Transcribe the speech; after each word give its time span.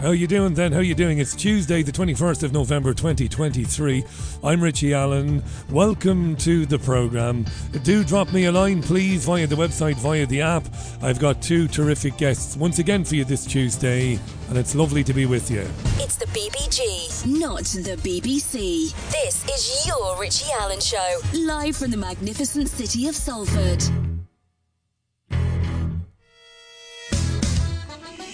How 0.00 0.12
you 0.12 0.26
doing 0.26 0.54
then? 0.54 0.72
How 0.72 0.80
you 0.80 0.94
doing? 0.94 1.18
It's 1.18 1.36
Tuesday, 1.36 1.82
the 1.82 1.92
21st 1.92 2.42
of 2.42 2.54
November 2.54 2.94
2023. 2.94 4.02
I'm 4.42 4.62
Richie 4.62 4.94
Allen. 4.94 5.42
Welcome 5.68 6.36
to 6.36 6.64
the 6.64 6.78
program. 6.78 7.44
Do 7.82 8.02
drop 8.02 8.32
me 8.32 8.46
a 8.46 8.52
line, 8.52 8.82
please, 8.82 9.26
via 9.26 9.46
the 9.46 9.56
website, 9.56 9.96
via 9.96 10.24
the 10.24 10.40
app. 10.40 10.64
I've 11.02 11.18
got 11.18 11.42
two 11.42 11.68
terrific 11.68 12.16
guests 12.16 12.56
once 12.56 12.78
again 12.78 13.04
for 13.04 13.14
you 13.14 13.26
this 13.26 13.44
Tuesday, 13.44 14.18
and 14.48 14.56
it's 14.56 14.74
lovely 14.74 15.04
to 15.04 15.12
be 15.12 15.26
with 15.26 15.50
you. 15.50 15.68
It's 15.98 16.16
the 16.16 16.24
BBG, 16.28 17.38
not 17.38 17.64
the 17.64 17.96
BBC. 17.98 18.94
This 19.10 19.44
is 19.50 19.86
your 19.86 20.18
Richie 20.18 20.50
Allen 20.62 20.80
Show, 20.80 21.18
live 21.34 21.76
from 21.76 21.90
the 21.90 21.98
magnificent 21.98 22.68
city 22.68 23.06
of 23.06 23.14
Salford. 23.14 23.84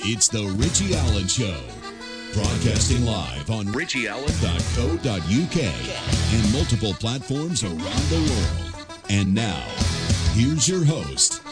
It's 0.08 0.28
the 0.28 0.46
Richie 0.56 0.94
Allen 0.94 1.26
Show. 1.26 1.60
Broadcasting 2.32 3.04
live 3.04 3.50
on 3.50 3.66
richieallen.co.uk 3.66 5.56
and 6.32 6.52
multiple 6.52 6.94
platforms 6.94 7.64
around 7.64 7.80
the 7.80 8.20
world. 8.30 8.86
And 9.10 9.34
now, 9.34 9.64
here's 10.32 10.68
your 10.68 10.84
host, 10.84 11.42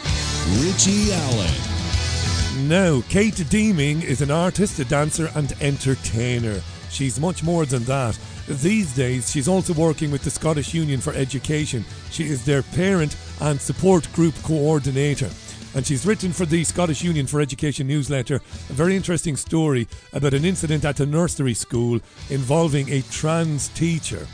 Richie 0.61 1.13
Allen. 1.13 2.69
Now, 2.69 3.03
Kate 3.09 3.45
Deeming 3.51 4.03
is 4.03 4.23
an 4.23 4.31
artist, 4.31 4.79
a 4.79 4.85
dancer, 4.85 5.31
and 5.35 5.53
entertainer. 5.61 6.61
She's 6.91 7.19
much 7.19 7.43
more 7.43 7.67
than 7.67 7.83
that. 7.85 8.17
These 8.47 8.95
days, 8.95 9.33
she's 9.33 9.49
also 9.49 9.73
working 9.73 10.13
with 10.13 10.23
the 10.23 10.31
Scottish 10.31 10.73
Union 10.73 11.01
for 11.01 11.13
Education. 11.13 11.85
She 12.13 12.29
is 12.29 12.45
their 12.45 12.63
parent 12.63 13.17
and 13.41 13.61
support 13.61 14.09
group 14.13 14.37
coordinator 14.45 15.31
and 15.75 15.87
she's 15.87 16.07
written 16.07 16.33
for 16.33 16.47
the 16.47 16.65
Scottish 16.65 17.03
Union 17.03 17.27
for 17.27 17.41
Education 17.41 17.87
newsletter 17.87 18.37
a 18.37 18.73
very 18.73 18.97
interesting 18.97 19.37
story 19.37 19.89
about 20.13 20.35
an 20.35 20.45
incident 20.45 20.85
at 20.85 21.01
a 21.01 21.07
nursery 21.07 21.55
school 21.55 22.01
involving 22.31 22.91
a 22.91 23.03
trans 23.03 23.69
teacher. 23.69 24.27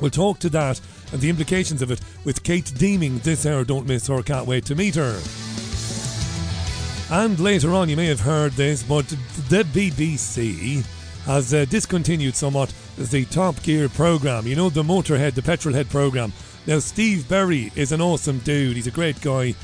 We'll 0.00 0.10
talk 0.10 0.38
to 0.40 0.48
that 0.50 0.80
and 1.12 1.20
the 1.20 1.30
implications 1.30 1.82
of 1.82 1.90
it 1.90 2.00
with 2.24 2.42
Kate 2.42 2.72
Deeming 2.76 3.18
this 3.20 3.46
hour. 3.46 3.64
Don't 3.64 3.86
miss 3.86 4.06
her. 4.08 4.22
Can't 4.22 4.46
wait 4.46 4.64
to 4.66 4.74
meet 4.74 4.94
her. 4.96 5.20
And 7.10 7.38
later 7.38 7.72
on, 7.72 7.88
you 7.88 7.96
may 7.96 8.06
have 8.06 8.20
heard 8.20 8.52
this, 8.52 8.82
but 8.82 9.06
the 9.48 9.62
BBC 9.72 10.84
has 11.26 11.54
uh, 11.54 11.64
discontinued 11.66 12.34
somewhat 12.34 12.74
the 12.98 13.24
Top 13.26 13.62
Gear 13.62 13.88
program. 13.88 14.46
You 14.46 14.56
know, 14.56 14.70
the 14.70 14.82
Motorhead, 14.82 15.34
the 15.34 15.42
Petrolhead 15.42 15.88
program. 15.90 16.32
Now, 16.66 16.78
Steve 16.78 17.28
Berry 17.28 17.70
is 17.76 17.92
an 17.92 18.00
awesome 18.00 18.38
dude. 18.38 18.76
He's 18.76 18.86
a 18.86 18.90
great 18.90 19.20
guy. 19.20 19.54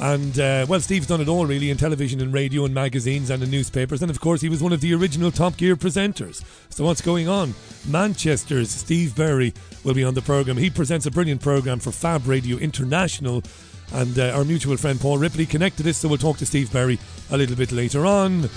And 0.00 0.38
uh, 0.38 0.64
well, 0.66 0.80
Steve's 0.80 1.06
done 1.06 1.20
it 1.20 1.28
all 1.28 1.44
really 1.44 1.70
in 1.70 1.76
television 1.76 2.22
and 2.22 2.32
radio 2.32 2.64
and 2.64 2.72
magazines 2.72 3.28
and 3.28 3.42
in 3.42 3.50
newspapers. 3.50 4.00
And 4.00 4.10
of 4.10 4.18
course, 4.18 4.40
he 4.40 4.48
was 4.48 4.62
one 4.62 4.72
of 4.72 4.80
the 4.80 4.94
original 4.94 5.30
Top 5.30 5.58
Gear 5.58 5.76
presenters. 5.76 6.42
So, 6.70 6.84
what's 6.84 7.02
going 7.02 7.28
on? 7.28 7.54
Manchester's 7.86 8.70
Steve 8.70 9.14
Berry 9.14 9.52
will 9.84 9.92
be 9.92 10.04
on 10.04 10.14
the 10.14 10.22
programme. 10.22 10.56
He 10.56 10.70
presents 10.70 11.04
a 11.04 11.10
brilliant 11.10 11.42
programme 11.42 11.80
for 11.80 11.92
Fab 11.92 12.26
Radio 12.26 12.56
International. 12.56 13.42
And 13.92 14.18
uh, 14.18 14.30
our 14.30 14.44
mutual 14.44 14.76
friend 14.76 14.98
Paul 14.98 15.18
Ripley 15.18 15.44
connected 15.44 15.86
us, 15.86 15.98
so 15.98 16.08
we'll 16.08 16.16
talk 16.16 16.38
to 16.38 16.46
Steve 16.46 16.72
Berry 16.72 16.98
a 17.30 17.36
little 17.36 17.56
bit 17.56 17.72
later 17.72 18.06
on. 18.06 18.48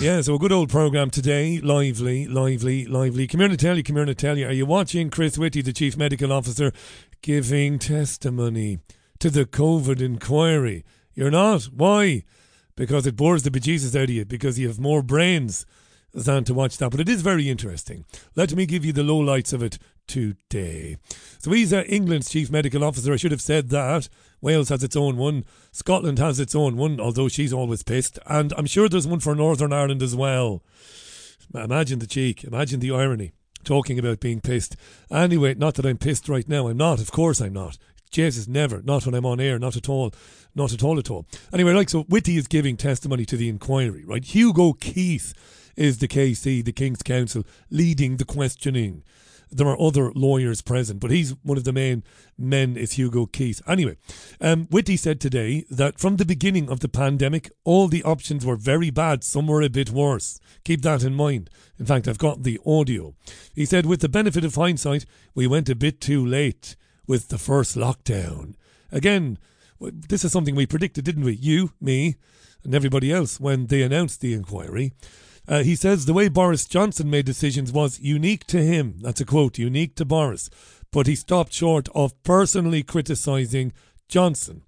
Yeah, 0.00 0.20
so 0.20 0.34
a 0.34 0.38
good 0.38 0.50
old 0.50 0.68
programme 0.68 1.10
today. 1.10 1.60
Lively, 1.60 2.26
lively, 2.26 2.84
lively. 2.84 3.28
Come 3.28 3.40
here 3.40 3.48
to 3.48 3.56
tell 3.56 3.76
you, 3.76 3.84
come 3.84 3.96
here 3.96 4.04
to 4.04 4.14
tell 4.14 4.36
you. 4.36 4.48
Are 4.48 4.52
you 4.52 4.66
watching 4.66 5.08
Chris 5.08 5.38
Whitty, 5.38 5.62
the 5.62 5.72
Chief 5.72 5.96
Medical 5.96 6.32
Officer, 6.32 6.72
giving 7.22 7.78
testimony? 7.78 8.80
To 9.22 9.30
the 9.30 9.46
COVID 9.46 10.02
inquiry. 10.02 10.84
You're 11.14 11.30
not. 11.30 11.62
Why? 11.66 12.24
Because 12.74 13.06
it 13.06 13.14
bores 13.14 13.44
the 13.44 13.52
bejesus 13.52 13.94
out 13.94 14.08
of 14.08 14.10
you, 14.10 14.24
because 14.24 14.58
you 14.58 14.66
have 14.66 14.80
more 14.80 15.00
brains 15.00 15.64
than 16.12 16.42
to 16.42 16.52
watch 16.52 16.76
that. 16.78 16.90
But 16.90 16.98
it 16.98 17.08
is 17.08 17.22
very 17.22 17.48
interesting. 17.48 18.04
Let 18.34 18.56
me 18.56 18.66
give 18.66 18.84
you 18.84 18.92
the 18.92 19.04
lowlights 19.04 19.52
of 19.52 19.62
it 19.62 19.78
today. 20.08 20.96
So 21.38 21.52
he's 21.52 21.72
uh, 21.72 21.84
England's 21.86 22.30
chief 22.30 22.50
medical 22.50 22.82
officer. 22.82 23.12
I 23.12 23.16
should 23.16 23.30
have 23.30 23.40
said 23.40 23.68
that. 23.68 24.08
Wales 24.40 24.70
has 24.70 24.82
its 24.82 24.96
own 24.96 25.16
one. 25.16 25.44
Scotland 25.70 26.18
has 26.18 26.40
its 26.40 26.56
own 26.56 26.76
one, 26.76 26.98
although 26.98 27.28
she's 27.28 27.52
always 27.52 27.84
pissed. 27.84 28.18
And 28.26 28.52
I'm 28.56 28.66
sure 28.66 28.88
there's 28.88 29.06
one 29.06 29.20
for 29.20 29.36
Northern 29.36 29.72
Ireland 29.72 30.02
as 30.02 30.16
well. 30.16 30.64
Imagine 31.54 32.00
the 32.00 32.08
cheek. 32.08 32.42
Imagine 32.42 32.80
the 32.80 32.90
irony. 32.90 33.30
Talking 33.62 34.00
about 34.00 34.18
being 34.18 34.40
pissed. 34.40 34.74
Anyway, 35.12 35.54
not 35.54 35.76
that 35.76 35.86
I'm 35.86 35.98
pissed 35.98 36.28
right 36.28 36.48
now. 36.48 36.66
I'm 36.66 36.76
not. 36.76 37.00
Of 37.00 37.12
course 37.12 37.40
I'm 37.40 37.52
not. 37.52 37.78
Jesus, 38.12 38.46
never. 38.46 38.82
Not 38.82 39.06
when 39.06 39.14
I'm 39.14 39.26
on 39.26 39.40
air. 39.40 39.58
Not 39.58 39.76
at 39.76 39.88
all. 39.88 40.12
Not 40.54 40.72
at 40.72 40.84
all 40.84 40.98
at 40.98 41.10
all. 41.10 41.26
Anyway, 41.52 41.72
like, 41.72 41.88
so 41.88 42.02
Whitty 42.04 42.36
is 42.36 42.46
giving 42.46 42.76
testimony 42.76 43.24
to 43.24 43.36
the 43.36 43.48
inquiry, 43.48 44.04
right? 44.04 44.24
Hugo 44.24 44.74
Keith 44.74 45.32
is 45.76 45.98
the 45.98 46.08
KC, 46.08 46.62
the 46.62 46.72
King's 46.72 47.02
Counsel, 47.02 47.44
leading 47.70 48.18
the 48.18 48.26
questioning. 48.26 49.02
There 49.50 49.66
are 49.66 49.80
other 49.80 50.12
lawyers 50.14 50.62
present, 50.62 51.00
but 51.00 51.10
he's 51.10 51.34
one 51.42 51.58
of 51.58 51.64
the 51.64 51.74
main 51.74 52.04
men, 52.38 52.76
is 52.76 52.92
Hugo 52.92 53.26
Keith. 53.26 53.60
Anyway, 53.66 53.96
um, 54.40 54.66
Whitty 54.70 54.96
said 54.96 55.20
today 55.20 55.64
that 55.70 55.98
from 55.98 56.16
the 56.16 56.24
beginning 56.24 56.70
of 56.70 56.80
the 56.80 56.88
pandemic, 56.88 57.50
all 57.64 57.88
the 57.88 58.04
options 58.04 58.46
were 58.46 58.56
very 58.56 58.90
bad. 58.90 59.24
Some 59.24 59.46
were 59.46 59.60
a 59.60 59.68
bit 59.68 59.90
worse. 59.90 60.40
Keep 60.64 60.82
that 60.82 61.02
in 61.02 61.14
mind. 61.14 61.50
In 61.78 61.84
fact, 61.84 62.08
I've 62.08 62.18
got 62.18 62.44
the 62.44 62.58
audio. 62.64 63.14
He 63.54 63.66
said, 63.66 63.84
with 63.84 64.00
the 64.00 64.08
benefit 64.08 64.44
of 64.44 64.54
hindsight, 64.54 65.04
we 65.34 65.46
went 65.46 65.68
a 65.68 65.74
bit 65.74 66.00
too 66.00 66.24
late 66.24 66.76
with 67.12 67.28
the 67.28 67.36
first 67.36 67.76
lockdown. 67.76 68.54
Again, 68.90 69.36
this 69.78 70.24
is 70.24 70.32
something 70.32 70.54
we 70.54 70.64
predicted, 70.64 71.04
didn't 71.04 71.24
we? 71.24 71.34
You, 71.34 71.72
me, 71.78 72.16
and 72.64 72.74
everybody 72.74 73.12
else 73.12 73.38
when 73.38 73.66
they 73.66 73.82
announced 73.82 74.22
the 74.22 74.32
inquiry. 74.32 74.94
Uh, 75.46 75.62
he 75.62 75.76
says 75.76 76.06
the 76.06 76.14
way 76.14 76.28
Boris 76.30 76.64
Johnson 76.64 77.10
made 77.10 77.26
decisions 77.26 77.70
was 77.70 78.00
unique 78.00 78.46
to 78.46 78.62
him. 78.62 78.96
That's 79.02 79.20
a 79.20 79.26
quote, 79.26 79.58
unique 79.58 79.94
to 79.96 80.06
Boris. 80.06 80.48
But 80.90 81.06
he 81.06 81.14
stopped 81.14 81.52
short 81.52 81.86
of 81.94 82.14
personally 82.22 82.82
criticising 82.82 83.74
Johnson. 84.08 84.62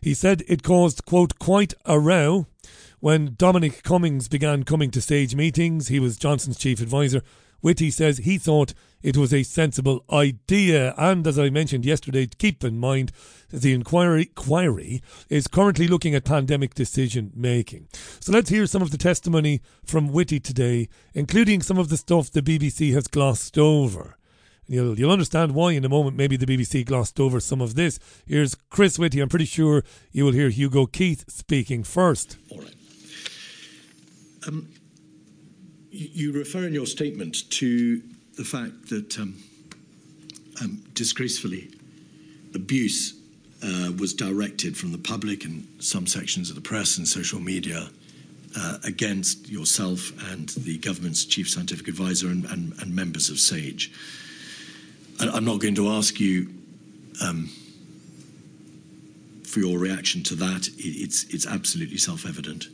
He 0.00 0.14
said 0.14 0.42
it 0.48 0.62
caused, 0.62 1.04
quote, 1.04 1.38
quite 1.38 1.74
a 1.84 2.00
row 2.00 2.46
when 3.00 3.34
Dominic 3.36 3.82
Cummings 3.82 4.26
began 4.26 4.62
coming 4.62 4.90
to 4.92 5.02
SAGE 5.02 5.34
meetings. 5.34 5.88
He 5.88 6.00
was 6.00 6.16
Johnson's 6.16 6.56
chief 6.56 6.80
advisor. 6.80 7.20
Whitty 7.60 7.90
says 7.90 8.18
he 8.18 8.38
thought 8.38 8.74
it 9.02 9.16
was 9.16 9.32
a 9.32 9.42
sensible 9.42 10.04
idea. 10.10 10.94
And 10.96 11.26
as 11.26 11.38
I 11.38 11.50
mentioned 11.50 11.84
yesterday, 11.84 12.26
keep 12.26 12.64
in 12.64 12.78
mind 12.78 13.12
that 13.50 13.62
the 13.62 13.72
inquiry, 13.72 14.30
inquiry 14.36 15.02
is 15.28 15.46
currently 15.46 15.88
looking 15.88 16.14
at 16.14 16.24
pandemic 16.24 16.74
decision 16.74 17.32
making. 17.34 17.88
So 18.20 18.32
let's 18.32 18.50
hear 18.50 18.66
some 18.66 18.82
of 18.82 18.90
the 18.90 18.98
testimony 18.98 19.60
from 19.84 20.08
Whitty 20.08 20.40
today, 20.40 20.88
including 21.14 21.62
some 21.62 21.78
of 21.78 21.88
the 21.88 21.96
stuff 21.96 22.30
the 22.30 22.42
BBC 22.42 22.92
has 22.94 23.06
glossed 23.06 23.58
over. 23.58 24.16
You'll, 24.66 24.96
you'll 24.96 25.10
understand 25.10 25.52
why 25.54 25.72
in 25.72 25.84
a 25.84 25.88
moment. 25.88 26.16
Maybe 26.16 26.36
the 26.36 26.46
BBC 26.46 26.84
glossed 26.84 27.18
over 27.18 27.40
some 27.40 27.60
of 27.60 27.74
this. 27.74 27.98
Here's 28.24 28.54
Chris 28.54 28.98
Whitty. 29.00 29.20
I'm 29.20 29.28
pretty 29.28 29.44
sure 29.44 29.82
you 30.12 30.24
will 30.24 30.32
hear 30.32 30.48
Hugo 30.48 30.86
Keith 30.86 31.24
speaking 31.28 31.82
first. 31.82 32.36
All 32.50 32.58
right. 32.58 32.74
Um, 34.46 34.68
you 35.90 36.32
refer 36.32 36.66
in 36.66 36.74
your 36.74 36.86
statement 36.86 37.50
to 37.50 38.02
the 38.36 38.44
fact 38.44 38.88
that 38.88 39.18
um, 39.18 39.34
um, 40.60 40.82
disgracefully 40.94 41.70
abuse 42.54 43.14
uh, 43.62 43.92
was 43.98 44.14
directed 44.14 44.76
from 44.76 44.92
the 44.92 44.98
public 44.98 45.44
and 45.44 45.66
some 45.78 46.06
sections 46.06 46.48
of 46.48 46.56
the 46.56 46.62
press 46.62 46.96
and 46.96 47.06
social 47.06 47.40
media 47.40 47.88
uh, 48.56 48.78
against 48.84 49.48
yourself 49.48 50.12
and 50.32 50.50
the 50.50 50.78
government's 50.78 51.24
chief 51.24 51.48
scientific 51.48 51.88
advisor 51.88 52.28
and, 52.28 52.44
and, 52.46 52.72
and 52.80 52.94
members 52.94 53.28
of 53.28 53.38
SAGE. 53.38 53.92
I'm 55.20 55.44
not 55.44 55.60
going 55.60 55.74
to 55.74 55.88
ask 55.90 56.18
you 56.18 56.48
um, 57.22 57.50
for 59.44 59.60
your 59.60 59.78
reaction 59.78 60.22
to 60.24 60.34
that. 60.36 60.68
It's, 60.78 61.24
it's 61.24 61.46
absolutely 61.46 61.98
self 61.98 62.26
evident 62.26 62.68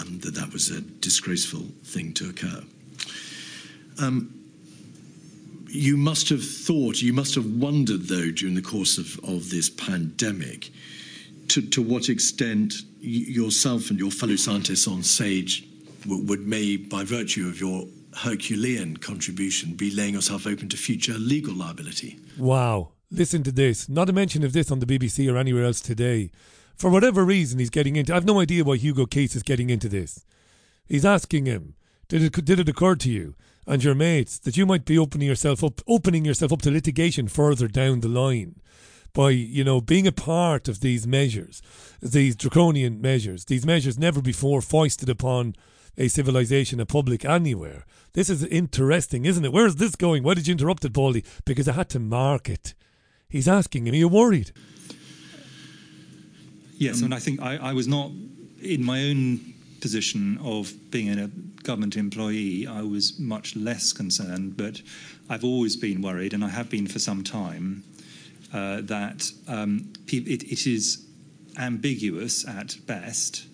um, 0.00 0.18
that 0.20 0.34
that 0.34 0.52
was 0.52 0.70
a 0.70 0.80
disgraceful 0.80 1.66
thing 1.84 2.12
to 2.14 2.30
occur. 2.30 2.62
Um, 4.00 4.42
you 5.68 5.96
must 5.96 6.28
have 6.28 6.44
thought, 6.44 7.00
you 7.00 7.12
must 7.12 7.34
have 7.34 7.46
wondered, 7.46 8.02
though, 8.02 8.30
during 8.30 8.54
the 8.54 8.62
course 8.62 8.98
of, 8.98 9.18
of 9.24 9.50
this 9.50 9.70
pandemic, 9.70 10.70
to, 11.48 11.62
to 11.62 11.82
what 11.82 12.08
extent 12.08 12.74
yourself 13.00 13.90
and 13.90 13.98
your 13.98 14.10
fellow 14.10 14.36
scientists 14.36 14.86
on 14.86 15.02
SAGE 15.02 15.66
would, 16.06 16.28
would, 16.28 16.46
may, 16.46 16.76
by 16.76 17.04
virtue 17.04 17.48
of 17.48 17.58
your 17.58 17.86
Herculean 18.14 18.98
contribution, 18.98 19.74
be 19.74 19.90
laying 19.90 20.14
yourself 20.14 20.46
open 20.46 20.68
to 20.68 20.76
future 20.76 21.14
legal 21.14 21.54
liability. 21.54 22.18
Wow. 22.38 22.90
Listen 23.10 23.42
to 23.42 23.52
this. 23.52 23.88
Not 23.88 24.08
a 24.08 24.12
mention 24.12 24.44
of 24.44 24.52
this 24.52 24.70
on 24.70 24.80
the 24.80 24.86
BBC 24.86 25.32
or 25.32 25.36
anywhere 25.38 25.64
else 25.64 25.80
today. 25.80 26.30
For 26.82 26.90
whatever 26.90 27.24
reason, 27.24 27.60
he's 27.60 27.70
getting 27.70 27.94
into. 27.94 28.12
I've 28.12 28.24
no 28.24 28.40
idea 28.40 28.64
why 28.64 28.74
Hugo 28.74 29.06
Keith 29.06 29.36
is 29.36 29.44
getting 29.44 29.70
into 29.70 29.88
this. 29.88 30.26
He's 30.84 31.04
asking 31.04 31.46
him, 31.46 31.76
"Did 32.08 32.24
it 32.24 32.44
did 32.44 32.58
it 32.58 32.68
occur 32.68 32.96
to 32.96 33.08
you 33.08 33.36
and 33.68 33.84
your 33.84 33.94
mates 33.94 34.36
that 34.40 34.56
you 34.56 34.66
might 34.66 34.84
be 34.84 34.98
opening 34.98 35.28
yourself 35.28 35.62
up, 35.62 35.80
opening 35.86 36.24
yourself 36.24 36.52
up 36.52 36.60
to 36.62 36.72
litigation 36.72 37.28
further 37.28 37.68
down 37.68 38.00
the 38.00 38.08
line?" 38.08 38.56
by 39.12 39.30
you 39.30 39.62
know 39.62 39.80
being 39.80 40.08
a 40.08 40.10
part 40.10 40.66
of 40.66 40.80
these 40.80 41.06
measures, 41.06 41.62
these 42.00 42.34
draconian 42.34 43.00
measures, 43.00 43.44
these 43.44 43.64
measures 43.64 43.96
never 43.96 44.20
before 44.20 44.60
foisted 44.60 45.08
upon 45.08 45.54
a 45.96 46.08
civilization, 46.08 46.80
a 46.80 46.84
public 46.84 47.24
anywhere. 47.24 47.86
This 48.14 48.28
is 48.28 48.42
interesting, 48.42 49.24
isn't 49.24 49.44
it? 49.44 49.52
Where 49.52 49.66
is 49.66 49.76
this 49.76 49.94
going? 49.94 50.24
Why 50.24 50.34
did 50.34 50.48
you 50.48 50.52
interrupt 50.52 50.84
it, 50.84 50.92
Baldy? 50.92 51.22
Because 51.44 51.68
I 51.68 51.74
had 51.74 51.90
to 51.90 52.00
mark 52.00 52.50
it. 52.50 52.74
He's 53.28 53.46
asking 53.46 53.86
him, 53.86 53.94
Are 53.94 53.98
you 53.98 54.08
worried? 54.08 54.50
Yes, 56.82 56.98
um, 56.98 57.06
and 57.06 57.14
I 57.14 57.20
think 57.20 57.40
I, 57.40 57.56
I 57.58 57.72
was 57.72 57.86
not 57.86 58.10
in 58.60 58.84
my 58.84 59.04
own 59.04 59.54
position 59.80 60.38
of 60.42 60.72
being 60.90 61.16
a 61.16 61.28
government 61.62 61.96
employee, 61.96 62.66
I 62.66 62.82
was 62.82 63.18
much 63.20 63.54
less 63.54 63.92
concerned, 63.92 64.56
but 64.56 64.82
I've 65.28 65.44
always 65.44 65.76
been 65.76 66.02
worried, 66.02 66.34
and 66.34 66.44
I 66.44 66.48
have 66.48 66.68
been 66.68 66.88
for 66.88 66.98
some 66.98 67.22
time, 67.22 67.84
uh, 68.52 68.80
that 68.82 69.30
um, 69.46 69.92
it, 70.08 70.42
it 70.42 70.66
is 70.66 71.06
ambiguous 71.56 72.46
at 72.48 72.76
best 72.86 73.46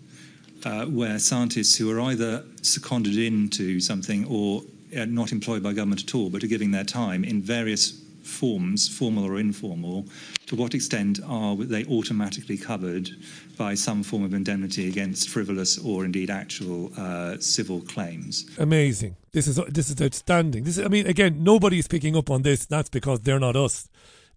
uh, 0.65 0.87
where 0.87 1.19
scientists 1.19 1.77
who 1.77 1.91
are 1.91 2.01
either 2.01 2.45
seconded 2.63 3.19
into 3.19 3.79
something 3.79 4.25
or 4.27 4.63
are 4.97 5.07
not 5.07 5.33
employed 5.33 5.63
by 5.63 5.75
government 5.75 6.03
at 6.03 6.15
all, 6.15 6.31
but 6.31 6.43
are 6.43 6.49
giving 6.49 6.71
their 6.71 6.85
time 6.85 7.25
in 7.25 7.43
various 7.43 7.93
forms, 8.29 8.89
formal 8.89 9.25
or 9.25 9.39
informal, 9.39 10.07
to 10.47 10.57
what 10.57 10.75
extent 10.75 11.19
are 11.27 11.57
they 11.57 11.85
automatically 11.87 12.57
covered 12.57 13.11
by 13.57 13.75
some 13.75 14.03
form 14.03 14.25
of 14.25 14.35
indemnity 14.35 14.89
against 14.89 15.29
frivolous 15.29 15.79
or 15.79 16.05
indeed 16.05 16.31
actual 16.31 16.93
uh, 16.97 17.37
civil 17.39 17.81
claims? 17.81 18.49
Amazing. 18.59 19.17
This 19.33 19.47
is 19.47 19.57
this 19.69 19.91
is 19.91 20.01
outstanding. 20.01 20.65
This 20.65 20.79
is, 20.79 20.85
I 20.85 20.89
mean, 20.89 21.07
again, 21.07 21.43
nobody 21.43 21.79
is 21.79 21.89
picking 21.89 22.17
up 22.17 22.31
on 22.31 22.43
this. 22.43 22.67
That's 22.67 22.89
because 22.89 23.21
they're 23.21 23.41
not 23.41 23.57
us. 23.57 23.89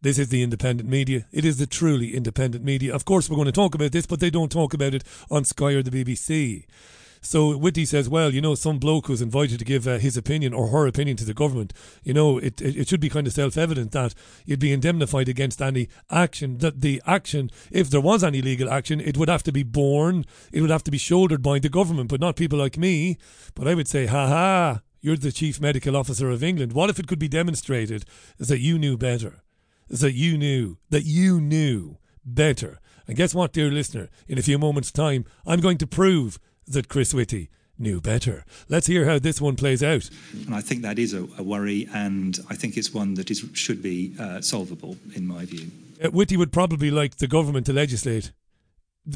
This 0.01 0.17
is 0.17 0.29
the 0.29 0.41
independent 0.41 0.89
media. 0.89 1.27
It 1.31 1.45
is 1.45 1.57
the 1.57 1.67
truly 1.67 2.15
independent 2.15 2.63
media. 2.63 2.93
Of 2.95 3.05
course, 3.05 3.29
we're 3.29 3.35
going 3.35 3.45
to 3.45 3.51
talk 3.51 3.75
about 3.75 3.91
this, 3.91 4.07
but 4.07 4.19
they 4.19 4.31
don't 4.31 4.51
talk 4.51 4.73
about 4.73 4.95
it 4.95 5.03
on 5.29 5.43
Sky 5.45 5.73
or 5.73 5.83
the 5.83 5.91
BBC. 5.91 6.65
So 7.23 7.55
Whitty 7.55 7.85
says, 7.85 8.09
well, 8.09 8.33
you 8.33 8.41
know, 8.41 8.55
some 8.55 8.79
bloke 8.79 9.05
who's 9.05 9.21
invited 9.21 9.59
to 9.59 9.65
give 9.65 9.87
uh, 9.87 9.99
his 9.99 10.17
opinion 10.17 10.55
or 10.55 10.69
her 10.69 10.87
opinion 10.87 11.17
to 11.17 11.25
the 11.25 11.35
government, 11.35 11.71
you 12.03 12.15
know, 12.15 12.39
it, 12.39 12.59
it, 12.59 12.75
it 12.75 12.89
should 12.89 12.99
be 12.99 13.09
kind 13.09 13.27
of 13.27 13.33
self 13.33 13.57
evident 13.57 13.91
that 13.91 14.15
you'd 14.43 14.59
be 14.59 14.73
indemnified 14.73 15.29
against 15.29 15.61
any 15.61 15.87
action. 16.09 16.57
That 16.57 16.81
the 16.81 16.99
action, 17.05 17.51
if 17.69 17.91
there 17.91 18.01
was 18.01 18.23
any 18.23 18.41
legal 18.41 18.71
action, 18.71 18.99
it 18.99 19.17
would 19.17 19.29
have 19.29 19.43
to 19.43 19.51
be 19.51 19.61
borne, 19.61 20.25
it 20.51 20.61
would 20.61 20.71
have 20.71 20.83
to 20.85 20.91
be 20.91 20.97
shouldered 20.97 21.43
by 21.43 21.59
the 21.59 21.69
government, 21.69 22.09
but 22.09 22.19
not 22.19 22.35
people 22.35 22.57
like 22.57 22.75
me. 22.75 23.17
But 23.53 23.67
I 23.67 23.75
would 23.75 23.87
say, 23.87 24.07
ha 24.07 24.27
ha, 24.27 24.81
you're 24.99 25.15
the 25.15 25.31
chief 25.31 25.61
medical 25.61 25.95
officer 25.95 26.31
of 26.31 26.43
England. 26.43 26.73
What 26.73 26.89
if 26.89 26.97
it 26.97 27.07
could 27.07 27.19
be 27.19 27.27
demonstrated 27.27 28.03
that 28.39 28.59
you 28.59 28.79
knew 28.79 28.97
better? 28.97 29.43
That 29.89 30.13
you 30.13 30.39
knew, 30.39 30.77
that 30.89 31.05
you 31.05 31.39
knew 31.39 31.97
better. 32.25 32.79
And 33.07 33.17
guess 33.17 33.35
what, 33.35 33.53
dear 33.53 33.69
listener? 33.69 34.09
In 34.27 34.37
a 34.37 34.43
few 34.43 34.57
moments' 34.57 34.91
time, 34.91 35.25
I'm 35.45 35.59
going 35.59 35.77
to 35.79 35.87
prove 35.87 36.39
that 36.71 36.89
Chris 36.89 37.13
Whitty 37.13 37.49
knew 37.77 37.99
better. 38.01 38.45
Let's 38.69 38.87
hear 38.87 39.05
how 39.05 39.19
this 39.19 39.41
one 39.41 39.55
plays 39.55 39.81
out. 39.81 40.09
And 40.45 40.53
I 40.53 40.61
think 40.61 40.81
that 40.83 40.99
is 40.99 41.13
a, 41.13 41.27
a 41.37 41.43
worry, 41.43 41.87
and 41.93 42.37
I 42.49 42.55
think 42.55 42.77
it's 42.77 42.93
one 42.93 43.15
that 43.15 43.31
is 43.31 43.43
should 43.53 43.81
be 43.81 44.13
uh, 44.19 44.41
solvable, 44.41 44.97
in 45.15 45.25
my 45.25 45.45
view. 45.45 45.71
Uh, 46.03 46.09
Whitty 46.09 46.37
would 46.37 46.51
probably 46.51 46.91
like 46.91 47.17
the 47.17 47.27
government 47.27 47.65
to 47.67 47.73
legislate, 47.73 48.31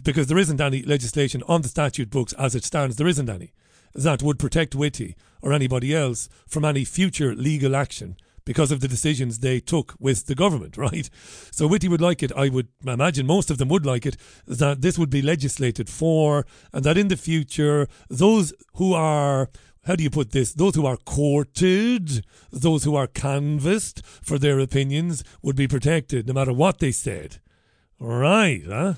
because 0.04 0.28
there 0.28 0.38
isn't 0.38 0.62
any 0.62 0.82
legislation 0.82 1.44
on 1.48 1.62
the 1.62 1.70
statute 1.70 2.10
books 2.10 2.34
as 2.34 2.56
it 2.56 2.64
stands. 2.64 2.96
There 2.96 3.08
isn't 3.08 3.30
any 3.30 3.54
that 3.94 4.22
would 4.22 4.38
protect 4.40 4.76
Whitty 4.76 5.16
or 5.42 5.54
anybody 5.54 5.96
else 5.96 6.28
from 6.48 6.66
any 6.66 6.84
future 6.84 7.34
legal 7.34 7.76
action 7.76 8.18
because 8.46 8.72
of 8.72 8.80
the 8.80 8.88
decisions 8.88 9.40
they 9.40 9.60
took 9.60 9.96
with 10.00 10.28
the 10.28 10.36
government, 10.36 10.78
right? 10.88 11.10
So 11.52 11.68
Whitty 11.68 11.88
would 11.88 12.02
like 12.02 12.24
it, 12.24 12.32
I 12.36 12.50
would 12.50 12.68
imagine 12.86 13.26
most 13.26 13.50
of 13.52 13.58
them 13.58 13.70
would 13.70 13.86
like 13.86 14.06
it, 14.06 14.18
that 14.48 14.82
this 14.82 14.98
would 14.98 15.10
be 15.10 15.22
legislated 15.22 15.90
for, 15.90 16.46
and 16.72 16.84
that 16.84 16.98
in 16.98 17.08
the 17.08 17.18
future, 17.18 17.88
those 18.10 18.54
who 18.76 18.94
are 18.94 19.50
how 19.86 19.96
do 19.96 20.04
you 20.04 20.10
put 20.10 20.32
this? 20.32 20.52
Those 20.52 20.74
who 20.74 20.88
are 20.88 20.98
courted, 20.98 22.26
those 22.52 22.86
who 22.86 22.96
are 22.96 23.06
canvassed 23.06 24.04
for 24.04 24.40
their 24.40 24.60
opinions 24.60 25.24
would 25.44 25.56
be 25.56 25.68
protected 25.68 26.28
no 26.28 26.34
matter 26.34 26.52
what 26.52 26.80
they 26.80 26.92
said. 26.92 27.38
Right, 28.00 28.64
huh? 28.68 28.96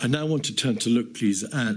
I 0.00 0.06
now 0.06 0.24
want 0.24 0.44
to 0.46 0.54
turn 0.54 0.76
to 0.76 0.88
look, 0.88 1.14
please, 1.14 1.44
at 1.44 1.76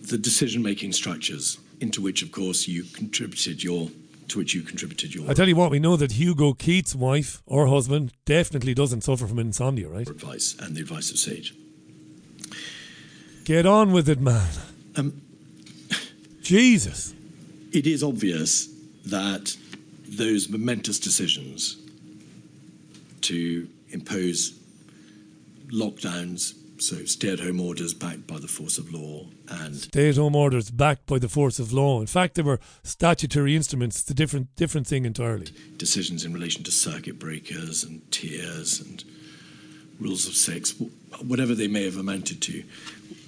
the 0.00 0.16
decision 0.16 0.62
making 0.62 0.94
structures 0.94 1.58
into 1.80 2.00
which, 2.00 2.22
of 2.22 2.32
course, 2.32 2.66
you 2.66 2.84
contributed 2.84 3.62
your 3.62 3.90
to 4.28 4.38
which 4.38 4.54
you 4.54 4.62
contributed 4.62 5.14
your. 5.14 5.30
I 5.30 5.34
tell 5.34 5.48
you 5.48 5.56
what, 5.56 5.70
we 5.70 5.78
know 5.78 5.96
that 5.96 6.12
Hugo 6.12 6.52
Keith's 6.52 6.94
wife 6.94 7.42
or 7.46 7.66
husband 7.66 8.12
definitely 8.24 8.74
doesn't 8.74 9.02
suffer 9.02 9.26
from 9.26 9.38
insomnia, 9.38 9.88
right? 9.88 10.08
Advice 10.08 10.56
and 10.60 10.76
the 10.76 10.80
advice 10.80 11.10
of 11.10 11.18
Sage. 11.18 11.54
Get 13.44 13.64
on 13.64 13.92
with 13.92 14.08
it, 14.08 14.20
man. 14.20 14.48
Um, 14.96 15.22
Jesus. 16.42 17.14
It 17.72 17.86
is 17.86 18.02
obvious 18.02 18.68
that 19.06 19.56
those 20.06 20.48
momentous 20.48 20.98
decisions 20.98 21.76
to 23.22 23.68
impose 23.90 24.58
lockdowns 25.70 26.57
so 26.78 27.04
stay-at-home 27.04 27.60
orders 27.60 27.94
backed 27.94 28.26
by 28.26 28.38
the 28.38 28.48
force 28.48 28.78
of 28.78 28.92
law 28.92 29.26
and 29.48 29.74
stay-at-home 29.76 30.36
orders 30.36 30.70
backed 30.70 31.06
by 31.06 31.18
the 31.18 31.28
force 31.28 31.58
of 31.58 31.72
law. 31.72 32.00
In 32.00 32.06
fact, 32.06 32.34
they 32.34 32.42
were 32.42 32.60
statutory 32.82 33.56
instruments. 33.56 34.00
It's 34.00 34.10
a 34.10 34.14
different 34.14 34.54
different 34.56 34.86
thing 34.86 35.04
entirely. 35.04 35.46
Decisions 35.76 36.24
in 36.24 36.32
relation 36.32 36.62
to 36.64 36.70
circuit 36.70 37.18
breakers 37.18 37.82
and 37.82 38.10
tiers 38.10 38.80
and 38.80 39.04
rules 40.00 40.26
of 40.26 40.34
six, 40.34 40.74
whatever 41.24 41.54
they 41.54 41.68
may 41.68 41.84
have 41.84 41.96
amounted 41.96 42.40
to. 42.42 42.64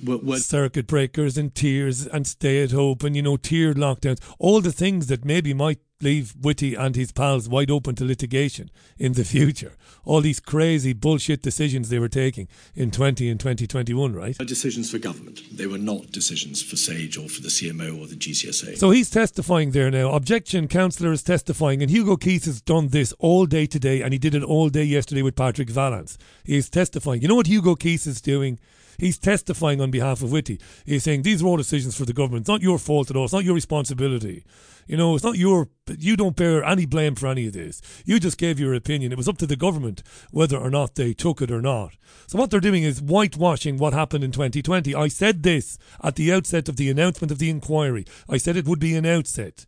What, 0.02 0.24
what 0.24 0.40
circuit 0.40 0.86
breakers 0.86 1.36
and 1.36 1.54
tiers 1.54 2.06
and 2.06 2.26
stay 2.26 2.62
at 2.62 2.70
home 2.70 2.98
and 3.02 3.14
you 3.14 3.22
know 3.22 3.36
tiered 3.36 3.76
lockdowns, 3.76 4.20
all 4.38 4.60
the 4.60 4.72
things 4.72 5.08
that 5.08 5.24
maybe 5.24 5.52
might 5.52 5.80
leave 6.02 6.34
Whitty 6.40 6.74
and 6.74 6.96
his 6.96 7.12
pals 7.12 7.48
wide 7.48 7.70
open 7.70 7.94
to 7.96 8.04
litigation 8.04 8.70
in 8.98 9.12
the 9.12 9.24
future. 9.24 9.76
All 10.04 10.20
these 10.20 10.40
crazy 10.40 10.92
bullshit 10.92 11.42
decisions 11.42 11.88
they 11.88 11.98
were 11.98 12.08
taking 12.08 12.48
in 12.74 12.90
20 12.90 13.28
and 13.28 13.38
2021, 13.38 14.14
right? 14.14 14.36
Decisions 14.38 14.90
for 14.90 14.98
government. 14.98 15.42
They 15.56 15.66
were 15.66 15.78
not 15.78 16.10
decisions 16.10 16.62
for 16.62 16.76
SAGE 16.76 17.16
or 17.18 17.28
for 17.28 17.42
the 17.42 17.48
CMO 17.48 18.00
or 18.00 18.06
the 18.06 18.16
GCSA. 18.16 18.78
So 18.78 18.90
he's 18.90 19.10
testifying 19.10 19.72
there 19.72 19.90
now. 19.90 20.12
Objection, 20.12 20.68
councillor 20.68 21.12
is 21.12 21.22
testifying, 21.22 21.82
and 21.82 21.90
Hugo 21.90 22.16
Keith 22.16 22.46
has 22.46 22.60
done 22.60 22.88
this 22.88 23.12
all 23.18 23.46
day 23.46 23.66
today, 23.66 24.02
and 24.02 24.12
he 24.12 24.18
did 24.18 24.34
it 24.34 24.42
all 24.42 24.68
day 24.68 24.84
yesterday 24.84 25.22
with 25.22 25.36
Patrick 25.36 25.70
Vallance. 25.70 26.18
He's 26.44 26.70
testifying. 26.70 27.22
You 27.22 27.28
know 27.28 27.34
what 27.34 27.46
Hugo 27.46 27.74
Keith 27.74 28.06
is 28.06 28.20
doing? 28.20 28.58
He's 29.00 29.18
testifying 29.18 29.80
on 29.80 29.90
behalf 29.90 30.22
of 30.22 30.30
Whitty. 30.30 30.60
He's 30.84 31.04
saying 31.04 31.22
these 31.22 31.42
are 31.42 31.46
all 31.46 31.56
decisions 31.56 31.96
for 31.96 32.04
the 32.04 32.12
government. 32.12 32.42
It's 32.42 32.50
not 32.50 32.60
your 32.60 32.78
fault 32.78 33.08
at 33.08 33.16
all. 33.16 33.24
It's 33.24 33.32
not 33.32 33.44
your 33.44 33.54
responsibility. 33.54 34.44
You 34.86 34.98
know, 34.98 35.14
it's 35.14 35.24
not 35.24 35.38
your, 35.38 35.70
you 35.98 36.18
don't 36.18 36.36
bear 36.36 36.62
any 36.62 36.84
blame 36.84 37.14
for 37.14 37.26
any 37.26 37.46
of 37.46 37.54
this. 37.54 37.80
You 38.04 38.20
just 38.20 38.36
gave 38.36 38.60
your 38.60 38.74
opinion. 38.74 39.10
It 39.10 39.16
was 39.16 39.26
up 39.26 39.38
to 39.38 39.46
the 39.46 39.56
government 39.56 40.02
whether 40.32 40.58
or 40.58 40.68
not 40.68 40.96
they 40.96 41.14
took 41.14 41.40
it 41.40 41.50
or 41.50 41.62
not. 41.62 41.96
So 42.26 42.36
what 42.36 42.50
they're 42.50 42.60
doing 42.60 42.82
is 42.82 43.00
whitewashing 43.00 43.78
what 43.78 43.94
happened 43.94 44.22
in 44.22 44.32
2020. 44.32 44.94
I 44.94 45.08
said 45.08 45.44
this 45.44 45.78
at 46.02 46.16
the 46.16 46.30
outset 46.30 46.68
of 46.68 46.76
the 46.76 46.90
announcement 46.90 47.32
of 47.32 47.38
the 47.38 47.48
inquiry. 47.48 48.04
I 48.28 48.36
said 48.36 48.54
it 48.54 48.68
would 48.68 48.80
be 48.80 48.94
an 48.96 49.06
outset, 49.06 49.64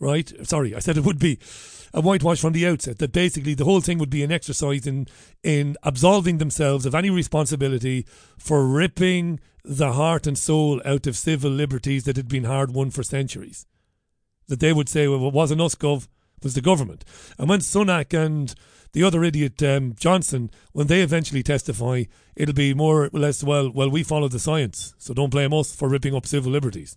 right? 0.00 0.32
Sorry, 0.42 0.74
I 0.74 0.80
said 0.80 0.96
it 0.96 1.04
would 1.04 1.20
be 1.20 1.38
a 1.94 2.00
whitewash 2.00 2.40
from 2.40 2.52
the 2.52 2.66
outset 2.66 2.98
that 2.98 3.12
basically 3.12 3.54
the 3.54 3.64
whole 3.64 3.80
thing 3.80 3.98
would 3.98 4.10
be 4.10 4.22
an 4.22 4.32
exercise 4.32 4.86
in 4.86 5.06
in 5.42 5.76
absolving 5.82 6.38
themselves 6.38 6.84
of 6.84 6.94
any 6.94 7.08
responsibility 7.08 8.04
for 8.36 8.66
ripping 8.66 9.40
the 9.64 9.92
heart 9.92 10.26
and 10.26 10.36
soul 10.36 10.82
out 10.84 11.06
of 11.06 11.16
civil 11.16 11.50
liberties 11.50 12.04
that 12.04 12.16
had 12.16 12.28
been 12.28 12.44
hard 12.44 12.74
won 12.74 12.90
for 12.90 13.02
centuries 13.02 13.64
that 14.48 14.60
they 14.60 14.72
would 14.72 14.88
say, 14.88 15.08
well, 15.08 15.26
it 15.26 15.34
wasn't 15.34 15.60
us, 15.60 15.74
Gov, 15.74 16.08
was 16.42 16.54
the 16.54 16.60
government. 16.60 17.04
And 17.38 17.48
when 17.48 17.60
Sunak 17.60 18.12
and 18.12 18.54
the 18.92 19.02
other 19.02 19.24
idiot 19.24 19.62
um, 19.62 19.94
Johnson, 19.98 20.50
when 20.72 20.86
they 20.86 21.00
eventually 21.00 21.42
testify, 21.42 22.04
it'll 22.36 22.54
be 22.54 22.74
more 22.74 23.06
or 23.06 23.10
less, 23.12 23.42
well, 23.42 23.70
well, 23.70 23.90
we 23.90 24.02
follow 24.02 24.28
the 24.28 24.38
science, 24.38 24.94
so 24.98 25.14
don't 25.14 25.30
blame 25.30 25.52
us 25.54 25.74
for 25.74 25.88
ripping 25.88 26.14
up 26.14 26.26
civil 26.26 26.52
liberties. 26.52 26.96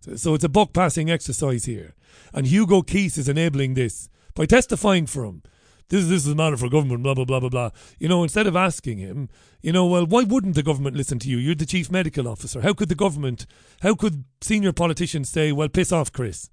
So, 0.00 0.16
so 0.16 0.34
it's 0.34 0.44
a 0.44 0.48
buck 0.48 0.72
passing 0.72 1.10
exercise 1.10 1.64
here. 1.64 1.94
And 2.34 2.46
Hugo 2.46 2.82
Keith 2.82 3.16
is 3.16 3.28
enabling 3.28 3.74
this 3.74 4.08
by 4.38 4.46
testifying 4.46 5.04
for 5.04 5.24
him. 5.24 5.42
This, 5.88 6.06
this 6.06 6.24
is 6.24 6.32
a 6.32 6.34
matter 6.36 6.56
for 6.56 6.68
government, 6.68 7.02
blah, 7.02 7.14
blah, 7.14 7.24
blah, 7.24 7.40
blah, 7.40 7.48
blah. 7.48 7.70
You 7.98 8.08
know, 8.08 8.22
instead 8.22 8.46
of 8.46 8.54
asking 8.54 8.98
him, 8.98 9.28
you 9.62 9.72
know, 9.72 9.84
well, 9.84 10.06
why 10.06 10.22
wouldn't 10.22 10.54
the 10.54 10.62
government 10.62 10.96
listen 10.96 11.18
to 11.20 11.28
you? 11.28 11.38
You're 11.38 11.56
the 11.56 11.66
chief 11.66 11.90
medical 11.90 12.28
officer. 12.28 12.60
How 12.60 12.72
could 12.72 12.88
the 12.88 12.94
government, 12.94 13.46
how 13.80 13.96
could 13.96 14.24
senior 14.40 14.72
politicians 14.72 15.28
say, 15.28 15.50
well, 15.50 15.68
piss 15.68 15.90
off, 15.90 16.12
Chris? 16.12 16.50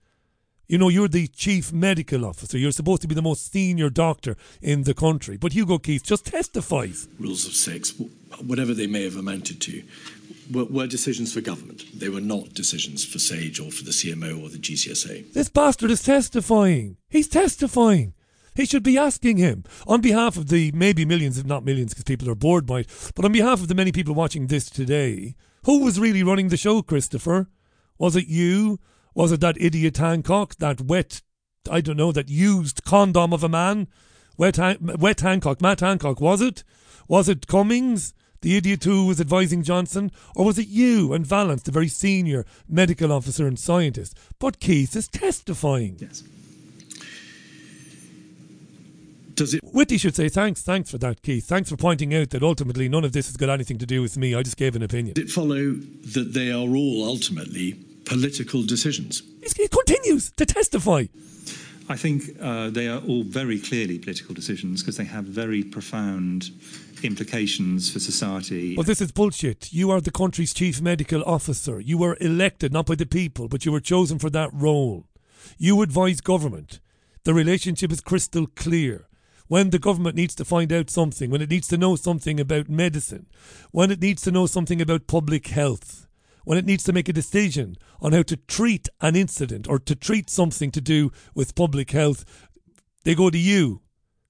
You 0.67 0.79
know, 0.79 0.89
you're 0.89 1.07
the 1.07 1.27
chief 1.27 1.71
medical 1.71 2.25
officer. 2.25 2.57
You're 2.57 2.71
supposed 2.71 3.03
to 3.03 3.07
be 3.07 3.13
the 3.13 3.21
most 3.21 3.51
senior 3.51 3.91
doctor 3.91 4.35
in 4.63 4.81
the 4.81 4.95
country. 4.95 5.37
But 5.37 5.53
Hugo 5.53 5.77
Keith 5.77 6.03
just 6.03 6.25
testifies. 6.25 7.07
Rules 7.19 7.45
of 7.45 7.53
six, 7.53 7.93
whatever 8.43 8.73
they 8.73 8.87
may 8.87 9.03
have 9.03 9.15
amounted 9.15 9.61
to, 9.61 9.83
were, 10.51 10.65
were, 10.65 10.87
decisions 10.87 11.33
for 11.33 11.41
government. 11.41 11.83
They 11.99 12.09
were 12.09 12.21
not 12.21 12.53
decisions 12.53 13.03
for 13.05 13.19
SAGE 13.19 13.59
or 13.59 13.71
for 13.71 13.83
the 13.83 13.91
CMO 13.91 14.43
or 14.43 14.49
the 14.49 14.57
GCSA. 14.57 15.33
This 15.33 15.49
bastard 15.49 15.91
is 15.91 16.03
testifying. 16.03 16.97
He's 17.09 17.27
testifying. 17.27 18.13
He 18.55 18.65
should 18.65 18.83
be 18.83 18.97
asking 18.97 19.37
him 19.37 19.65
on 19.85 19.99
behalf 20.01 20.37
of 20.37 20.47
the 20.47 20.71
maybe 20.71 21.03
millions, 21.03 21.37
if 21.37 21.45
not 21.45 21.65
millions, 21.65 21.93
because 21.93 22.05
people 22.05 22.29
are 22.29 22.35
bored 22.35 22.65
by 22.65 22.81
it, 22.81 23.11
but 23.13 23.25
on 23.25 23.33
behalf 23.33 23.61
of 23.61 23.67
the 23.67 23.75
many 23.75 23.91
people 23.91 24.15
watching 24.15 24.47
this 24.47 24.69
today, 24.69 25.35
who 25.65 25.83
was 25.83 25.99
really 25.99 26.23
running 26.23 26.47
the 26.47 26.57
show, 26.57 26.81
Christopher? 26.81 27.49
Was 27.97 28.15
it 28.15 28.27
you? 28.27 28.79
Was 29.13 29.31
it 29.31 29.41
that 29.41 29.59
idiot 29.59 29.97
Hancock, 29.97 30.55
that 30.55 30.81
wet, 30.81 31.21
I 31.69 31.81
don't 31.81 31.97
know, 31.97 32.11
that 32.13 32.29
used 32.29 32.83
condom 32.85 33.33
of 33.33 33.43
a 33.43 33.49
man? 33.49 33.87
Wet, 34.37 34.57
wet 34.81 35.21
Hancock, 35.21 35.61
Matt 35.61 35.81
Hancock, 35.81 36.21
was 36.21 36.41
it? 36.41 36.63
Was 37.07 37.29
it 37.29 37.47
Cummings, 37.47 38.13
the 38.45 38.55
idiot 38.57 38.83
who 38.83 39.07
was 39.07 39.19
advising 39.19 39.63
Johnson? 39.63 40.11
Or 40.35 40.45
was 40.45 40.59
it 40.59 40.67
you 40.67 41.13
and 41.13 41.25
Vallance, 41.25 41.63
the 41.63 41.71
very 41.71 41.87
senior 41.87 42.45
medical 42.69 43.11
officer 43.11 43.47
and 43.47 43.57
scientist? 43.57 44.15
But 44.37 44.59
Keith 44.59 44.95
is 44.95 45.07
testifying. 45.07 45.97
Yes. 45.99 46.21
Does 49.33 49.55
it? 49.55 49.61
Whitty 49.63 49.97
should 49.97 50.15
say 50.15 50.29
thanks, 50.29 50.61
thanks 50.61 50.91
for 50.91 50.99
that, 50.99 51.23
Keith. 51.23 51.47
Thanks 51.47 51.71
for 51.71 51.75
pointing 51.75 52.13
out 52.13 52.29
that 52.29 52.43
ultimately 52.43 52.87
none 52.87 53.03
of 53.03 53.13
this 53.13 53.25
has 53.25 53.35
got 53.35 53.49
anything 53.49 53.79
to 53.79 53.85
do 53.87 54.03
with 54.03 54.15
me. 54.15 54.35
I 54.35 54.43
just 54.43 54.57
gave 54.57 54.75
an 54.75 54.83
opinion. 54.83 55.15
Does 55.15 55.25
it 55.25 55.31
follow 55.31 55.71
that 56.13 56.33
they 56.33 56.51
are 56.51 56.75
all 56.75 57.03
ultimately 57.03 57.73
political 58.05 58.61
decisions? 58.61 59.23
It 59.41 59.71
continues 59.71 60.31
to 60.33 60.45
testify. 60.45 61.05
I 61.87 61.95
think 61.95 62.23
uh, 62.41 62.69
they 62.71 62.87
are 62.87 62.99
all 62.99 63.23
very 63.23 63.59
clearly 63.59 63.99
political 63.99 64.33
decisions 64.33 64.81
because 64.81 64.97
they 64.97 65.03
have 65.05 65.25
very 65.25 65.63
profound 65.63 66.49
implications 67.03 67.91
for 67.91 67.99
society. 67.99 68.75
But 68.75 68.87
this 68.87 69.01
is 69.01 69.11
bullshit. 69.11 69.71
You 69.71 69.91
are 69.91 70.01
the 70.01 70.11
country's 70.11 70.53
chief 70.53 70.81
medical 70.81 71.23
officer. 71.23 71.79
You 71.79 71.97
were 71.97 72.17
elected 72.19 72.73
not 72.73 72.87
by 72.87 72.95
the 72.95 73.05
people, 73.05 73.47
but 73.47 73.65
you 73.65 73.71
were 73.71 73.79
chosen 73.79 74.17
for 74.17 74.29
that 74.31 74.49
role. 74.51 75.05
You 75.57 75.81
advise 75.83 76.21
government. 76.21 76.79
The 77.23 77.33
relationship 77.33 77.91
is 77.91 78.01
crystal 78.01 78.47
clear 78.47 79.07
when 79.47 79.69
the 79.69 79.79
government 79.79 80.15
needs 80.15 80.33
to 80.35 80.45
find 80.45 80.73
out 80.73 80.89
something, 80.89 81.29
when 81.29 81.41
it 81.41 81.49
needs 81.49 81.67
to 81.67 81.77
know 81.77 81.95
something 81.95 82.39
about 82.39 82.67
medicine, 82.67 83.27
when 83.71 83.91
it 83.91 84.01
needs 84.01 84.23
to 84.23 84.31
know 84.31 84.47
something 84.47 84.81
about 84.81 85.07
public 85.07 85.47
health, 85.47 86.04
when 86.45 86.57
it 86.57 86.65
needs 86.65 86.83
to 86.85 86.93
make 86.93 87.09
a 87.09 87.13
decision 87.13 87.75
on 88.01 88.13
how 88.13 88.23
to 88.23 88.37
treat 88.37 88.87
an 89.01 89.15
incident 89.15 89.67
or 89.67 89.79
to 89.79 89.95
treat 89.95 90.29
something 90.29 90.71
to 90.71 90.81
do 90.81 91.11
with 91.33 91.55
public 91.55 91.91
health, 91.91 92.23
they 93.03 93.15
go 93.15 93.29
to 93.29 93.37
you. 93.37 93.81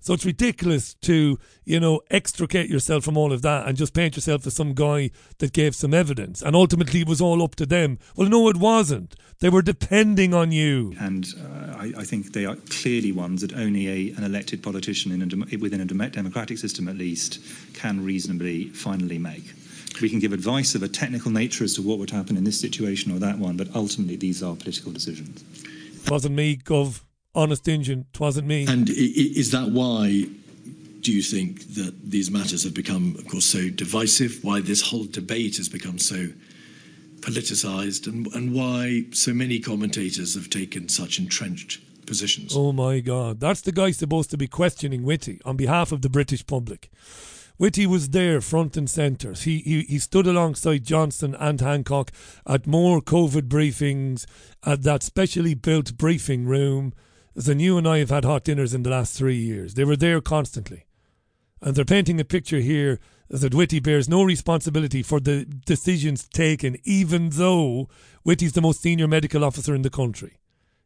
So 0.06 0.14
it's 0.14 0.24
ridiculous 0.24 0.94
to, 1.02 1.40
you 1.64 1.80
know, 1.80 2.00
extricate 2.12 2.70
yourself 2.70 3.04
from 3.04 3.18
all 3.18 3.34
of 3.34 3.42
that 3.42 3.68
and 3.68 3.76
just 3.76 3.96
paint 3.96 4.16
yourself 4.16 4.46
as 4.46 4.54
some 4.54 4.76
guy 4.76 5.10
that 5.40 5.52
gave 5.52 5.74
some 5.74 5.96
evidence. 5.96 6.44
And 6.44 6.56
ultimately 6.56 7.02
it 7.02 7.08
was 7.10 7.20
all 7.20 7.42
up 7.42 7.56
to 7.56 7.66
them. 7.66 7.98
Well, 8.16 8.30
no, 8.30 8.48
it 8.48 8.58
wasn't. 8.58 9.16
They 9.40 9.50
were 9.50 9.64
depending 9.64 10.32
on 10.32 10.52
you. 10.52 10.94
And 11.00 11.26
uh, 11.42 11.78
I, 11.78 11.94
I, 11.98 12.04
think 12.04 12.34
they 12.34 12.46
are 12.46 12.56
clearly 12.70 13.14
ones 13.14 13.42
that 13.42 13.56
only 13.56 13.88
a, 13.88 14.16
an 14.16 14.24
elected 14.24 14.62
politician 14.62 15.12
in 15.12 15.24
a, 15.24 15.58
within 15.58 15.82
a 15.82 15.86
democratic 15.86 16.60
system, 16.60 16.88
at 16.88 16.98
least, 16.98 17.40
can 17.74 18.06
reasonably 18.06 18.66
finally 18.66 19.18
make. 19.18 19.56
We 20.02 20.10
can 20.10 20.20
give 20.20 20.34
advice 20.34 20.76
of 20.76 20.84
a 20.84 20.88
technical 20.88 21.32
nature 21.32 21.64
as 21.64 21.76
to 21.76 21.82
what 21.82 22.00
would 22.00 22.10
happen 22.10 22.38
in 22.38 22.44
this 22.44 22.60
situation 22.60 23.12
or 23.12 23.20
that 23.20 23.40
one, 23.40 23.58
but 23.58 23.74
ultimately 23.76 24.16
these 24.16 24.44
are 24.44 24.56
political 24.56 24.92
decisions. 24.92 25.44
It 26.04 26.12
wasn't 26.12 26.36
me, 26.36 26.58
Gov 26.58 27.02
honest 27.36 27.68
engine. 27.68 28.06
Twasn't 28.14 28.48
me. 28.48 28.66
And 28.68 28.90
is 28.90 29.52
that 29.52 29.70
why? 29.70 30.28
Do 31.02 31.12
you 31.14 31.22
think 31.22 31.76
that 31.76 31.94
these 32.10 32.32
matters 32.32 32.64
have 32.64 32.74
become, 32.74 33.16
of 33.20 33.28
course, 33.28 33.46
so 33.46 33.70
divisive? 33.70 34.40
Why 34.42 34.62
this 34.62 34.82
whole 34.82 35.04
debate 35.04 35.58
has 35.58 35.70
become 35.70 36.00
so 36.00 36.30
politicised, 37.20 38.08
and, 38.08 38.28
and 38.34 38.54
why 38.54 39.04
so 39.12 39.34
many 39.34 39.60
commentators 39.60 40.34
have 40.34 40.50
taken 40.50 40.90
such 40.90 41.20
entrenched 41.20 41.80
positions? 42.08 42.56
Oh 42.56 42.72
my 42.72 43.02
God, 43.02 43.40
that's 43.40 43.62
the 43.62 43.72
guy 43.72 43.92
supposed 43.92 44.32
to 44.32 44.38
be 44.38 44.48
questioning 44.48 45.04
Whitty 45.04 45.40
on 45.46 45.58
behalf 45.58 45.92
of 45.92 46.02
the 46.02 46.10
British 46.10 46.46
public. 46.46 46.90
Whitty 47.58 47.88
was 47.88 48.10
there 48.10 48.42
front 48.42 48.76
and 48.76 48.90
centre. 48.90 49.34
He, 49.34 49.60
he 49.60 49.82
he 49.84 50.00
stood 50.00 50.28
alongside 50.28 50.84
Johnson 50.84 51.36
and 51.40 51.62
Hancock 51.62 52.12
at 52.46 52.68
more 52.68 53.02
COVID 53.02 53.44
briefings 53.44 54.26
at 54.66 54.84
that 54.84 55.04
specially 55.04 55.54
built 55.54 55.98
briefing 55.98 56.46
room 56.46 56.94
than 57.34 57.60
you 57.60 57.78
and 57.78 57.88
I 57.88 58.00
have 58.00 58.10
had 58.10 58.26
hot 58.26 58.44
dinners 58.44 58.74
in 58.74 58.84
the 58.84 58.90
last 58.90 59.18
three 59.18 59.38
years. 59.38 59.74
They 59.74 59.86
were 59.86 59.96
there 59.96 60.22
constantly. 60.22 60.86
And 61.62 61.76
they're 61.76 61.86
painting 61.86 62.20
a 62.20 62.26
picture 62.26 62.60
here 62.60 63.00
that 63.30 63.54
Whitty 63.54 63.80
bears 63.80 64.08
no 64.08 64.24
responsibility 64.24 65.02
for 65.02 65.20
the 65.20 65.46
decisions 65.46 66.28
taken, 66.28 66.78
even 66.84 67.30
though 67.32 67.90
Whitty's 68.24 68.54
the 68.54 68.62
most 68.62 68.82
senior 68.82 69.08
medical 69.08 69.44
officer 69.44 69.74
in 69.74 69.82
the 69.82 69.90
country. 69.90 70.38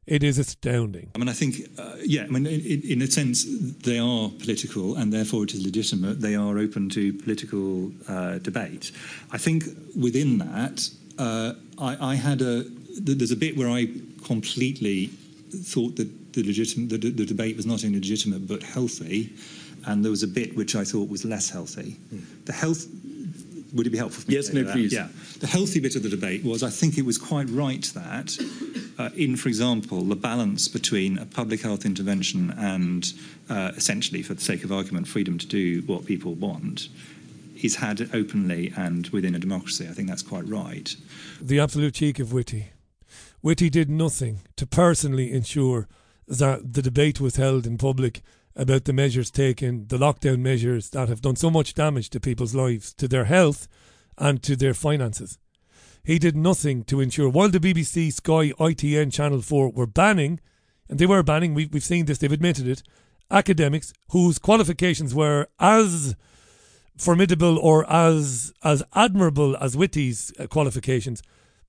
It 0.09 0.23
is 0.23 0.39
astounding. 0.39 1.11
I 1.13 1.19
mean, 1.19 1.29
I 1.29 1.33
think, 1.33 1.69
uh, 1.77 1.97
yeah, 2.03 2.23
I 2.23 2.27
mean, 2.27 2.47
in, 2.47 2.81
in, 2.81 3.01
a 3.03 3.07
sense, 3.07 3.45
they 3.83 3.99
are 3.99 4.29
political 4.39 4.95
and 4.95 5.13
therefore 5.13 5.43
it 5.43 5.53
is 5.53 5.63
legitimate. 5.63 6.19
They 6.19 6.35
are 6.35 6.57
open 6.57 6.89
to 6.89 7.13
political 7.13 7.91
uh, 8.07 8.39
debate. 8.39 8.91
I 9.31 9.37
think 9.37 9.65
within 9.95 10.39
that, 10.39 10.89
uh, 11.19 11.53
I, 11.77 12.13
I, 12.13 12.15
had 12.15 12.41
a, 12.41 12.63
there's 12.99 13.29
a 13.29 13.35
bit 13.35 13.55
where 13.55 13.69
I 13.69 13.87
completely 14.25 15.11
thought 15.51 15.95
that 15.97 16.33
the, 16.33 16.41
legitimate, 16.41 16.89
the, 16.89 17.11
the, 17.11 17.25
debate 17.25 17.55
was 17.55 17.67
not 17.67 17.85
only 17.85 17.99
legitimate 17.99 18.47
but 18.47 18.63
healthy, 18.63 19.31
and 19.85 20.03
there 20.03 20.11
was 20.11 20.23
a 20.23 20.27
bit 20.27 20.55
which 20.55 20.75
I 20.75 20.83
thought 20.83 21.07
was 21.07 21.23
less 21.23 21.51
healthy. 21.51 21.97
Mm. 22.11 22.45
The 22.45 22.53
health. 22.53 22.87
Would 23.73 23.85
it 23.85 23.91
be 23.91 23.99
helpful 23.99 24.23
for 24.23 24.31
me? 24.31 24.35
Yes, 24.35 24.51
no, 24.51 24.63
that? 24.63 24.73
please. 24.73 24.91
Yeah. 24.91 25.09
The 25.39 25.45
healthy 25.45 25.79
bit 25.79 25.95
of 25.95 26.01
the 26.01 26.09
debate 26.09 26.43
was 26.43 26.63
I 26.63 26.71
think 26.71 26.97
it 26.97 27.05
was 27.05 27.19
quite 27.19 27.47
right 27.51 27.83
that, 27.93 28.35
uh, 28.99 29.09
in, 29.15 29.37
for 29.37 29.47
example, 29.47 30.03
the 30.03 30.15
balance 30.15 30.67
between 30.67 31.17
a 31.17 31.25
public 31.25 31.61
health 31.61 31.85
intervention 31.85 32.53
and 32.57 33.13
uh, 33.49 33.71
essentially, 33.77 34.21
for 34.21 34.33
the 34.33 34.41
sake 34.41 34.65
of 34.65 34.71
argument, 34.73 35.07
freedom 35.07 35.37
to 35.37 35.47
do 35.47 35.81
what 35.87 36.05
people 36.05 36.33
want 36.35 36.89
is 37.63 37.77
had 37.77 38.13
openly 38.13 38.73
and 38.75 39.07
within 39.07 39.33
a 39.33 39.39
democracy. 39.39 39.87
I 39.87 39.93
think 39.93 40.09
that's 40.09 40.21
quite 40.21 40.45
right. 40.47 40.93
The 41.41 41.59
absolute 41.59 41.93
cheek 41.93 42.19
of 42.19 42.33
Whitty. 42.33 42.73
Whitty 43.41 43.69
did 43.69 43.89
nothing 43.89 44.41
to 44.57 44.67
personally 44.67 45.31
ensure 45.31 45.87
that 46.27 46.73
the 46.73 46.81
debate 46.81 47.21
was 47.21 47.37
held 47.37 47.65
in 47.65 47.77
public 47.77 48.21
about 48.53 48.83
the 48.83 48.93
measures 48.93 49.31
taken, 49.31 49.87
the 49.87 49.97
lockdown 49.97 50.39
measures 50.39 50.89
that 50.89 51.07
have 51.07 51.21
done 51.21 51.37
so 51.37 51.49
much 51.49 51.73
damage 51.73 52.09
to 52.09 52.19
people's 52.19 52.53
lives, 52.53 52.93
to 52.95 53.07
their 53.07 53.25
health, 53.25 53.69
and 54.17 54.43
to 54.43 54.57
their 54.57 54.73
finances. 54.73 55.37
He 56.09 56.17
did 56.17 56.35
nothing 56.35 56.85
to 56.85 57.01
ensure, 57.01 57.29
while 57.29 57.49
the 57.49 57.59
BBC, 57.59 58.11
Sky, 58.11 58.49
ITN, 58.59 59.13
Channel 59.13 59.43
4 59.43 59.69
were 59.69 59.85
banning, 59.85 60.39
and 60.89 60.97
they 60.97 61.05
were 61.05 61.21
banning, 61.21 61.53
we, 61.53 61.67
we've 61.67 61.83
seen 61.83 62.05
this, 62.05 62.17
they've 62.17 62.31
admitted 62.31 62.67
it, 62.67 62.81
academics 63.29 63.93
whose 64.09 64.39
qualifications 64.39 65.13
were 65.13 65.45
as 65.59 66.15
formidable 66.97 67.59
or 67.59 67.87
as 67.87 68.51
as 68.63 68.81
admirable 68.95 69.55
as 69.57 69.77
Whitty's 69.77 70.33
uh, 70.39 70.47
qualifications, 70.47 71.21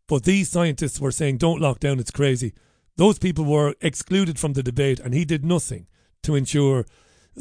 but 0.09 0.25
these 0.25 0.49
scientists 0.49 0.99
were 0.99 1.13
saying, 1.13 1.37
don't 1.37 1.61
lock 1.61 1.79
down, 1.79 2.01
it's 2.01 2.11
crazy. 2.11 2.55
Those 2.97 3.19
people 3.19 3.45
were 3.45 3.75
excluded 3.83 4.39
from 4.39 4.55
the 4.55 4.63
debate, 4.63 5.01
and 5.01 5.13
he 5.13 5.27
did 5.27 5.45
nothing 5.45 5.87
to 6.23 6.35
ensure 6.35 6.87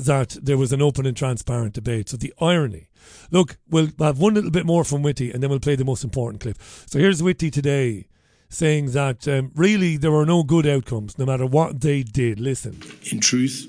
that 0.05 0.37
there 0.41 0.57
was 0.57 0.71
an 0.71 0.81
open 0.81 1.05
and 1.05 1.15
transparent 1.15 1.73
debate. 1.73 2.09
So 2.09 2.17
the 2.17 2.33
irony. 2.39 2.89
Look, 3.31 3.57
we'll 3.69 3.89
have 3.99 4.19
one 4.19 4.33
little 4.33 4.51
bit 4.51 4.65
more 4.65 4.83
from 4.83 5.01
Whitty, 5.01 5.31
and 5.31 5.41
then 5.41 5.49
we'll 5.49 5.59
play 5.59 5.75
the 5.75 5.85
most 5.85 6.03
important 6.03 6.41
clip. 6.41 6.57
So 6.85 6.99
here's 6.99 7.23
Whitty 7.23 7.51
today 7.51 8.07
saying 8.49 8.91
that 8.91 9.27
um, 9.27 9.51
really 9.55 9.95
there 9.95 10.11
were 10.11 10.25
no 10.25 10.43
good 10.43 10.65
outcomes, 10.65 11.17
no 11.19 11.25
matter 11.25 11.45
what 11.45 11.81
they 11.81 12.03
did. 12.03 12.39
Listen. 12.39 12.81
In 13.11 13.19
truth, 13.19 13.67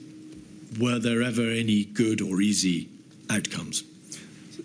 were 0.80 0.98
there 0.98 1.22
ever 1.22 1.42
any 1.42 1.84
good 1.84 2.20
or 2.20 2.40
easy 2.40 2.88
outcomes? 3.28 3.84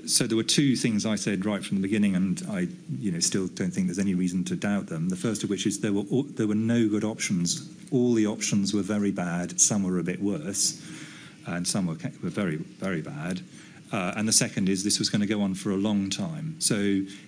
so 0.06 0.28
there 0.28 0.38
were 0.38 0.44
two 0.44 0.76
things 0.76 1.06
I 1.06 1.16
said 1.16 1.46
right 1.46 1.64
from 1.64 1.78
the 1.78 1.82
beginning, 1.82 2.16
and 2.16 2.42
I, 2.50 2.68
you 3.00 3.12
know, 3.12 3.20
still 3.20 3.48
don't 3.48 3.72
think 3.72 3.88
there's 3.88 4.00
any 4.00 4.14
reason 4.14 4.44
to 4.46 4.56
doubt 4.56 4.88
them. 4.88 5.10
The 5.10 5.16
first 5.16 5.44
of 5.44 5.50
which 5.50 5.66
is 5.66 5.80
there 5.80 5.94
were 5.94 6.04
there 6.24 6.48
were 6.48 6.56
no 6.56 6.88
good 6.88 7.04
options. 7.04 7.70
All 7.92 8.14
the 8.14 8.28
options 8.28 8.74
were 8.74 8.82
very 8.82 9.12
bad. 9.12 9.60
Some 9.60 9.84
were 9.84 10.00
a 10.00 10.04
bit 10.04 10.22
worse, 10.22 10.82
and 11.48 11.68
some 11.68 11.88
were 11.88 11.98
were 12.24 12.30
very 12.30 12.58
very 12.58 13.02
bad. 13.02 13.42
Uh, 13.92 14.14
and 14.18 14.28
the 14.28 14.34
second 14.34 14.68
is 14.68 14.84
this 14.84 15.00
was 15.00 15.10
going 15.10 15.22
to 15.22 15.28
go 15.28 15.42
on 15.42 15.54
for 15.54 15.72
a 15.72 15.78
long 15.78 16.10
time. 16.10 16.56
So 16.60 16.76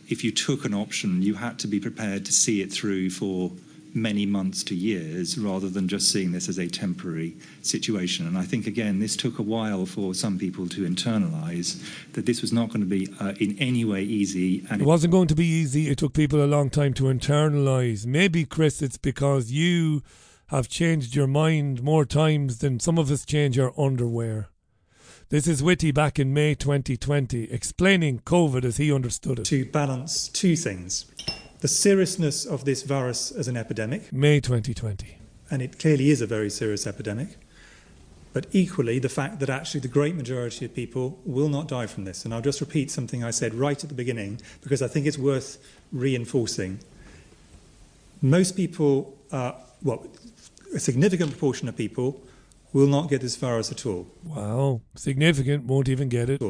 if 0.10 0.24
you 0.24 0.32
took 0.32 0.66
an 0.66 0.74
option, 0.74 1.22
you 1.22 1.36
had 1.36 1.60
to 1.60 1.68
be 1.68 1.80
prepared 1.80 2.26
to 2.26 2.34
see 2.34 2.62
it 2.62 2.74
through 2.74 3.12
for 3.12 3.52
many 3.94 4.26
months 4.26 4.64
to 4.64 4.76
years 4.76 5.38
rather 5.38 5.70
than 5.70 5.88
just 5.88 6.12
seeing 6.12 6.32
this 6.32 6.48
as 6.50 6.58
a 6.58 6.68
temporary 6.68 7.36
situation. 7.62 8.28
And 8.28 8.38
I 8.38 8.44
think, 8.44 8.68
again, 8.68 9.00
this 9.00 9.16
took 9.16 9.40
a 9.40 9.42
while 9.42 9.86
for 9.86 10.14
some 10.14 10.38
people 10.38 10.68
to 10.70 10.86
internalize 10.86 11.82
that 12.14 12.26
this 12.26 12.42
was 12.42 12.54
not 12.54 12.70
going 12.70 12.82
to 12.82 12.86
be 12.86 13.08
uh, 13.20 13.34
in 13.40 13.58
any 13.60 13.84
way 13.86 14.04
easy. 14.04 14.66
And 14.70 14.82
it, 14.82 14.84
it 14.84 14.88
wasn't 14.88 15.12
going 15.12 15.28
to 15.28 15.36
be 15.36 15.46
easy. 15.46 15.90
It 15.90 15.98
took 15.98 16.14
people 16.14 16.44
a 16.44 16.46
long 16.46 16.70
time 16.70 16.94
to 16.96 17.04
internalize. 17.04 18.06
Maybe, 18.06 18.46
Chris, 18.46 18.82
it's 18.82 18.98
because 18.98 19.52
you 19.52 20.04
have 20.48 20.70
changed 20.70 21.14
your 21.14 21.28
mind 21.28 21.84
more 21.84 22.06
times 22.06 22.60
than 22.60 22.80
some 22.80 22.98
of 22.98 23.12
us 23.12 23.26
change 23.26 23.60
our 23.60 23.78
underwear. 23.78 24.50
This 25.30 25.46
is 25.46 25.62
Whitty 25.62 25.92
back 25.92 26.20
in 26.20 26.34
May 26.34 26.56
2020, 26.56 27.52
explaining 27.52 28.20
COVID 28.20 28.64
as 28.64 28.78
he 28.78 28.94
understood 28.94 29.40
it. 29.40 29.46
To 29.46 29.66
balance 29.66 30.30
two 30.30 30.56
things 30.56 31.06
the 31.60 31.68
seriousness 31.68 32.46
of 32.46 32.66
this 32.66 32.84
virus 32.84 33.32
as 33.32 33.48
an 33.48 33.58
epidemic. 33.58 34.14
May 34.14 34.40
2020. 34.40 35.18
And 35.50 35.62
it 35.62 35.80
clearly 35.80 36.12
is 36.12 36.22
a 36.22 36.28
very 36.28 36.52
serious 36.52 36.86
epidemic. 36.86 37.30
But 38.32 38.46
equally, 38.52 39.00
the 39.00 39.10
fact 39.10 39.40
that 39.40 39.50
actually 39.50 39.80
the 39.80 39.88
great 39.88 40.16
majority 40.16 40.66
of 40.66 40.76
people 40.76 41.20
will 41.26 41.50
not 41.50 41.68
die 41.68 41.88
from 41.88 42.06
this. 42.06 42.24
And 42.24 42.34
I'll 42.34 42.42
just 42.42 42.62
repeat 42.62 42.92
something 42.92 43.24
I 43.24 43.32
said 43.32 43.56
right 43.56 43.82
at 43.84 43.90
the 43.90 43.96
beginning 43.96 44.40
because 44.62 44.84
I 44.84 44.88
think 44.88 45.08
it's 45.08 45.18
worth 45.18 45.58
reinforcing. 45.92 46.80
Most 48.22 48.56
people, 48.56 49.18
uh, 49.32 49.54
well, 49.82 50.06
a 50.74 50.80
significant 50.80 51.32
proportion 51.32 51.68
of 51.68 51.76
people 51.76 52.22
will 52.74 52.88
not 52.88 53.10
get 53.10 53.22
this 53.22 53.36
virus 53.36 53.72
at 53.72 53.86
all. 53.86 54.08
Wow, 54.24 54.82
significant, 54.96 55.66
won't 55.66 55.90
even 55.90 56.10
get 56.10 56.30
it. 56.30 56.42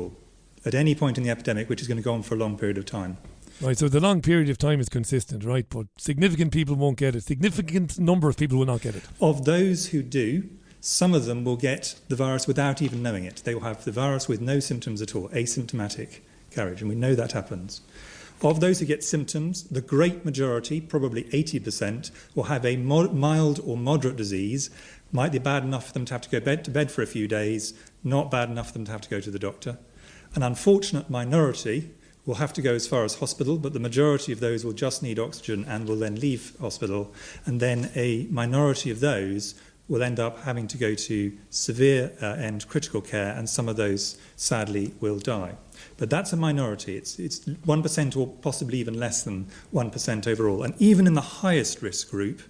At 0.65 0.75
any 0.75 0.95
point 0.95 1.17
in 1.17 1.23
the 1.23 1.29
epidemic, 1.29 1.69
which 1.69 1.81
is 1.81 1.87
going 1.87 1.97
to 1.97 2.03
go 2.03 2.13
on 2.13 2.23
for 2.23 2.35
a 2.35 2.37
long 2.37 2.57
period 2.57 2.77
of 2.77 2.85
time. 2.85 3.17
Right, 3.61 3.77
so 3.77 3.87
the 3.87 3.99
long 3.99 4.21
period 4.21 4.49
of 4.49 4.57
time 4.57 4.79
is 4.79 4.89
consistent, 4.89 5.43
right? 5.43 5.65
But 5.67 5.87
significant 5.97 6.51
people 6.51 6.75
won't 6.75 6.97
get 6.97 7.15
it. 7.15 7.23
Significant 7.23 7.97
number 7.97 8.29
of 8.29 8.37
people 8.37 8.57
will 8.57 8.65
not 8.65 8.81
get 8.81 8.95
it. 8.95 9.03
Of 9.19 9.45
those 9.45 9.87
who 9.87 10.03
do, 10.03 10.49
some 10.79 11.13
of 11.13 11.25
them 11.25 11.43
will 11.43 11.55
get 11.55 11.95
the 12.07 12.15
virus 12.15 12.47
without 12.47 12.81
even 12.81 13.01
knowing 13.01 13.23
it. 13.23 13.41
They 13.43 13.55
will 13.55 13.61
have 13.61 13.83
the 13.83 13.91
virus 13.91 14.27
with 14.27 14.41
no 14.41 14.59
symptoms 14.59 15.01
at 15.01 15.15
all, 15.15 15.29
asymptomatic 15.29 16.19
carriage, 16.51 16.81
and 16.81 16.89
we 16.89 16.95
know 16.95 17.15
that 17.15 17.31
happens. 17.31 17.81
Of 18.43 18.59
those 18.59 18.79
who 18.79 18.85
get 18.85 19.03
symptoms, 19.03 19.63
the 19.63 19.81
great 19.81 20.23
majority, 20.23 20.79
probably 20.79 21.23
80%, 21.23 22.11
will 22.35 22.43
have 22.43 22.65
a 22.65 22.77
mild 22.77 23.59
or 23.65 23.75
moderate 23.75 24.15
disease. 24.15 24.69
Might 25.11 25.31
be 25.31 25.39
bad 25.39 25.63
enough 25.63 25.87
for 25.87 25.93
them 25.93 26.05
to 26.05 26.13
have 26.13 26.21
to 26.21 26.29
go 26.29 26.39
bed 26.39 26.63
to 26.65 26.71
bed 26.71 26.91
for 26.91 27.01
a 27.01 27.07
few 27.07 27.27
days, 27.27 27.73
not 28.03 28.29
bad 28.29 28.49
enough 28.49 28.67
for 28.67 28.73
them 28.73 28.85
to 28.85 28.91
have 28.91 29.01
to 29.01 29.09
go 29.09 29.19
to 29.19 29.31
the 29.31 29.39
doctor. 29.39 29.79
An 30.35 30.43
unfortunate 30.43 31.09
minority 31.09 31.91
will 32.27 32.35
have 32.35 32.53
to 32.53 32.61
go 32.61 32.75
as 32.75 32.85
far 32.85 33.05
as 33.05 33.15
hospital, 33.15 33.57
but 33.57 33.73
the 33.73 33.79
majority 33.79 34.31
of 34.31 34.39
those 34.39 34.63
will 34.63 34.73
just 34.73 35.01
need 35.01 35.17
oxygen 35.17 35.65
and 35.67 35.87
will 35.87 35.95
then 35.95 36.19
leave 36.19 36.55
hospital. 36.59 37.11
And 37.45 37.59
then 37.59 37.89
a 37.95 38.27
minority 38.29 38.91
of 38.91 38.99
those 38.99 39.55
will 39.87 40.03
end 40.03 40.19
up 40.19 40.41
having 40.41 40.67
to 40.67 40.77
go 40.77 40.93
to 40.93 41.37
severe 41.49 42.11
uh, 42.21 42.35
and 42.37 42.67
critical 42.67 43.01
care, 43.01 43.33
and 43.33 43.49
some 43.49 43.69
of 43.69 43.77
those 43.77 44.17
sadly 44.35 44.93
will 44.99 45.17
die. 45.17 45.55
But 45.97 46.09
that's 46.09 46.31
a 46.31 46.37
minority. 46.37 46.95
It's, 46.95 47.19
it's 47.19 47.39
1% 47.39 48.17
or 48.17 48.27
possibly 48.27 48.77
even 48.79 48.99
less 48.99 49.23
than 49.23 49.47
1% 49.73 50.27
overall. 50.27 50.63
And 50.63 50.73
even 50.79 51.07
in 51.07 51.13
the 51.15 51.21
highest 51.21 51.81
risk 51.81 52.09
group, 52.11 52.41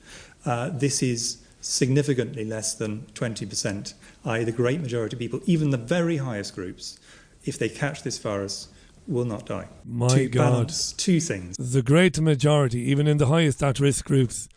uh, 0.45 0.69
this 0.69 1.01
is 1.01 1.37
significantly 1.61 2.45
less 2.45 2.73
than 2.73 3.07
20%, 3.13 3.93
i.e., 4.25 4.43
the 4.43 4.51
great 4.51 4.81
majority 4.81 5.15
of 5.15 5.19
people, 5.19 5.39
even 5.45 5.69
the 5.69 5.77
very 5.77 6.17
highest 6.17 6.55
groups, 6.55 6.99
if 7.43 7.57
they 7.57 7.69
catch 7.69 8.03
this 8.03 8.17
virus, 8.17 8.67
will 9.07 9.25
not 9.25 9.45
die. 9.45 9.67
My 9.85 10.07
to 10.07 10.27
God. 10.27 10.71
two 10.97 11.19
things. 11.19 11.55
The 11.57 11.81
great 11.81 12.19
majority, 12.19 12.81
even 12.91 13.07
in 13.07 13.17
the 13.17 13.27
highest 13.27 13.63
at 13.63 13.79
risk 13.79 14.05
groups, 14.05 14.49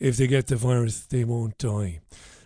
if 0.00 0.16
they 0.16 0.26
get 0.26 0.48
the 0.48 0.56
virus, 0.56 1.02
they 1.02 1.24
won't 1.24 1.56
die. 1.58 2.00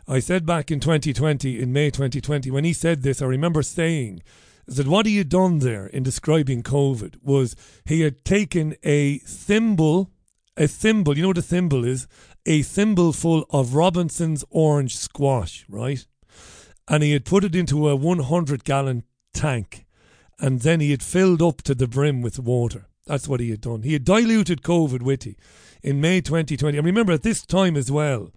I 0.07 0.21
said 0.21 0.47
back 0.47 0.71
in 0.71 0.79
2020, 0.79 1.61
in 1.61 1.73
May 1.73 1.91
2020, 1.91 2.51
when 2.51 2.65
he 2.65 2.73
said 2.73 3.03
this, 3.03 3.21
I 3.21 3.27
remember 3.27 3.63
saying 3.63 4.23
that 4.67 4.87
what 4.87 5.07
he 5.07 5.19
had 5.19 5.29
done 5.29 5.61
there 5.61 5.87
in 5.87 6.03
describing 6.03 6.63
COVID 6.63 7.23
was 7.23 7.55
he 7.85 8.01
had 8.01 8.25
taken 8.25 8.75
a 8.83 9.19
thimble, 9.19 10.11
a 10.57 10.67
thimble, 10.67 11.17
you 11.17 11.23
know 11.23 11.29
what 11.29 11.39
a 11.39 11.43
thimble 11.43 11.85
is? 11.85 12.09
A 12.47 12.63
thimble 12.63 13.13
full 13.13 13.47
of 13.51 13.75
Robinson's 13.75 14.45
orange 14.51 14.97
squash, 14.97 15.65
right? 15.69 16.07
And 16.89 17.03
he 17.03 17.13
had 17.13 17.25
put 17.25 17.45
it 17.45 17.55
into 17.55 17.89
a 17.89 17.97
100 17.97 18.65
gallon 18.65 19.05
tank 19.33 19.87
and 20.39 20.61
then 20.61 20.81
he 20.81 20.91
had 20.91 21.03
filled 21.03 21.43
up 21.43 21.63
to 21.63 21.75
the 21.75 21.89
brim 21.89 22.23
with 22.23 22.39
water. 22.39 22.89
That's 23.07 23.29
what 23.29 23.41
he 23.41 23.51
had 23.51 23.61
done. 23.61 23.83
He 23.83 23.93
had 23.93 24.05
diluted 24.05 24.63
COVID 24.63 24.93
with 24.93 25.03
Whitty 25.03 25.37
in 25.83 26.01
May 26.01 26.21
2020. 26.21 26.77
And 26.77 26.85
remember, 26.85 27.13
at 27.13 27.23
this 27.23 27.47
time 27.47 27.77
as 27.77 27.91
well, 27.91 28.33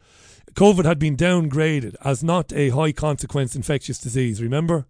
COVID 0.53 0.85
had 0.85 0.99
been 0.99 1.17
downgraded 1.17 1.95
as 2.03 2.23
not 2.23 2.53
a 2.53 2.69
high 2.69 2.91
consequence 2.91 3.55
infectious 3.55 3.99
disease. 3.99 4.41
Remember? 4.41 4.85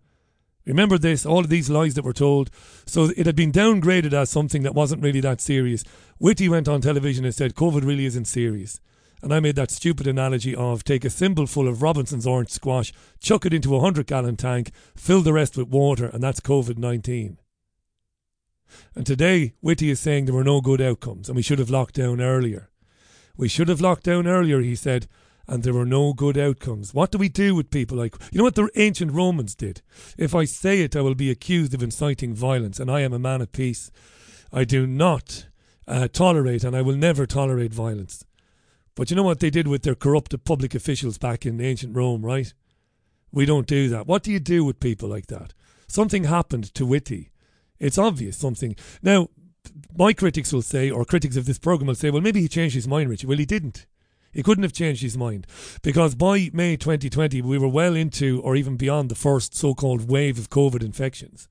Remember 0.70 1.00
this, 1.00 1.26
all 1.26 1.40
of 1.40 1.50
these 1.50 1.70
lies 1.70 1.96
that 1.96 2.06
were 2.06 2.14
told. 2.14 2.52
So 2.86 3.12
it 3.18 3.26
had 3.26 3.36
been 3.36 3.52
downgraded 3.52 4.14
as 4.14 4.30
something 4.30 4.62
that 4.62 4.76
wasn't 4.76 5.02
really 5.02 5.20
that 5.22 5.42
serious. 5.42 5.84
Whitty 6.20 6.48
went 6.48 6.68
on 6.68 6.80
television 6.80 7.26
and 7.26 7.34
said, 7.34 7.56
COVID 7.56 7.84
really 7.84 8.06
isn't 8.06 8.26
serious. 8.26 8.80
And 9.24 9.34
I 9.34 9.40
made 9.40 9.56
that 9.56 9.72
stupid 9.72 10.06
analogy 10.06 10.56
of 10.56 10.84
take 10.84 11.04
a 11.04 11.10
thimble 11.10 11.48
full 11.48 11.68
of 11.68 11.82
Robinson's 11.82 12.28
orange 12.28 12.52
squash, 12.52 12.94
chuck 13.20 13.48
it 13.48 13.54
into 13.54 13.74
a 13.74 13.80
100 13.80 14.06
gallon 14.06 14.38
tank, 14.38 14.72
fill 14.96 15.22
the 15.22 15.34
rest 15.34 15.58
with 15.58 15.70
water, 15.70 16.06
and 16.06 16.22
that's 16.22 16.40
COVID 16.40 16.78
19. 16.78 17.40
And 18.94 19.06
today, 19.08 19.56
Whitty 19.62 19.90
is 19.90 20.00
saying 20.00 20.26
there 20.26 20.36
were 20.36 20.44
no 20.44 20.62
good 20.62 20.82
outcomes 20.82 21.28
and 21.28 21.36
we 21.36 21.42
should 21.42 21.60
have 21.60 21.72
locked 21.72 21.96
down 21.96 22.22
earlier. 22.22 22.70
We 23.36 23.48
should 23.48 23.70
have 23.70 23.82
locked 23.82 24.04
down 24.04 24.28
earlier, 24.28 24.60
he 24.60 24.76
said, 24.76 25.08
and 25.50 25.64
there 25.64 25.74
were 25.74 25.86
no 25.86 26.14
good 26.14 26.38
outcomes. 26.38 26.94
What 26.94 27.12
do 27.12 27.18
we 27.18 27.28
do 27.28 27.56
with 27.56 27.72
people 27.72 27.98
like, 27.98 28.16
you 28.32 28.38
know 28.38 28.44
what 28.44 28.54
the 28.54 28.70
ancient 28.76 29.12
Romans 29.12 29.56
did? 29.56 29.82
If 30.16 30.36
I 30.36 30.46
say 30.46 30.82
it, 30.82 30.96
I 30.96 31.02
will 31.02 31.16
be 31.16 31.32
accused 31.32 31.74
of 31.74 31.82
inciting 31.82 32.36
violence, 32.36 32.80
and 32.80 32.90
I 32.90 33.02
am 33.02 33.14
a 33.14 33.20
man 33.20 33.42
of 33.42 33.52
peace. 33.52 33.92
I 34.54 34.64
do 34.64 34.86
not 34.86 35.48
uh, 35.88 36.08
tolerate, 36.08 36.64
and 36.64 36.76
I 36.76 36.84
will 36.84 36.96
never 36.96 37.26
tolerate 37.26 37.74
violence. 37.74 38.24
But 38.94 39.10
you 39.10 39.16
know 39.16 39.24
what 39.24 39.40
they 39.40 39.50
did 39.50 39.68
with 39.68 39.82
their 39.82 39.96
corrupted 39.96 40.46
public 40.46 40.76
officials 40.76 41.18
back 41.18 41.48
in 41.48 41.60
ancient 41.60 41.96
Rome, 41.96 42.24
right? 42.24 42.54
We 43.32 43.46
don't 43.46 43.68
do 43.68 43.90
that. 43.90 44.06
What 44.06 44.22
do 44.22 44.32
you 44.32 44.40
do 44.40 44.64
with 44.64 44.80
people 44.80 45.10
like 45.10 45.28
that? 45.28 45.54
Something 45.88 46.26
happened 46.26 46.74
to 46.76 46.86
Whitty. 46.86 47.32
It's 47.80 47.98
obvious 47.98 48.38
something. 48.38 48.76
Now, 49.02 49.30
my 49.98 50.14
critics 50.14 50.54
will 50.54 50.62
say, 50.62 50.92
or 50.92 51.06
critics 51.06 51.38
of 51.38 51.46
this 51.46 51.58
program 51.58 51.88
will 51.88 51.96
say, 51.96 52.12
well, 52.12 52.22
maybe 52.22 52.42
he 52.42 52.48
changed 52.48 52.76
his 52.76 52.88
mind, 52.88 53.10
Richie. 53.10 53.26
Well, 53.26 53.38
he 53.38 53.46
didn't. 53.46 53.88
He 54.32 54.44
couldn't 54.44 54.64
have 54.64 54.74
changed 54.74 55.02
his 55.02 55.18
mind 55.18 55.48
because 55.82 56.16
by 56.16 56.50
May 56.54 56.78
2020, 56.78 57.42
we 57.42 57.58
were 57.58 57.68
well 57.68 57.96
into 57.96 58.42
or 58.42 58.56
even 58.56 58.78
beyond 58.78 59.10
the 59.10 59.16
first 59.16 59.56
so 59.56 59.74
called 59.74 60.10
wave 60.10 60.38
of 60.38 60.50
COVID 60.50 60.84
infections. 60.84 61.48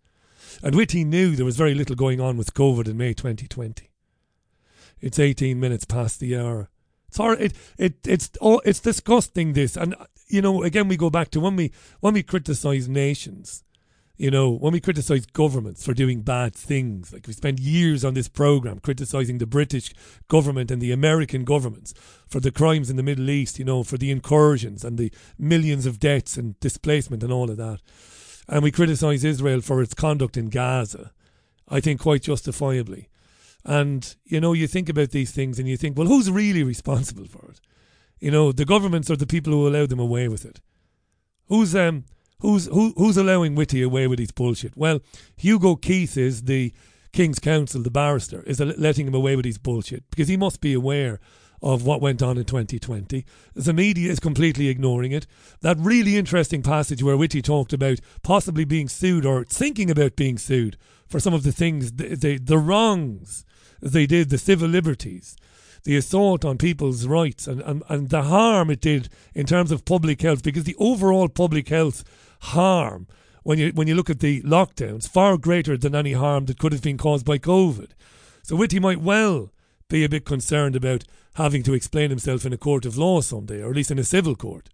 And 0.62 0.74
Whitty 0.74 1.04
knew 1.04 1.36
there 1.36 1.44
was 1.44 1.56
very 1.56 1.74
little 1.74 1.96
going 1.96 2.20
on 2.20 2.36
with 2.36 2.54
COVID 2.54 2.88
in 2.88 2.96
May 2.96 3.14
2020. 3.14 3.90
It's 5.00 5.18
18 5.18 5.60
minutes 5.60 5.84
past 5.84 6.20
the 6.20 6.36
hour. 6.36 6.68
It's 7.08 7.16
hard. 7.16 7.40
It, 7.40 7.54
it 7.78 7.94
it's 8.06 8.30
oh, 8.40 8.60
it's 8.64 8.80
disgusting. 8.80 9.54
This 9.54 9.76
and 9.76 9.94
you 10.26 10.42
know 10.42 10.62
again 10.62 10.88
we 10.88 10.96
go 10.96 11.08
back 11.08 11.30
to 11.30 11.40
when 11.40 11.56
we 11.56 11.72
when 12.00 12.14
we 12.14 12.22
criticize 12.22 12.88
nations. 12.88 13.64
You 14.18 14.32
know, 14.32 14.50
when 14.50 14.72
we 14.72 14.80
criticize 14.80 15.26
governments 15.26 15.84
for 15.84 15.94
doing 15.94 16.22
bad 16.22 16.52
things, 16.52 17.12
like 17.12 17.28
we 17.28 17.32
spent 17.32 17.60
years 17.60 18.04
on 18.04 18.14
this 18.14 18.26
program 18.26 18.80
criticizing 18.80 19.38
the 19.38 19.46
British 19.46 19.94
government 20.26 20.72
and 20.72 20.82
the 20.82 20.90
American 20.90 21.44
governments 21.44 21.94
for 22.26 22.40
the 22.40 22.50
crimes 22.50 22.90
in 22.90 22.96
the 22.96 23.04
Middle 23.04 23.30
East, 23.30 23.60
you 23.60 23.64
know, 23.64 23.84
for 23.84 23.96
the 23.96 24.10
incursions 24.10 24.84
and 24.84 24.98
the 24.98 25.12
millions 25.38 25.86
of 25.86 26.00
deaths 26.00 26.36
and 26.36 26.58
displacement 26.58 27.22
and 27.22 27.32
all 27.32 27.48
of 27.48 27.58
that. 27.58 27.80
And 28.48 28.64
we 28.64 28.72
criticize 28.72 29.22
Israel 29.22 29.60
for 29.60 29.80
its 29.80 29.94
conduct 29.94 30.36
in 30.36 30.48
Gaza, 30.48 31.12
I 31.68 31.78
think 31.78 32.00
quite 32.00 32.22
justifiably. 32.22 33.08
And, 33.64 34.16
you 34.24 34.40
know, 34.40 34.52
you 34.52 34.66
think 34.66 34.88
about 34.88 35.10
these 35.10 35.30
things 35.30 35.60
and 35.60 35.68
you 35.68 35.76
think, 35.76 35.96
well, 35.96 36.08
who's 36.08 36.28
really 36.28 36.64
responsible 36.64 37.26
for 37.26 37.50
it? 37.52 37.60
You 38.18 38.32
know, 38.32 38.50
the 38.50 38.64
governments 38.64 39.12
are 39.12 39.16
the 39.16 39.28
people 39.28 39.52
who 39.52 39.68
allow 39.68 39.86
them 39.86 40.00
away 40.00 40.26
with 40.26 40.44
it. 40.44 40.60
Who's 41.46 41.76
um 41.76 42.04
who's 42.40 42.66
who, 42.66 42.92
who's 42.96 43.16
allowing 43.16 43.54
Whitty 43.54 43.82
away 43.82 44.06
with 44.06 44.18
his 44.18 44.30
bullshit? 44.30 44.76
Well, 44.76 45.00
Hugo 45.36 45.76
Keith 45.76 46.16
is 46.16 46.42
the 46.42 46.72
King's 47.12 47.38
Counsel, 47.38 47.82
the 47.82 47.90
barrister, 47.90 48.42
is 48.42 48.60
letting 48.60 49.06
him 49.06 49.14
away 49.14 49.34
with 49.36 49.44
his 49.44 49.58
bullshit 49.58 50.04
because 50.10 50.28
he 50.28 50.36
must 50.36 50.60
be 50.60 50.74
aware 50.74 51.20
of 51.62 51.84
what 51.84 52.00
went 52.00 52.22
on 52.22 52.38
in 52.38 52.44
2020. 52.44 53.24
The 53.54 53.72
media 53.72 54.10
is 54.10 54.20
completely 54.20 54.68
ignoring 54.68 55.12
it. 55.12 55.26
That 55.60 55.76
really 55.78 56.16
interesting 56.16 56.62
passage 56.62 57.02
where 57.02 57.16
Whitty 57.16 57.42
talked 57.42 57.72
about 57.72 57.98
possibly 58.22 58.64
being 58.64 58.88
sued 58.88 59.26
or 59.26 59.44
thinking 59.44 59.90
about 59.90 60.16
being 60.16 60.38
sued 60.38 60.76
for 61.06 61.18
some 61.18 61.34
of 61.34 61.42
the 61.42 61.52
things, 61.52 61.92
the, 61.92 62.14
the, 62.14 62.38
the 62.38 62.58
wrongs 62.58 63.44
they 63.80 64.06
did, 64.06 64.30
the 64.30 64.38
civil 64.38 64.68
liberties, 64.68 65.36
the 65.84 65.96
assault 65.96 66.44
on 66.44 66.58
people's 66.58 67.06
rights, 67.06 67.46
and, 67.46 67.60
and, 67.62 67.82
and 67.88 68.10
the 68.10 68.24
harm 68.24 68.70
it 68.70 68.80
did 68.80 69.08
in 69.34 69.46
terms 69.46 69.72
of 69.72 69.84
public 69.84 70.20
health, 70.22 70.42
because 70.42 70.64
the 70.64 70.76
overall 70.78 71.28
public 71.28 71.68
health 71.68 72.04
harm, 72.40 73.06
when 73.42 73.58
you, 73.58 73.70
when 73.74 73.88
you 73.88 73.94
look 73.94 74.10
at 74.10 74.20
the 74.20 74.42
lockdowns, 74.42 75.08
far 75.08 75.36
greater 75.36 75.76
than 75.76 75.94
any 75.94 76.12
harm 76.12 76.46
that 76.46 76.58
could 76.58 76.72
have 76.72 76.82
been 76.82 76.98
caused 76.98 77.24
by 77.24 77.38
COVID. 77.38 77.90
So 78.42 78.56
Whitty 78.56 78.78
might 78.78 79.00
well 79.00 79.52
be 79.88 80.04
a 80.04 80.08
bit 80.08 80.24
concerned 80.24 80.76
about 80.76 81.04
having 81.34 81.62
to 81.62 81.74
explain 81.74 82.10
himself 82.10 82.44
in 82.44 82.52
a 82.52 82.58
court 82.58 82.84
of 82.84 82.98
law 82.98 83.20
someday, 83.20 83.62
or 83.62 83.70
at 83.70 83.76
least 83.76 83.90
in 83.90 83.98
a 83.98 84.04
civil 84.04 84.34
court. 84.34 84.68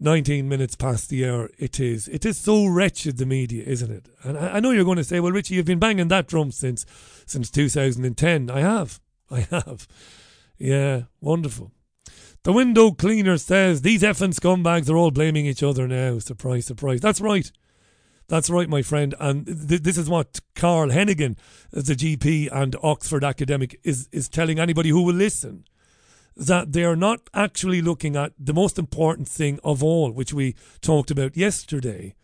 19 0.00 0.48
minutes 0.48 0.74
past 0.76 1.10
the 1.10 1.28
hour 1.28 1.50
it 1.58 1.78
is. 1.78 2.08
It 2.08 2.24
is 2.24 2.38
so 2.38 2.66
wretched, 2.66 3.18
the 3.18 3.26
media, 3.26 3.62
isn't 3.64 3.90
it? 3.90 4.08
And 4.22 4.38
I, 4.38 4.56
I 4.56 4.60
know 4.60 4.70
you're 4.70 4.84
going 4.84 4.96
to 4.96 5.04
say, 5.04 5.20
well, 5.20 5.32
Richie, 5.32 5.54
you've 5.54 5.66
been 5.66 5.78
banging 5.78 6.08
that 6.08 6.26
drum 6.26 6.50
since 6.50 6.86
since 7.26 7.50
2010. 7.50 8.50
I 8.50 8.60
have. 8.60 9.00
I 9.30 9.40
have. 9.50 9.86
Yeah, 10.58 11.02
wonderful. 11.20 11.72
The 12.42 12.52
window 12.54 12.92
cleaner 12.92 13.36
says 13.36 13.82
these 13.82 14.02
effing 14.02 14.32
scumbags 14.32 14.88
are 14.88 14.96
all 14.96 15.10
blaming 15.10 15.44
each 15.44 15.62
other 15.62 15.86
now. 15.86 16.18
Surprise, 16.18 16.64
surprise. 16.64 17.00
That's 17.00 17.20
right. 17.20 17.50
That's 18.28 18.48
right, 18.48 18.68
my 18.68 18.80
friend. 18.80 19.14
And 19.20 19.44
th- 19.44 19.82
this 19.82 19.98
is 19.98 20.08
what 20.08 20.40
Carl 20.54 20.88
Heneghan, 20.88 21.36
the 21.70 21.94
GP 21.94 22.48
and 22.50 22.76
Oxford 22.82 23.24
academic, 23.24 23.78
is, 23.84 24.08
is 24.10 24.30
telling 24.30 24.58
anybody 24.58 24.88
who 24.88 25.02
will 25.02 25.14
listen 25.14 25.64
that 26.34 26.72
they 26.72 26.84
are 26.84 26.96
not 26.96 27.28
actually 27.34 27.82
looking 27.82 28.16
at 28.16 28.32
the 28.38 28.54
most 28.54 28.78
important 28.78 29.28
thing 29.28 29.60
of 29.62 29.82
all, 29.82 30.10
which 30.10 30.32
we 30.32 30.54
talked 30.80 31.10
about 31.10 31.36
yesterday. 31.36 32.14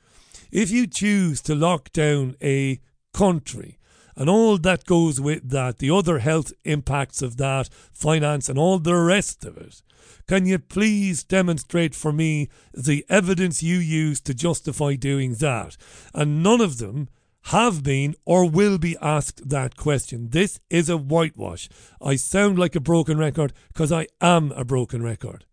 If 0.51 0.71
you 0.71 0.87
choose 0.87 1.43
to 1.43 1.55
lock 1.55 1.93
down 1.93 2.37
a 2.43 2.81
country 3.13 3.77
and 4.17 4.31
all 4.31 4.59
that 4.59 4.85
goes 4.85 5.21
with 5.21 5.51
that, 5.51 5.79
the 5.79 5.91
other 5.91 6.19
health 6.21 6.53
impacts 6.65 7.23
of 7.23 7.37
that, 7.37 7.69
finance, 7.93 8.49
and 8.49 8.59
all 8.59 8.79
the 8.79 8.97
rest 8.97 9.45
of 9.45 9.57
it. 9.57 9.83
Can 10.27 10.47
you 10.47 10.59
please 10.59 11.23
demonstrate 11.23 11.95
for 11.95 12.13
me 12.13 12.49
the 12.75 13.05
evidence 13.09 13.63
you 13.63 13.77
use 13.77 14.21
to 14.23 14.35
justify 14.35 14.95
doing 14.95 15.35
that? 15.35 15.77
And 16.15 16.43
none 16.43 16.61
of 16.61 16.79
them 16.79 17.09
have 17.51 17.85
been 17.85 18.17
or 18.25 18.49
will 18.49 18.77
be 18.77 18.97
asked 19.01 19.49
that 19.49 19.77
question. 19.77 20.31
This 20.31 20.59
is 20.69 20.89
a 20.89 20.97
whitewash. 20.97 21.69
I 22.03 22.17
sound 22.17 22.59
like 22.59 22.75
a 22.75 22.81
broken 22.81 23.19
record 23.19 23.53
because 23.69 23.93
I 23.93 24.09
am 24.21 24.51
a 24.53 24.65
broken 24.65 25.03
record. 25.03 25.45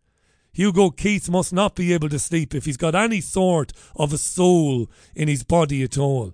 Hugo 0.53 0.89
Keith 0.89 1.29
must 1.29 1.53
not 1.53 1.75
be 1.75 1.93
able 1.93 2.09
to 2.09 2.19
sleep 2.19 2.55
if 2.55 2.65
he's 2.65 2.77
got 2.77 2.95
any 2.95 3.21
sort 3.21 3.73
of 3.95 4.13
a 4.13 4.17
soul 4.17 4.89
in 5.15 5.27
his 5.27 5.43
body 5.43 5.83
at 5.83 5.97
all. 5.97 6.33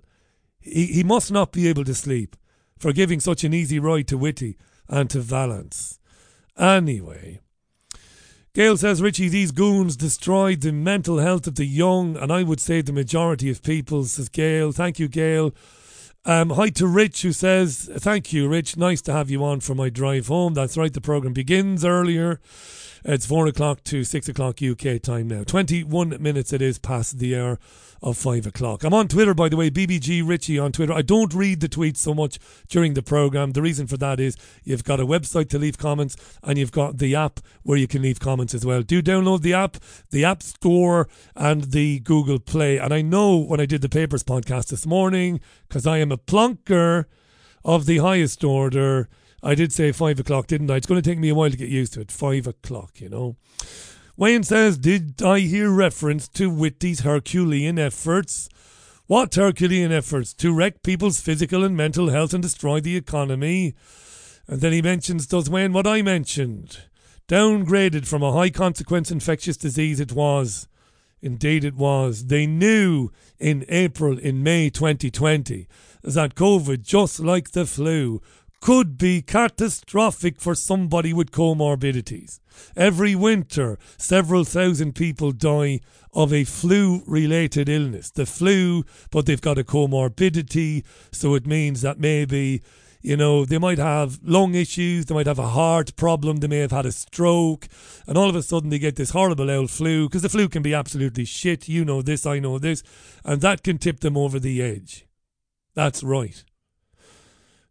He, 0.60 0.86
he 0.86 1.02
must 1.02 1.32
not 1.32 1.52
be 1.52 1.68
able 1.68 1.84
to 1.84 1.94
sleep 1.94 2.36
for 2.78 2.92
giving 2.92 3.20
such 3.20 3.44
an 3.44 3.54
easy 3.54 3.78
ride 3.78 4.08
to 4.08 4.18
Whitty 4.18 4.56
and 4.88 5.08
to 5.10 5.20
Vallance. 5.20 5.98
Anyway, 6.58 7.40
Gail 8.52 8.76
says, 8.76 9.00
Richie, 9.00 9.28
these 9.28 9.52
goons 9.52 9.96
destroyed 9.96 10.60
the 10.60 10.72
mental 10.72 11.18
health 11.18 11.46
of 11.46 11.54
the 11.54 11.64
young, 11.64 12.16
and 12.16 12.32
I 12.32 12.42
would 12.42 12.58
say 12.58 12.80
the 12.80 12.92
majority 12.92 13.48
of 13.48 13.62
people, 13.62 14.04
says 14.04 14.28
Gail. 14.28 14.72
Thank 14.72 14.98
you, 14.98 15.08
Gail. 15.08 15.54
Um, 16.24 16.50
hi 16.50 16.68
to 16.70 16.86
Rich, 16.86 17.22
who 17.22 17.32
says, 17.32 17.88
Thank 17.98 18.32
you, 18.32 18.48
Rich. 18.48 18.76
Nice 18.76 19.00
to 19.02 19.12
have 19.12 19.30
you 19.30 19.42
on 19.44 19.60
for 19.60 19.74
my 19.74 19.88
drive 19.88 20.26
home. 20.26 20.54
That's 20.54 20.76
right, 20.76 20.92
the 20.92 21.00
programme 21.00 21.32
begins 21.32 21.84
earlier. 21.84 22.40
It's 23.04 23.24
4 23.24 23.46
o'clock 23.46 23.84
to 23.84 24.04
6 24.04 24.28
o'clock 24.28 24.58
UK 24.62 25.00
time 25.00 25.28
now. 25.28 25.44
21 25.44 26.20
minutes 26.20 26.52
it 26.52 26.60
is 26.60 26.78
past 26.78 27.18
the 27.18 27.38
hour 27.38 27.58
of 28.02 28.16
5 28.16 28.46
o'clock. 28.46 28.84
I'm 28.84 28.94
on 28.94 29.08
Twitter, 29.08 29.34
by 29.34 29.48
the 29.48 29.56
way, 29.56 29.70
BBG 29.70 30.26
Richie 30.26 30.58
on 30.58 30.72
Twitter. 30.72 30.92
I 30.92 31.02
don't 31.02 31.34
read 31.34 31.60
the 31.60 31.68
tweets 31.68 31.98
so 31.98 32.14
much 32.14 32.38
during 32.68 32.94
the 32.94 33.02
programme. 33.02 33.52
The 33.52 33.62
reason 33.62 33.86
for 33.86 33.96
that 33.98 34.18
is 34.20 34.36
you've 34.64 34.84
got 34.84 35.00
a 35.00 35.06
website 35.06 35.50
to 35.50 35.58
leave 35.58 35.78
comments 35.78 36.16
and 36.42 36.58
you've 36.58 36.72
got 36.72 36.98
the 36.98 37.14
app 37.14 37.40
where 37.62 37.78
you 37.78 37.86
can 37.86 38.02
leave 38.02 38.20
comments 38.20 38.54
as 38.54 38.64
well. 38.64 38.82
Do 38.82 39.02
download 39.02 39.42
the 39.42 39.54
app, 39.54 39.76
the 40.10 40.24
App 40.24 40.42
Store, 40.42 41.08
and 41.36 41.64
the 41.72 42.00
Google 42.00 42.38
Play. 42.38 42.78
And 42.78 42.94
I 42.94 43.02
know 43.02 43.36
when 43.36 43.60
I 43.60 43.66
did 43.66 43.82
the 43.82 43.88
Papers 43.88 44.22
podcast 44.22 44.68
this 44.68 44.86
morning, 44.86 45.40
because 45.68 45.86
I 45.86 45.98
am 45.98 46.12
a 46.12 46.18
plonker 46.18 47.04
of 47.64 47.86
the 47.86 47.98
highest 47.98 48.42
order, 48.42 49.08
I 49.42 49.54
did 49.54 49.72
say 49.72 49.92
five 49.92 50.18
o'clock, 50.20 50.46
didn't 50.46 50.70
I? 50.70 50.76
It's 50.76 50.86
going 50.86 51.00
to 51.00 51.08
take 51.08 51.18
me 51.18 51.30
a 51.30 51.34
while 51.34 51.50
to 51.50 51.56
get 51.56 51.68
used 51.68 51.94
to 51.94 52.00
it. 52.00 52.10
Five 52.10 52.46
o'clock, 52.46 53.00
you 53.00 53.08
know. 53.08 53.36
Wayne 54.20 54.42
says, 54.42 54.76
Did 54.76 55.22
I 55.22 55.38
hear 55.38 55.70
reference 55.70 56.28
to 56.28 56.50
Whitty's 56.50 57.00
Herculean 57.00 57.78
efforts? 57.78 58.50
What 59.06 59.34
Herculean 59.34 59.92
efforts? 59.92 60.34
To 60.34 60.52
wreck 60.52 60.82
people's 60.82 61.22
physical 61.22 61.64
and 61.64 61.74
mental 61.74 62.10
health 62.10 62.34
and 62.34 62.42
destroy 62.42 62.80
the 62.80 62.98
economy? 62.98 63.74
And 64.46 64.60
then 64.60 64.74
he 64.74 64.82
mentions, 64.82 65.26
does 65.26 65.48
Wayne, 65.48 65.72
what 65.72 65.86
I 65.86 66.02
mentioned? 66.02 66.82
Downgraded 67.28 68.06
from 68.06 68.22
a 68.22 68.32
high 68.32 68.50
consequence 68.50 69.10
infectious 69.10 69.56
disease 69.56 70.00
it 70.00 70.12
was. 70.12 70.68
Indeed, 71.22 71.64
it 71.64 71.76
was. 71.76 72.26
They 72.26 72.46
knew 72.46 73.08
in 73.38 73.64
April, 73.70 74.18
in 74.18 74.42
May 74.42 74.68
2020, 74.68 75.66
that 76.04 76.34
COVID, 76.34 76.82
just 76.82 77.20
like 77.20 77.52
the 77.52 77.64
flu, 77.64 78.20
could 78.60 78.98
be 78.98 79.22
catastrophic 79.22 80.38
for 80.40 80.54
somebody 80.54 81.12
with 81.12 81.30
comorbidities. 81.30 82.40
Every 82.76 83.14
winter, 83.14 83.78
several 83.96 84.44
thousand 84.44 84.94
people 84.94 85.32
die 85.32 85.80
of 86.12 86.32
a 86.32 86.44
flu 86.44 87.02
related 87.06 87.68
illness. 87.68 88.10
The 88.10 88.26
flu, 88.26 88.84
but 89.10 89.26
they've 89.26 89.40
got 89.40 89.58
a 89.58 89.64
comorbidity, 89.64 90.84
so 91.10 91.34
it 91.34 91.46
means 91.46 91.80
that 91.82 91.98
maybe, 91.98 92.62
you 93.00 93.16
know, 93.16 93.46
they 93.46 93.58
might 93.58 93.78
have 93.78 94.18
lung 94.22 94.54
issues, 94.54 95.06
they 95.06 95.14
might 95.14 95.26
have 95.26 95.38
a 95.38 95.48
heart 95.48 95.96
problem, 95.96 96.38
they 96.38 96.48
may 96.48 96.58
have 96.58 96.72
had 96.72 96.84
a 96.84 96.92
stroke, 96.92 97.66
and 98.06 98.18
all 98.18 98.28
of 98.28 98.36
a 98.36 98.42
sudden 98.42 98.68
they 98.68 98.78
get 98.78 98.96
this 98.96 99.10
horrible 99.10 99.50
old 99.50 99.70
flu, 99.70 100.06
because 100.06 100.22
the 100.22 100.28
flu 100.28 100.48
can 100.48 100.62
be 100.62 100.74
absolutely 100.74 101.24
shit. 101.24 101.68
You 101.68 101.84
know 101.84 102.02
this, 102.02 102.26
I 102.26 102.40
know 102.40 102.58
this, 102.58 102.82
and 103.24 103.40
that 103.40 103.62
can 103.62 103.78
tip 103.78 104.00
them 104.00 104.18
over 104.18 104.38
the 104.38 104.62
edge. 104.62 105.06
That's 105.74 106.02
right. 106.02 106.44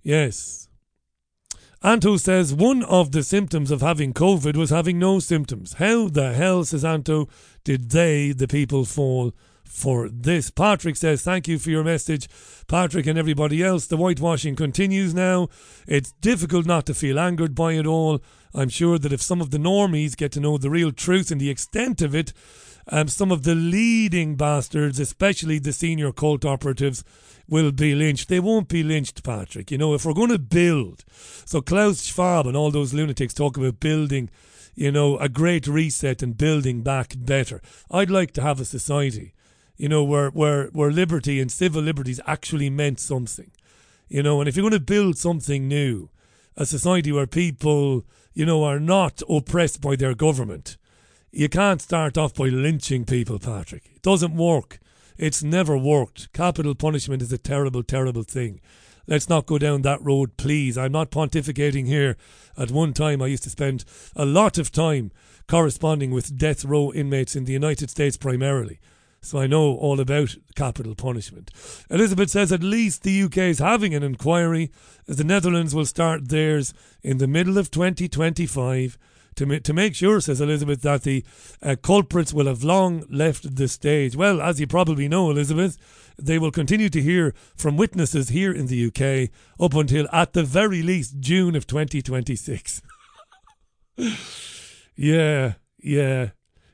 Yes. 0.02 0.69
Anto 1.82 2.18
says 2.18 2.54
one 2.54 2.84
of 2.84 3.14
the 3.14 3.24
symptoms 3.24 3.72
of 3.72 3.80
having 3.80 4.14
COVID 4.14 4.58
was 4.58 4.70
having 4.70 5.00
no 5.00 5.20
symptoms. 5.20 5.74
How 5.76 6.10
the 6.10 6.34
hell, 6.34 6.66
says 6.66 6.84
Anto, 6.84 7.30
did 7.64 7.92
they, 7.92 8.34
the 8.34 8.50
people, 8.50 8.84
fall 8.84 9.32
for 9.64 10.10
this? 10.10 10.52
Patrick 10.52 10.98
says, 10.98 11.22
Thank 11.22 11.48
you 11.48 11.58
for 11.58 11.70
your 11.70 11.86
message. 11.86 12.28
Patrick 12.68 13.08
and 13.08 13.18
everybody 13.18 13.64
else, 13.64 13.88
the 13.88 13.96
whitewashing 13.96 14.58
continues 14.58 15.14
now. 15.14 15.48
It's 15.88 16.12
difficult 16.20 16.66
not 16.66 16.86
to 16.88 16.94
feel 16.94 17.18
angered 17.18 17.56
by 17.56 17.74
it 17.74 17.88
all. 17.88 18.20
I'm 18.54 18.70
sure 18.70 19.00
that 19.00 19.14
if 19.14 19.22
some 19.22 19.40
of 19.40 19.52
the 19.52 19.58
normies 19.58 20.18
get 20.18 20.34
to 20.34 20.42
know 20.42 20.58
the 20.58 20.70
real 20.70 20.92
truth 20.92 21.32
and 21.32 21.40
the 21.40 21.50
extent 21.50 22.02
of 22.02 22.14
it, 22.14 22.34
um, 22.90 23.08
some 23.08 23.32
of 23.32 23.44
the 23.44 23.56
leading 23.56 24.36
bastards, 24.36 25.00
especially 25.00 25.60
the 25.60 25.74
senior 25.74 26.12
cult 26.12 26.44
operatives, 26.46 27.04
will 27.48 27.72
be 27.72 27.96
lynched. 27.96 28.30
They 28.30 28.40
won't 28.40 28.68
be 28.68 28.84
lynched, 28.84 29.24
Patrick. 29.24 29.72
You 29.72 29.78
know, 29.78 29.94
if 29.94 30.06
we're 30.06 30.14
going 30.14 30.30
to 30.30 30.40
build, 30.40 31.04
so 31.46 31.62
Klaus 31.62 32.04
Schwab 32.04 32.48
and 32.48 32.58
all 32.58 32.72
those 32.72 32.94
lunatics 32.94 33.34
talk 33.34 33.58
about 33.58 33.80
building, 33.80 34.30
you 34.76 34.92
know, 34.92 35.18
a 35.18 35.30
great 35.30 35.68
reset 35.68 36.24
and 36.24 36.38
building 36.38 36.82
back 36.82 37.14
better. 37.18 37.62
I'd 37.92 38.10
like 38.10 38.32
to 38.34 38.42
have 38.42 38.60
a 38.60 38.66
society, 38.66 39.34
you 39.78 39.90
know, 39.90 40.04
where 40.04 40.30
where 40.30 40.68
where 40.68 40.92
liberty 40.92 41.40
and 41.40 41.52
civil 41.52 41.82
liberties 41.82 42.20
actually 42.26 42.70
meant 42.70 43.00
something. 43.00 43.52
You 44.08 44.24
know, 44.24 44.40
and 44.40 44.50
if 44.50 44.56
you're 44.56 44.68
going 44.68 44.74
to 44.74 44.80
build 44.80 45.18
something 45.18 45.68
new, 45.68 46.10
a 46.58 46.66
society 46.66 47.12
where 47.12 47.28
people, 47.28 48.06
you 48.34 48.46
know, 48.46 48.64
are 48.64 48.80
not 48.80 49.22
oppressed 49.30 49.82
by 49.82 49.96
their 49.96 50.16
government, 50.16 50.78
you 51.32 51.50
can't 51.50 51.82
start 51.82 52.18
off 52.18 52.34
by 52.34 52.46
lynching 52.46 53.06
people, 53.06 53.40
Patrick. 53.40 53.90
It 53.96 54.02
doesn't 54.02 54.36
work. 54.36 54.80
It's 55.18 55.44
never 55.44 55.78
worked. 55.78 56.32
Capital 56.34 56.76
punishment 56.76 57.22
is 57.22 57.32
a 57.32 57.38
terrible, 57.38 57.84
terrible 57.84 58.24
thing. 58.24 58.62
Let's 59.06 59.30
not 59.30 59.48
go 59.48 59.58
down 59.58 59.82
that 59.82 60.04
road, 60.04 60.38
please. 60.38 60.78
I'm 60.78 60.92
not 60.92 61.12
pontificating 61.12 61.88
here. 61.88 62.16
At 62.58 62.72
one 62.72 62.94
time, 62.94 63.22
I 63.22 63.28
used 63.28 63.44
to 63.44 63.50
spend 63.50 63.84
a 64.16 64.26
lot 64.26 64.58
of 64.58 64.72
time 64.72 65.12
corresponding 65.48 66.12
with 66.12 66.38
death 66.38 66.64
row 66.64 66.94
inmates 66.94 67.36
in 67.36 67.46
the 67.46 67.54
United 67.54 67.90
States 67.90 68.18
primarily. 68.18 68.80
So 69.22 69.40
I 69.40 69.48
know 69.48 69.76
all 69.76 70.00
about 70.00 70.38
capital 70.56 70.96
punishment. 70.96 71.52
Elizabeth 71.90 72.30
says 72.30 72.52
at 72.52 72.64
least 72.64 73.04
the 73.04 73.24
UK 73.24 73.38
is 73.38 73.60
having 73.60 73.94
an 73.94 74.04
inquiry, 74.04 74.72
as 75.08 75.18
the 75.18 75.24
Netherlands 75.24 75.76
will 75.76 75.86
start 75.86 76.30
theirs 76.30 76.74
in 77.02 77.18
the 77.18 77.28
middle 77.28 77.58
of 77.58 77.72
2025 77.72 78.98
to, 79.40 79.60
to 79.60 79.74
make 79.74 79.96
sure, 79.96 80.20
says 80.20 80.42
Elizabeth, 80.42 80.82
that 80.82 81.04
the 81.04 81.24
uh, 81.64 81.76
culprits 81.82 82.34
will 82.34 82.46
have 82.46 82.64
long 82.64 83.06
left 83.10 83.56
the 83.56 83.68
stage. 83.68 84.16
Well, 84.16 84.42
as 84.42 84.60
you 84.60 84.68
probably 84.68 85.08
know, 85.08 85.32
Elizabeth, 85.32 85.78
they 86.18 86.38
will 86.38 86.52
continue 86.52 86.90
to 86.90 87.02
hear 87.02 87.34
from 87.56 87.78
witnesses 87.78 88.30
here 88.30 88.52
in 88.52 88.68
the 88.68 88.88
UK 88.88 89.32
up 89.60 89.74
until, 89.74 90.08
at 90.12 90.34
the 90.34 90.44
very 90.44 90.82
least, 90.82 91.20
June 91.20 91.56
of 91.56 91.66
2026. 91.68 92.82
yeah, 94.96 95.54
yeah. 95.82 96.30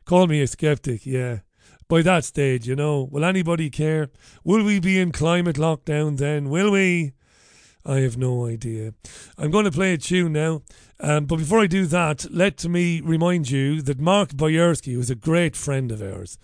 Call 0.06 0.28
me 0.28 0.42
a 0.42 0.48
skeptic, 0.48 1.06
yeah. 1.06 1.40
By 1.88 2.02
that 2.02 2.26
stage, 2.26 2.68
you 2.68 2.76
know, 2.76 3.08
will 3.12 3.24
anybody 3.24 3.70
care? 3.70 4.10
Will 4.44 4.64
we 4.64 4.80
be 4.80 5.00
in 5.00 5.12
climate 5.12 5.58
lockdown 5.58 6.18
then? 6.18 6.50
Will 6.50 6.72
we? 6.72 7.14
I 7.86 8.00
have 8.00 8.18
no 8.18 8.48
idea. 8.48 8.94
I'm 9.38 9.52
going 9.52 9.66
to 9.66 9.72
play 9.72 9.94
a 9.94 9.98
tune 9.98 10.34
now. 10.34 10.64
Um, 11.00 11.26
but 11.26 11.38
before 11.38 11.60
I 11.60 11.68
do 11.68 11.86
that, 11.86 12.26
let 12.32 12.66
me 12.66 13.02
remind 13.02 13.52
you 13.52 13.82
that 13.84 14.00
Mark 14.00 14.30
Boyerski 14.30 14.98
was 14.98 15.10
a 15.10 15.16
great 15.16 15.56
friend 15.56 15.92
of 15.92 16.02
ours. 16.02 16.38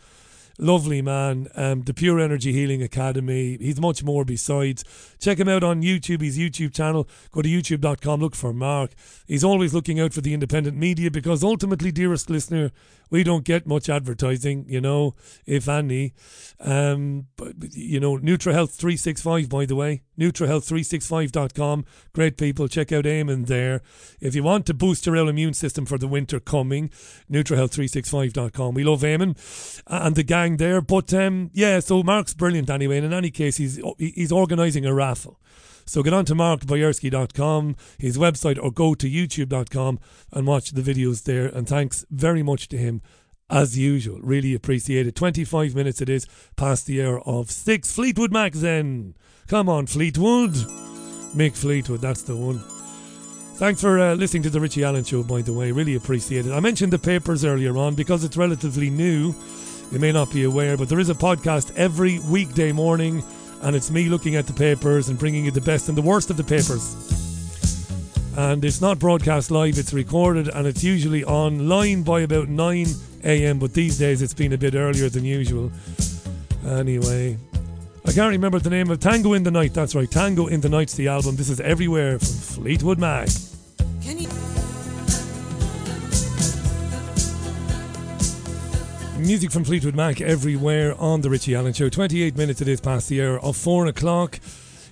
Lovely 0.59 1.01
man. 1.01 1.47
Um, 1.55 1.81
the 1.81 1.93
Pure 1.93 2.19
Energy 2.19 2.53
Healing 2.53 2.83
Academy. 2.83 3.57
He's 3.59 3.81
much 3.81 4.03
more 4.03 4.23
besides. 4.23 4.83
Check 5.19 5.39
him 5.39 5.49
out 5.49 5.63
on 5.63 5.81
YouTube, 5.81 6.21
his 6.21 6.37
YouTube 6.37 6.73
channel. 6.73 7.07
Go 7.31 7.41
to 7.41 7.49
youtube.com, 7.49 8.19
look 8.19 8.35
for 8.35 8.53
Mark. 8.53 8.91
He's 9.25 9.43
always 9.43 9.73
looking 9.73 9.99
out 9.99 10.13
for 10.13 10.21
the 10.21 10.35
independent 10.35 10.77
media 10.77 11.09
because 11.09 11.43
ultimately, 11.43 11.91
dearest 11.91 12.29
listener, 12.29 12.71
we 13.11 13.23
don't 13.23 13.43
get 13.43 13.67
much 13.67 13.89
advertising, 13.89 14.65
you 14.67 14.81
know, 14.81 15.15
if 15.45 15.67
any. 15.67 16.13
Um, 16.59 17.27
but, 17.35 17.53
you 17.73 17.99
know, 17.99 18.17
NutraHealth365, 18.17 19.49
by 19.49 19.65
the 19.65 19.75
way, 19.75 20.01
NutraHealth365.com. 20.17 21.85
Great 22.13 22.37
people. 22.37 22.67
Check 22.67 22.91
out 22.91 23.03
Eamon 23.03 23.47
there. 23.47 23.81
If 24.21 24.33
you 24.33 24.43
want 24.43 24.65
to 24.67 24.73
boost 24.73 25.05
your 25.05 25.17
own 25.17 25.27
immune 25.27 25.53
system 25.53 25.85
for 25.85 25.97
the 25.97 26.07
winter 26.07 26.39
coming, 26.39 26.89
NutraHealth365.com. 27.29 28.73
We 28.73 28.85
love 28.85 29.01
Eamon 29.01 29.37
and 29.87 30.15
the 30.15 30.23
gang 30.23 30.57
there. 30.57 30.81
But 30.81 31.13
um, 31.13 31.51
yeah, 31.53 31.81
so 31.81 32.01
Mark's 32.03 32.33
brilliant 32.33 32.69
anyway. 32.69 32.97
And 32.97 33.07
in 33.07 33.13
any 33.13 33.29
case, 33.29 33.57
he's, 33.57 33.79
he's 33.97 34.31
organising 34.31 34.85
a 34.85 34.93
raffle. 34.93 35.37
So 35.85 36.03
get 36.03 36.13
on 36.13 36.25
to 36.25 36.35
markboyerski.com, 36.35 37.75
his 37.97 38.17
website, 38.17 38.61
or 38.61 38.71
go 38.71 38.93
to 38.95 39.09
youtube.com 39.09 39.99
and 40.31 40.47
watch 40.47 40.71
the 40.71 40.81
videos 40.81 41.23
there. 41.23 41.47
And 41.47 41.67
thanks 41.67 42.05
very 42.09 42.43
much 42.43 42.67
to 42.69 42.77
him 42.77 43.01
as 43.49 43.77
usual. 43.77 44.19
Really 44.21 44.53
appreciate 44.53 45.07
it. 45.07 45.15
25 45.15 45.75
minutes 45.75 46.01
it 46.01 46.09
is 46.09 46.25
past 46.55 46.85
the 46.85 47.03
hour 47.03 47.21
of 47.21 47.51
six. 47.51 47.91
Fleetwood 47.91 48.31
Mac 48.31 48.53
then. 48.53 49.15
Come 49.47 49.67
on, 49.67 49.87
Fleetwood. 49.87 50.53
Mick 51.35 51.55
Fleetwood, 51.55 52.01
that's 52.01 52.23
the 52.23 52.35
one. 52.35 52.59
Thanks 53.55 53.79
for 53.79 53.99
uh, 53.99 54.15
listening 54.15 54.43
to 54.43 54.49
the 54.49 54.59
Richie 54.59 54.83
Allen 54.83 55.03
Show, 55.03 55.23
by 55.23 55.41
the 55.41 55.53
way. 55.53 55.71
Really 55.71 55.95
appreciate 55.95 56.47
it. 56.47 56.51
I 56.51 56.59
mentioned 56.59 56.91
the 56.91 56.99
papers 56.99 57.45
earlier 57.45 57.77
on 57.77 57.93
because 57.93 58.23
it's 58.23 58.35
relatively 58.35 58.89
new. 58.89 59.35
You 59.91 59.99
may 59.99 60.11
not 60.11 60.31
be 60.33 60.45
aware, 60.45 60.77
but 60.77 60.89
there 60.89 60.99
is 60.99 61.09
a 61.09 61.13
podcast 61.13 61.71
every 61.75 62.19
weekday 62.19 62.71
morning, 62.71 63.23
and 63.61 63.75
it's 63.75 63.91
me 63.91 64.09
looking 64.09 64.35
at 64.35 64.47
the 64.47 64.53
papers 64.53 65.09
and 65.09 65.17
bringing 65.17 65.45
you 65.45 65.51
the 65.51 65.61
best 65.61 65.89
and 65.89 65.97
the 65.97 66.01
worst 66.01 66.29
of 66.29 66.37
the 66.37 66.43
papers. 66.43 66.95
And 68.37 68.63
it's 68.63 68.81
not 68.81 68.97
broadcast 68.97 69.51
live, 69.51 69.77
it's 69.77 69.93
recorded, 69.93 70.47
and 70.47 70.65
it's 70.65 70.83
usually 70.83 71.23
online 71.23 72.03
by 72.03 72.21
about 72.21 72.47
9 72.47 72.85
a.m., 73.23 73.59
but 73.59 73.73
these 73.73 73.97
days 73.97 74.21
it's 74.21 74.33
been 74.33 74.53
a 74.53 74.57
bit 74.57 74.73
earlier 74.73 75.09
than 75.09 75.25
usual. 75.25 75.71
Anyway, 76.65 77.37
I 78.05 78.11
can't 78.11 78.31
remember 78.31 78.59
the 78.59 78.69
name 78.69 78.89
of 78.89 78.99
Tango 78.99 79.33
in 79.33 79.43
the 79.43 79.51
Night. 79.51 79.73
That's 79.73 79.95
right, 79.95 80.09
Tango 80.09 80.47
in 80.47 80.61
the 80.61 80.69
Night's 80.69 80.95
the 80.95 81.07
album. 81.09 81.35
This 81.35 81.49
is 81.49 81.59
Everywhere 81.59 82.19
from 82.19 82.27
Fleetwood 82.27 82.99
Mac. 82.99 83.27
Music 89.21 89.51
from 89.51 89.63
Fleetwood 89.63 89.93
Mac 89.95 90.19
everywhere 90.19 90.99
on 90.99 91.21
the 91.21 91.29
Richie 91.29 91.53
Allen 91.53 91.73
Show. 91.73 91.89
28 91.89 92.35
minutes 92.35 92.59
it 92.59 92.67
is 92.67 92.81
past 92.81 93.07
the 93.07 93.21
hour 93.21 93.39
of 93.39 93.55
4 93.55 93.85
o'clock. 93.85 94.39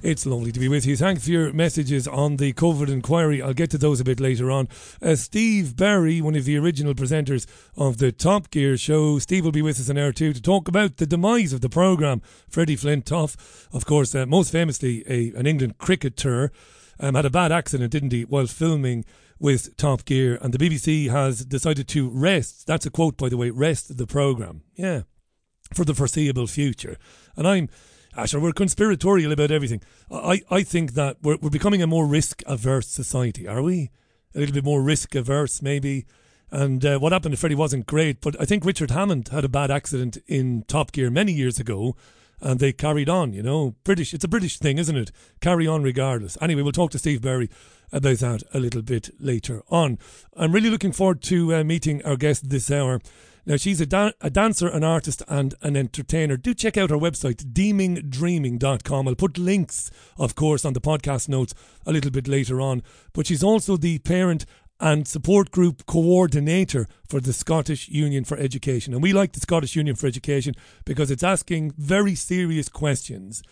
It's 0.04 0.26
lovely 0.28 0.52
to 0.52 0.60
be 0.60 0.68
with 0.68 0.86
you. 0.86 0.96
Thanks 0.96 1.26
for 1.26 1.32
your 1.32 1.52
messages 1.52 2.08
on 2.08 2.38
the 2.38 2.54
COVID 2.54 2.89
inquiry. 2.89 3.42
I'll 3.42 3.54
get 3.54 3.72
to 3.72 3.80
those 3.80 4.00
a 4.00 4.04
bit 4.04 4.20
later 4.20 4.52
on. 4.52 4.68
Uh, 5.02 5.15
Steve 5.15 5.76
Berry, 5.76 6.22
one 6.22 6.36
of 6.36 6.46
the 6.46 6.58
original 6.60 6.94
presenters 6.94 7.48
of 7.76 7.98
the 7.98 8.12
Top 8.12 8.52
Gear 8.52 8.78
show, 8.78 9.18
Steve 9.18 9.44
will 9.44 9.52
be 9.52 9.63
with 9.63 9.80
us 9.80 9.89
in 9.89 9.98
hour 9.98 10.12
two 10.12 10.32
to 10.32 10.42
talk 10.42 10.68
about 10.68 10.98
the 10.98 11.08
demise 11.08 11.52
of 11.52 11.62
the 11.62 11.70
programme. 11.70 12.22
Freddie 12.48 12.78
Flintoff, 12.78 13.68
of 13.74 13.86
course, 13.86 14.13
uh, 14.13 14.28
most 14.28 14.52
famously 14.52 15.04
a, 15.10 15.38
an 15.38 15.48
England 15.48 15.80
cricketer, 15.80 16.52
um, 17.00 17.15
had 17.15 17.26
a 17.26 17.32
bad 17.32 17.52
accident, 17.52 17.92
didn't 17.92 18.12
he, 18.12 18.26
while 18.26 18.46
filming 18.46 19.06
with 19.39 19.75
Top 19.78 20.06
Gear, 20.06 20.38
and 20.41 20.54
the 20.54 20.58
BBC 20.58 21.10
has 21.10 21.45
decided 21.45 21.88
to 21.89 22.10
rest. 22.10 22.67
That's 22.67 22.86
a 22.86 22.91
quote, 22.91 23.17
by 23.17 23.30
the 23.30 23.38
way. 23.38 23.49
Rest 23.49 23.97
the 23.97 24.08
program. 24.08 24.63
Yeah, 24.75 25.04
for 25.73 25.86
the 25.86 25.95
foreseeable 25.95 26.47
future. 26.47 26.97
And 27.36 27.47
I'm. 27.47 27.69
Asher, 28.17 28.39
we're 28.39 28.54
conspiratorial 28.54 29.32
about 29.32 29.52
everything. 29.52 29.82
I, 30.12 30.41
I 30.49 30.63
think 30.63 30.93
that 30.93 31.17
we're, 31.21 31.38
we're 31.38 31.52
becoming 31.52 31.84
a 31.84 31.88
more 31.88 32.08
risk 32.08 32.41
averse 32.47 32.88
society, 32.88 33.47
are 33.47 33.62
we? 33.62 33.91
A 34.34 34.39
little 34.39 34.54
bit 34.54 34.65
more 34.65 34.82
risk 34.82 35.13
averse, 35.13 35.62
maybe. 35.62 36.06
And 36.52 36.84
uh, 36.84 36.97
what 36.97 37.12
happened 37.12 37.34
to 37.34 37.38
Freddie 37.38 37.56
wasn't 37.56 37.86
great, 37.86 38.19
but 38.21 38.36
I 38.41 38.45
think 38.45 38.65
Richard 38.65 38.91
Hammond 38.91 39.28
had 39.30 39.45
a 39.45 39.49
bad 39.49 39.69
accident 39.69 40.17
in 40.28 40.63
Top 40.67 40.91
Gear 40.91 41.12
many 41.12 41.32
years 41.32 41.60
ago, 41.60 41.95
and 42.41 42.60
they 42.60 42.71
carried 42.71 43.10
on, 43.10 43.34
you 43.34 43.43
know. 43.43 43.75
British, 43.84 44.13
it's 44.13 44.23
a 44.23 44.30
British 44.30 44.60
thing, 44.60 44.78
isn't 44.78 44.97
it? 44.97 45.12
Carry 45.41 45.67
on 45.67 45.84
regardless. 45.84 46.38
Anyway, 46.41 46.62
we'll 46.62 46.71
talk 46.71 46.91
to 46.91 46.99
Steve 46.99 47.21
Berry 47.21 47.49
about 47.91 48.19
that 48.19 48.43
a 48.54 48.60
little 48.60 48.82
bit 48.82 49.10
later 49.19 49.63
on. 49.69 49.97
I'm 50.36 50.52
really 50.52 50.69
looking 50.69 50.91
forward 50.91 51.21
to 51.23 51.56
uh, 51.56 51.63
meeting 51.63 52.04
our 52.06 52.15
guest 52.15 52.49
this 52.49 52.69
hour. 52.71 53.02
Now, 53.45 53.56
she's 53.56 53.82
a, 53.82 54.13
a 54.21 54.30
dancer, 54.30 54.67
an 54.67 54.84
artist, 54.84 55.23
and 55.28 55.56
an 55.62 55.75
entertainer. 55.75 56.38
Do 56.38 56.54
check 56.54 56.78
out 56.78 56.91
her 56.91 56.97
website, 56.97 57.52
deemingdreaming.com. 57.52 59.08
I'll 59.08 59.15
put 59.15 59.38
links, 59.38 59.89
of 60.17 60.36
course, 60.36 60.65
on 60.65 60.73
the 60.73 60.82
podcast 60.82 61.30
notes 61.30 61.56
a 61.86 61.91
little 61.91 62.12
bit 62.12 62.28
later 62.28 62.62
on. 62.62 62.84
But 63.13 63.28
she's 63.28 63.43
also 63.43 63.75
the 63.75 63.97
parent 63.99 64.45
and 64.80 65.08
support 65.08 65.52
group 65.52 65.86
coordinator 65.86 66.88
for 67.08 67.20
the 67.20 67.34
Scottish 67.34 67.89
Union 67.89 68.24
for 68.24 68.38
Education. 68.38 68.94
And 68.94 69.04
we 69.04 69.13
like 69.13 69.34
the 69.34 69.39
Scottish 69.39 69.76
Union 69.76 69.96
for 69.96 70.08
Education 70.08 70.56
because 70.86 71.12
it's 71.12 71.24
asking 71.24 71.74
very 71.78 72.15
serious 72.15 72.70
questions 72.70 73.44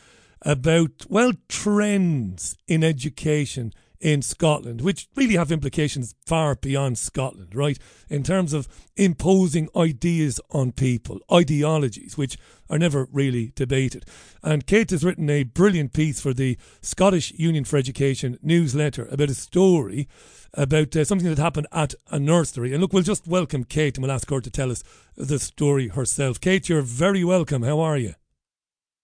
about, 0.42 1.06
well, 1.10 1.34
trends 1.50 2.56
in 2.68 2.84
education 2.84 3.74
in 4.00 4.22
Scotland, 4.22 4.82
which 4.82 5.08
really 5.16 5.36
have 5.36 5.52
implications 5.52 6.16
far 6.26 6.56
beyond 6.56 6.98
Scotland, 6.98 7.56
right? 7.56 7.78
In 8.10 8.24
terms 8.24 8.54
of 8.54 8.68
imposing 8.96 9.70
ideas 9.76 10.40
on 10.52 10.72
people, 10.72 11.20
ideologies, 11.32 12.18
which 12.18 12.38
are 12.70 12.78
never 12.78 13.08
really 13.12 13.52
debated. 13.56 14.06
And 14.44 14.68
Kate 14.68 14.92
has 14.92 15.04
written 15.04 15.30
a 15.30 15.44
brilliant 15.44 15.94
piece 15.94 16.20
for 16.20 16.34
the 16.34 16.58
Scottish 16.82 17.32
Union 17.32 17.64
for 17.64 17.78
Education 17.78 18.38
newsletter 18.42 19.08
about 19.12 19.30
a 19.30 19.36
story 19.36 20.08
about 20.54 20.96
uh, 20.96 21.06
something 21.06 21.28
that 21.28 21.38
happened 21.38 21.68
at 21.72 21.94
a 22.10 22.20
nursery. 22.20 22.74
And 22.74 22.82
look, 22.82 22.94
we'll 22.94 23.04
just 23.04 23.28
welcome 23.28 23.64
Kate 23.64 23.98
and 23.98 24.04
we'll 24.04 24.12
ask 24.12 24.30
her 24.30 24.42
to 24.42 24.52
tell 24.52 24.72
us 24.72 24.84
the 25.16 25.40
story 25.40 25.90
herself. 25.90 26.40
Kate, 26.40 26.70
you're 26.70 26.82
very 26.82 27.24
welcome. 27.24 27.64
How 27.64 27.80
are 27.80 27.98
you? 27.98 28.16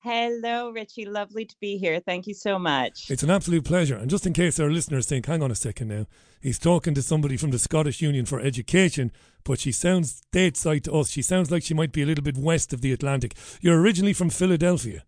Hello, 0.03 0.69
Richie. 0.69 1.05
Lovely 1.05 1.45
to 1.45 1.55
be 1.61 1.77
here. 1.77 2.01
Thank 2.01 2.27
you 2.27 2.33
so 2.33 2.59
much. 2.59 3.09
It's 3.09 3.23
an 3.23 3.29
absolute 3.29 3.63
pleasure. 3.63 3.95
And 3.95 4.09
just 4.09 4.27
in 4.27 4.33
case 4.33 4.59
our 4.59 4.69
listeners 4.69 5.05
think, 5.05 5.27
hang 5.27 5.41
on 5.41 5.49
a 5.49 5.55
second 5.55 5.87
now, 5.87 6.07
he's 6.41 6.59
talking 6.59 6.93
to 6.95 7.01
somebody 7.01 7.37
from 7.37 7.51
the 7.51 7.57
Scottish 7.57 8.01
Union 8.01 8.25
for 8.25 8.41
Education, 8.41 9.13
but 9.45 9.61
she 9.61 9.71
sounds 9.71 10.21
stateside 10.29 10.83
to 10.83 10.93
us. 10.93 11.09
She 11.09 11.21
sounds 11.21 11.51
like 11.51 11.63
she 11.63 11.73
might 11.73 11.93
be 11.93 12.01
a 12.01 12.05
little 12.05 12.23
bit 12.23 12.35
west 12.35 12.73
of 12.73 12.81
the 12.81 12.91
Atlantic. 12.91 13.33
You're 13.61 13.79
originally 13.79 14.11
from 14.11 14.29
Philadelphia. 14.29 15.05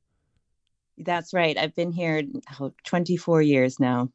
That's 0.97 1.34
right. 1.34 1.58
I've 1.58 1.75
been 1.75 1.91
here 1.91 2.23
oh, 2.62 2.71
24 2.86 3.41
years 3.41 3.81
now. 3.81 4.13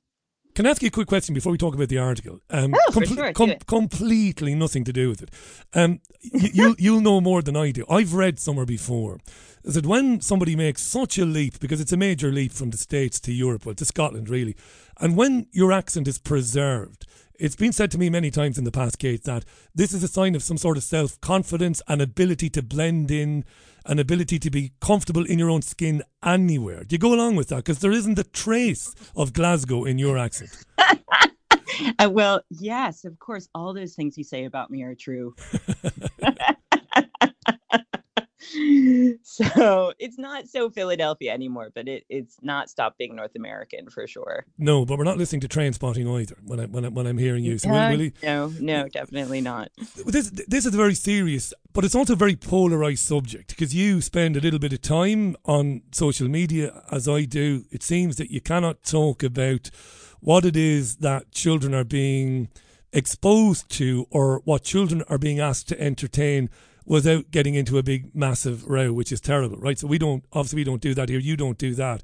Can 0.55 0.65
I 0.67 0.71
ask 0.71 0.81
you 0.83 0.89
a 0.89 0.91
quick 0.91 1.09
question 1.09 1.35
before 1.35 1.53
we 1.53 1.59
talk 1.59 1.75
about 1.75 1.91
the 1.91 1.99
article? 1.99 2.41
Um, 2.49 2.75
oh, 2.75 2.93
com- 2.93 3.05
for 3.05 3.15
sure. 3.15 3.33
Com- 3.35 3.55
completely 3.67 4.55
nothing 4.55 4.85
to 4.85 4.95
do 4.95 5.11
with 5.11 5.23
it. 5.23 5.31
Um, 5.75 6.01
you, 6.23 6.49
you'll, 6.55 6.75
you'll 6.79 7.01
know 7.03 7.21
more 7.21 7.43
than 7.43 7.55
I 7.55 7.71
do. 7.71 7.85
I've 7.89 8.15
read 8.15 8.41
somewhere 8.41 8.67
before 8.67 9.19
is 9.65 9.75
that 9.75 9.87
when 9.87 10.21
somebody 10.21 10.57
makes 10.57 10.83
such 10.83 11.19
a 11.19 11.25
leap, 11.25 11.61
because 11.61 11.81
it's 11.81 11.93
a 11.93 11.97
major 11.97 12.33
leap 12.33 12.53
from 12.53 12.71
the 12.71 12.77
States 12.77 13.21
to 13.21 13.33
Europe, 13.33 13.67
well, 13.67 13.75
to 13.75 13.85
Scotland 13.85 14.29
really, 14.29 14.57
and 14.99 15.17
when 15.17 15.47
your 15.53 15.73
accent 15.73 16.09
is 16.09 16.19
preserved, 16.19 17.07
it's 17.41 17.57
been 17.57 17.73
said 17.73 17.91
to 17.93 17.99
me 17.99 18.11
many 18.11 18.31
times 18.31 18.59
in 18.59 18.65
the 18.65 18.71
past, 18.71 18.99
Kate, 18.99 19.25
that 19.25 19.47
this 19.75 19.95
is 19.95 20.03
a 20.03 20.09
sign 20.09 20.35
of 20.35 20.43
some 20.43 20.59
sort 20.59 20.77
of 20.77 20.83
self 20.83 21.19
confidence 21.23 21.81
and 21.89 22.03
ability 22.03 22.51
to 22.51 22.63
blend 22.63 23.11
in, 23.11 23.45
an 23.87 23.99
ability 23.99 24.39
to 24.41 24.51
be 24.51 24.73
comfortable 24.81 25.25
in 25.25 25.39
your 25.39 25.49
own 25.49 25.63
skin 25.63 26.03
anywhere. 26.23 26.85
Do 26.85 26.95
you 26.95 26.99
go 26.99 27.15
along 27.15 27.37
with 27.37 27.49
that? 27.49 27.57
Because 27.57 27.79
there 27.79 27.93
isn't 27.93 28.19
a 28.19 28.25
trace 28.25 28.95
of 29.17 29.33
Glasgow 29.33 29.85
in 29.85 29.99
your 29.99 30.19
accent. 30.19 30.51
uh, 31.99 32.11
well, 32.11 32.43
yes, 32.51 33.07
of 33.07 33.19
course. 33.19 33.49
All 33.55 33.73
those 33.73 33.95
things 33.95 34.19
you 34.19 34.25
say 34.25 34.45
about 34.45 34.71
me 34.71 34.83
are 34.83 34.95
true. 34.95 35.35
so 39.23 39.93
it's 39.99 40.19
not 40.19 40.49
so 40.49 40.71
Philadelphia 40.71 41.33
anymore, 41.33 41.71
but 41.75 41.89
it, 41.89 42.05
it's 42.09 42.37
not 42.41 42.71
stopped 42.71 42.97
being 42.97 43.15
North 43.15 43.37
American 43.37 43.91
for 43.91 44.07
sure. 44.07 44.47
No, 44.57 44.87
but 44.87 44.97
we're 44.97 45.05
not 45.05 45.19
listening 45.19 45.43
to 45.43 45.49
Trainspotting 45.49 46.09
either 46.21 46.37
when 46.45 46.61
I 46.61 46.65
when, 46.65 46.87
I, 46.87 46.89
when 46.89 47.07
I'm 47.07 47.19
hearing 47.19 47.45
you. 47.45 47.59
So 47.59 47.69
will, 47.69 47.97
will 47.97 48.11
no, 48.23 48.53
no, 48.59 48.89
definitely 48.89 49.43
not. 49.43 49.71
This 50.07 50.31
this 50.31 50.65
is 50.65 50.75
very 50.75 50.95
serious, 50.95 51.53
but 51.75 51.85
it's 51.85 51.95
also 51.95 52.15
a 52.15 52.17
very 52.17 52.37
polarized 52.37 53.05
subject 53.05 53.51
because 53.51 53.75
you 53.75 54.01
spend 54.01 54.37
a 54.37 54.41
little 54.41 54.59
bit 54.59 54.73
of 54.73 54.81
time 54.81 55.37
on 55.45 55.83
social 55.93 56.29
media, 56.29 56.83
as 56.91 57.07
I 57.07 57.25
do. 57.25 57.65
It 57.71 57.83
seems 57.83 58.17
that 58.17 58.31
you 58.31 58.41
cannot 58.41 58.85
talk 58.85 59.23
about 59.23 59.71
what 60.21 60.47
it 60.47 60.57
is 60.57 60.97
that 60.97 61.31
children 61.33 61.75
are 61.75 61.85
being 61.85 62.49
exposed 62.93 63.69
to 63.71 64.07
or 64.11 64.41
what 64.45 64.63
children 64.63 65.03
are 65.09 65.19
being 65.19 65.41
asked 65.41 65.69
to 65.69 65.81
entertain 65.81 66.51
without 66.85 67.31
getting 67.31 67.55
into 67.55 67.79
a 67.79 67.83
big 67.83 68.15
massive 68.15 68.67
row, 68.69 68.93
which 68.93 69.13
is 69.13 69.21
terrible, 69.21 69.59
right? 69.59 69.79
So 69.79 69.87
we 69.87 69.99
don't 69.99 70.25
obviously 70.33 70.59
we 70.59 70.65
don't 70.65 70.83
do 70.83 70.95
that 70.95 71.09
here. 71.09 71.21
You 71.21 71.37
don't 71.37 71.59
do 71.59 71.75
that. 71.75 72.03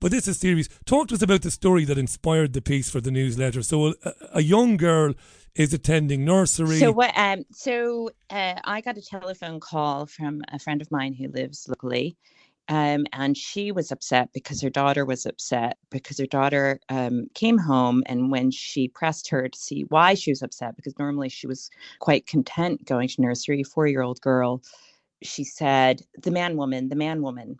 But 0.00 0.10
this 0.10 0.28
is 0.28 0.38
serious. 0.38 0.68
Talk 0.84 1.08
to 1.08 1.14
us 1.14 1.22
about 1.22 1.42
the 1.42 1.50
story 1.50 1.84
that 1.86 1.96
inspired 1.96 2.52
the 2.52 2.60
piece 2.60 2.90
for 2.90 3.00
the 3.00 3.10
newsletter. 3.10 3.62
So 3.62 3.94
a, 4.04 4.12
a 4.34 4.42
young 4.42 4.76
girl 4.76 5.14
is 5.54 5.72
attending 5.72 6.24
nursery. 6.24 6.78
So 6.78 6.92
what? 6.92 7.16
Um, 7.16 7.44
so 7.50 8.10
uh, 8.30 8.54
I 8.64 8.82
got 8.82 8.98
a 8.98 9.02
telephone 9.02 9.58
call 9.58 10.06
from 10.06 10.42
a 10.52 10.58
friend 10.58 10.82
of 10.82 10.90
mine 10.90 11.14
who 11.14 11.28
lives 11.28 11.66
locally, 11.68 12.16
um, 12.68 13.06
and 13.12 13.36
she 13.36 13.72
was 13.72 13.92
upset 13.92 14.30
because 14.32 14.60
her 14.60 14.70
daughter 14.70 15.04
was 15.04 15.26
upset 15.26 15.78
because 15.90 16.18
her 16.18 16.26
daughter 16.26 16.80
um, 16.88 17.26
came 17.34 17.58
home 17.58 18.02
and 18.06 18.30
when 18.30 18.50
she 18.50 18.88
pressed 18.88 19.28
her 19.28 19.48
to 19.48 19.58
see 19.58 19.82
why 19.88 20.14
she 20.14 20.30
was 20.30 20.42
upset 20.42 20.76
because 20.76 20.98
normally 20.98 21.28
she 21.28 21.46
was 21.46 21.70
quite 22.00 22.26
content 22.26 22.84
going 22.84 23.08
to 23.08 23.20
nursery 23.22 23.62
four 23.62 23.86
year 23.86 24.02
old 24.02 24.20
girl 24.20 24.62
she 25.22 25.44
said 25.44 26.02
the 26.22 26.30
man 26.30 26.56
woman 26.56 26.88
the 26.88 26.96
man 26.96 27.22
woman. 27.22 27.56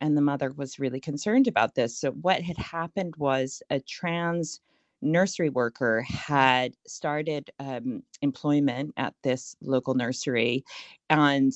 And 0.00 0.16
the 0.16 0.22
mother 0.22 0.52
was 0.52 0.78
really 0.78 1.00
concerned 1.00 1.48
about 1.48 1.74
this. 1.74 1.98
So 1.98 2.12
what 2.12 2.40
had 2.42 2.56
happened 2.56 3.16
was 3.16 3.62
a 3.68 3.80
trans 3.80 4.60
nursery 5.02 5.50
worker 5.50 6.02
had 6.02 6.74
started 6.86 7.50
um, 7.58 8.02
employment 8.22 8.92
at 8.96 9.14
this 9.22 9.56
local 9.60 9.94
nursery 9.94 10.64
and 11.10 11.52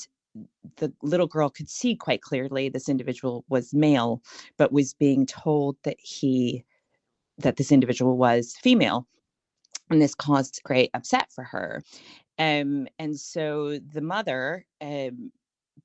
the 0.77 0.93
little 1.03 1.27
girl 1.27 1.51
could 1.51 1.69
see 1.69 1.95
quite 1.95 2.23
clearly 2.23 2.69
this 2.69 2.89
individual 2.89 3.45
was 3.49 3.75
male, 3.75 4.23
but 4.57 4.73
was 4.73 4.95
being 4.95 5.27
told 5.27 5.77
that 5.85 5.97
he 5.99 6.65
that 7.39 7.57
this 7.57 7.73
individual 7.73 8.17
was 8.17 8.57
female. 8.63 9.07
And 9.91 10.01
this 10.01 10.15
caused 10.15 10.63
great 10.65 10.91
upset 10.95 11.31
for 11.33 11.45
her. 11.45 11.83
Um, 12.39 12.87
and 12.99 13.19
so 13.19 13.79
the 13.79 14.01
mother 14.01 14.65
um, 14.81 15.33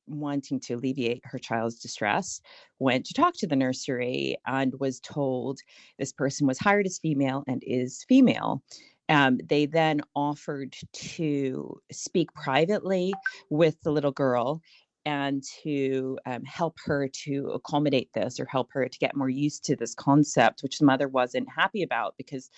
wanting 0.08 0.60
to 0.62 0.76
alleviate 0.76 1.22
her 1.26 1.40
child's 1.40 1.80
distress, 1.80 2.42
went 2.80 3.06
to 3.06 3.14
talk 3.14 3.34
to 3.36 3.48
the 3.48 3.56
nursery 3.56 4.38
and 4.46 4.74
was 4.80 5.00
told 5.00 5.60
this 6.00 6.14
person 6.14 6.48
was 6.48 6.60
hired 6.60 6.86
as 6.86 7.00
female 7.00 7.44
and 7.48 7.64
is 7.66 8.06
female. 8.08 8.62
Um, 9.10 9.40
they 9.44 9.66
then 9.66 10.02
offered 10.16 10.76
to 10.94 11.82
speak 11.92 12.34
privately 12.34 13.14
with 13.50 13.80
the 13.82 13.92
little 13.92 14.12
girl 14.12 14.62
and 15.06 15.42
to 15.64 16.20
um, 16.26 16.44
help 16.44 16.78
her 16.86 17.08
to 17.24 17.52
accommodate 17.54 18.12
this 18.14 18.40
or 18.40 18.46
help 18.46 18.70
her 18.74 18.88
to 18.90 19.00
get 19.00 19.16
more 19.16 19.30
used 19.30 19.64
to 19.64 19.76
this 19.76 19.96
concept, 19.96 20.64
which 20.64 20.80
the 20.80 20.86
mother 20.86 21.08
wasn't 21.08 21.48
happy 21.50 21.82
about 21.82 22.16
because 22.18 22.50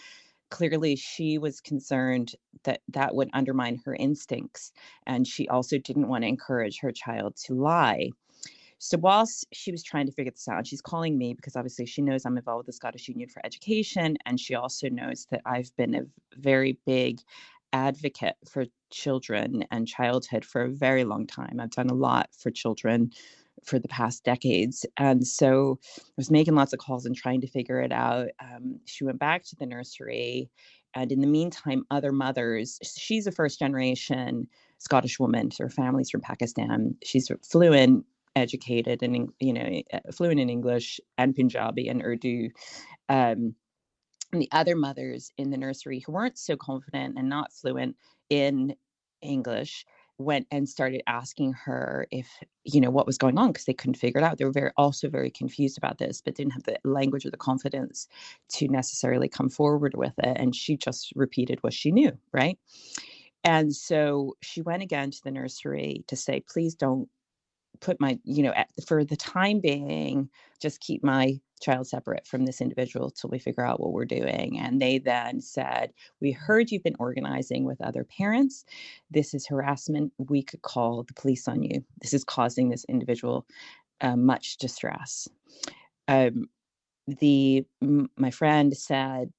clearly 0.50 0.96
she 0.96 1.38
was 1.38 1.62
concerned 1.62 2.34
that 2.64 2.82
that 2.88 3.14
would 3.14 3.30
undermine 3.34 3.80
her 3.86 3.94
instincts. 3.94 4.72
And 5.06 5.28
she 5.28 5.48
also 5.48 5.78
didn't 5.78 6.08
want 6.08 6.24
to 6.24 6.28
encourage 6.28 6.80
her 6.80 6.92
child 6.92 7.36
to 7.46 7.54
lie. 7.54 8.10
So 8.80 8.98
whilst 8.98 9.46
she 9.52 9.72
was 9.72 9.84
trying 9.84 10.06
to 10.08 10.12
figure 10.12 10.32
this 10.32 10.48
out, 10.48 10.66
she's 10.66 10.82
calling 10.82 11.18
me 11.18 11.34
because 11.34 11.56
obviously 11.56 11.86
she 11.86 12.02
knows 12.02 12.26
I'm 12.26 12.38
involved 12.38 12.60
with 12.60 12.68
the 12.68 12.74
Scottish 12.74 13.08
Union 13.10 13.30
for 13.30 13.46
Education, 13.46 14.18
and 14.26 14.40
she 14.40 14.56
also 14.56 14.90
knows 14.90 15.28
that 15.32 15.42
I've 15.46 15.76
been 15.76 15.96
a 15.96 16.02
very 16.38 16.80
big 16.86 17.20
advocate 17.74 18.36
for 18.50 18.66
children 18.90 19.66
and 19.70 19.88
childhood 19.88 20.46
for 20.46 20.64
a 20.64 20.70
very 20.70 21.04
long 21.04 21.28
time. 21.28 21.60
I've 21.60 21.72
done 21.72 21.90
a 21.90 21.94
lot 21.94 22.30
for 22.36 22.50
children 22.50 23.12
for 23.64 23.80
the 23.80 23.90
past 23.90 24.24
decades. 24.24 24.86
And 24.98 25.28
so 25.28 25.80
I 25.98 26.02
was 26.18 26.32
making 26.32 26.56
lots 26.56 26.74
of 26.74 26.80
calls 26.80 27.06
and 27.06 27.16
trying 27.16 27.42
to 27.42 27.48
figure 27.48 27.82
it 27.82 27.92
out. 27.92 28.30
Um, 28.40 28.80
she 28.86 29.04
went 29.04 29.20
back 29.20 29.44
to 29.46 29.56
the 29.58 29.66
nursery. 29.66 30.50
And 30.96 31.12
in 31.12 31.20
the 31.20 31.28
meantime, 31.28 31.84
other 31.92 32.12
mothers, 32.12 32.80
she's 32.98 33.28
a 33.28 33.32
first 33.32 33.60
generation 33.60 34.48
Scottish 34.80 35.20
woman. 35.20 35.50
Her 35.60 35.70
family's 35.70 36.10
from 36.10 36.22
Pakistan. 36.22 36.96
She's 37.04 37.30
fluent, 37.44 38.06
educated, 38.40 39.04
and 39.04 39.30
you 39.40 39.54
know, 39.54 39.82
fluent 40.12 40.40
in 40.40 40.50
English 40.50 41.00
and 41.18 41.36
Punjabi 41.36 41.88
and 41.88 42.02
Urdu. 42.02 42.50
Um, 43.10 43.56
and 44.32 44.42
the 44.42 44.50
other 44.52 44.76
mothers 44.76 45.32
in 45.38 45.50
the 45.50 45.58
nursery 45.58 46.00
who 46.00 46.12
weren't 46.12 46.38
so 46.38 46.56
confident 46.56 47.18
and 47.18 47.30
not 47.30 47.52
fluent 47.52 47.96
in 48.30 48.76
English 49.22 49.86
went 50.20 50.46
and 50.52 50.68
started 50.68 51.02
asking 51.08 51.54
her 51.54 52.06
if 52.12 52.28
you 52.66 52.82
know 52.82 52.92
what 52.92 53.08
was 53.08 53.18
going 53.18 53.38
on 53.38 53.48
because 53.48 53.64
they 53.66 53.74
couldn't 53.74 53.96
figure 53.96 54.20
it 54.20 54.24
out 54.24 54.38
they 54.38 54.44
were 54.44 54.52
very 54.52 54.72
also 54.76 55.10
very 55.10 55.32
confused 55.32 55.78
about 55.78 55.98
this 55.98 56.22
but 56.22 56.36
didn't 56.36 56.52
have 56.52 56.64
the 56.64 56.78
language 56.84 57.26
or 57.26 57.32
the 57.32 57.38
confidence 57.38 58.08
to 58.50 58.68
necessarily 58.68 59.30
come 59.30 59.50
forward 59.50 59.94
with 59.96 60.14
it 60.20 60.38
and 60.38 60.54
she 60.54 60.76
just 60.76 61.14
repeated 61.16 61.58
what 61.64 61.74
she 61.74 61.90
knew 61.90 62.12
right 62.34 62.60
and 63.46 63.74
so 63.74 64.36
she 64.42 64.62
went 64.62 64.84
again 64.84 65.10
to 65.10 65.24
the 65.24 65.32
nursery 65.32 66.04
to 66.08 66.18
say 66.18 66.44
please 66.50 66.76
don't 66.76 67.08
put 67.82 68.00
my 68.00 68.20
you 68.24 68.44
know 68.44 68.52
at, 68.54 68.70
for 68.88 69.04
the 69.06 69.16
time 69.16 69.60
being 69.60 70.30
just 70.62 70.82
keep 70.82 71.04
my 71.04 71.40
child 71.62 71.88
separate 71.88 72.26
from 72.26 72.46
this 72.46 72.62
individual 72.62 73.10
till 73.10 73.30
we 73.30 73.40
figure 73.40 73.66
out 73.66 73.80
what 73.80 73.92
we're 73.92 74.06
doing 74.06 74.60
and 74.60 74.82
they 74.82 74.98
then 74.98 75.42
said 75.42 75.94
we 76.22 76.32
heard 76.32 76.72
you've 76.72 76.84
been 76.84 76.96
organizing 77.00 77.66
with 77.66 77.82
other 77.82 78.04
parents. 78.04 78.66
This 79.12 79.34
is 79.34 79.48
harassment. 79.48 80.14
We 80.18 80.44
could 80.44 80.62
call 80.62 81.04
the 81.04 81.14
police 81.14 81.48
on 81.48 81.64
you. 81.64 81.84
This 82.02 82.14
is 82.14 82.24
causing 82.24 82.70
this 82.70 82.86
individual 82.90 83.46
uh, 84.02 84.16
much 84.16 84.58
distress. 84.58 85.28
Um, 86.08 86.50
the 87.08 87.66
my 88.18 88.32
friend 88.32 88.76
said 88.76 89.32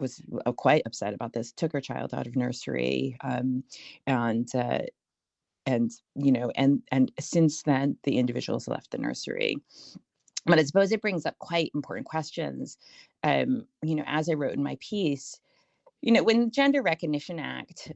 was 0.00 0.20
uh, 0.44 0.52
quite 0.52 0.82
upset 0.86 1.14
about 1.14 1.32
this 1.32 1.52
took 1.52 1.72
her 1.72 1.80
child 1.80 2.12
out 2.12 2.26
of 2.26 2.36
nursery 2.36 3.16
um, 3.22 3.62
and 4.06 4.48
uh, 4.54 4.80
and 5.66 5.90
you 6.14 6.32
know 6.32 6.50
and 6.56 6.82
and 6.90 7.10
since 7.20 7.62
then 7.62 7.96
the 8.04 8.18
individuals 8.18 8.68
left 8.68 8.90
the 8.90 8.98
nursery. 8.98 9.56
But 10.46 10.58
i 10.58 10.64
suppose 10.64 10.92
it 10.92 11.00
brings 11.02 11.26
up 11.26 11.38
quite 11.38 11.70
important 11.74 12.06
questions. 12.06 12.78
Um 13.22 13.66
you 13.82 13.94
know 13.94 14.04
as 14.06 14.28
i 14.28 14.34
wrote 14.34 14.54
in 14.54 14.62
my 14.62 14.76
piece 14.80 15.40
you 16.02 16.12
know 16.12 16.22
when 16.22 16.40
the 16.40 16.50
gender 16.50 16.82
recognition 16.82 17.38
act 17.38 17.90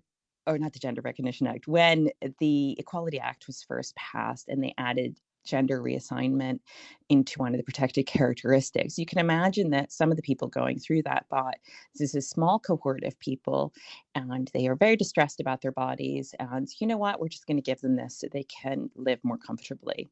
or 0.46 0.58
not 0.58 0.72
the 0.72 0.78
gender 0.78 1.02
recognition 1.02 1.46
act 1.46 1.68
when 1.68 2.08
the 2.40 2.74
equality 2.78 3.20
act 3.20 3.46
was 3.46 3.62
first 3.62 3.94
passed 3.96 4.48
and 4.48 4.64
they 4.64 4.74
added 4.78 5.18
gender 5.48 5.82
reassignment 5.82 6.60
into 7.08 7.38
one 7.38 7.54
of 7.54 7.58
the 7.58 7.64
protected 7.64 8.06
characteristics. 8.06 8.98
You 8.98 9.06
can 9.06 9.18
imagine 9.18 9.70
that 9.70 9.92
some 9.92 10.10
of 10.10 10.16
the 10.16 10.22
people 10.22 10.48
going 10.48 10.78
through 10.78 11.02
that 11.02 11.26
thought 11.28 11.56
this 11.94 12.10
is 12.10 12.14
a 12.14 12.22
small 12.22 12.58
cohort 12.58 13.02
of 13.04 13.18
people 13.18 13.72
and 14.14 14.50
they 14.52 14.66
are 14.68 14.76
very 14.76 14.96
distressed 14.96 15.40
about 15.40 15.62
their 15.62 15.72
bodies. 15.72 16.34
And 16.38 16.68
you 16.78 16.86
know 16.86 16.98
what? 16.98 17.20
We're 17.20 17.28
just 17.28 17.46
going 17.46 17.56
to 17.56 17.62
give 17.62 17.80
them 17.80 17.96
this 17.96 18.18
so 18.18 18.28
they 18.30 18.44
can 18.44 18.90
live 18.94 19.20
more 19.22 19.38
comfortably. 19.38 20.08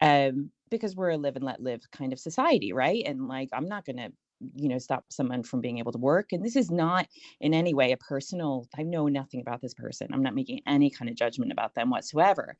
Um, 0.00 0.50
because 0.70 0.96
we're 0.96 1.10
a 1.10 1.18
live 1.18 1.36
and 1.36 1.44
let 1.44 1.60
live 1.60 1.82
kind 1.90 2.12
of 2.12 2.20
society, 2.20 2.72
right? 2.72 3.02
And 3.04 3.28
like, 3.28 3.50
I'm 3.52 3.68
not 3.68 3.84
going 3.84 3.96
to 3.96 4.12
you 4.54 4.68
know 4.68 4.78
stop 4.78 5.04
someone 5.10 5.42
from 5.42 5.60
being 5.60 5.78
able 5.78 5.92
to 5.92 5.98
work 5.98 6.32
and 6.32 6.44
this 6.44 6.56
is 6.56 6.70
not 6.70 7.06
in 7.40 7.52
any 7.52 7.74
way 7.74 7.92
a 7.92 7.96
personal 7.98 8.66
i 8.78 8.82
know 8.82 9.06
nothing 9.06 9.40
about 9.40 9.60
this 9.60 9.74
person 9.74 10.08
i'm 10.12 10.22
not 10.22 10.34
making 10.34 10.60
any 10.66 10.90
kind 10.90 11.10
of 11.10 11.16
judgment 11.16 11.52
about 11.52 11.74
them 11.74 11.90
whatsoever 11.90 12.56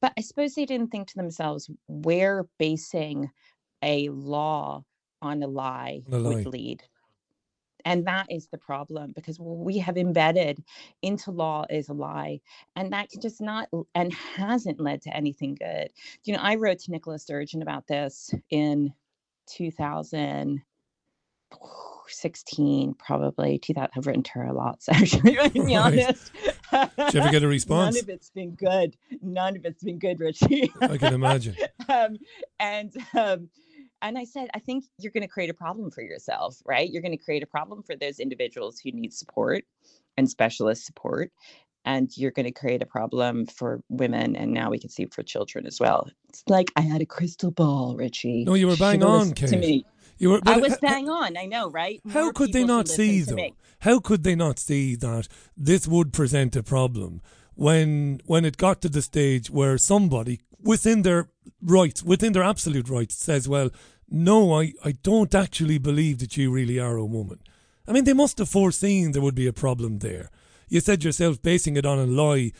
but 0.00 0.12
I 0.16 0.20
suppose 0.20 0.54
they 0.54 0.66
didn't 0.66 0.88
think 0.88 1.08
to 1.08 1.16
themselves 1.16 1.70
where 1.86 2.46
basing 2.58 3.30
a 3.82 4.08
law 4.10 4.84
on 5.22 5.42
a 5.42 5.46
lie, 5.46 6.02
a 6.10 6.18
lie. 6.18 6.34
would 6.34 6.46
lead. 6.46 6.82
And 7.84 8.06
that 8.06 8.26
is 8.30 8.48
the 8.48 8.58
problem 8.58 9.12
because 9.14 9.38
we 9.40 9.78
have 9.78 9.96
embedded 9.96 10.62
into 11.02 11.30
law 11.30 11.64
is 11.70 11.88
a 11.88 11.94
lie. 11.94 12.40
And 12.76 12.92
that 12.92 13.10
can 13.10 13.20
just 13.20 13.40
not 13.40 13.68
and 13.94 14.12
hasn't 14.12 14.80
led 14.80 15.02
to 15.02 15.16
anything 15.16 15.54
good. 15.54 15.90
You 16.24 16.34
know, 16.34 16.40
I 16.42 16.56
wrote 16.56 16.80
to 16.80 16.90
Nicola 16.90 17.18
Sturgeon 17.18 17.62
about 17.62 17.86
this 17.86 18.34
in 18.50 18.92
2000. 19.46 20.62
16 22.12 22.94
probably. 22.94 23.58
2000 23.58 23.90
i've 23.96 24.06
written 24.06 24.22
to 24.22 24.30
her 24.32 24.44
a 24.44 24.52
lot 24.52 24.82
so 24.82 24.92
actually 24.92 25.36
to 25.36 25.50
be 25.50 25.76
honest. 25.76 26.32
Did 26.72 27.14
you 27.14 27.20
ever 27.20 27.30
get 27.30 27.42
a 27.42 27.48
response? 27.58 27.96
none 27.96 28.02
of 28.04 28.08
it's 28.08 28.30
been 28.30 28.54
good. 28.54 28.96
None 29.22 29.56
of 29.56 29.64
it's 29.64 29.82
been 29.82 29.98
good 29.98 30.20
richie. 30.20 30.72
I 30.80 30.96
can 30.98 31.14
imagine. 31.14 31.56
Um, 31.88 32.16
and 32.58 32.94
um, 33.18 33.48
and 34.02 34.16
i 34.18 34.24
said 34.24 34.48
i 34.54 34.58
think 34.58 34.84
you're 34.98 35.12
going 35.12 35.22
to 35.22 35.28
create 35.28 35.50
a 35.50 35.54
problem 35.54 35.90
for 35.90 36.02
yourself 36.02 36.62
right? 36.64 36.90
You're 36.90 37.02
going 37.02 37.16
to 37.16 37.24
create 37.24 37.42
a 37.42 37.46
problem 37.46 37.82
for 37.82 37.96
those 37.96 38.18
individuals 38.18 38.78
who 38.80 38.92
need 38.92 39.12
support 39.12 39.64
and 40.16 40.28
specialist 40.28 40.84
support 40.86 41.32
and 41.84 42.10
you're 42.16 42.30
going 42.30 42.46
to 42.46 42.52
create 42.52 42.82
a 42.82 42.86
problem 42.86 43.46
for 43.46 43.82
women 43.88 44.36
and 44.36 44.52
now 44.52 44.70
we 44.70 44.78
can 44.78 44.90
see 44.90 45.06
for 45.06 45.22
children 45.22 45.66
as 45.66 45.80
well. 45.80 46.08
It's 46.28 46.42
like 46.48 46.70
i 46.76 46.80
had 46.82 47.00
a 47.00 47.06
crystal 47.06 47.50
ball 47.50 47.96
richie. 47.96 48.44
No 48.44 48.54
you 48.54 48.68
were 48.68 48.76
bang 48.76 49.02
on 49.02 49.32
Kate. 49.32 49.48
to 49.50 49.56
me 49.56 49.84
you 50.20 50.28
were, 50.30 50.40
I 50.44 50.58
was 50.58 50.76
bang 50.76 51.08
on. 51.08 51.36
I 51.38 51.46
know, 51.46 51.70
right? 51.70 52.00
How 52.10 52.30
could 52.30 52.52
they 52.52 52.62
not 52.62 52.86
see 52.88 53.22
though? 53.22 53.56
How 53.80 53.98
could 53.98 54.22
they 54.22 54.34
not 54.34 54.58
see 54.58 54.94
that 54.96 55.26
this 55.56 55.88
would 55.88 56.12
present 56.12 56.54
a 56.54 56.62
problem 56.62 57.22
when 57.54 58.20
when 58.26 58.44
it 58.44 58.58
got 58.58 58.82
to 58.82 58.90
the 58.90 59.00
stage 59.00 59.50
where 59.50 59.78
somebody 59.78 60.40
within 60.62 61.02
their 61.02 61.30
rights, 61.62 62.02
within 62.02 62.34
their 62.34 62.42
absolute 62.42 62.90
rights, 62.90 63.16
says, 63.16 63.48
"Well, 63.48 63.70
no, 64.10 64.52
I 64.60 64.74
I 64.84 64.92
don't 65.02 65.34
actually 65.34 65.78
believe 65.78 66.18
that 66.18 66.36
you 66.36 66.50
really 66.50 66.78
are 66.78 66.98
a 66.98 67.12
woman." 67.18 67.40
I 67.88 67.92
mean, 67.92 68.04
they 68.04 68.12
must 68.12 68.38
have 68.38 68.50
foreseen 68.50 69.12
there 69.12 69.22
would 69.22 69.34
be 69.34 69.46
a 69.46 69.62
problem 69.64 70.00
there. 70.00 70.30
You 70.68 70.80
said 70.80 71.02
yourself, 71.02 71.40
basing 71.40 71.76
it 71.76 71.86
on 71.86 71.98
a 71.98 72.06
lie 72.06 72.52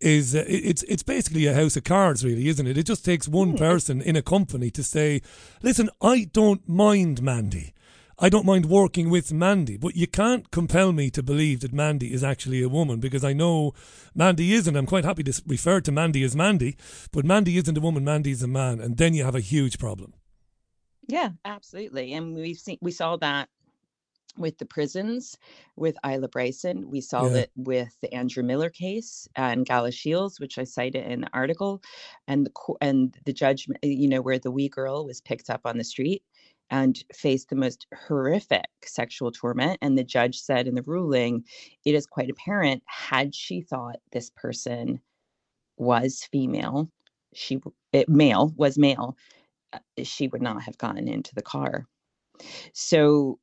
is 0.00 0.34
uh, 0.34 0.44
it's 0.46 0.82
it's 0.84 1.02
basically 1.02 1.46
a 1.46 1.54
house 1.54 1.76
of 1.76 1.84
cards, 1.84 2.24
really, 2.24 2.48
isn't 2.48 2.66
it? 2.66 2.78
It 2.78 2.86
just 2.86 3.04
takes 3.04 3.28
one 3.28 3.50
hmm. 3.50 3.56
person 3.56 4.02
in 4.02 4.16
a 4.16 4.22
company 4.22 4.70
to 4.70 4.82
say, 4.82 5.22
"Listen, 5.62 5.90
I 6.02 6.28
don't 6.32 6.68
mind 6.68 7.22
Mandy. 7.22 7.72
I 8.18 8.30
don't 8.30 8.46
mind 8.46 8.66
working 8.66 9.10
with 9.10 9.32
Mandy, 9.32 9.76
but 9.76 9.94
you 9.94 10.06
can't 10.06 10.50
compel 10.50 10.92
me 10.92 11.10
to 11.10 11.22
believe 11.22 11.60
that 11.60 11.74
Mandy 11.74 12.14
is 12.14 12.24
actually 12.24 12.62
a 12.62 12.68
woman 12.68 12.98
because 12.98 13.22
I 13.22 13.34
know 13.34 13.74
Mandy 14.14 14.54
isn't. 14.54 14.74
I'm 14.74 14.86
quite 14.86 15.04
happy 15.04 15.22
to 15.24 15.42
refer 15.46 15.80
to 15.82 15.92
Mandy 15.92 16.22
as 16.22 16.34
Mandy, 16.34 16.76
but 17.12 17.26
Mandy 17.26 17.58
isn't 17.58 17.76
a 17.76 17.80
woman. 17.80 18.04
Mandy 18.04 18.30
is 18.30 18.42
a 18.42 18.48
man, 18.48 18.80
and 18.80 18.96
then 18.96 19.14
you 19.14 19.24
have 19.24 19.34
a 19.34 19.40
huge 19.40 19.78
problem." 19.78 20.14
Yeah, 21.08 21.30
absolutely, 21.44 22.12
and 22.14 22.34
we've 22.34 22.58
seen 22.58 22.78
we 22.80 22.90
saw 22.90 23.16
that 23.18 23.48
with 24.38 24.58
the 24.58 24.66
prisons 24.66 25.36
with 25.76 25.96
Isla 26.04 26.28
Bryson. 26.28 26.90
We 26.90 27.00
saw 27.00 27.28
yeah. 27.28 27.38
it 27.38 27.50
with 27.56 27.96
the 28.00 28.12
Andrew 28.12 28.42
Miller 28.42 28.70
case 28.70 29.28
and 29.36 29.66
Galashiels, 29.66 30.40
which 30.40 30.58
I 30.58 30.64
cited 30.64 31.04
in 31.06 31.22
the 31.22 31.30
article, 31.32 31.82
and 32.28 32.46
the 32.46 32.74
and 32.80 33.16
the 33.24 33.32
judgment, 33.32 33.82
you 33.82 34.08
know, 34.08 34.22
where 34.22 34.38
the 34.38 34.50
wee 34.50 34.68
girl 34.68 35.06
was 35.06 35.20
picked 35.20 35.50
up 35.50 35.62
on 35.64 35.78
the 35.78 35.84
street 35.84 36.22
and 36.70 37.04
faced 37.14 37.48
the 37.48 37.56
most 37.56 37.86
horrific 38.06 38.66
sexual 38.84 39.30
torment. 39.30 39.78
And 39.82 39.96
the 39.96 40.04
judge 40.04 40.40
said 40.40 40.66
in 40.66 40.74
the 40.74 40.82
ruling, 40.82 41.44
it 41.84 41.94
is 41.94 42.06
quite 42.06 42.30
apparent 42.30 42.82
had 42.86 43.34
she 43.34 43.60
thought 43.60 43.96
this 44.12 44.30
person 44.30 45.00
was 45.76 46.26
female, 46.32 46.90
she 47.34 47.60
it, 47.92 48.08
male 48.08 48.52
was 48.56 48.78
male, 48.78 49.16
uh, 49.72 49.78
she 50.02 50.28
would 50.28 50.42
not 50.42 50.62
have 50.62 50.78
gotten 50.78 51.08
into 51.08 51.34
the 51.34 51.42
car. 51.42 51.86
So 52.72 53.38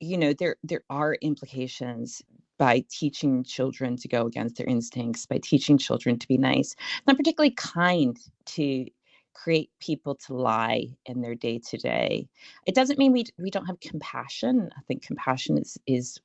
you 0.00 0.18
know 0.18 0.32
there 0.32 0.56
there 0.64 0.82
are 0.90 1.14
implications 1.22 2.22
by 2.58 2.84
teaching 2.90 3.42
children 3.44 3.96
to 3.96 4.08
go 4.08 4.26
against 4.26 4.56
their 4.56 4.66
instincts, 4.66 5.24
by 5.24 5.38
teaching 5.38 5.78
children 5.78 6.18
to 6.18 6.28
be 6.28 6.36
nice, 6.36 6.76
not 7.06 7.16
particularly 7.16 7.52
kind 7.52 8.18
to 8.44 8.86
create 9.32 9.70
people 9.80 10.14
to 10.14 10.34
lie 10.34 10.86
in 11.06 11.22
their 11.22 11.34
day 11.34 11.58
to 11.58 11.78
day. 11.78 12.28
It 12.66 12.74
doesn't 12.74 12.98
mean 12.98 13.12
we 13.12 13.24
we 13.38 13.50
don't 13.50 13.66
have 13.66 13.80
compassion. 13.80 14.70
I 14.76 14.80
think 14.82 15.02
compassion 15.02 15.58
is 15.58 15.78
is 15.86 16.18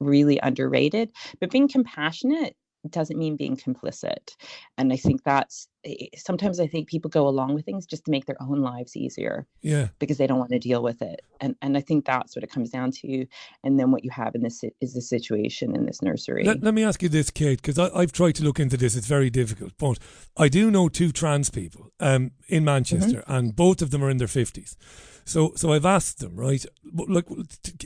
really 0.00 0.38
underrated, 0.42 1.10
but 1.40 1.50
being 1.50 1.68
compassionate 1.68 2.56
doesn't 2.88 3.18
mean 3.18 3.36
being 3.36 3.56
complicit. 3.56 4.36
And 4.78 4.92
I 4.92 4.96
think 4.96 5.22
that's 5.24 5.68
sometimes 6.16 6.60
I 6.60 6.66
think 6.66 6.88
people 6.88 7.08
go 7.08 7.26
along 7.26 7.54
with 7.54 7.64
things 7.64 7.86
just 7.86 8.04
to 8.04 8.10
make 8.10 8.26
their 8.26 8.40
own 8.40 8.60
lives 8.60 8.96
easier. 8.96 9.46
Yeah. 9.62 9.88
Because 9.98 10.18
they 10.18 10.26
don't 10.26 10.38
want 10.38 10.50
to 10.52 10.58
deal 10.58 10.82
with 10.82 11.02
it. 11.02 11.22
And 11.40 11.56
and 11.60 11.76
I 11.76 11.80
think 11.80 12.06
that's 12.06 12.34
what 12.34 12.42
it 12.42 12.50
comes 12.50 12.70
down 12.70 12.90
to. 12.92 13.26
And 13.64 13.78
then 13.78 13.90
what 13.90 14.04
you 14.04 14.10
have 14.10 14.34
in 14.34 14.42
this 14.42 14.62
is 14.80 14.94
the 14.94 15.02
situation 15.02 15.76
in 15.76 15.86
this 15.86 16.02
nursery. 16.02 16.44
Let, 16.44 16.62
let 16.62 16.74
me 16.74 16.84
ask 16.84 17.02
you 17.02 17.08
this, 17.08 17.30
Kate, 17.30 17.60
because 17.60 17.78
I've 17.78 18.12
tried 18.12 18.36
to 18.36 18.44
look 18.44 18.60
into 18.60 18.76
this. 18.76 18.96
It's 18.96 19.06
very 19.06 19.30
difficult. 19.30 19.72
But 19.78 19.98
I 20.36 20.48
do 20.48 20.70
know 20.70 20.88
two 20.88 21.12
trans 21.12 21.50
people 21.50 21.92
um, 22.00 22.32
in 22.48 22.64
Manchester, 22.64 23.20
mm-hmm. 23.20 23.32
and 23.32 23.56
both 23.56 23.82
of 23.82 23.90
them 23.90 24.02
are 24.02 24.10
in 24.10 24.18
their 24.18 24.28
50s. 24.28 24.76
So, 25.24 25.52
so 25.54 25.72
I've 25.72 25.86
asked 25.86 26.18
them, 26.18 26.34
right? 26.34 26.64
Look, 26.84 27.26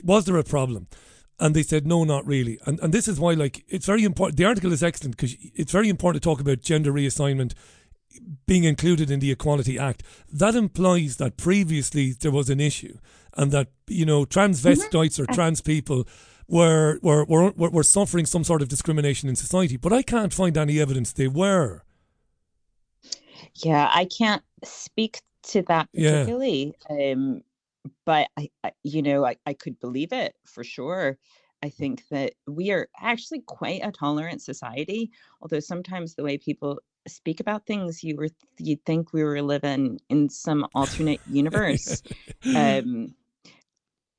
was 0.03 0.25
there 0.25 0.37
a 0.37 0.43
problem? 0.43 0.87
And 1.39 1.55
they 1.55 1.63
said, 1.63 1.85
no, 1.85 2.03
not 2.05 2.25
really. 2.25 2.59
And, 2.65 2.79
and 2.79 2.93
this 2.93 3.07
is 3.07 3.19
why, 3.19 3.33
like, 3.33 3.65
it's 3.67 3.85
very 3.85 4.03
important. 4.03 4.37
The 4.37 4.45
article 4.45 4.71
is 4.71 4.81
excellent 4.81 5.17
because 5.17 5.35
it's 5.53 5.71
very 5.71 5.89
important 5.89 6.23
to 6.23 6.29
talk 6.29 6.39
about 6.39 6.61
gender 6.61 6.93
reassignment 6.93 7.53
being 8.45 8.63
included 8.63 9.11
in 9.11 9.19
the 9.19 9.31
Equality 9.31 9.77
Act. 9.77 10.01
That 10.31 10.55
implies 10.55 11.17
that 11.17 11.35
previously 11.35 12.13
there 12.13 12.31
was 12.31 12.49
an 12.49 12.61
issue 12.61 12.97
and 13.35 13.51
that, 13.51 13.67
you 13.87 14.05
know, 14.05 14.23
transvestites 14.25 15.19
or 15.19 15.23
mm-hmm. 15.23 15.33
trans 15.33 15.59
people 15.59 16.07
were, 16.47 16.99
were, 17.01 17.25
were, 17.25 17.51
were 17.51 17.83
suffering 17.83 18.25
some 18.25 18.45
sort 18.45 18.61
of 18.61 18.69
discrimination 18.69 19.27
in 19.27 19.35
society. 19.35 19.75
But 19.75 19.91
I 19.91 20.03
can't 20.03 20.33
find 20.33 20.57
any 20.57 20.79
evidence 20.79 21.11
they 21.11 21.27
were. 21.27 21.83
Yeah, 23.55 23.89
I 23.93 24.05
can't 24.05 24.43
speak 24.63 25.19
to 25.49 25.61
that 25.63 25.89
particularly. 25.93 26.75
Yeah. 26.89 27.11
Um, 27.11 27.43
but 28.05 28.27
I, 28.37 28.49
I 28.63 28.71
you 28.83 29.01
know, 29.01 29.25
I, 29.25 29.35
I 29.45 29.53
could 29.53 29.79
believe 29.79 30.11
it 30.11 30.35
for 30.45 30.63
sure. 30.63 31.17
I 31.63 31.69
think 31.69 32.03
that 32.11 32.33
we 32.47 32.71
are 32.71 32.87
actually 32.99 33.41
quite 33.41 33.81
a 33.83 33.91
tolerant 33.91 34.41
society, 34.41 35.11
although 35.41 35.59
sometimes 35.59 36.13
the 36.13 36.23
way 36.23 36.37
people 36.37 36.79
speak 37.07 37.39
about 37.39 37.65
things, 37.65 38.03
you 38.03 38.15
were 38.17 38.29
you'd 38.59 38.85
think 38.85 39.13
we 39.13 39.23
were 39.23 39.41
living 39.41 39.99
in 40.09 40.29
some 40.29 40.67
alternate 40.75 41.21
universe. 41.31 42.03
um, 42.55 43.15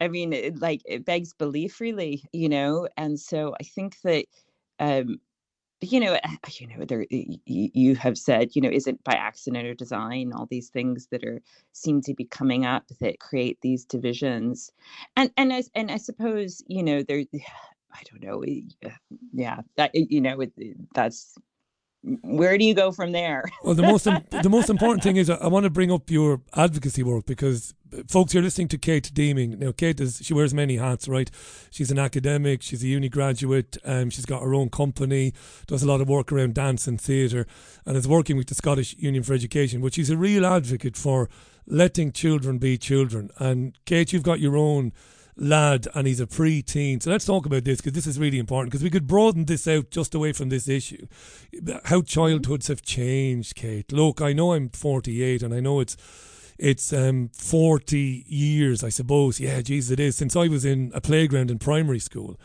I 0.00 0.08
mean, 0.08 0.32
it, 0.32 0.60
like 0.60 0.82
it 0.84 1.04
begs 1.04 1.32
belief, 1.32 1.80
really, 1.80 2.22
you 2.32 2.48
know. 2.48 2.88
And 2.96 3.18
so 3.18 3.54
I 3.60 3.64
think 3.64 4.00
that 4.02 4.26
um, 4.78 5.20
you 5.80 6.00
know, 6.00 6.14
eh, 6.14 6.36
you 6.58 6.66
know, 6.68 6.84
there 6.84 7.02
eh, 7.10 7.24
you, 7.44 7.70
you 7.74 7.94
have 7.96 8.16
said, 8.18 8.50
you 8.54 8.62
know, 8.62 8.70
is 8.70 8.86
it 8.86 9.02
by 9.04 9.12
accident 9.14 9.66
or 9.66 9.74
design? 9.74 10.32
All 10.32 10.46
these 10.46 10.70
things 10.70 11.08
that 11.10 11.24
are 11.24 11.42
seem 11.72 12.00
to 12.02 12.14
be 12.14 12.24
coming 12.24 12.64
up 12.64 12.84
that 13.00 13.20
create 13.20 13.58
these 13.62 13.84
divisions, 13.84 14.70
and 15.16 15.30
and 15.36 15.52
I 15.52 15.62
and 15.74 15.90
I 15.90 15.98
suppose 15.98 16.62
you 16.66 16.82
know 16.82 17.02
there, 17.02 17.24
I 17.92 18.02
don't 18.10 18.22
know, 18.22 18.42
eh, 18.42 18.90
yeah, 19.32 19.60
that 19.76 19.90
eh, 19.94 20.06
you 20.08 20.20
know, 20.20 20.42
that's 20.94 21.36
where 22.02 22.56
do 22.56 22.64
you 22.64 22.74
go 22.74 22.92
from 22.92 23.12
there? 23.12 23.44
well, 23.62 23.74
the 23.74 23.82
most 23.82 24.04
the 24.42 24.48
most 24.48 24.70
important 24.70 25.02
thing 25.02 25.16
is 25.16 25.28
I 25.30 25.48
want 25.48 25.64
to 25.64 25.70
bring 25.70 25.90
up 25.90 26.10
your 26.10 26.40
advocacy 26.54 27.02
work 27.02 27.26
because 27.26 27.74
folks, 28.08 28.34
you're 28.34 28.42
listening 28.42 28.68
to 28.68 28.78
Kate 28.78 29.10
Deeming. 29.12 29.58
Now, 29.58 29.72
Kate 29.72 30.00
is 30.00 30.20
she 30.22 30.34
wears 30.34 30.54
many 30.54 30.76
hats, 30.76 31.08
right? 31.08 31.30
She's 31.70 31.90
an 31.90 31.98
academic, 31.98 32.62
she's 32.62 32.82
a 32.82 32.86
uni 32.86 33.08
graduate, 33.08 33.76
um, 33.84 34.10
she's 34.10 34.26
got 34.26 34.42
her 34.42 34.54
own 34.54 34.70
company, 34.70 35.32
does 35.66 35.82
a 35.82 35.88
lot 35.88 36.00
of 36.00 36.08
work 36.08 36.32
around 36.32 36.54
dance 36.54 36.86
and 36.86 37.00
theatre, 37.00 37.46
and 37.84 37.96
is 37.96 38.08
working 38.08 38.36
with 38.36 38.48
the 38.48 38.54
Scottish 38.54 38.94
Union 38.98 39.22
for 39.22 39.34
Education. 39.34 39.80
which 39.80 39.94
she's 39.94 40.10
a 40.10 40.16
real 40.16 40.44
advocate 40.44 40.96
for 40.96 41.28
letting 41.66 42.12
children 42.12 42.58
be 42.58 42.78
children. 42.78 43.30
And 43.38 43.76
Kate, 43.84 44.12
you've 44.12 44.22
got 44.22 44.40
your 44.40 44.56
own 44.56 44.92
lad 45.36 45.86
and 45.94 46.06
he's 46.06 46.20
a 46.20 46.26
pre-teen. 46.26 47.00
So 47.00 47.10
let's 47.10 47.24
talk 47.24 47.46
about 47.46 47.64
this 47.64 47.78
because 47.78 47.92
this 47.92 48.06
is 48.06 48.18
really 48.18 48.38
important 48.38 48.72
because 48.72 48.82
we 48.82 48.90
could 48.90 49.06
broaden 49.06 49.44
this 49.44 49.68
out 49.68 49.90
just 49.90 50.14
away 50.14 50.32
from 50.32 50.48
this 50.48 50.68
issue. 50.68 51.06
How 51.84 52.02
childhoods 52.02 52.68
have 52.68 52.82
changed, 52.82 53.54
Kate. 53.54 53.92
Look, 53.92 54.20
I 54.20 54.32
know 54.32 54.52
I'm 54.52 54.70
48 54.70 55.42
and 55.42 55.54
I 55.54 55.60
know 55.60 55.80
it's 55.80 55.96
it's 56.58 56.92
um 56.92 57.30
40 57.34 58.24
years, 58.26 58.82
I 58.82 58.88
suppose. 58.88 59.38
Yeah, 59.38 59.60
Jesus, 59.60 59.90
it 59.90 60.00
is 60.00 60.16
since 60.16 60.34
I 60.34 60.48
was 60.48 60.64
in 60.64 60.90
a 60.94 61.00
playground 61.00 61.50
in 61.50 61.58
primary 61.58 61.98
school. 61.98 62.40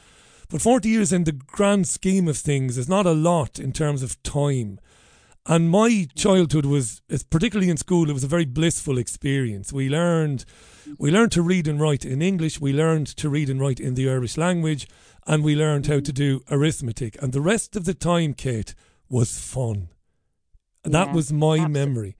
But 0.50 0.62
40 0.62 0.90
years 0.90 1.14
in 1.14 1.24
the 1.24 1.32
grand 1.32 1.88
scheme 1.88 2.28
of 2.28 2.38
things 2.38 2.78
is 2.78 2.90
not 2.90 3.06
a 3.06 3.14
lot 3.14 3.58
in 3.58 3.72
terms 3.72 4.04
of 4.04 4.22
time. 4.22 4.80
And 5.48 5.70
my 5.70 6.08
childhood 6.16 6.66
was, 6.66 7.02
particularly 7.30 7.72
in 7.72 7.78
school, 7.78 8.10
it 8.10 8.14
was 8.14 8.24
a 8.24 8.28
very 8.28 8.46
blissful 8.46 8.98
experience. 9.00 9.74
We 9.74 9.90
learned 9.90 10.46
we 10.98 11.10
learned 11.10 11.32
to 11.34 11.42
read 11.42 11.68
and 11.68 11.80
write 11.80 12.06
in 12.06 12.22
English, 12.22 12.60
we 12.60 12.74
learned 12.74 13.08
to 13.08 13.30
read 13.30 13.50
and 13.50 13.60
write 13.60 13.80
in 13.80 13.96
the 13.96 14.10
Irish 14.10 14.38
language, 14.38 14.88
and 15.26 15.44
we 15.44 15.56
learned 15.56 15.88
how 15.88 16.00
to 16.00 16.14
do 16.14 16.42
arithmetic. 16.50 17.22
And 17.22 17.34
the 17.34 17.42
rest 17.42 17.76
of 17.76 17.86
the 17.86 17.94
time, 17.94 18.34
Kate, 18.34 18.76
was 19.10 19.40
fun. 19.40 19.90
And 20.84 20.94
yeah, 20.94 21.06
that 21.06 21.14
was 21.16 21.32
my 21.32 21.56
absolutely. 21.56 21.80
memory. 21.80 22.18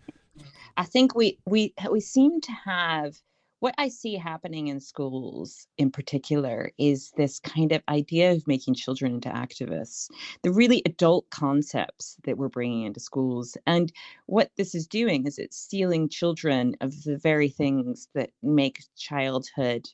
I 0.78 0.86
think 0.86 1.16
we 1.16 1.38
we 1.46 1.74
we 1.90 2.00
seem 2.00 2.42
to 2.42 2.52
have 2.66 3.18
what 3.62 3.76
I 3.78 3.90
see 3.90 4.16
happening 4.16 4.68
in 4.68 4.80
schools 4.80 5.68
in 5.78 5.92
particular 5.92 6.72
is 6.80 7.12
this 7.16 7.40
kind 7.40 7.72
of 7.72 7.84
idea 7.88 8.32
of 8.32 8.48
making 8.48 8.74
children 8.74 9.14
into 9.14 9.30
activists, 9.30 10.10
the 10.42 10.52
really 10.52 10.82
adult 10.84 11.30
concepts 11.30 12.18
that 12.24 12.40
we're 12.40 12.50
bringing 12.50 12.86
into 12.86 13.00
schools. 13.00 13.56
And 13.68 13.94
what 14.26 14.50
this 14.58 14.74
is 14.74 14.88
doing 14.88 15.28
is 15.28 15.38
it's 15.38 15.58
stealing 15.58 16.10
children 16.10 16.76
of 16.82 17.04
the 17.04 17.18
very 17.18 17.50
things 17.50 18.08
that 18.16 18.32
make 18.42 18.80
childhood 18.98 19.88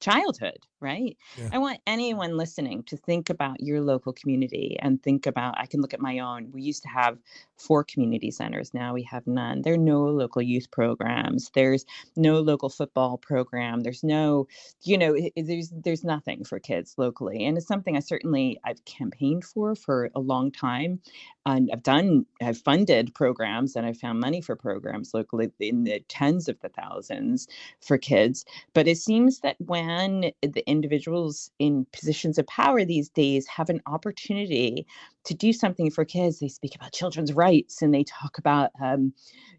childhood, 0.00 0.58
right? 0.80 1.16
Yeah. 1.38 1.48
I 1.52 1.58
want 1.58 1.80
anyone 1.86 2.36
listening 2.36 2.82
to 2.84 2.96
think 2.96 3.30
about 3.30 3.60
your 3.60 3.80
local 3.80 4.12
community 4.12 4.76
and 4.80 5.02
think 5.02 5.26
about, 5.26 5.54
I 5.58 5.66
can 5.66 5.80
look 5.80 5.94
at 5.94 6.00
my 6.00 6.18
own. 6.18 6.50
We 6.52 6.62
used 6.62 6.82
to 6.82 6.88
have 6.88 7.18
four 7.56 7.82
community 7.84 8.30
centers. 8.30 8.74
Now 8.74 8.92
we 8.92 9.02
have 9.04 9.26
none. 9.26 9.62
There 9.62 9.74
are 9.74 9.78
no 9.78 10.04
local 10.04 10.42
youth 10.42 10.70
programs. 10.70 11.50
There's 11.54 11.86
no 12.14 12.40
local 12.40 12.68
football 12.68 13.16
program. 13.16 13.80
There's 13.80 14.04
no, 14.04 14.46
you 14.82 14.98
know, 14.98 15.16
there's 15.36 15.70
there's 15.70 16.04
nothing 16.04 16.44
for 16.44 16.58
kids 16.58 16.94
locally. 16.98 17.44
And 17.46 17.56
it's 17.56 17.66
something 17.66 17.96
I 17.96 18.00
certainly 18.00 18.60
I've 18.64 18.84
campaigned 18.84 19.44
for 19.44 19.74
for 19.74 20.10
a 20.14 20.20
long 20.20 20.52
time. 20.52 21.00
And 21.46 21.70
I've 21.72 21.84
done, 21.84 22.26
I've 22.42 22.58
funded 22.58 23.14
programs 23.14 23.76
and 23.76 23.86
I've 23.86 23.98
found 23.98 24.18
money 24.18 24.40
for 24.40 24.56
programs 24.56 25.14
locally 25.14 25.50
in 25.60 25.84
the 25.84 26.00
tens 26.08 26.48
of 26.48 26.58
the 26.60 26.68
thousands 26.68 27.46
for 27.80 27.98
kids. 27.98 28.44
But 28.74 28.88
it 28.88 28.98
seems 28.98 29.40
that 29.40 29.56
when 29.60 29.85
the 30.42 30.62
individuals 30.66 31.50
in 31.58 31.86
positions 31.92 32.38
of 32.38 32.46
power 32.46 32.84
these 32.84 33.08
days 33.08 33.46
have 33.46 33.68
an 33.68 33.80
opportunity 33.86 34.86
to 35.24 35.34
do 35.34 35.52
something 35.52 35.90
for 35.90 36.04
kids. 36.04 36.38
They 36.38 36.48
speak 36.48 36.74
about 36.74 36.92
children's 36.92 37.32
rights 37.32 37.82
and 37.82 37.92
they 37.94 38.04
talk 38.04 38.38
about, 38.38 38.70
um, 38.82 39.12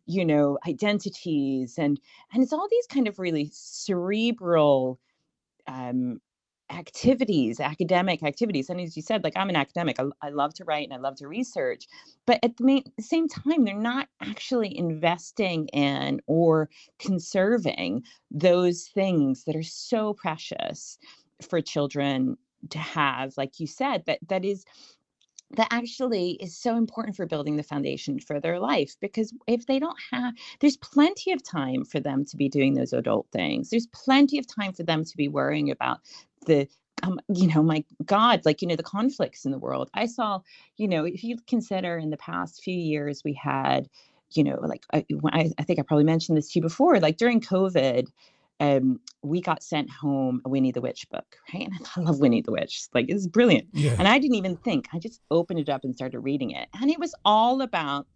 you 0.05 0.25
know, 0.25 0.57
identities 0.67 1.77
and 1.77 1.99
and 2.33 2.43
it's 2.43 2.53
all 2.53 2.67
these 2.69 2.87
kind 2.87 3.07
of 3.07 3.19
really 3.19 3.49
cerebral 3.53 4.99
um, 5.67 6.19
activities, 6.69 7.59
academic 7.59 8.23
activities. 8.23 8.69
And 8.69 8.81
as 8.81 8.95
you 8.95 9.01
said, 9.01 9.23
like 9.23 9.33
I'm 9.35 9.49
an 9.49 9.55
academic, 9.55 9.99
I, 9.99 10.05
I 10.21 10.29
love 10.29 10.53
to 10.55 10.65
write 10.65 10.85
and 10.87 10.93
I 10.93 10.97
love 10.97 11.15
to 11.17 11.27
research, 11.27 11.87
but 12.25 12.39
at 12.43 12.57
the, 12.57 12.63
main, 12.63 12.83
same 12.99 13.27
time, 13.27 13.65
they're 13.65 13.75
not 13.75 14.09
actually 14.21 14.77
investing 14.77 15.67
in 15.69 16.21
or 16.27 16.69
conserving 16.99 18.03
those 18.31 18.87
things 18.93 19.45
that 19.45 19.55
are 19.55 19.63
so 19.63 20.13
precious 20.13 20.97
for 21.47 21.61
children 21.61 22.37
to 22.69 22.79
have, 22.79 23.33
like 23.37 23.59
you 23.59 23.67
said, 23.67 24.03
that 24.07 24.19
that 24.27 24.43
is 24.43 24.65
that 25.51 25.67
actually 25.71 26.31
is 26.41 26.57
so 26.57 26.75
important 26.75 27.15
for 27.15 27.25
building 27.25 27.55
the 27.55 27.63
foundation 27.63 28.19
for 28.19 28.39
their 28.39 28.59
life 28.59 28.95
because 28.99 29.33
if 29.47 29.65
they 29.65 29.79
don't 29.79 29.97
have 30.11 30.33
there's 30.59 30.77
plenty 30.77 31.31
of 31.31 31.41
time 31.41 31.85
for 31.85 31.99
them 32.01 32.25
to 32.25 32.35
be 32.35 32.49
doing 32.49 32.73
those 32.73 32.91
adult 32.91 33.27
things 33.31 33.69
there's 33.69 33.87
plenty 33.87 34.37
of 34.37 34.45
time 34.45 34.73
for 34.73 34.83
them 34.83 35.05
to 35.05 35.15
be 35.15 35.29
worrying 35.29 35.71
about 35.71 35.99
the 36.47 36.67
um, 37.03 37.19
you 37.33 37.47
know 37.47 37.61
my 37.61 37.83
god 38.05 38.41
like 38.43 38.61
you 38.61 38.67
know 38.67 38.75
the 38.75 38.83
conflicts 38.83 39.45
in 39.45 39.51
the 39.51 39.59
world 39.59 39.89
i 39.93 40.05
saw 40.05 40.39
you 40.77 40.87
know 40.87 41.05
if 41.05 41.23
you 41.23 41.37
consider 41.47 41.97
in 41.97 42.09
the 42.09 42.17
past 42.17 42.63
few 42.63 42.75
years 42.75 43.23
we 43.23 43.33
had 43.33 43.87
you 44.31 44.43
know 44.43 44.59
like 44.61 44.83
I, 44.91 45.05
I 45.57 45.63
think 45.63 45.79
i 45.79 45.83
probably 45.83 46.03
mentioned 46.05 46.37
this 46.37 46.51
to 46.51 46.59
you 46.59 46.63
before 46.63 46.99
like 46.99 47.17
during 47.17 47.39
covid 47.39 48.07
um, 48.59 48.99
we 49.21 49.41
got 49.41 49.61
sent 49.61 49.89
home 49.89 50.41
a 50.45 50.49
Winnie 50.49 50.71
the 50.71 50.81
Witch 50.81 51.07
book, 51.09 51.37
right? 51.53 51.67
And 51.67 51.87
I 51.95 51.99
love 52.01 52.19
Winnie 52.19 52.41
the 52.41 52.51
Witch. 52.51 52.87
Like 52.93 53.05
it's 53.07 53.27
brilliant. 53.27 53.67
Yeah. 53.73 53.95
And 53.97 54.07
I 54.07 54.17
didn't 54.17 54.35
even 54.35 54.57
think. 54.57 54.87
I 54.93 54.99
just 54.99 55.21
opened 55.29 55.59
it 55.59 55.69
up 55.69 55.83
and 55.83 55.95
started 55.95 56.19
reading 56.21 56.51
it. 56.51 56.67
And 56.81 56.89
it 56.89 56.99
was 56.99 57.13
all 57.23 57.61
about 57.61 58.07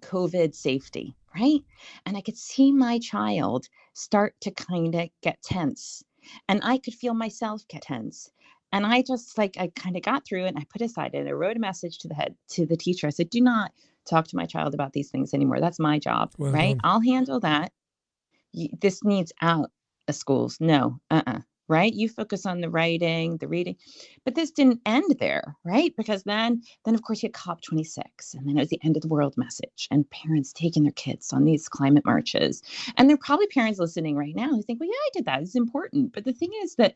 COVID 0.00 0.54
safety, 0.54 1.16
right? 1.38 1.60
And 2.06 2.16
I 2.16 2.20
could 2.20 2.36
see 2.36 2.72
my 2.72 2.98
child 2.98 3.66
start 3.92 4.34
to 4.42 4.50
kind 4.50 4.94
of 4.94 5.08
get 5.22 5.42
tense. 5.42 6.02
And 6.48 6.60
I 6.64 6.78
could 6.78 6.94
feel 6.94 7.14
myself 7.14 7.66
get 7.68 7.82
tense. 7.82 8.30
and 8.72 8.84
I 8.86 9.02
just 9.02 9.38
like 9.38 9.56
I 9.58 9.68
kind 9.76 9.96
of 9.96 10.02
got 10.02 10.26
through 10.26 10.46
and 10.46 10.58
I 10.58 10.64
put 10.68 10.82
aside 10.82 11.14
and 11.14 11.28
I 11.28 11.32
wrote 11.32 11.56
a 11.56 11.60
message 11.60 11.98
to 11.98 12.08
the 12.08 12.14
head 12.14 12.34
to 12.50 12.66
the 12.66 12.76
teacher. 12.76 13.06
I 13.06 13.10
said, 13.10 13.30
"Do 13.30 13.40
not 13.40 13.72
talk 14.08 14.26
to 14.28 14.36
my 14.36 14.46
child 14.46 14.74
about 14.74 14.92
these 14.92 15.10
things 15.10 15.32
anymore. 15.34 15.60
That's 15.60 15.78
my 15.78 15.98
job, 15.98 16.32
well 16.38 16.52
right? 16.52 16.76
Done. 16.76 16.80
I'll 16.84 17.00
handle 17.00 17.40
that. 17.40 17.72
this 18.80 19.02
needs 19.04 19.32
out 19.42 19.70
of 20.08 20.14
schools. 20.14 20.58
No, 20.60 21.00
uh-uh 21.10 21.40
right? 21.68 21.92
You 21.92 22.08
focus 22.08 22.46
on 22.46 22.60
the 22.60 22.70
writing 22.70 23.36
the 23.38 23.48
reading. 23.48 23.76
But 24.24 24.34
this 24.34 24.50
didn't 24.50 24.80
end 24.86 25.16
there 25.18 25.56
right? 25.64 25.94
Because 25.96 26.24
then 26.24 26.62
then 26.84 26.94
of 26.94 27.02
course 27.02 27.22
you 27.22 27.28
had 27.28 27.34
cop 27.34 27.60
26 27.62 28.34
and 28.34 28.48
then 28.48 28.56
it 28.56 28.60
was 28.60 28.68
the 28.68 28.80
end 28.84 28.96
of 28.96 29.02
the 29.02 29.08
world 29.08 29.34
message 29.36 29.88
and 29.90 30.08
parents 30.10 30.52
taking 30.52 30.82
their 30.82 30.92
kids 30.92 31.32
on 31.32 31.44
these 31.44 31.68
climate 31.68 32.04
marches. 32.04 32.62
And 32.96 33.08
there 33.08 33.14
are 33.14 33.18
probably 33.18 33.46
parents 33.48 33.78
listening 33.78 34.16
right 34.16 34.34
now 34.34 34.50
who 34.50 34.62
think 34.62 34.80
well 34.80 34.88
yeah 34.88 34.94
i 34.94 35.10
did 35.12 35.24
that. 35.26 35.42
It's 35.42 35.54
important. 35.54 36.12
But 36.12 36.24
the 36.24 36.32
thing 36.32 36.50
is 36.62 36.76
that 36.76 36.94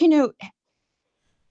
you 0.00 0.08
know 0.08 0.32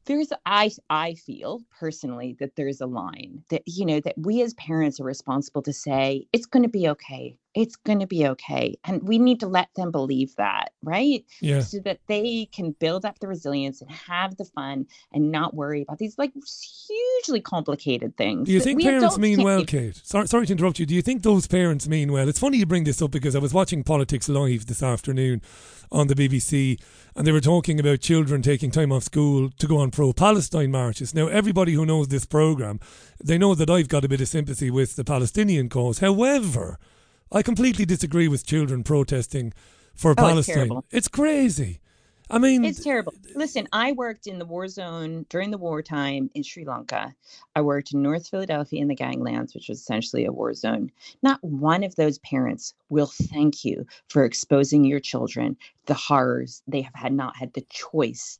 there's 0.06 0.32
i 0.46 0.70
i 0.90 1.14
feel 1.16 1.62
personally 1.80 2.36
that 2.40 2.56
there's 2.56 2.82
a 2.82 2.86
line 2.86 3.44
that 3.50 3.64
you 3.66 3.86
know 3.86 4.00
that 4.00 4.16
we 4.18 4.42
as 4.42 4.54
parents 4.56 5.00
are 5.00 5.06
responsible 5.06 5.62
to 5.62 5.74
say 5.74 6.28
it's 6.32 6.46
going 6.46 6.64
to 6.64 6.70
be 6.70 6.88
okay 6.88 7.38
it's 7.56 7.78
going 7.78 8.00
to 8.00 8.08
be 8.08 8.28
okay 8.28 8.78
and 8.84 9.02
we 9.08 9.18
need 9.18 9.40
to 9.40 9.48
let 9.48 9.70
them 9.76 9.92
believe 9.92 10.36
that 10.36 10.72
right? 10.84 11.26
Yeah. 11.42 11.62
So 11.62 11.80
that 11.80 12.00
they 12.08 12.48
can 12.52 12.72
build 12.72 13.06
up 13.06 13.20
the 13.20 13.28
resilience 13.28 13.82
and 13.82 13.90
have 13.90 14.38
the 14.38 14.46
fun 14.46 14.86
and 15.14 15.32
not 15.32 15.56
worry 15.56 15.82
about 15.82 15.98
these 15.98 16.18
like 16.18 16.34
hugely 16.34 17.42
complicated 17.42 18.16
things 18.18 18.48
do 18.48 18.54
you 18.54 18.60
think 18.60 18.82
parents 18.82 19.18
mean 19.18 19.42
well 19.42 19.64
kate? 19.66 20.00
Sorry, 20.04 20.28
sorry 20.28 20.46
to 20.48 20.52
interrupt 20.52 20.80
you. 20.80 20.86
Do 20.86 20.94
you 20.94 21.02
think 21.02 21.24
those 21.24 21.48
parents 21.48 21.88
mean 21.88 22.12
well? 22.12 22.30
It's 22.30 22.40
funny 22.40 22.58
you 22.58 22.66
bring 22.66 22.84
this 22.84 23.02
up 23.02 23.12
because 23.12 23.36
i 23.36 23.40
was 23.40 23.54
watching 23.54 23.84
politics 23.84 24.30
live 24.30 24.66
this 24.66 24.84
afternoon 24.84 25.42
on 25.92 26.08
the 26.08 26.16
bbc 26.16 26.80
and 27.16 27.26
they 27.26 27.32
were 27.32 27.40
talking 27.42 27.80
about 27.80 28.02
children 28.02 28.42
taking 28.42 28.72
time 28.72 28.92
off 28.92 29.04
school 29.04 29.50
to 29.58 29.68
go 29.68 29.78
on 29.78 29.90
pro-palestine 29.90 30.72
marches. 30.72 31.14
Now 31.16 31.28
everybody 31.28 31.74
who 31.74 31.86
knows 31.86 32.10
this 32.10 32.26
program 32.26 32.80
they 33.24 33.38
know 33.38 33.56
that 33.56 33.70
i've 33.70 33.88
got 33.88 34.04
a 34.04 34.10
bit 34.10 34.22
of 34.22 34.28
sympathy 34.28 34.70
with 34.70 34.96
the 34.96 35.04
palestinian 35.04 35.70
cause. 35.70 36.00
However 36.00 36.78
I 37.32 37.42
completely 37.42 37.86
disagree 37.86 38.28
with 38.28 38.46
children 38.46 38.84
protesting 38.84 39.54
for 39.96 40.12
oh, 40.12 40.16
Palestine. 40.16 40.72
It's, 40.72 40.88
it's, 40.92 41.08
crazy. 41.08 41.80
I 42.30 42.40
mean, 42.40 42.66
it's 42.66 42.84
terrible. 42.84 43.14
Listen, 43.36 43.68
I 43.72 43.92
worked 43.92 44.26
in 44.26 44.40
the 44.40 44.46
war 44.46 44.68
zone 44.68 45.26
during 45.30 45.52
the 45.52 45.58
wartime 45.58 46.30
in 46.34 46.44
Sri 46.44 46.66
Lanka. 46.66 47.14
I 47.56 47.62
worked 47.62 47.94
in 47.94 48.02
North 48.02 48.28
Philadelphia 48.28 48.82
in 48.82 48.88
the 48.88 48.96
ganglands, 48.96 49.54
which 49.54 49.70
was 49.70 49.80
essentially 49.80 50.26
a 50.26 50.32
war 50.32 50.54
zone. 50.54 50.92
Not 51.22 51.44
one 51.44 51.84
of 51.84 51.96
those 51.96 52.18
parents 52.20 52.74
will 52.90 53.12
thank 53.32 53.64
you 53.64 53.86
for 54.10 54.26
exposing 54.26 54.84
your 54.86 55.00
children 55.00 55.56
the 55.86 55.94
horrors 55.94 56.64
they 56.68 56.82
have 56.82 56.96
had 56.96 57.14
not 57.14 57.36
had 57.38 57.54
the 57.54 57.66
choice 57.70 58.40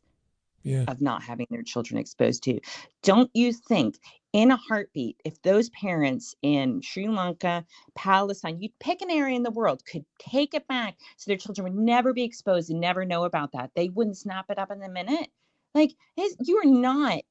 yeah. 0.64 0.86
of 0.88 1.00
not 1.00 1.22
having 1.22 1.48
their 1.52 1.64
children 1.64 2.00
exposed 2.00 2.44
to. 2.44 2.60
Don't 3.04 3.30
you 3.34 3.54
think 3.54 4.00
in 4.36 4.52
a 4.52 4.58
heartbeat, 4.58 5.16
if 5.24 5.42
those 5.44 5.70
parents 5.70 6.36
in 6.42 6.82
Sri 6.82 7.08
Lanka, 7.08 7.64
Palestine, 7.96 8.60
you'd 8.60 8.78
pick 8.80 9.02
an 9.02 9.10
area 9.10 9.34
in 9.34 9.44
the 9.44 9.50
world, 9.50 9.86
could 9.86 10.04
take 10.20 10.54
it 10.54 10.68
back 10.68 10.98
so 11.16 11.32
their 11.32 11.38
children 11.38 11.64
would 11.64 11.74
never 11.74 12.12
be 12.12 12.24
exposed 12.24 12.70
and 12.70 12.82
never 12.82 13.06
know 13.06 13.24
about 13.24 13.54
that, 13.54 13.72
they 13.78 13.88
wouldn't 13.88 14.18
snap 14.18 14.48
it 14.50 14.60
up 14.60 14.72
in 14.72 14.84
a 14.84 14.90
minute. 14.90 15.30
Like, 15.74 15.94
you 16.18 16.58
are 16.58 16.66
not 16.70 17.22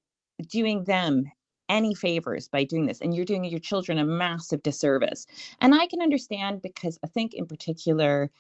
doing 0.49 0.85
them 0.85 1.31
any 1.69 1.95
favors 1.95 2.49
by 2.49 2.65
doing 2.65 2.87
this 2.87 3.03
and 3.03 3.15
you're 3.15 3.27
doing 3.27 3.45
your 3.45 3.61
children 3.61 3.99
a 3.99 4.05
massive 4.05 4.63
disservice 4.63 5.27
and 5.63 5.75
i 5.75 5.87
can 5.87 6.03
understand 6.03 6.61
because 6.61 6.99
i 7.03 7.07
think 7.07 7.33
in 7.33 7.47
particular 7.47 8.31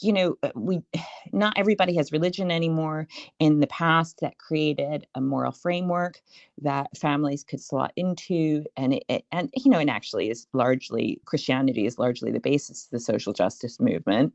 you 0.00 0.12
know, 0.12 0.36
uh, 0.42 0.50
we 0.54 0.80
not 1.32 1.54
everybody 1.56 1.96
has 1.96 2.12
religion 2.12 2.50
anymore. 2.50 3.08
In 3.38 3.60
the 3.60 3.66
past, 3.66 4.20
that 4.20 4.38
created 4.38 5.06
a 5.14 5.20
moral 5.20 5.52
framework 5.52 6.20
that 6.62 6.96
families 6.96 7.44
could 7.44 7.60
slot 7.60 7.92
into, 7.96 8.64
and 8.76 8.94
it, 8.94 9.04
it, 9.08 9.24
and 9.32 9.50
you 9.54 9.70
know, 9.70 9.78
and 9.78 9.90
actually 9.90 10.30
is 10.30 10.46
largely 10.52 11.20
Christianity 11.26 11.86
is 11.86 11.98
largely 11.98 12.30
the 12.32 12.40
basis 12.40 12.84
of 12.86 12.90
the 12.90 13.00
social 13.00 13.32
justice 13.32 13.80
movement. 13.80 14.32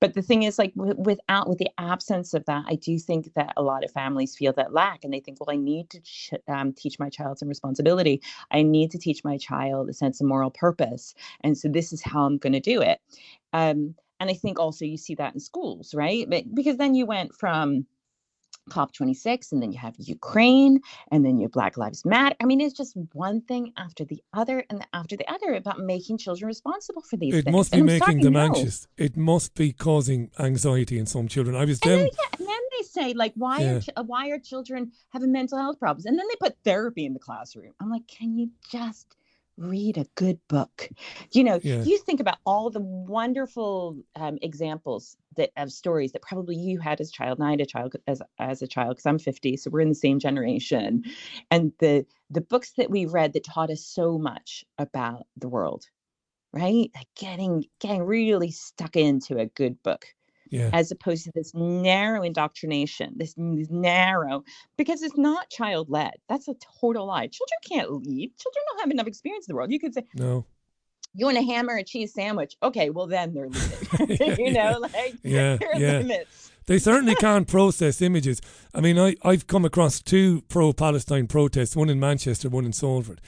But 0.00 0.14
the 0.14 0.22
thing 0.22 0.42
is, 0.42 0.58
like 0.58 0.74
w- 0.74 0.94
without 0.98 1.48
with 1.48 1.58
the 1.58 1.70
absence 1.78 2.34
of 2.34 2.44
that, 2.46 2.64
I 2.68 2.74
do 2.76 2.98
think 2.98 3.32
that 3.34 3.52
a 3.56 3.62
lot 3.62 3.84
of 3.84 3.90
families 3.92 4.36
feel 4.36 4.52
that 4.54 4.72
lack, 4.72 5.04
and 5.04 5.12
they 5.12 5.20
think, 5.20 5.40
well, 5.40 5.54
I 5.54 5.56
need 5.58 5.90
to 5.90 6.00
ch- 6.00 6.34
um, 6.48 6.72
teach 6.72 6.98
my 6.98 7.08
child 7.08 7.38
some 7.38 7.48
responsibility. 7.48 8.20
I 8.50 8.62
need 8.62 8.90
to 8.92 8.98
teach 8.98 9.24
my 9.24 9.38
child 9.38 9.88
a 9.88 9.92
sense 9.94 10.20
of 10.20 10.26
moral 10.26 10.50
purpose, 10.50 11.14
and 11.42 11.56
so 11.56 11.68
this 11.68 11.92
is 11.92 12.02
how 12.02 12.24
I'm 12.24 12.38
going 12.38 12.52
to 12.54 12.60
do 12.60 12.82
it. 12.82 13.00
Um, 13.52 13.94
and 14.20 14.30
I 14.30 14.34
think 14.34 14.58
also 14.58 14.84
you 14.84 14.98
see 14.98 15.14
that 15.16 15.34
in 15.34 15.40
schools, 15.40 15.94
right? 15.94 16.28
But, 16.28 16.54
because 16.54 16.76
then 16.76 16.94
you 16.94 17.06
went 17.06 17.34
from 17.34 17.86
COP26 18.70 19.52
and 19.52 19.62
then 19.62 19.72
you 19.72 19.78
have 19.78 19.94
Ukraine 19.98 20.80
and 21.10 21.24
then 21.24 21.38
you 21.38 21.44
have 21.44 21.52
Black 21.52 21.76
Lives 21.76 22.04
Matter. 22.04 22.36
I 22.40 22.44
mean, 22.44 22.60
it's 22.60 22.76
just 22.76 22.96
one 23.12 23.40
thing 23.40 23.72
after 23.76 24.04
the 24.04 24.22
other 24.32 24.64
and 24.70 24.86
after 24.92 25.16
the 25.16 25.28
other 25.28 25.54
about 25.54 25.80
making 25.80 26.18
children 26.18 26.46
responsible 26.46 27.02
for 27.02 27.16
these 27.16 27.32
things 27.32 27.40
it 27.40 27.44
things. 27.46 27.56
must 27.56 27.72
be 27.72 27.82
making 27.82 28.20
them 28.20 28.36
anxious. 28.36 28.86
It 28.96 29.16
must 29.16 29.54
be 29.54 29.72
causing 29.72 30.30
anxiety 30.38 30.98
in 30.98 31.06
some 31.06 31.26
children. 31.26 31.56
I 31.56 31.64
was 31.64 31.80
and 31.82 31.92
then, 31.92 31.98
yeah, 32.06 32.38
and 32.38 32.48
then 32.48 32.60
they 32.78 32.84
say 32.84 33.14
like, 33.14 33.32
why 33.34 33.58
yeah. 33.60 33.80
are 33.96 34.00
uh, 34.00 34.02
why 34.04 34.28
are 34.28 34.38
children 34.38 34.92
having 35.10 35.32
mental 35.32 35.58
health 35.58 35.78
problems? 35.78 36.06
And 36.06 36.18
then 36.18 36.26
they 36.28 36.36
put 36.36 36.56
therapy 36.64 37.06
in 37.06 37.14
the 37.14 37.20
classroom. 37.20 37.72
I'm 37.80 37.90
like, 37.90 38.06
can 38.06 38.38
you 38.38 38.50
just 38.70 39.16
read 39.60 39.98
a 39.98 40.06
good 40.14 40.38
book. 40.48 40.88
You 41.32 41.44
know 41.44 41.60
yeah. 41.62 41.82
you 41.82 41.98
think 41.98 42.20
about 42.20 42.38
all 42.44 42.70
the 42.70 42.80
wonderful 42.80 43.96
um, 44.16 44.38
examples 44.42 45.16
that 45.36 45.50
of 45.56 45.70
stories 45.70 46.12
that 46.12 46.22
probably 46.22 46.56
you 46.56 46.80
had 46.80 47.00
as 47.00 47.10
a 47.10 47.12
child 47.12 47.38
and 47.38 47.46
i 47.46 47.50
had 47.52 47.60
a 47.60 47.66
child 47.66 47.94
as, 48.08 48.20
as 48.40 48.62
a 48.62 48.66
child 48.66 48.96
because 48.96 49.06
i'm 49.06 49.18
50 49.18 49.56
so 49.56 49.70
we're 49.70 49.80
in 49.80 49.90
the 49.90 49.94
same 49.94 50.18
generation. 50.18 51.04
And 51.50 51.72
the 51.78 52.04
the 52.30 52.40
books 52.40 52.72
that 52.72 52.90
we 52.90 53.06
read 53.06 53.32
that 53.34 53.44
taught 53.44 53.70
us 53.70 53.84
so 53.84 54.18
much 54.18 54.64
about 54.78 55.26
the 55.36 55.48
world 55.48 55.86
right? 56.52 56.90
Like 56.94 57.06
getting 57.16 57.64
getting 57.80 58.02
really 58.02 58.50
stuck 58.50 58.96
into 58.96 59.38
a 59.38 59.46
good 59.46 59.82
book 59.82 60.06
yeah. 60.50 60.70
as 60.72 60.90
opposed 60.90 61.24
to 61.24 61.32
this 61.34 61.52
narrow 61.54 62.22
indoctrination, 62.22 63.14
this, 63.16 63.34
this 63.34 63.70
narrow, 63.70 64.44
because 64.76 65.02
it's 65.02 65.16
not 65.16 65.48
child 65.50 65.88
led. 65.88 66.14
That's 66.28 66.48
a 66.48 66.54
total 66.80 67.06
lie. 67.06 67.28
Children 67.28 67.58
can't 67.68 67.90
lead. 67.92 68.36
Children 68.36 68.64
don't 68.68 68.80
have 68.80 68.90
enough 68.90 69.06
experience 69.06 69.46
in 69.48 69.52
the 69.52 69.56
world. 69.56 69.72
You 69.72 69.80
could 69.80 69.94
say, 69.94 70.04
no. 70.14 70.44
You 71.14 71.26
want 71.26 71.38
to 71.38 71.44
hammer 71.44 71.76
a 71.76 71.82
cheese 71.82 72.14
sandwich? 72.14 72.56
Okay, 72.62 72.90
well 72.90 73.06
then 73.06 73.34
they're 73.34 73.48
leading. 73.48 74.36
you 74.46 74.52
know, 74.52 74.78
like 74.78 75.14
yeah, 75.22 75.58
yeah. 75.76 75.98
Limits. 75.98 76.52
They 76.66 76.78
certainly 76.78 77.16
can't 77.16 77.48
process 77.48 78.00
images. 78.00 78.40
I 78.72 78.80
mean, 78.80 78.96
I, 78.96 79.16
I've 79.24 79.48
come 79.48 79.64
across 79.64 80.00
two 80.00 80.42
pro 80.42 80.72
Palestine 80.72 81.26
protests, 81.26 81.74
one 81.74 81.88
in 81.88 81.98
Manchester, 81.98 82.48
one 82.48 82.64
in 82.64 82.72
Salford. 82.72 83.20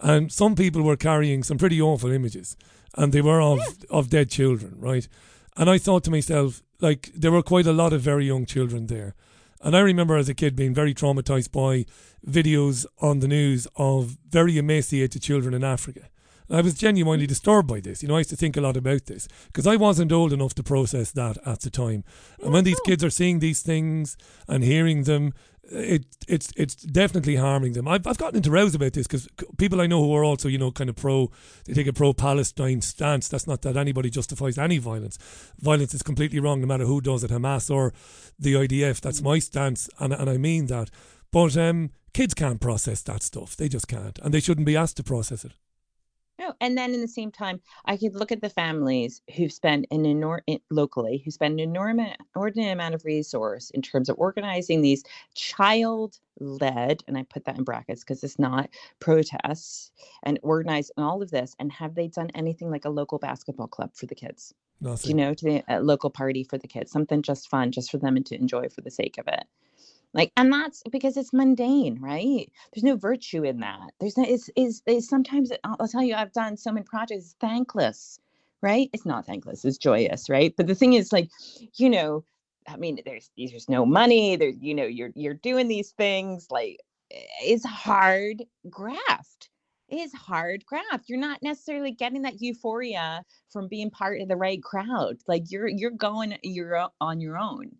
And 0.00 0.30
some 0.30 0.54
people 0.54 0.82
were 0.82 0.96
carrying 0.96 1.42
some 1.42 1.56
pretty 1.56 1.80
awful 1.80 2.10
images. 2.10 2.56
And 2.96 3.12
they 3.12 3.22
were 3.22 3.40
of, 3.40 3.58
yeah. 3.58 3.86
of 3.88 4.10
dead 4.10 4.28
children, 4.28 4.74
right? 4.78 5.08
And 5.56 5.68
I 5.68 5.78
thought 5.78 6.04
to 6.04 6.10
myself, 6.10 6.62
like 6.80 7.10
there 7.14 7.32
were 7.32 7.42
quite 7.42 7.66
a 7.66 7.72
lot 7.72 7.92
of 7.92 8.00
very 8.00 8.26
young 8.26 8.46
children 8.46 8.86
there. 8.86 9.14
And 9.62 9.76
I 9.76 9.80
remember 9.80 10.16
as 10.16 10.28
a 10.28 10.34
kid 10.34 10.56
being 10.56 10.74
very 10.74 10.94
traumatized 10.94 11.52
by 11.52 11.84
videos 12.26 12.86
on 13.00 13.20
the 13.20 13.28
news 13.28 13.66
of 13.76 14.16
very 14.28 14.56
emaciated 14.56 15.22
children 15.22 15.52
in 15.52 15.64
Africa. 15.64 16.08
And 16.48 16.58
I 16.58 16.62
was 16.62 16.74
genuinely 16.74 17.26
disturbed 17.26 17.68
by 17.68 17.80
this. 17.80 18.02
You 18.02 18.08
know, 18.08 18.16
I 18.16 18.20
used 18.20 18.30
to 18.30 18.36
think 18.36 18.56
a 18.56 18.60
lot 18.60 18.76
about 18.76 19.06
this 19.06 19.28
because 19.46 19.66
I 19.66 19.76
wasn't 19.76 20.12
old 20.12 20.32
enough 20.32 20.54
to 20.54 20.62
process 20.62 21.12
that 21.12 21.38
at 21.46 21.60
the 21.60 21.70
time. 21.70 22.04
And 22.42 22.52
when 22.52 22.64
these 22.64 22.80
kids 22.80 23.04
are 23.04 23.10
seeing 23.10 23.38
these 23.38 23.62
things 23.62 24.16
and 24.48 24.64
hearing 24.64 25.04
them, 25.04 25.32
it 25.70 26.04
it's 26.28 26.52
it's 26.56 26.74
definitely 26.74 27.36
harming 27.36 27.72
them. 27.72 27.86
I've 27.86 28.06
I've 28.06 28.18
gotten 28.18 28.36
into 28.36 28.50
rows 28.50 28.74
about 28.74 28.92
this 28.92 29.06
because 29.06 29.28
people 29.56 29.80
I 29.80 29.86
know 29.86 30.02
who 30.02 30.14
are 30.14 30.24
also 30.24 30.48
you 30.48 30.58
know 30.58 30.70
kind 30.70 30.90
of 30.90 30.96
pro, 30.96 31.30
they 31.64 31.72
take 31.72 31.86
a 31.86 31.92
pro 31.92 32.12
Palestine 32.12 32.80
stance. 32.80 33.28
That's 33.28 33.46
not 33.46 33.62
that 33.62 33.76
anybody 33.76 34.10
justifies 34.10 34.58
any 34.58 34.78
violence. 34.78 35.18
Violence 35.58 35.94
is 35.94 36.02
completely 36.02 36.40
wrong, 36.40 36.60
no 36.60 36.66
matter 36.66 36.84
who 36.84 37.00
does 37.00 37.24
it, 37.24 37.30
Hamas 37.30 37.72
or 37.74 37.92
the 38.38 38.54
IDF. 38.54 39.00
That's 39.00 39.22
my 39.22 39.38
stance, 39.38 39.88
and 39.98 40.12
and 40.12 40.28
I 40.28 40.36
mean 40.36 40.66
that. 40.66 40.90
But 41.32 41.56
um, 41.56 41.90
kids 42.12 42.34
can't 42.34 42.60
process 42.60 43.02
that 43.02 43.22
stuff. 43.22 43.56
They 43.56 43.68
just 43.68 43.86
can't, 43.88 44.18
and 44.18 44.34
they 44.34 44.40
shouldn't 44.40 44.66
be 44.66 44.76
asked 44.76 44.96
to 44.96 45.04
process 45.04 45.44
it. 45.44 45.52
No, 46.40 46.54
and 46.62 46.76
then 46.76 46.94
in 46.94 47.02
the 47.02 47.08
same 47.08 47.30
time, 47.30 47.60
I 47.84 47.98
could 47.98 48.14
look 48.14 48.32
at 48.32 48.40
the 48.40 48.48
families 48.48 49.20
who 49.36 49.50
spend 49.50 49.86
an 49.90 50.06
enormous 50.06 50.42
eh, 50.48 50.56
locally 50.70 51.20
who 51.22 51.30
spend 51.30 51.60
an 51.60 51.68
enormous, 51.68 52.16
inordinate 52.34 52.72
amount 52.72 52.94
of 52.94 53.04
resource 53.04 53.68
in 53.70 53.82
terms 53.82 54.08
of 54.08 54.18
organizing 54.18 54.80
these 54.80 55.04
child-led, 55.34 57.04
and 57.06 57.18
I 57.18 57.24
put 57.24 57.44
that 57.44 57.58
in 57.58 57.64
brackets 57.64 58.02
because 58.02 58.24
it's 58.24 58.38
not 58.38 58.70
protests, 59.00 59.92
and 60.22 60.38
organize 60.42 60.90
all 60.96 61.20
of 61.20 61.30
this. 61.30 61.54
And 61.58 61.70
have 61.72 61.94
they 61.94 62.08
done 62.08 62.30
anything 62.34 62.70
like 62.70 62.86
a 62.86 62.90
local 62.90 63.18
basketball 63.18 63.68
club 63.68 63.90
for 63.94 64.06
the 64.06 64.14
kids? 64.14 64.54
Nothing. 64.80 65.10
You 65.10 65.16
know, 65.16 65.34
to 65.34 65.44
the 65.44 65.64
a 65.68 65.82
local 65.82 66.08
party 66.08 66.42
for 66.42 66.56
the 66.56 66.68
kids, 66.68 66.90
something 66.90 67.20
just 67.20 67.50
fun, 67.50 67.70
just 67.70 67.90
for 67.90 67.98
them 67.98 68.16
and 68.16 68.24
to 68.24 68.34
enjoy 68.34 68.70
for 68.70 68.80
the 68.80 68.90
sake 68.90 69.18
of 69.18 69.28
it. 69.28 69.44
Like, 70.12 70.32
and 70.36 70.52
that's 70.52 70.82
because 70.90 71.16
it's 71.16 71.32
mundane, 71.32 72.00
right? 72.00 72.50
There's 72.72 72.84
no 72.84 72.96
virtue 72.96 73.44
in 73.44 73.60
that. 73.60 73.92
There's 74.00 74.16
no, 74.16 74.24
is, 74.24 74.50
is 74.56 74.82
sometimes 75.08 75.52
I'll 75.64 75.86
tell 75.88 76.02
you, 76.02 76.14
I've 76.14 76.32
done 76.32 76.56
so 76.56 76.72
many 76.72 76.84
projects, 76.84 77.36
thankless, 77.40 78.18
right? 78.60 78.90
It's 78.92 79.06
not 79.06 79.24
thankless, 79.26 79.64
it's 79.64 79.78
joyous, 79.78 80.28
right? 80.28 80.52
But 80.56 80.66
the 80.66 80.74
thing 80.74 80.94
is, 80.94 81.12
like, 81.12 81.30
you 81.76 81.88
know, 81.90 82.24
I 82.68 82.76
mean, 82.76 83.00
there's 83.04 83.30
there's 83.36 83.68
no 83.68 83.86
money. 83.86 84.36
There, 84.36 84.50
you 84.50 84.74
know, 84.74 84.84
you're 84.84 85.10
you're 85.14 85.34
doing 85.34 85.68
these 85.68 85.90
things 85.92 86.48
like 86.50 86.78
it's 87.42 87.64
hard 87.64 88.44
graft. 88.68 89.48
Is 89.88 90.12
hard 90.12 90.64
graft. 90.66 91.08
You're 91.08 91.18
not 91.18 91.42
necessarily 91.42 91.90
getting 91.90 92.22
that 92.22 92.40
euphoria 92.40 93.24
from 93.48 93.66
being 93.66 93.90
part 93.90 94.20
of 94.20 94.28
the 94.28 94.36
right 94.36 94.62
crowd. 94.62 95.16
Like 95.26 95.50
you're 95.50 95.66
you're 95.66 95.90
going 95.90 96.38
you're 96.44 96.88
on 97.00 97.20
your 97.20 97.38
own. 97.38 97.72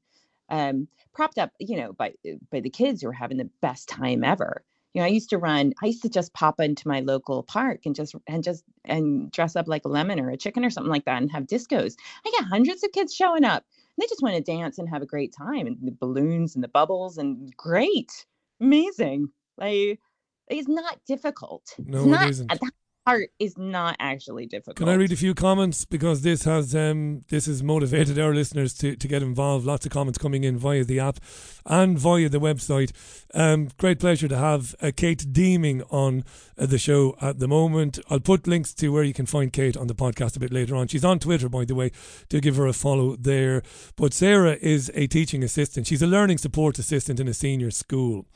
Um, 0.50 0.88
propped 1.12 1.38
up, 1.38 1.52
you 1.58 1.76
know, 1.76 1.92
by 1.92 2.14
by 2.50 2.60
the 2.60 2.70
kids 2.70 3.02
who 3.02 3.08
are 3.08 3.12
having 3.12 3.38
the 3.38 3.50
best 3.60 3.88
time 3.88 4.24
ever 4.24 4.64
you 4.92 5.00
know, 5.00 5.06
I 5.06 5.10
used 5.10 5.30
to 5.30 5.38
run, 5.38 5.72
I 5.82 5.86
used 5.86 6.02
to 6.02 6.08
just 6.08 6.32
pop 6.32 6.58
into 6.58 6.88
my 6.88 7.00
local 7.00 7.44
park 7.44 7.82
and 7.86 7.94
just 7.94 8.14
and 8.26 8.42
just 8.42 8.64
and 8.84 9.30
dress 9.30 9.54
up 9.54 9.68
like 9.68 9.84
a 9.84 9.88
lemon 9.88 10.18
or 10.18 10.30
a 10.30 10.36
chicken 10.36 10.64
or 10.64 10.70
something 10.70 10.90
like 10.90 11.04
that 11.04 11.22
and 11.22 11.30
have 11.30 11.46
discos. 11.46 11.94
I 12.26 12.30
get 12.30 12.48
hundreds 12.48 12.82
of 12.82 12.90
kids 12.92 13.14
showing 13.14 13.44
up. 13.44 13.64
And 13.64 14.02
they 14.02 14.06
just 14.08 14.22
want 14.22 14.34
to 14.34 14.40
dance 14.42 14.78
and 14.78 14.88
have 14.88 15.02
a 15.02 15.06
great 15.06 15.32
time 15.32 15.66
and 15.66 15.76
the 15.82 15.92
balloons 15.92 16.54
and 16.54 16.64
the 16.64 16.68
bubbles 16.68 17.18
and 17.18 17.54
great. 17.56 18.26
Amazing. 18.60 19.28
Like 19.56 20.00
it's 20.48 20.68
not 20.68 20.98
difficult. 21.06 21.72
No, 21.78 21.98
it's 21.98 22.06
not, 22.06 22.26
it 22.26 22.30
isn't. 22.30 22.52
Part 23.04 23.30
is 23.38 23.56
not 23.56 23.96
actually 23.98 24.46
difficult. 24.46 24.76
Can 24.76 24.88
I 24.88 24.94
read 24.94 25.12
a 25.12 25.16
few 25.16 25.34
comments 25.34 25.84
because 25.84 26.22
this 26.22 26.44
has 26.44 26.74
um, 26.74 27.24
this 27.28 27.46
has 27.46 27.62
motivated 27.62 28.18
our 28.18 28.34
listeners 28.34 28.74
to, 28.74 28.96
to 28.96 29.08
get 29.08 29.22
involved. 29.22 29.66
Lots 29.66 29.86
of 29.86 29.92
comments 29.92 30.18
coming 30.18 30.44
in 30.44 30.58
via 30.58 30.84
the 30.84 31.00
app 31.00 31.18
and 31.66 31.98
via 31.98 32.28
the 32.28 32.40
website. 32.40 32.92
Um, 33.34 33.68
great 33.78 33.98
pleasure 33.98 34.28
to 34.28 34.36
have 34.36 34.74
uh, 34.80 34.90
Kate 34.94 35.32
Deeming 35.32 35.82
on 35.90 36.24
uh, 36.58 36.66
the 36.66 36.78
show 36.78 37.16
at 37.20 37.38
the 37.38 37.48
moment. 37.48 37.98
I'll 38.08 38.20
put 38.20 38.46
links 38.46 38.74
to 38.74 38.90
where 38.90 39.04
you 39.04 39.14
can 39.14 39.26
find 39.26 39.52
Kate 39.52 39.76
on 39.76 39.86
the 39.86 39.94
podcast 39.94 40.36
a 40.36 40.40
bit 40.40 40.52
later 40.52 40.76
on. 40.76 40.88
She's 40.88 41.04
on 41.04 41.18
Twitter, 41.18 41.48
by 41.48 41.64
the 41.64 41.74
way. 41.74 41.92
Do 42.28 42.40
give 42.40 42.56
her 42.56 42.66
a 42.66 42.72
follow 42.72 43.16
there. 43.16 43.62
But 43.96 44.14
Sarah 44.14 44.56
is 44.60 44.90
a 44.94 45.06
teaching 45.06 45.42
assistant. 45.42 45.86
She's 45.86 46.02
a 46.02 46.06
learning 46.06 46.38
support 46.38 46.78
assistant 46.78 47.20
in 47.20 47.28
a 47.28 47.34
senior 47.34 47.70
school. 47.70 48.26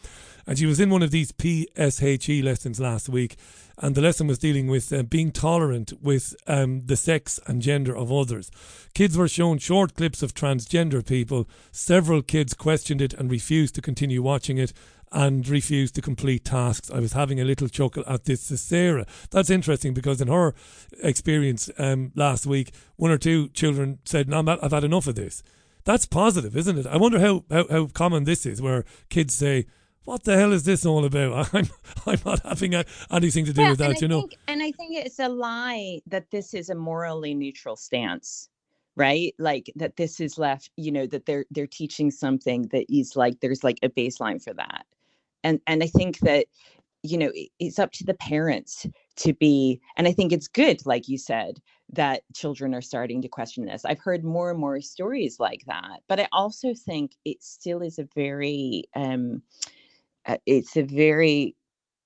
And 0.46 0.58
she 0.58 0.66
was 0.66 0.80
in 0.80 0.90
one 0.90 1.02
of 1.02 1.10
these 1.10 1.32
PSHE 1.32 2.42
lessons 2.42 2.78
last 2.80 3.08
week, 3.08 3.36
and 3.78 3.94
the 3.94 4.02
lesson 4.02 4.26
was 4.26 4.38
dealing 4.38 4.68
with 4.68 4.92
uh, 4.92 5.02
being 5.02 5.32
tolerant 5.32 5.92
with 6.00 6.36
um, 6.46 6.82
the 6.86 6.96
sex 6.96 7.40
and 7.46 7.62
gender 7.62 7.96
of 7.96 8.12
others. 8.12 8.50
Kids 8.94 9.16
were 9.16 9.28
shown 9.28 9.58
short 9.58 9.94
clips 9.94 10.22
of 10.22 10.34
transgender 10.34 11.04
people. 11.04 11.48
Several 11.72 12.22
kids 12.22 12.54
questioned 12.54 13.00
it 13.00 13.14
and 13.14 13.30
refused 13.30 13.74
to 13.74 13.82
continue 13.82 14.22
watching 14.22 14.58
it 14.58 14.72
and 15.14 15.48
refused 15.48 15.94
to 15.94 16.02
complete 16.02 16.44
tasks. 16.44 16.90
I 16.90 16.98
was 16.98 17.12
having 17.12 17.40
a 17.40 17.44
little 17.44 17.68
chuckle 17.68 18.04
at 18.06 18.24
this 18.24 18.42
Sarah. 18.42 19.06
That's 19.30 19.48
interesting 19.48 19.94
because 19.94 20.20
in 20.20 20.28
her 20.28 20.54
experience 21.02 21.70
um, 21.78 22.12
last 22.16 22.46
week, 22.46 22.72
one 22.96 23.12
or 23.12 23.18
two 23.18 23.48
children 23.50 24.00
said, 24.04 24.28
no, 24.28 24.44
I've 24.60 24.72
had 24.72 24.84
enough 24.84 25.06
of 25.06 25.14
this. 25.14 25.42
That's 25.84 26.06
positive, 26.06 26.56
isn't 26.56 26.78
it? 26.78 26.86
I 26.86 26.96
wonder 26.96 27.20
how, 27.20 27.44
how, 27.50 27.66
how 27.70 27.86
common 27.86 28.24
this 28.24 28.44
is 28.44 28.60
where 28.60 28.84
kids 29.08 29.34
say, 29.34 29.66
what 30.04 30.24
the 30.24 30.36
hell 30.36 30.52
is 30.52 30.64
this 30.64 30.84
all 30.86 31.04
about? 31.04 31.50
I'm 31.54 31.68
I'm 32.06 32.20
not 32.24 32.40
having 32.40 32.74
a, 32.74 32.84
anything 33.10 33.44
to 33.46 33.52
do 33.52 33.62
Yeah, 33.62 33.70
with 33.70 33.78
that, 33.78 34.00
you 34.00 34.08
know. 34.08 34.20
think, 34.20 34.36
and 34.48 34.62
I 34.62 34.72
think 34.72 34.96
it's 34.96 35.18
a 35.18 35.28
lie 35.28 36.00
that 36.06 36.30
this 36.30 36.54
is 36.54 36.70
a 36.70 36.74
morally 36.74 37.34
neutral 37.34 37.76
stance, 37.76 38.48
right? 38.96 39.34
Like 39.38 39.72
that 39.76 39.96
this 39.96 40.20
is 40.20 40.38
left, 40.38 40.70
you 40.76 40.92
know, 40.92 41.06
that 41.06 41.26
they're 41.26 41.46
they're 41.50 41.66
teaching 41.66 42.10
something 42.10 42.62
that 42.72 42.86
is 42.94 43.16
like 43.16 43.40
there's 43.40 43.64
like 43.64 43.78
a 43.82 43.88
baseline 43.88 44.42
for 44.42 44.52
that, 44.54 44.86
and 45.44 45.60
and 45.66 45.82
I 45.82 45.86
think 45.86 46.18
that 46.20 46.46
you 47.02 47.18
know 47.18 47.32
it's 47.60 47.78
up 47.78 47.92
to 47.92 48.04
the 48.04 48.14
parents 48.14 48.86
to 49.16 49.32
be, 49.32 49.80
and 49.96 50.08
I 50.08 50.12
think 50.12 50.32
it's 50.32 50.48
good, 50.48 50.84
like 50.86 51.08
you 51.08 51.18
said, 51.18 51.60
that 51.92 52.22
children 52.34 52.74
are 52.74 52.82
starting 52.82 53.22
to 53.22 53.28
question 53.28 53.64
this. 53.66 53.84
I've 53.84 54.00
heard 54.00 54.24
more 54.24 54.50
and 54.50 54.58
more 54.58 54.80
stories 54.80 55.38
like 55.38 55.62
that, 55.66 56.00
but 56.08 56.20
I 56.20 56.28
also 56.32 56.74
think 56.74 57.12
it 57.24 57.42
still 57.42 57.82
is 57.82 57.98
a 57.98 58.08
very 58.14 58.84
um, 58.96 59.42
uh, 60.26 60.38
it's 60.46 60.76
a 60.76 60.82
very 60.82 61.56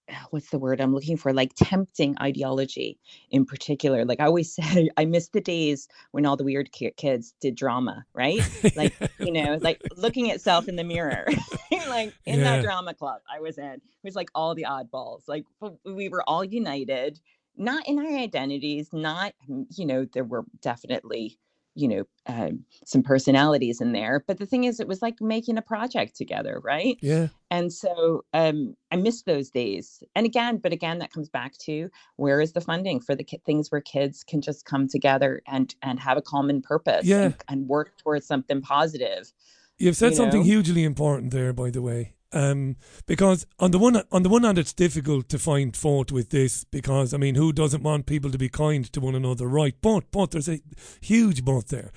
what's 0.31 0.51
the 0.51 0.59
word 0.59 0.81
I'm 0.81 0.95
looking 0.95 1.17
for? 1.17 1.33
Like 1.33 1.53
tempting 1.57 2.17
ideology 2.21 2.99
in 3.31 3.45
particular. 3.45 4.05
Like 4.05 4.21
I 4.21 4.27
always 4.27 4.55
say, 4.55 4.89
I 4.97 5.05
miss 5.05 5.29
the 5.29 5.41
days 5.41 5.89
when 6.13 6.27
all 6.27 6.37
the 6.37 6.45
weird 6.45 6.73
ki- 6.73 6.93
kids 6.97 7.35
did 7.41 7.55
drama, 7.55 8.05
right? 8.15 8.43
Like, 8.75 8.95
you 9.19 9.33
know, 9.33 9.59
like 9.61 9.81
looking 9.97 10.31
at 10.31 10.41
self 10.41 10.69
in 10.69 10.77
the 10.77 10.85
mirror, 10.85 11.27
like 11.89 12.15
in 12.27 12.39
Yeah. 12.39 12.57
that 12.57 12.63
drama 12.63 12.95
club 12.95 13.21
I 13.33 13.41
was 13.41 13.59
in, 13.59 13.75
it 13.75 13.83
was 14.05 14.17
like 14.17 14.31
all 14.35 14.55
the 14.55 14.67
oddballs. 14.69 15.23
Like 15.29 15.45
we 15.85 16.09
were 16.09 16.23
all 16.29 16.45
united, 16.45 17.21
not 17.57 17.87
in 17.89 17.99
our 17.99 18.19
identities, 18.19 18.93
not, 18.93 19.35
mm, 19.49 19.67
you 19.77 19.87
know, 19.87 20.07
there 20.13 20.25
were 20.25 20.45
definitely, 20.61 21.39
you 21.79 21.89
know, 21.89 22.05
um, 22.27 22.65
some 22.85 23.03
personalities 23.03 23.81
in 23.81 23.93
there. 23.93 24.25
But 24.27 24.39
the 24.39 24.47
thing 24.47 24.65
is, 24.65 24.81
it 24.81 24.89
was 24.89 25.01
like 25.01 25.21
making 25.21 25.57
a 25.59 25.63
project 25.63 26.17
together, 26.17 26.61
right? 26.63 26.99
Yeah. 27.01 27.29
and 27.51 27.73
so 27.73 28.25
um, 28.35 28.75
I 28.91 28.97
miss 28.97 29.23
those 29.23 29.51
days. 29.51 30.03
And 30.15 30.27
again, 30.27 30.59
but 30.59 30.73
again, 30.73 30.99
that 30.99 31.13
comes 31.13 31.29
back 31.29 31.57
to 31.59 31.89
where 32.17 32.41
is 32.41 32.53
the 32.53 32.61
funding 32.61 33.01
for 33.01 33.15
the 33.15 33.25
ki- 33.25 33.41
things 33.47 33.71
where 33.71 33.81
kids 33.81 34.25
can 34.25 34.41
just 34.41 34.65
come 34.65 34.89
together 34.89 35.41
and 35.47 35.75
and 35.83 36.01
have 36.01 36.17
a 36.19 36.23
common 36.23 36.61
purpose 36.63 37.07
Yeah. 37.07 37.23
and, 37.23 37.35
and 37.49 37.69
work 37.69 37.97
towards 37.99 38.27
something 38.27 38.61
positive. 38.61 39.33
You've 39.79 39.97
said 39.97 40.11
you 40.11 40.17
something 40.17 40.41
know? 40.41 40.45
hugely 40.47 40.83
important 40.85 41.31
there, 41.33 41.53
by 41.53 41.71
the 41.71 41.81
way. 41.81 42.15
Um, 42.31 42.77
because 43.07 43.47
on 43.59 43.71
the 43.71 43.79
one 43.79 44.03
on 44.13 44.23
the 44.23 44.29
one 44.29 44.45
hand, 44.45 44.59
it's 44.59 44.75
difficult 44.75 45.29
to 45.31 45.39
find 45.39 45.75
fault 45.75 46.13
with 46.13 46.31
this 46.31 46.65
because 46.65 47.15
I 47.15 47.17
mean, 47.17 47.37
who 47.37 47.53
doesn't 47.53 47.83
want 47.83 48.07
people 48.07 48.31
to 48.31 48.39
be 48.39 48.49
kind 48.49 48.91
to 48.93 49.01
one 49.01 49.15
another, 49.15 49.47
right? 49.47 49.75
But 49.81 50.11
but 50.11 50.31
there's 50.31 50.49
a 50.49 50.61
huge 51.01 51.45
but 51.45 51.69
there. 51.69 51.91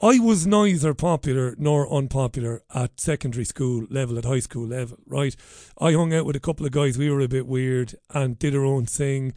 I 0.00 0.18
was 0.18 0.46
neither 0.46 0.92
popular 0.92 1.54
nor 1.58 1.90
unpopular 1.90 2.62
at 2.74 3.00
secondary 3.00 3.46
school 3.46 3.86
level, 3.88 4.18
at 4.18 4.26
high 4.26 4.40
school 4.40 4.66
level, 4.66 4.98
right? 5.06 5.34
I 5.80 5.92
hung 5.92 6.12
out 6.12 6.26
with 6.26 6.36
a 6.36 6.40
couple 6.40 6.66
of 6.66 6.72
guys. 6.72 6.98
We 6.98 7.10
were 7.10 7.20
a 7.20 7.28
bit 7.28 7.46
weird 7.46 7.94
and 8.10 8.38
did 8.38 8.54
our 8.54 8.64
own 8.64 8.84
thing, 8.84 9.32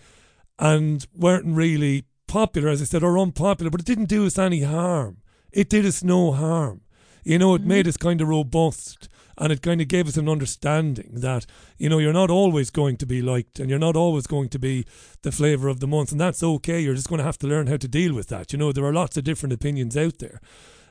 and 0.58 1.06
weren't 1.16 1.46
really 1.46 2.06
popular, 2.28 2.68
as 2.68 2.82
I 2.82 2.86
said, 2.86 3.04
or 3.04 3.18
unpopular. 3.18 3.72
But 3.72 3.82
it 3.82 3.86
didn't 3.86 4.10
do 4.10 4.26
us 4.26 4.38
any 4.38 4.64
harm. 4.64 5.18
It 5.52 5.70
did 5.70 5.86
us 5.86 6.04
no 6.04 6.32
harm. 6.34 6.82
You 7.24 7.38
know, 7.40 7.56
it 7.56 7.62
made 7.64 7.88
us 7.88 7.98
kind 7.98 8.22
of 8.22 8.28
robust 8.28 9.10
and 9.38 9.52
it 9.54 9.62
kind 9.62 9.80
of 9.82 9.88
gave 9.88 10.08
us 10.08 10.18
an 10.18 10.28
understanding 10.28 11.12
that, 11.14 11.46
you 11.78 11.88
know, 11.90 11.98
you're 12.00 12.12
not 12.14 12.30
always 12.30 12.70
going 12.70 12.98
to 12.98 13.06
be 13.06 13.22
liked 13.22 13.60
and 13.60 13.70
you're 13.70 13.80
not 13.80 13.96
always 13.96 14.28
going 14.28 14.50
to 14.50 14.60
be 14.60 14.86
the 15.22 15.32
flavour 15.32 15.68
of 15.70 15.80
the 15.80 15.88
month. 15.88 16.12
And 16.12 16.20
that's 16.20 16.44
okay. 16.44 16.80
You're 16.82 16.96
just 16.96 17.08
going 17.10 17.20
to 17.20 17.26
have 17.26 17.38
to 17.40 17.48
learn 17.48 17.68
how 17.68 17.78
to 17.78 17.88
deal 17.88 18.14
with 18.14 18.28
that. 18.28 18.52
You 18.52 18.60
know, 18.60 18.72
there 18.72 18.84
are 18.86 18.94
lots 18.94 19.16
of 19.18 19.24
different 19.24 19.54
opinions 19.54 19.96
out 19.96 20.20
there. 20.20 20.42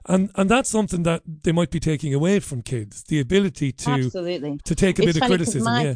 And, 0.06 0.30
and 0.36 0.48
that's 0.48 0.70
something 0.70 1.02
that 1.02 1.22
they 1.42 1.52
might 1.52 1.70
be 1.70 1.80
taking 1.80 2.14
away 2.14 2.40
from 2.40 2.62
kids 2.62 3.04
the 3.04 3.20
ability 3.20 3.72
to 3.72 3.90
Absolutely. 3.90 4.58
to 4.64 4.74
take 4.74 4.98
a 4.98 5.02
It's 5.02 5.12
bit 5.14 5.22
of 5.22 5.28
criticism. 5.28 5.64
my- 5.64 5.82
yeah. 5.84 5.94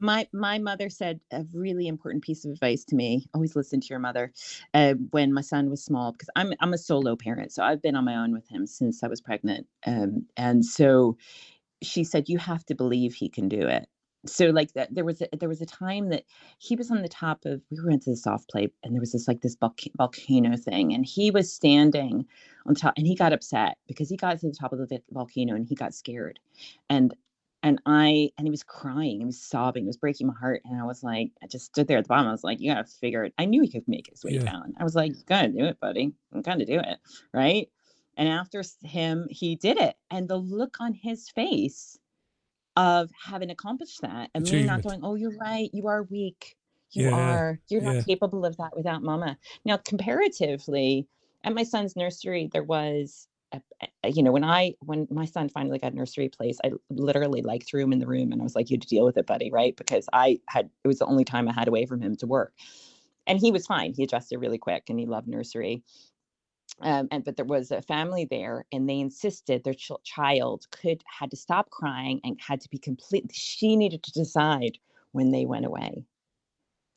My 0.00 0.28
my 0.32 0.58
mother 0.58 0.90
said 0.90 1.20
a 1.32 1.44
really 1.54 1.88
important 1.88 2.24
piece 2.24 2.44
of 2.44 2.52
advice 2.52 2.84
to 2.86 2.96
me. 2.96 3.26
Always 3.34 3.56
listen 3.56 3.80
to 3.80 3.88
your 3.90 3.98
mother. 4.00 4.32
Uh, 4.74 4.94
when 5.10 5.32
my 5.32 5.42
son 5.42 5.70
was 5.70 5.84
small, 5.84 6.12
because 6.12 6.30
I'm 6.36 6.54
I'm 6.60 6.72
a 6.74 6.78
solo 6.78 7.16
parent, 7.16 7.52
so 7.52 7.62
I've 7.64 7.82
been 7.82 7.96
on 7.96 8.04
my 8.04 8.16
own 8.16 8.32
with 8.32 8.48
him 8.48 8.66
since 8.66 9.02
I 9.04 9.08
was 9.08 9.20
pregnant. 9.20 9.66
Um, 9.86 10.26
and 10.36 10.64
so 10.64 11.16
she 11.82 12.04
said, 12.04 12.28
"You 12.28 12.38
have 12.38 12.64
to 12.66 12.74
believe 12.74 13.14
he 13.14 13.28
can 13.28 13.48
do 13.48 13.62
it." 13.68 13.88
So 14.26 14.46
like 14.48 14.74
that, 14.74 14.94
there 14.94 15.04
was 15.04 15.22
a, 15.22 15.28
there 15.38 15.48
was 15.48 15.62
a 15.62 15.66
time 15.66 16.10
that 16.10 16.24
he 16.58 16.76
was 16.76 16.90
on 16.90 17.02
the 17.02 17.08
top 17.08 17.44
of. 17.46 17.62
We 17.70 17.78
went 17.84 18.02
to 18.02 18.10
the 18.10 18.16
soft 18.16 18.50
play, 18.50 18.68
and 18.84 18.94
there 18.94 19.00
was 19.00 19.12
this 19.12 19.28
like 19.28 19.42
this 19.42 19.56
volca- 19.56 19.92
volcano 19.96 20.56
thing, 20.56 20.94
and 20.94 21.06
he 21.06 21.30
was 21.30 21.52
standing 21.52 22.26
on 22.66 22.74
top, 22.74 22.94
and 22.96 23.06
he 23.06 23.16
got 23.16 23.32
upset 23.32 23.78
because 23.88 24.10
he 24.10 24.16
got 24.16 24.40
to 24.40 24.48
the 24.48 24.56
top 24.58 24.72
of 24.72 24.78
the 24.78 25.02
volcano 25.10 25.54
and 25.54 25.66
he 25.66 25.74
got 25.74 25.94
scared, 25.94 26.40
and 26.90 27.14
and 27.62 27.80
I 27.86 28.30
and 28.38 28.46
he 28.46 28.50
was 28.50 28.62
crying, 28.62 29.20
he 29.20 29.24
was 29.26 29.40
sobbing, 29.40 29.84
it 29.84 29.86
was 29.86 29.96
breaking 29.96 30.26
my 30.26 30.34
heart. 30.34 30.62
And 30.64 30.80
I 30.80 30.84
was 30.84 31.02
like, 31.02 31.32
I 31.42 31.46
just 31.46 31.66
stood 31.66 31.88
there 31.88 31.98
at 31.98 32.04
the 32.04 32.08
bottom. 32.08 32.28
I 32.28 32.32
was 32.32 32.44
like, 32.44 32.60
you 32.60 32.72
gotta 32.72 32.84
figure 32.84 33.24
it. 33.24 33.34
I 33.38 33.44
knew 33.44 33.62
he 33.62 33.70
could 33.70 33.86
make 33.88 34.08
his 34.10 34.24
way 34.24 34.32
Yeah. 34.32 34.44
down. 34.44 34.74
I 34.78 34.84
was 34.84 34.94
like, 34.94 35.12
you 35.12 35.22
gotta 35.26 35.48
do 35.48 35.64
it, 35.64 35.80
buddy. 35.80 36.12
You 36.34 36.42
gotta 36.42 36.64
do 36.64 36.78
it. 36.80 36.98
Right. 37.34 37.68
And 38.16 38.28
after 38.28 38.62
him, 38.82 39.26
he 39.30 39.56
did 39.56 39.78
it. 39.78 39.96
And 40.10 40.28
the 40.28 40.36
look 40.36 40.76
on 40.80 40.94
his 40.94 41.28
face 41.28 41.98
of 42.76 43.10
having 43.22 43.50
accomplished 43.50 44.00
that 44.02 44.30
and 44.34 44.44
me 44.48 44.62
not 44.62 44.82
going, 44.82 45.00
Oh, 45.02 45.14
you're 45.14 45.36
right, 45.36 45.70
you 45.72 45.86
are 45.88 46.04
weak. 46.04 46.56
You 46.92 47.04
Yeah, 47.04 47.12
are, 47.12 47.60
you're 47.68 47.82
yeah. 47.82 47.94
not 47.94 48.04
capable 48.06 48.44
of 48.44 48.56
that 48.56 48.76
without 48.76 49.02
mama. 49.02 49.38
Now, 49.64 49.76
comparatively, 49.76 51.06
at 51.44 51.54
my 51.54 51.62
son's 51.62 51.96
nursery, 51.96 52.48
there 52.52 52.64
was 52.64 53.28
you 54.04 54.22
know 54.22 54.32
when 54.32 54.44
i 54.44 54.72
when 54.80 55.06
my 55.10 55.24
son 55.24 55.48
finally 55.48 55.78
got 55.78 55.94
nursery 55.94 56.28
place 56.28 56.58
i 56.64 56.70
literally 56.90 57.42
like 57.42 57.66
threw 57.66 57.82
him 57.82 57.92
in 57.92 57.98
the 57.98 58.06
room 58.06 58.32
and 58.32 58.40
i 58.40 58.44
was 58.44 58.54
like 58.54 58.70
you 58.70 58.74
had 58.74 58.82
to 58.82 58.88
deal 58.88 59.04
with 59.04 59.16
it 59.16 59.26
buddy 59.26 59.50
right? 59.50 59.76
Because 59.76 60.08
i 60.12 60.38
had 60.48 60.70
it 60.84 60.88
was 60.88 60.98
the 60.98 61.06
only 61.06 61.24
time 61.24 61.48
i 61.48 61.52
had 61.52 61.68
away 61.68 61.86
from 61.86 62.00
him 62.00 62.16
to 62.16 62.26
work. 62.26 62.52
And 63.26 63.38
he 63.38 63.52
was 63.52 63.66
fine. 63.66 63.92
He 63.92 64.02
adjusted 64.02 64.38
really 64.38 64.58
quick 64.58 64.84
and 64.88 64.98
he 64.98 65.06
loved 65.06 65.28
nursery. 65.28 65.82
Um, 66.80 67.08
and 67.10 67.24
but 67.24 67.36
there 67.36 67.44
was 67.44 67.70
a 67.70 67.82
family 67.82 68.24
there 68.24 68.64
and 68.72 68.88
they 68.88 68.98
insisted 68.98 69.62
their 69.64 69.74
ch- 69.74 69.92
child 70.04 70.66
could 70.70 71.02
had 71.06 71.30
to 71.30 71.36
stop 71.36 71.70
crying 71.70 72.20
and 72.24 72.40
had 72.40 72.60
to 72.62 72.70
be 72.70 72.78
completely 72.78 73.30
she 73.32 73.76
needed 73.76 74.02
to 74.04 74.12
decide 74.12 74.78
when 75.12 75.30
they 75.30 75.44
went 75.44 75.66
away 75.66 76.04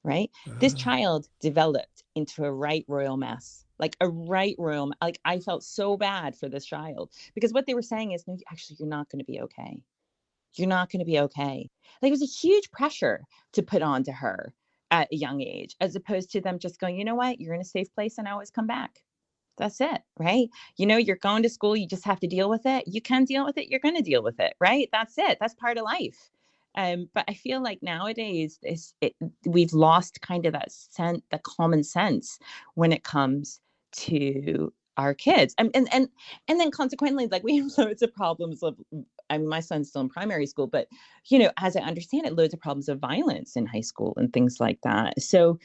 right? 0.04 0.30
This 0.60 0.74
uh-huh. 0.74 0.84
child 0.84 1.28
developed 1.41 2.04
into 2.16 2.43
a 2.43 2.51
right 2.51 2.86
royal 2.88 3.18
mess, 3.18 3.66
like 3.80 3.95
a 4.01 4.10
right 4.10 4.56
royal. 4.58 4.88
m- 4.88 4.93
Like 5.01 5.20
I 5.26 5.39
felt 5.39 5.64
so 5.64 5.97
bad 5.97 6.36
for 6.36 6.49
this 6.49 6.66
child 6.66 7.12
because 7.34 7.54
what 7.54 7.66
they 7.66 7.74
were 7.74 7.82
saying 7.82 8.12
is, 8.12 8.26
no, 8.28 8.38
actually, 8.51 8.78
you're 8.80 8.89
not 8.89 9.10
going 9.10 9.20
to 9.20 9.26
be 9.26 9.41
okay. 9.41 9.82
You're 10.56 10.68
not 10.68 10.91
going 10.91 10.99
to 10.99 11.06
be 11.06 11.20
okay. 11.20 11.70
Like 12.01 12.10
it 12.10 12.12
was 12.12 12.22
a 12.22 12.26
huge 12.26 12.70
pressure 12.72 13.24
to 13.54 13.64
put 13.64 13.82
on 13.82 14.04
to 14.04 14.12
her 14.12 14.54
at 14.91 15.12
a 15.12 15.16
young 15.16 15.41
age, 15.41 15.76
as 15.82 15.95
opposed 15.95 16.32
to 16.32 16.41
them 16.41 16.60
just 16.60 16.80
going, 16.80 16.95
you 16.97 17.06
know 17.06 17.16
what, 17.16 17.39
you're 17.41 17.56
in 17.56 17.62
a 17.62 17.66
safe 17.66 17.93
place 17.95 18.18
and 18.18 18.28
I 18.28 18.32
always 18.32 18.51
come 18.51 18.68
back. 18.68 19.04
That's 19.58 19.82
it, 19.82 20.01
right? 20.20 20.47
You 20.78 20.86
know, 20.86 20.97
you're 20.97 21.16
going 21.16 21.43
to 21.43 21.49
school, 21.49 21.76
you 21.76 21.88
just 21.88 22.06
have 22.06 22.20
to 22.22 22.28
deal 22.28 22.49
with 22.49 22.66
it. 22.66 22.86
You 22.88 23.01
can 23.01 23.24
deal 23.26 23.45
with 23.45 23.58
it, 23.58 23.70
you're 23.70 23.80
going 23.80 23.95
to 23.95 24.01
deal 24.01 24.24
with 24.24 24.39
it, 24.39 24.56
right? 24.60 24.89
That's 24.91 25.18
it. 25.18 25.38
That's 25.39 25.54
part 25.56 25.78
of 25.78 25.84
life. 25.84 26.32
Um, 26.76 27.09
but 27.13 27.26
I 27.28 27.34
feel 27.34 27.61
like 27.61 27.82
nowadays 27.82 28.59
this 28.61 28.93
it, 29.01 29.15
we've 29.45 29.74
lost 29.74 30.21
kind 30.21 30.45
of 30.45 30.53
that 30.53 30.71
sense, 30.71 31.21
the 31.32 31.39
common 31.39 31.84
sense 31.84 32.39
when 32.76 32.91
it 32.91 33.03
comes 33.03 33.59
to 33.93 34.74
our 34.97 35.13
kids, 35.13 35.53
and 35.57 35.71
and 35.74 35.88
and 35.93 36.09
and 36.47 36.59
then 36.59 36.71
consequently, 36.71 37.28
like 37.28 37.43
we 37.43 37.57
have 37.57 37.71
loads 37.78 38.01
of 38.01 38.13
problems 38.13 38.63
of. 38.63 38.78
I 39.30 39.38
mean, 39.38 39.47
my 39.47 39.61
son's 39.61 39.89
still 39.89 40.01
in 40.01 40.09
primary 40.09 40.45
school, 40.45 40.67
but 40.67 40.88
you 41.26 41.39
know, 41.39 41.49
as 41.57 41.76
I 41.76 41.82
understand 41.82 42.26
it, 42.26 42.36
loads 42.36 42.53
of 42.53 42.59
problems 42.59 42.89
of 42.89 42.99
violence 42.99 43.55
in 43.55 43.65
high 43.65 43.82
school 43.82 44.13
and 44.17 44.32
things 44.32 44.59
like 44.59 44.80
that. 44.84 45.19
So, 45.21 45.59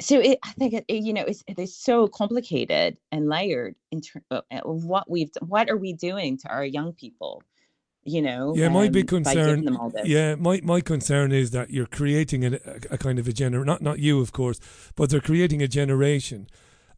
so 0.00 0.18
it, 0.18 0.38
I 0.42 0.52
think 0.52 0.74
it, 0.74 0.84
you 0.88 1.12
know 1.12 1.22
it's 1.22 1.44
it's 1.46 1.76
so 1.76 2.08
complicated 2.08 2.96
and 3.12 3.28
layered 3.28 3.76
in 3.92 4.00
terms 4.00 4.24
of 4.30 4.84
what 4.84 5.08
we've 5.08 5.30
what 5.40 5.70
are 5.70 5.76
we 5.76 5.92
doing 5.92 6.38
to 6.38 6.48
our 6.48 6.64
young 6.64 6.92
people, 6.92 7.42
you 8.04 8.22
know? 8.22 8.54
Yeah, 8.54 8.68
my 8.68 8.86
um, 8.86 8.92
big 8.92 9.08
concern. 9.08 9.64
them 9.64 9.76
all 9.76 9.90
this. 9.90 10.06
Yeah, 10.06 10.34
my, 10.34 10.60
my 10.62 10.80
concern 10.80 11.32
is 11.32 11.50
that 11.52 11.70
you're 11.70 11.86
creating 11.86 12.44
a, 12.44 12.58
a 12.90 12.98
kind 12.98 13.18
of 13.18 13.26
a 13.26 13.32
gener 13.32 13.64
not 13.64 13.82
not 13.82 13.98
you 13.98 14.20
of 14.20 14.32
course, 14.32 14.60
but 14.94 15.10
they're 15.10 15.20
creating 15.20 15.62
a 15.62 15.68
generation 15.68 16.46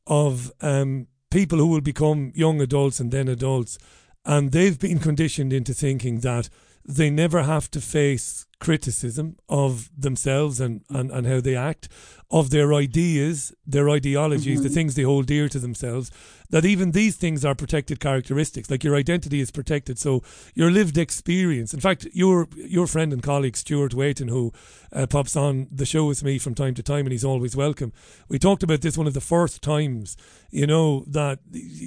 of 0.06 0.52
um, 0.60 1.06
people 1.30 1.58
who 1.58 1.66
will 1.66 1.80
become 1.80 2.32
young 2.34 2.60
adults 2.60 3.00
and 3.00 3.10
then 3.10 3.28
adults, 3.28 3.78
and 4.24 4.52
they've 4.52 4.78
been 4.78 4.98
conditioned 4.98 5.52
into 5.52 5.74
thinking 5.74 6.20
that 6.20 6.48
they 6.84 7.10
never 7.10 7.42
have 7.42 7.70
to 7.72 7.80
face 7.80 8.46
criticism 8.58 9.36
of 9.48 9.90
themselves 9.96 10.60
and, 10.60 10.82
and, 10.88 11.10
and 11.10 11.26
how 11.26 11.40
they 11.40 11.56
act, 11.56 11.88
of 12.30 12.50
their 12.50 12.74
ideas, 12.74 13.54
their 13.64 13.88
ideologies, 13.88 14.62
the 14.62 14.68
things 14.68 14.94
they 14.94 15.02
hold 15.02 15.26
dear 15.26 15.48
to 15.48 15.60
themselves, 15.60 16.10
that 16.50 16.64
even 16.64 16.90
these 16.90 17.16
things 17.16 17.44
are 17.44 17.54
protected 17.54 18.00
characteristics. 18.00 18.68
Like 18.68 18.82
your 18.82 18.96
identity 18.96 19.40
is 19.40 19.52
protected. 19.52 19.98
So 19.98 20.24
your 20.54 20.70
lived 20.70 20.98
experience. 20.98 21.72
In 21.72 21.80
fact, 21.80 22.06
your 22.12 22.48
your 22.56 22.88
friend 22.88 23.12
and 23.12 23.22
colleague 23.22 23.56
Stuart 23.56 23.94
Waiton, 23.94 24.28
who 24.28 24.52
uh, 24.92 25.06
pops 25.06 25.36
on 25.36 25.68
the 25.70 25.86
show 25.86 26.06
with 26.06 26.24
me 26.24 26.38
from 26.38 26.54
time 26.54 26.74
to 26.74 26.82
time, 26.82 27.06
and 27.06 27.12
he's 27.12 27.24
always 27.24 27.54
welcome. 27.54 27.92
We 28.28 28.38
talked 28.40 28.64
about 28.64 28.80
this 28.80 28.98
one 28.98 29.06
of 29.06 29.14
the 29.14 29.20
first 29.20 29.62
times, 29.62 30.16
you 30.50 30.66
know, 30.66 31.04
that 31.06 31.38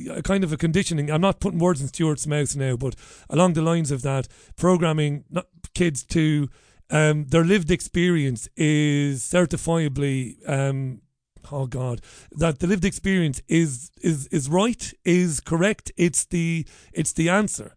a 0.09 0.21
kind 0.21 0.45
of 0.45 0.53
a 0.53 0.57
conditioning. 0.57 1.11
I'm 1.11 1.21
not 1.21 1.41
putting 1.41 1.59
words 1.59 1.81
in 1.81 1.87
Stuart's 1.87 2.27
mouth 2.27 2.55
now, 2.55 2.77
but 2.77 2.95
along 3.29 3.53
the 3.53 3.61
lines 3.61 3.91
of 3.91 4.03
that, 4.03 4.29
programming 4.55 5.25
not 5.29 5.47
kids 5.73 6.03
to 6.03 6.49
um, 6.89 7.25
their 7.25 7.45
lived 7.45 7.71
experience 7.71 8.47
is 8.55 9.21
certifiably 9.21 10.37
um, 10.49 11.01
oh 11.51 11.65
god 11.65 12.01
that 12.31 12.59
the 12.59 12.67
lived 12.67 12.85
experience 12.85 13.41
is 13.47 13.91
is 14.01 14.27
is 14.27 14.49
right 14.49 14.93
is 15.05 15.39
correct. 15.39 15.91
It's 15.97 16.25
the 16.25 16.65
it's 16.93 17.13
the 17.13 17.29
answer. 17.29 17.75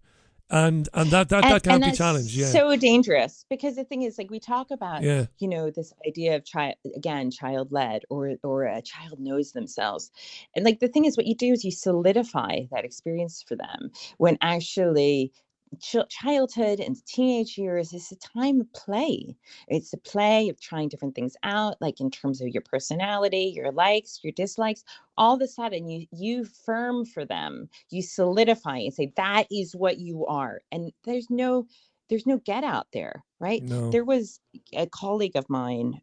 And 0.50 0.86
and 0.92 1.10
that 1.10 1.30
that, 1.30 1.42
that 1.44 1.62
can't 1.62 1.82
be 1.82 1.92
challenged 1.92 2.34
yeah. 2.34 2.46
so 2.48 2.76
dangerous 2.76 3.46
because 3.48 3.74
the 3.74 3.84
thing 3.84 4.02
is 4.02 4.18
like 4.18 4.30
we 4.30 4.38
talk 4.38 4.70
about 4.70 5.02
Yeah. 5.02 5.26
you 5.38 5.48
know 5.48 5.70
this 5.70 5.94
idea 6.06 6.36
of 6.36 6.44
child 6.44 6.74
again 6.94 7.30
child 7.30 7.72
led 7.72 8.02
or 8.10 8.34
or 8.42 8.64
a 8.64 8.82
child 8.82 9.18
knows 9.18 9.52
themselves. 9.52 10.10
And 10.54 10.64
like 10.64 10.80
the 10.80 10.88
thing 10.88 11.06
is 11.06 11.16
what 11.16 11.26
you 11.26 11.34
do 11.34 11.52
is 11.52 11.64
you 11.64 11.70
solidify 11.70 12.64
that 12.70 12.84
experience 12.84 13.42
for 13.46 13.56
them 13.56 13.92
when 14.18 14.36
actually 14.42 15.32
chil- 15.80 16.06
childhood 16.06 16.80
and 16.80 17.04
teenage 17.06 17.56
years 17.58 17.92
is 17.92 18.12
a 18.12 18.16
time 18.16 18.60
of 18.60 18.72
play. 18.72 19.36
It's 19.68 19.92
a 19.92 19.98
play 19.98 20.48
of 20.48 20.60
trying 20.60 20.88
different 20.88 21.14
things 21.14 21.36
out 21.42 21.76
like 21.80 22.00
in 22.00 22.10
terms 22.10 22.40
of 22.40 22.48
your 22.48 22.62
personality 22.62 23.52
your 23.54 23.72
likes 23.72 24.20
your 24.22 24.32
dislikes. 24.32 24.84
All 25.16 25.34
of 25.34 25.40
a 25.40 25.48
sudden 25.48 25.88
you 25.88 26.06
you 26.12 26.44
firm 26.44 27.04
for 27.04 27.24
them. 27.24 27.68
You 27.90 28.02
solidify 28.02 28.78
and 28.78 28.94
say 28.94 29.12
that 29.16 29.46
is 29.50 29.74
what 29.76 29.98
you 29.98 30.26
are. 30.26 30.60
And 30.70 30.92
there's 31.04 31.30
no 31.30 31.66
there's 32.08 32.26
no 32.26 32.38
get 32.38 32.64
out 32.64 32.88
there 32.92 33.24
right? 33.40 33.64
No. 33.66 33.90
there 33.90 34.04
was 34.04 34.40
a 34.72 34.86
colleague 34.86 35.36
of 35.36 35.48
mine 35.50 36.00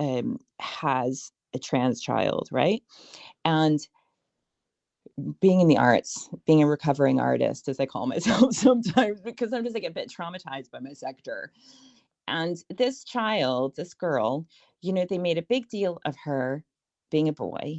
um 0.00 0.38
has 0.60 1.32
a 1.54 1.58
trans 1.58 2.00
child 2.00 2.48
right? 2.52 2.82
And 3.44 3.80
being 5.40 5.60
in 5.60 5.68
the 5.68 5.76
arts 5.76 6.30
being 6.46 6.62
a 6.62 6.66
recovering 6.66 7.20
artist 7.20 7.68
as 7.68 7.78
i 7.80 7.86
call 7.86 8.06
myself 8.14 8.54
sometimes 8.54 9.20
because 9.20 9.52
i'm 9.52 9.62
just 9.62 9.74
like 9.74 9.84
a 9.84 9.90
bit 9.90 10.10
traumatized 10.10 10.70
by 10.70 10.80
my 10.80 10.92
sector. 10.92 11.52
And 12.28 12.56
this 12.70 13.04
child 13.04 13.74
this 13.76 13.94
girl 13.94 14.46
you 14.80 14.92
know 14.92 15.04
they 15.08 15.18
made 15.18 15.38
a 15.38 15.42
big 15.42 15.68
deal 15.68 16.00
of 16.04 16.16
her 16.24 16.64
being 17.12 17.28
a 17.28 17.32
boy 17.32 17.76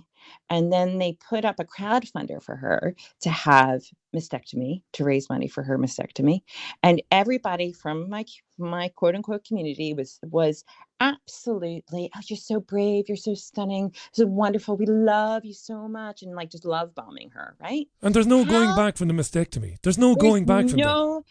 and 0.49 0.71
then 0.71 0.99
they 0.99 1.17
put 1.27 1.43
up 1.43 1.59
a 1.59 1.65
crowdfunder 1.65 2.41
for 2.41 2.55
her 2.55 2.95
to 3.21 3.29
have 3.29 3.81
mastectomy 4.15 4.81
to 4.93 5.03
raise 5.03 5.29
money 5.29 5.47
for 5.47 5.63
her 5.63 5.77
mastectomy 5.77 6.41
and 6.83 7.01
everybody 7.11 7.73
from 7.73 8.09
my 8.09 8.23
my 8.57 8.87
quote 8.89 9.15
unquote 9.15 9.43
community 9.43 9.93
was 9.93 10.19
was 10.23 10.63
absolutely 10.99 12.09
oh 12.15 12.19
you're 12.27 12.37
so 12.37 12.59
brave 12.59 13.05
you're 13.07 13.17
so 13.17 13.33
stunning 13.33 13.93
so 14.11 14.25
wonderful 14.25 14.77
we 14.77 14.85
love 14.85 15.43
you 15.43 15.53
so 15.53 15.87
much 15.87 16.21
and 16.21 16.35
like 16.35 16.51
just 16.51 16.63
love 16.63 16.93
bombing 16.95 17.29
her 17.31 17.55
right? 17.59 17.87
And 18.01 18.13
there's 18.13 18.27
no 18.27 18.45
going 18.45 18.75
back 18.75 18.95
from 18.95 19.07
the 19.07 19.13
mastectomy 19.13 19.77
there's 19.81 19.97
no 19.97 20.13
there's 20.13 20.21
going 20.21 20.45
back 20.45 20.69
from 20.69 20.79
that. 20.79 20.85
no 20.85 21.23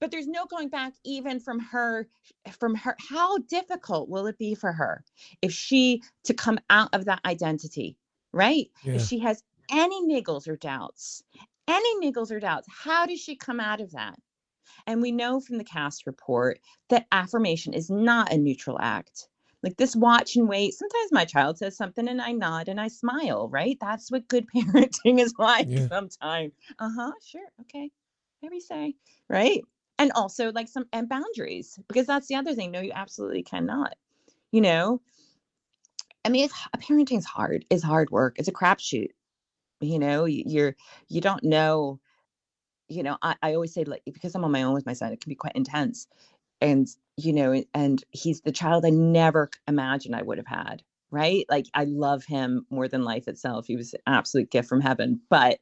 but 0.00 0.10
there's 0.10 0.26
no 0.26 0.46
going 0.46 0.68
back 0.68 0.92
even 1.04 1.40
from 1.40 1.58
her 1.58 2.08
from 2.58 2.74
her 2.74 2.96
how 3.10 3.38
difficult 3.38 4.08
will 4.08 4.26
it 4.26 4.38
be 4.38 4.54
for 4.54 4.72
her 4.72 5.04
if 5.42 5.52
she 5.52 6.02
to 6.24 6.34
come 6.34 6.58
out 6.70 6.88
of 6.94 7.04
that 7.06 7.20
identity 7.24 7.96
right? 8.32 8.70
Yeah. 8.84 8.94
if 8.94 9.02
she 9.02 9.18
has 9.20 9.42
any 9.70 10.02
niggles 10.04 10.48
or 10.48 10.56
doubts 10.56 11.22
any 11.68 12.00
niggles 12.00 12.30
or 12.30 12.40
doubts 12.40 12.66
how 12.70 13.06
does 13.06 13.20
she 13.20 13.36
come 13.36 13.60
out 13.60 13.80
of 13.80 13.92
that? 13.92 14.18
And 14.86 15.02
we 15.02 15.12
know 15.12 15.40
from 15.40 15.58
the 15.58 15.64
Cass 15.64 16.06
report 16.06 16.60
that 16.88 17.06
affirmation 17.12 17.74
is 17.74 17.90
not 17.90 18.32
a 18.32 18.38
neutral 18.38 18.78
act. 18.80 19.28
Like 19.62 19.76
this 19.76 19.96
watch 19.96 20.36
and 20.36 20.48
wait 20.48 20.74
sometimes 20.74 21.12
my 21.12 21.24
child 21.24 21.58
says 21.58 21.76
something 21.76 22.06
and 22.08 22.22
i 22.22 22.32
nod 22.32 22.68
and 22.68 22.80
i 22.80 22.88
smile 22.88 23.48
right? 23.48 23.76
That's 23.80 24.10
what 24.10 24.28
good 24.28 24.46
parenting 24.56 25.20
is 25.20 25.34
like 25.38 25.68
Yeah. 25.68 25.88
sometimes. 25.88 26.52
Uh-huh 26.78 27.12
sure 27.24 27.48
okay. 27.62 27.90
Whatever 28.40 28.54
you 28.54 28.60
say 28.60 28.94
right 29.28 29.62
and 29.98 30.12
also 30.12 30.52
like 30.52 30.68
some 30.68 30.86
and 30.92 31.08
boundaries 31.08 31.78
because 31.88 32.06
that's 32.06 32.28
the 32.28 32.34
other 32.34 32.54
thing. 32.54 32.70
No 32.70 32.80
you 32.80 32.92
absolutely 32.94 33.42
cannot 33.42 33.94
you 34.52 34.60
know? 34.60 35.00
I 36.24 36.30
mean 36.30 36.44
it's, 36.44 36.54
parenting's 36.80 37.24
hard 37.26 37.64
it's 37.70 37.82
hard 37.82 38.10
work. 38.10 38.36
It's 38.38 38.48
a 38.48 38.52
crapshoot 38.52 39.10
you 39.80 39.98
know? 39.98 40.24
You, 40.24 40.42
you're 40.46 40.76
you 41.08 41.20
don't 41.20 41.44
know 41.44 42.00
you 42.88 43.02
know 43.02 43.18
I, 43.22 43.36
I 43.42 43.54
always 43.54 43.74
say 43.74 43.84
like 43.84 44.02
because 44.04 44.34
i'm 44.34 44.44
on 44.44 44.52
my 44.52 44.62
own 44.62 44.74
with 44.74 44.86
my 44.86 44.94
son 44.94 45.12
it 45.12 45.20
can 45.20 45.30
be 45.30 45.36
quite 45.36 45.56
intense. 45.56 46.06
And 46.60 46.88
you 47.16 47.32
know 47.32 47.62
and 47.74 48.02
he's 48.10 48.40
the 48.42 48.52
child 48.52 48.84
i 48.84 48.90
never 48.90 49.50
imagined 49.66 50.16
i 50.16 50.22
would 50.22 50.38
have 50.38 50.46
had 50.46 50.82
right? 51.10 51.46
Like 51.48 51.66
i 51.74 51.84
love 51.84 52.24
him 52.24 52.66
more 52.70 52.88
than 52.88 53.04
life 53.04 53.28
itself. 53.28 53.66
He 53.66 53.76
was 53.76 53.94
an 53.94 54.00
absolute 54.06 54.50
gift 54.50 54.68
from 54.68 54.80
heaven. 54.80 55.20
But 55.30 55.58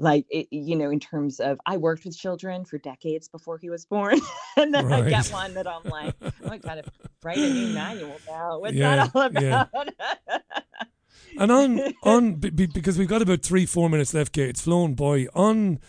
like 0.00 0.26
it, 0.30 0.48
you 0.52 0.76
know 0.76 0.90
in 0.90 1.00
terms 1.00 1.40
of 1.40 1.60
i 1.66 1.76
worked 1.78 2.04
with 2.06 2.18
children 2.18 2.64
for 2.66 2.78
decades 2.78 3.28
before 3.28 3.58
he 3.58 3.70
was 3.70 3.86
born 3.86 4.20
and 4.58 4.74
then 4.74 4.92
i 4.92 5.02
get 5.08 5.28
one 5.28 5.54
that 5.54 5.68
i'm 5.68 5.84
like 5.84 6.16
oh 6.22 6.32
i 6.50 6.58
gotta 6.58 6.84
write 7.24 7.38
a 7.38 7.50
new 7.54 7.68
manual 7.74 8.16
now 8.28 8.60
what's 8.60 8.74
Yeah, 8.74 8.96
that 8.96 9.12
all 9.14 9.30
yeah. 9.32 9.66
about 9.72 9.88
And 11.36 11.52
on 11.52 11.94
on 12.04 12.34
be- 12.36 12.50
be- 12.50 12.66
because 12.66 12.98
we've 12.98 13.08
got 13.08 13.22
about 13.22 13.42
three 13.42 13.66
four 13.66 13.90
minutes 13.90 14.14
left, 14.14 14.32
Kate. 14.32 14.50
It's 14.50 14.62
flown 14.62 14.94
by. 14.94 15.28
On 15.34 15.80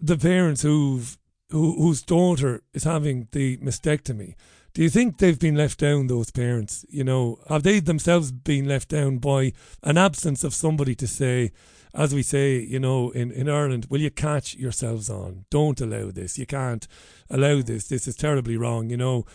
the 0.00 0.18
parents 0.18 0.62
who've 0.62 1.18
who, 1.50 1.74
whose 1.82 2.02
daughter 2.02 2.62
is 2.74 2.84
having 2.84 3.28
the 3.32 3.58
mastectomy. 3.58 4.34
Do 4.74 4.82
you 4.82 4.90
think 4.90 5.18
they've 5.18 5.38
been 5.38 5.56
left 5.56 5.80
down? 5.80 6.08
Those 6.08 6.30
parents, 6.30 6.86
you 6.90 7.04
know, 7.04 7.38
have 7.48 7.64
they 7.64 7.80
themselves 7.80 8.32
been 8.32 8.66
left 8.68 8.90
down 8.90 9.18
by 9.18 9.52
an 9.82 9.98
absence 9.98 10.44
of 10.44 10.54
somebody 10.54 10.94
to 10.96 11.06
say, 11.08 11.52
as 11.94 12.14
we 12.14 12.22
say, 12.22 12.58
you 12.58 12.78
know, 12.78 13.10
in 13.10 13.30
in 13.30 13.48
Ireland, 13.48 13.86
will 13.90 14.00
you 14.00 14.10
catch 14.10 14.54
yourselves 14.54 15.10
on? 15.10 15.44
Don't 15.50 15.80
allow 15.80 16.10
this. 16.10 16.38
You 16.38 16.46
can't 16.46 16.86
allow 17.28 17.62
this. 17.62 17.88
This 17.88 18.06
is 18.06 18.16
terribly 18.16 18.56
wrong. 18.56 18.90
You 18.90 18.96
know, 18.96 19.26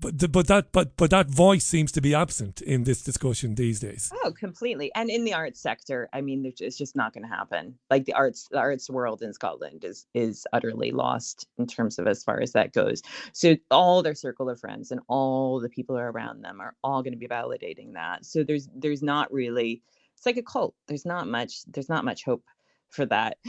but 0.00 0.30
but 0.30 0.46
that 0.48 0.72
but 0.72 0.96
but 0.96 1.10
that 1.10 1.28
voice 1.28 1.64
seems 1.64 1.92
to 1.92 2.00
be 2.00 2.14
absent 2.14 2.60
in 2.60 2.84
this 2.84 3.02
discussion 3.02 3.54
these 3.54 3.80
days. 3.80 4.12
Oh, 4.24 4.32
completely. 4.32 4.90
And 4.94 5.10
in 5.10 5.24
the 5.24 5.34
arts 5.34 5.60
sector, 5.60 6.08
I 6.12 6.20
mean, 6.20 6.52
it's 6.58 6.76
just 6.76 6.96
not 6.96 7.12
going 7.12 7.24
to 7.24 7.34
happen. 7.34 7.78
Like 7.90 8.04
the 8.04 8.12
arts, 8.12 8.48
the 8.50 8.58
arts 8.58 8.90
world 8.90 9.22
in 9.22 9.32
Scotland 9.32 9.84
is 9.84 10.06
is 10.14 10.46
utterly 10.52 10.90
lost 10.90 11.46
in 11.58 11.66
terms 11.66 11.98
of 11.98 12.06
as 12.06 12.22
far 12.22 12.40
as 12.40 12.52
that 12.52 12.72
goes. 12.72 13.02
So 13.32 13.56
all 13.70 14.02
their 14.02 14.14
circle 14.14 14.50
of 14.50 14.60
friends 14.60 14.90
and 14.90 15.00
all 15.08 15.60
the 15.60 15.68
people 15.68 15.96
around 15.96 16.42
them 16.42 16.60
are 16.60 16.74
all 16.84 17.02
going 17.02 17.14
to 17.14 17.18
be 17.18 17.28
validating 17.28 17.94
that. 17.94 18.24
So 18.24 18.44
there's 18.44 18.68
there's 18.74 19.02
not 19.02 19.32
really. 19.32 19.82
It's 20.16 20.26
like 20.26 20.36
a 20.36 20.42
cult. 20.42 20.74
There's 20.88 21.06
not 21.06 21.28
much. 21.28 21.64
There's 21.66 21.88
not 21.88 22.04
much 22.04 22.24
hope 22.24 22.44
for 22.90 23.06
that. 23.06 23.38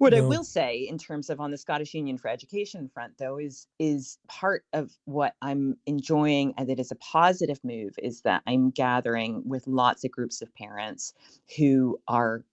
What 0.00 0.14
no. 0.14 0.16
I 0.16 0.20
will 0.22 0.44
say 0.44 0.88
in 0.88 0.96
terms 0.96 1.28
of 1.28 1.40
on 1.40 1.50
the 1.50 1.58
Scottish 1.58 1.92
Union 1.92 2.16
for 2.16 2.28
Education 2.28 2.88
front, 2.88 3.18
though, 3.18 3.36
is 3.36 3.66
is 3.78 4.16
part 4.28 4.64
of 4.72 4.96
what 5.04 5.34
I'm 5.42 5.76
enjoying 5.84 6.54
and 6.56 6.66
that 6.70 6.80
is 6.80 6.90
a 6.90 6.96
positive 6.96 7.60
move 7.62 7.92
is 8.02 8.22
that 8.22 8.42
I'm 8.46 8.70
gathering 8.70 9.42
with 9.44 9.66
lots 9.66 10.02
of 10.02 10.10
groups 10.10 10.40
of 10.40 10.54
parents 10.54 11.12
who 11.58 12.00
are 12.08 12.46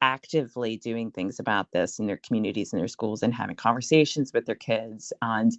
actively 0.00 0.78
doing 0.78 1.10
things 1.10 1.38
about 1.38 1.72
this 1.72 1.98
in 1.98 2.06
their 2.06 2.16
communities 2.16 2.72
and 2.72 2.80
their 2.80 2.88
schools 2.88 3.22
and 3.22 3.34
having 3.34 3.56
conversations 3.56 4.32
with 4.32 4.46
their 4.46 4.54
kids 4.54 5.12
and 5.20 5.52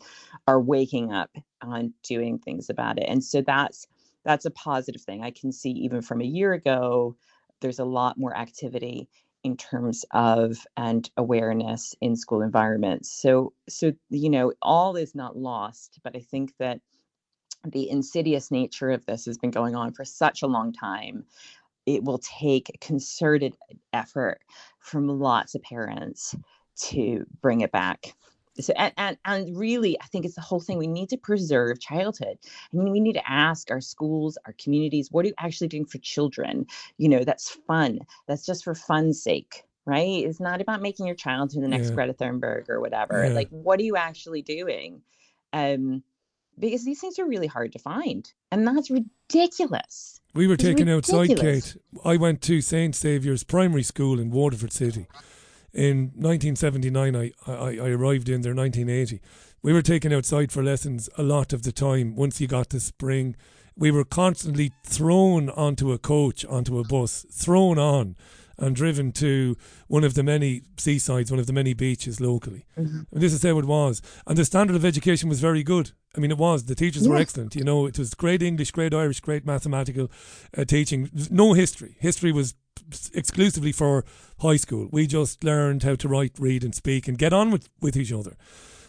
are 0.47 0.59
waking 0.59 1.13
up 1.13 1.29
on 1.61 1.93
doing 2.01 2.39
things 2.39 2.71
about 2.71 2.97
it. 2.97 3.05
And 3.07 3.23
so 3.23 3.43
that's 3.43 3.85
that's 4.23 4.45
a 4.45 4.51
positive 4.51 5.03
thing. 5.03 5.23
I 5.23 5.29
can 5.29 5.51
see 5.51 5.69
even 5.69 6.01
from 6.01 6.21
a 6.21 6.25
year 6.25 6.53
ago, 6.53 7.15
there's 7.61 7.79
a 7.79 7.85
lot 7.85 8.17
more 8.17 8.35
activity 8.35 9.07
in 9.43 9.55
terms 9.55 10.05
of 10.11 10.57
and 10.75 11.09
awareness 11.17 11.95
in 12.01 12.15
school 12.15 12.41
environments. 12.41 13.11
So 13.11 13.53
so 13.69 13.93
you 14.09 14.29
know 14.29 14.53
all 14.61 14.95
is 14.95 15.13
not 15.15 15.37
lost 15.37 15.99
but 16.03 16.15
i 16.15 16.19
think 16.19 16.53
that 16.59 16.79
the 17.71 17.89
insidious 17.89 18.51
nature 18.51 18.89
of 18.89 19.05
this 19.05 19.25
has 19.25 19.37
been 19.37 19.51
going 19.51 19.75
on 19.75 19.91
for 19.91 20.05
such 20.05 20.41
a 20.41 20.47
long 20.47 20.71
time. 20.73 21.25
It 21.85 22.03
will 22.03 22.19
take 22.19 22.77
concerted 22.81 23.55
effort 23.93 24.41
from 24.79 25.07
lots 25.07 25.55
of 25.55 25.61
parents 25.63 26.35
to 26.77 27.25
bring 27.41 27.61
it 27.61 27.71
back 27.71 28.15
so 28.59 28.73
and, 28.77 28.93
and 28.97 29.17
and 29.25 29.57
really 29.57 29.99
i 30.01 30.05
think 30.05 30.25
it's 30.25 30.35
the 30.35 30.41
whole 30.41 30.59
thing 30.59 30.77
we 30.77 30.87
need 30.87 31.09
to 31.09 31.17
preserve 31.17 31.79
childhood. 31.79 32.37
I 32.43 32.77
mean 32.77 32.91
we 32.91 32.99
need 32.99 33.13
to 33.13 33.29
ask 33.31 33.71
our 33.71 33.81
schools 33.81 34.37
our 34.45 34.53
communities 34.53 35.09
what 35.11 35.25
are 35.25 35.29
you 35.29 35.33
actually 35.37 35.67
doing 35.67 35.85
for 35.85 35.97
children? 35.99 36.65
You 36.97 37.09
know 37.09 37.23
that's 37.23 37.49
fun. 37.49 37.99
That's 38.27 38.45
just 38.45 38.63
for 38.63 38.75
fun's 38.75 39.21
sake 39.21 39.63
right? 39.87 40.25
It's 40.25 40.39
not 40.39 40.61
about 40.61 40.81
making 40.81 41.05
your 41.05 41.15
child 41.15 41.51
to 41.51 41.61
the 41.61 41.67
next 41.67 41.89
yeah. 41.89 41.95
greta 41.95 42.13
thunberg 42.15 42.69
or 42.69 42.81
whatever. 42.81 43.27
Yeah. 43.27 43.33
like 43.33 43.49
what 43.49 43.79
are 43.79 43.83
you 43.83 43.97
actually 43.97 44.41
doing? 44.41 45.01
Um 45.53 46.03
because 46.57 46.85
these 46.85 47.01
things 47.01 47.19
are 47.19 47.27
really 47.27 47.47
hard 47.47 47.73
to 47.73 47.79
find 47.79 48.31
and 48.51 48.65
that's 48.65 48.89
ridiculous. 48.89 50.21
We 50.33 50.47
were 50.47 50.57
taken 50.57 50.89
outside 50.89 51.37
kate. 51.37 51.75
I 52.03 52.17
went 52.17 52.41
to 52.43 52.61
st 52.61 52.95
saviour's 52.95 53.43
primary 53.43 53.83
school 53.83 54.19
in 54.19 54.31
waterford 54.31 54.71
city 54.71 55.07
in 55.75 56.11
1979, 56.15 57.15
I, 57.15 57.31
I, 57.45 57.53
I 57.53 57.89
arrived 57.89 58.29
in 58.29 58.41
there 58.41 58.55
1980. 58.55 59.21
We 59.61 59.73
were 59.73 59.81
taken 59.81 60.13
outside 60.13 60.51
for 60.51 60.63
lessons 60.63 61.09
a 61.17 61.23
lot 61.23 61.51
of 61.51 61.63
the 61.63 61.73
time. 61.73 62.15
Once 62.15 62.39
you 62.39 62.47
got 62.47 62.69
to 62.69 62.79
spring, 62.79 63.35
we 63.75 63.91
were 63.91 64.05
constantly 64.05 64.71
thrown 64.85 65.49
onto 65.49 65.91
a 65.91 65.97
coach, 65.97 66.45
onto 66.45 66.79
a 66.79 66.85
bus, 66.85 67.25
thrown 67.29 67.77
on 67.77 68.15
and 68.57 68.73
driven 68.73 69.11
to 69.11 69.57
one 69.87 70.05
of 70.05 70.13
the 70.13 70.23
many 70.23 70.61
seasides, 70.77 71.29
one 71.29 71.41
of 71.41 71.47
the 71.47 71.51
many 71.51 71.73
beaches 71.73 72.21
locally. 72.21 72.65
Mm-hmm. 72.77 73.01
And 73.11 73.21
this 73.21 73.33
is 73.33 73.43
how 73.43 73.59
it 73.59 73.65
was. 73.65 74.01
And 74.25 74.37
the 74.37 74.45
standard 74.45 74.77
of 74.77 74.85
education 74.85 75.27
was 75.27 75.41
very 75.41 75.61
good. 75.61 75.91
I 76.15 76.21
mean, 76.21 76.31
it 76.31 76.37
was. 76.37 76.63
The 76.63 76.75
teachers 76.75 77.03
yeah. 77.03 77.09
were 77.09 77.17
excellent. 77.17 77.55
You 77.55 77.65
know, 77.65 77.85
it 77.85 77.99
was 77.99 78.13
great 78.13 78.41
English, 78.41 78.71
great 78.71 78.93
Irish, 78.93 79.19
great 79.19 79.45
mathematical 79.45 80.09
uh, 80.57 80.63
teaching. 80.63 81.09
No 81.29 81.51
history. 81.51 81.97
History 81.99 82.31
was 82.31 82.55
exclusively 83.13 83.71
for 83.71 84.05
high 84.39 84.57
school. 84.57 84.89
We 84.91 85.07
just 85.07 85.43
learned 85.43 85.83
how 85.83 85.95
to 85.95 86.07
write, 86.07 86.33
read, 86.39 86.63
and 86.63 86.73
speak, 86.73 87.07
and 87.07 87.17
get 87.17 87.33
on 87.33 87.51
with 87.51 87.69
with 87.81 87.95
each 87.95 88.13
other. 88.13 88.35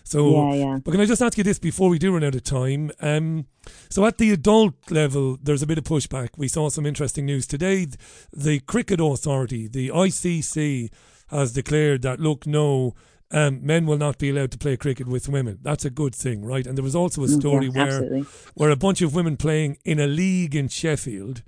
So, 0.06 0.30
yeah, 0.30 0.54
yeah. 0.54 0.78
but 0.84 0.92
can 0.92 1.00
I 1.00 1.04
just 1.04 1.20
ask 1.20 1.36
you 1.36 1.42
this 1.42 1.58
before 1.58 1.88
we 1.88 1.98
do 1.98 2.12
run 2.12 2.22
out 2.22 2.36
of 2.36 2.44
time? 2.44 2.92
Um, 3.00 3.46
so, 3.90 4.06
at 4.06 4.18
the 4.18 4.30
adult 4.30 4.74
level, 4.88 5.36
there's 5.42 5.62
a 5.62 5.66
bit 5.66 5.78
of 5.78 5.84
pushback. 5.84 6.28
We 6.36 6.46
saw 6.46 6.68
some 6.68 6.86
interesting 6.86 7.26
news 7.26 7.44
today. 7.44 7.88
The 8.32 8.60
Cricket 8.60 9.00
Authority, 9.00 9.66
the 9.66 9.88
ICC, 9.88 10.90
has 11.30 11.52
declared 11.52 12.02
that 12.02 12.20
look, 12.20 12.46
no, 12.46 12.94
um, 13.32 13.66
men 13.66 13.84
will 13.86 13.98
not 13.98 14.18
be 14.18 14.30
allowed 14.30 14.52
to 14.52 14.58
play 14.58 14.76
cricket 14.76 15.08
with 15.08 15.28
women. 15.28 15.58
That's 15.62 15.84
a 15.84 15.90
good 15.90 16.14
thing, 16.14 16.44
right? 16.44 16.66
And 16.66 16.78
there 16.78 16.84
was 16.84 16.94
also 16.94 17.24
a 17.24 17.26
mm, 17.26 17.40
story 17.40 17.66
yeah, 17.74 17.84
where 17.84 18.22
where 18.54 18.70
a 18.70 18.76
bunch 18.76 19.02
of 19.02 19.14
women 19.14 19.36
playing 19.36 19.78
in 19.84 19.98
a 19.98 20.06
league 20.06 20.54
in 20.54 20.68
Sheffield 20.68 21.42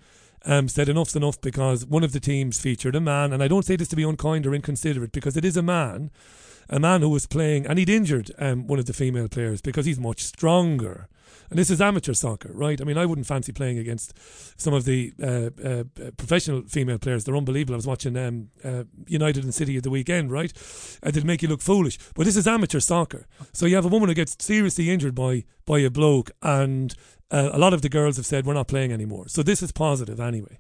um, 0.45 0.69
said 0.69 0.89
enough's 0.89 1.17
enough 1.17 1.41
because 1.41 1.87
one 1.87 2.05
of 2.05 2.13
the 2.13 2.21
teams 2.21 2.61
featured 2.61 2.95
a 2.95 3.01
man, 3.01 3.33
and 3.33 3.43
I 3.43 3.49
don't 3.49 3.65
say 3.65 3.77
this 3.77 3.89
to 3.89 3.97
be 3.97 4.03
unkind 4.03 4.47
or 4.47 4.55
inconsiderate 4.55 5.13
because 5.13 5.37
it 5.37 5.45
is 5.45 5.57
a 5.57 5.63
man, 5.63 6.11
a 6.69 6.79
man 6.79 7.01
who 7.03 7.09
was 7.09 7.27
playing, 7.27 7.67
and 7.67 7.79
he'd 7.79 7.89
injured 7.89 8.31
um, 8.39 8.67
one 8.67 8.79
of 8.79 8.87
the 8.87 8.93
female 8.93 9.29
players 9.29 9.61
because 9.61 9.87
he's 9.87 10.01
much 10.01 10.23
stronger. 10.23 11.09
And 11.51 11.59
this 11.59 11.71
is 11.71 11.81
amateur 11.81 12.13
soccer, 12.13 12.51
right? 12.53 12.81
I 12.81 12.85
mean, 12.85 12.99
I 12.99 13.07
wouldn't 13.07 13.27
fancy 13.27 13.53
playing 13.53 13.79
against 13.79 14.13
some 14.61 14.75
of 14.75 14.85
the 14.85 15.13
uh, 15.23 15.51
uh, 15.67 15.85
professional 16.17 16.63
female 16.63 16.99
players. 16.99 17.25
They're 17.25 17.37
unbelievable. 17.37 17.75
I 17.75 17.77
was 17.77 17.87
watching 17.87 18.17
um, 18.17 18.49
uh, 18.65 18.85
United 19.07 19.45
and 19.45 19.55
City 19.55 19.77
at 19.77 19.83
the 19.83 19.91
weekend, 19.91 20.31
right? 20.31 20.53
And 21.03 21.17
it'd 21.17 21.25
make 21.25 21.43
you 21.43 21.49
look 21.49 21.63
foolish. 21.63 21.99
But 22.15 22.27
this 22.27 22.37
is 22.37 22.47
amateur 22.47 22.81
soccer. 22.81 23.27
So 23.53 23.67
you 23.67 23.77
have 23.77 23.87
a 23.87 23.89
woman 23.89 24.09
who 24.09 24.15
gets 24.15 24.37
seriously 24.39 24.91
injured 24.91 25.15
by 25.15 25.45
by 25.65 25.81
a 25.81 25.91
bloke, 25.91 26.31
and 26.43 26.95
uh, 27.31 27.51
a 27.53 27.59
lot 27.59 27.75
of 27.75 27.83
the 27.83 27.91
girls 27.91 28.17
have 28.17 28.25
said 28.25 28.47
we're 28.47 28.55
not 28.55 28.69
playing 28.69 28.93
anymore. 28.93 29.29
So 29.29 29.43
this 29.43 29.63
is 29.63 29.71
positive 29.71 30.19
anyway. 30.19 30.59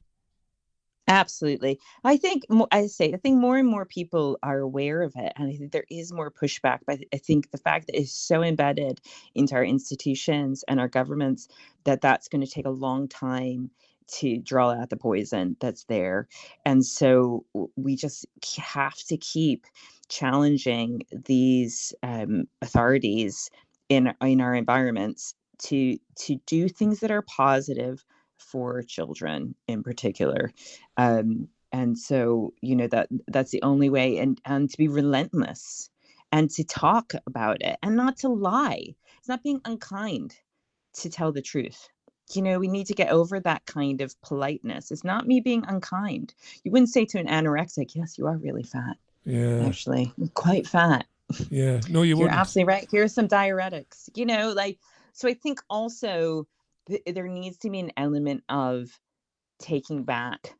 Absolutely. 1.08 1.80
I 2.04 2.18
think, 2.18 2.44
I 2.70 2.86
say, 2.86 3.12
I 3.14 3.16
think 3.16 3.38
more 3.38 3.56
and 3.56 3.66
more 3.68 3.86
people 3.86 4.38
are 4.42 4.58
aware 4.60 5.02
of 5.02 5.14
it. 5.16 5.32
And 5.36 5.48
I 5.48 5.56
think 5.56 5.72
there 5.72 5.86
is 5.90 6.12
more 6.12 6.30
pushback. 6.30 6.80
But 6.86 7.00
I 7.14 7.16
think 7.16 7.50
the 7.50 7.58
fact 7.58 7.86
that 7.86 7.98
it's 7.98 8.12
so 8.12 8.42
embedded 8.42 9.00
into 9.34 9.54
our 9.54 9.64
institutions 9.64 10.64
and 10.68 10.78
our 10.78 10.88
governments 10.88 11.48
that 11.84 12.02
that's 12.02 12.28
going 12.28 12.42
to 12.42 12.50
take 12.50 12.66
a 12.66 12.70
long 12.70 13.08
time 13.08 13.70
to 14.18 14.38
draw 14.38 14.70
out 14.72 14.90
the 14.90 14.96
poison 14.96 15.56
that's 15.60 15.84
there. 15.84 16.28
And 16.66 16.84
so 16.84 17.44
we 17.76 17.96
just 17.96 18.26
have 18.58 18.96
to 19.08 19.16
keep 19.16 19.66
challenging 20.08 21.02
these 21.26 21.94
um, 22.02 22.48
authorities 22.62 23.50
in, 23.88 24.12
in 24.22 24.40
our 24.42 24.54
environments 24.54 25.34
to 25.60 25.98
to 26.16 26.36
do 26.46 26.68
things 26.68 27.00
that 27.00 27.10
are 27.10 27.22
positive 27.22 28.04
for 28.50 28.82
children 28.82 29.54
in 29.66 29.82
particular. 29.82 30.52
Um, 30.96 31.48
and 31.72 31.98
so 31.98 32.54
you 32.60 32.76
know 32.76 32.86
that 32.88 33.08
that's 33.28 33.50
the 33.50 33.62
only 33.62 33.90
way 33.90 34.18
and 34.18 34.40
and 34.44 34.70
to 34.70 34.78
be 34.78 34.88
relentless 34.88 35.90
and 36.32 36.50
to 36.50 36.64
talk 36.64 37.12
about 37.26 37.62
it 37.62 37.78
and 37.82 37.96
not 37.96 38.16
to 38.18 38.28
lie. 38.28 38.94
It's 39.18 39.28
not 39.28 39.42
being 39.42 39.60
unkind 39.64 40.36
to 40.94 41.10
tell 41.10 41.32
the 41.32 41.42
truth. 41.42 41.88
You 42.32 42.42
know 42.42 42.58
we 42.58 42.68
need 42.68 42.86
to 42.86 42.94
get 42.94 43.10
over 43.10 43.40
that 43.40 43.66
kind 43.66 44.00
of 44.00 44.20
politeness. 44.22 44.90
It's 44.90 45.04
not 45.04 45.26
me 45.26 45.40
being 45.40 45.64
unkind. 45.66 46.34
You 46.64 46.72
wouldn't 46.72 46.90
say 46.90 47.04
to 47.06 47.18
an 47.18 47.26
anorexic 47.26 47.94
yes 47.94 48.18
you 48.18 48.26
are 48.26 48.36
really 48.36 48.64
fat 48.64 48.96
yeah. 49.24 49.64
actually. 49.66 50.12
Quite 50.34 50.66
fat. 50.66 51.06
Yeah. 51.50 51.80
No 51.90 52.02
you 52.02 52.10
you're 52.10 52.18
wouldn't. 52.18 52.38
absolutely 52.38 52.72
right. 52.72 52.88
Here's 52.90 53.12
some 53.12 53.28
diuretics 53.28 54.08
you 54.14 54.24
know 54.24 54.52
like 54.52 54.78
so 55.12 55.28
I 55.28 55.34
think 55.34 55.60
also 55.68 56.46
th- 56.88 57.02
there 57.06 57.28
needs 57.28 57.58
to 57.58 57.70
be 57.70 57.80
an 57.80 57.92
element 57.96 58.44
of 58.48 58.88
taking 59.60 60.04
back 60.04 60.54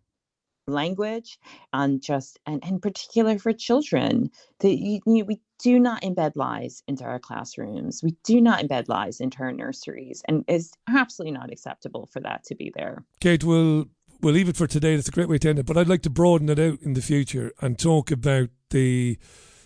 language 0.69 1.39
and 1.73 2.03
just 2.03 2.39
and 2.47 2.63
in 2.65 2.79
particular 2.79 3.39
for 3.39 3.53
children 3.53 4.31
that 4.61 4.77
you, 4.77 5.01
you, 5.07 5.25
we 5.25 5.41
do 5.59 5.79
not 5.79 6.03
embed 6.03 6.33
lies 6.37 6.83
into 6.87 7.05
our 7.05 7.19
classrooms. 7.19 8.03
We 8.03 8.15
do 8.23 8.41
not 8.41 8.63
embed 8.63 8.89
lies 8.89 9.21
into 9.21 9.41
our 9.41 9.53
nurseries 9.53 10.23
and 10.29 10.45
it's 10.47 10.73
absolutely 10.89 11.39
not 11.39 11.51
acceptable 11.51 12.07
for 12.13 12.21
that 12.21 12.45
to 12.45 12.55
be 12.55 12.71
there. 12.77 13.05
Kate 13.21 13.45
we'll 13.45 13.87
we'll 14.21 14.35
leave 14.35 14.49
it 14.49 14.57
for 14.57 14.67
today. 14.67 14.95
That's 14.95 15.09
a 15.09 15.13
great 15.13 15.29
way 15.29 15.39
to 15.39 15.49
end 15.49 15.59
it 15.59 15.67
but 15.67 15.77
i'd 15.77 15.89
like 15.89 16.03
to 16.03 16.11
broaden 16.11 16.49
it 16.49 16.59
out 16.59 16.81
in 16.83 16.93
the 16.93 17.03
future 17.03 17.53
and 17.61 17.79
talk 17.79 18.11
about 18.11 18.51
the 18.71 19.19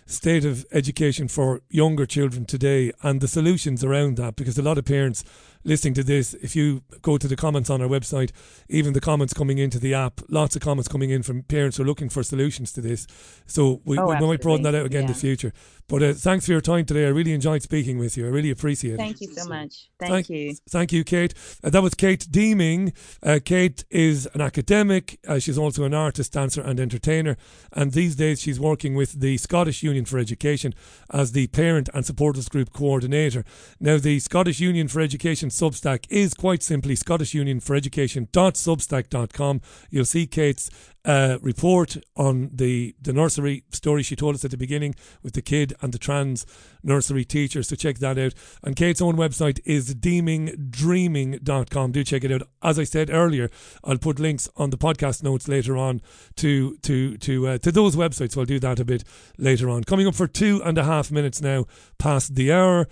state 0.05 0.45
of 0.45 0.65
education 0.71 1.27
for 1.27 1.61
younger 1.69 2.05
children 2.05 2.45
today 2.45 2.91
and 3.01 3.21
the 3.21 3.27
solutions 3.27 3.83
around 3.83 4.17
that 4.17 4.35
because 4.35 4.57
a 4.57 4.61
lot 4.61 4.77
of 4.77 4.85
parents 4.85 5.23
listening 5.63 5.93
to 5.95 6.03
this, 6.03 6.33
if 6.35 6.55
you 6.55 6.83
go 7.01 7.17
to 7.17 7.27
the 7.27 7.35
comments 7.35 7.69
on 7.69 7.81
our 7.81 7.87
website, 7.87 8.31
even 8.69 8.93
the 8.93 9.01
comments 9.01 9.33
coming 9.33 9.57
into 9.57 9.79
the 9.79 9.93
app, 9.93 10.21
lots 10.29 10.55
of 10.55 10.61
comments 10.61 10.87
coming 10.87 11.09
in 11.09 11.23
from 11.23 11.43
parents 11.43 11.77
who 11.77 11.83
are 11.83 11.85
looking 11.85 12.09
for 12.09 12.23
solutions 12.23 12.71
to 12.73 12.81
this. 12.81 13.07
So 13.45 13.81
we, 13.85 13.97
oh, 13.97 14.07
we 14.07 14.15
might 14.15 14.41
broaden 14.41 14.63
that 14.63 14.75
out 14.75 14.85
again 14.85 15.03
yeah. 15.03 15.07
in 15.07 15.13
the 15.13 15.19
future. 15.19 15.53
But 15.87 16.01
uh, 16.01 16.13
thanks 16.13 16.45
for 16.45 16.53
your 16.53 16.61
time 16.61 16.85
today. 16.85 17.05
I 17.05 17.09
really 17.09 17.33
enjoyed 17.33 17.61
speaking 17.61 17.97
with 17.97 18.15
you. 18.15 18.25
I 18.25 18.29
really 18.29 18.49
appreciate 18.49 18.97
thank 18.97 19.17
it. 19.21 19.25
Thank 19.25 19.37
you 19.37 19.43
so 19.43 19.49
much. 19.49 19.89
Thank, 19.99 20.11
thank 20.11 20.29
you. 20.29 20.55
Thank 20.69 20.93
you, 20.93 21.03
Kate. 21.03 21.33
Uh, 21.63 21.69
that 21.69 21.83
was 21.83 21.93
Kate 21.93 22.25
Deeming. 22.31 22.93
Uh, 23.21 23.39
Kate 23.43 23.83
is 23.89 24.27
an 24.33 24.41
academic. 24.41 25.19
Uh, 25.27 25.39
she's 25.39 25.57
also 25.57 25.83
an 25.83 25.93
artist, 25.93 26.33
dancer, 26.33 26.61
and 26.61 26.79
entertainer. 26.79 27.35
And 27.73 27.91
these 27.91 28.15
days, 28.15 28.41
she's 28.41 28.59
working 28.59 28.95
with 28.95 29.19
the 29.19 29.37
Scottish 29.37 29.83
Union 29.83 30.05
for 30.05 30.17
Education 30.17 30.73
as 31.11 31.33
the 31.33 31.47
parent 31.47 31.89
and 31.93 32.05
supporters 32.05 32.47
group 32.47 32.71
coordinator. 32.71 33.43
Now, 33.79 33.97
the 33.97 34.19
Scottish 34.19 34.61
Union 34.61 34.87
for 34.87 35.01
Education 35.01 35.49
Substack 35.53 36.05
is 36.09 36.33
quite 36.33 36.63
simply 36.63 36.95
Scottish 36.95 37.33
Union 37.33 37.59
for 37.59 37.75
Education.substack.com. 37.75 39.61
You'll 39.89 40.05
see 40.05 40.25
Kate's 40.25 40.69
uh, 41.05 41.37
report 41.41 41.97
on 42.15 42.49
the, 42.53 42.95
the 43.01 43.11
nursery 43.11 43.63
story 43.71 44.03
she 44.03 44.15
told 44.15 44.35
us 44.35 44.45
at 44.45 44.51
the 44.51 44.57
beginning 44.57 44.95
with 45.21 45.33
the 45.33 45.41
kid 45.41 45.73
and 45.81 45.93
the 45.93 45.97
trans 45.97 46.45
nursery 46.81 47.25
teacher. 47.25 47.61
So 47.61 47.75
check 47.75 47.97
that 47.99 48.17
out. 48.17 48.33
And 48.63 48.75
Kate's 48.75 49.01
own 49.01 49.15
website 49.15 49.59
is 49.65 49.93
deemingdreaming.com. 49.95 51.91
Do 51.91 52.03
check 52.03 52.23
it 52.23 52.31
out. 52.31 52.43
As 52.61 52.79
I 52.79 52.83
said 52.83 53.09
earlier, 53.09 53.49
I'll 53.83 53.97
put 53.97 54.19
links 54.19 54.49
on 54.55 54.69
the 54.69 54.77
podcast 54.77 55.23
notes 55.23 55.47
later 55.47 55.77
on 55.77 56.01
to 56.37 56.77
to 56.77 57.17
to 57.17 57.47
uh, 57.47 57.57
to 57.59 57.71
those 57.71 57.95
websites. 57.95 58.31
So 58.33 58.41
I'll 58.41 58.45
do 58.45 58.59
that 58.59 58.79
a 58.79 58.85
bit 58.85 59.03
later 59.37 59.69
on. 59.69 59.83
Coming 59.83 60.07
up 60.07 60.15
for 60.15 60.27
two 60.27 60.61
and 60.63 60.77
a 60.77 60.83
half 60.83 61.11
minutes 61.11 61.41
now 61.41 61.65
past 61.97 62.35
the 62.35 62.51
hour 62.51 62.87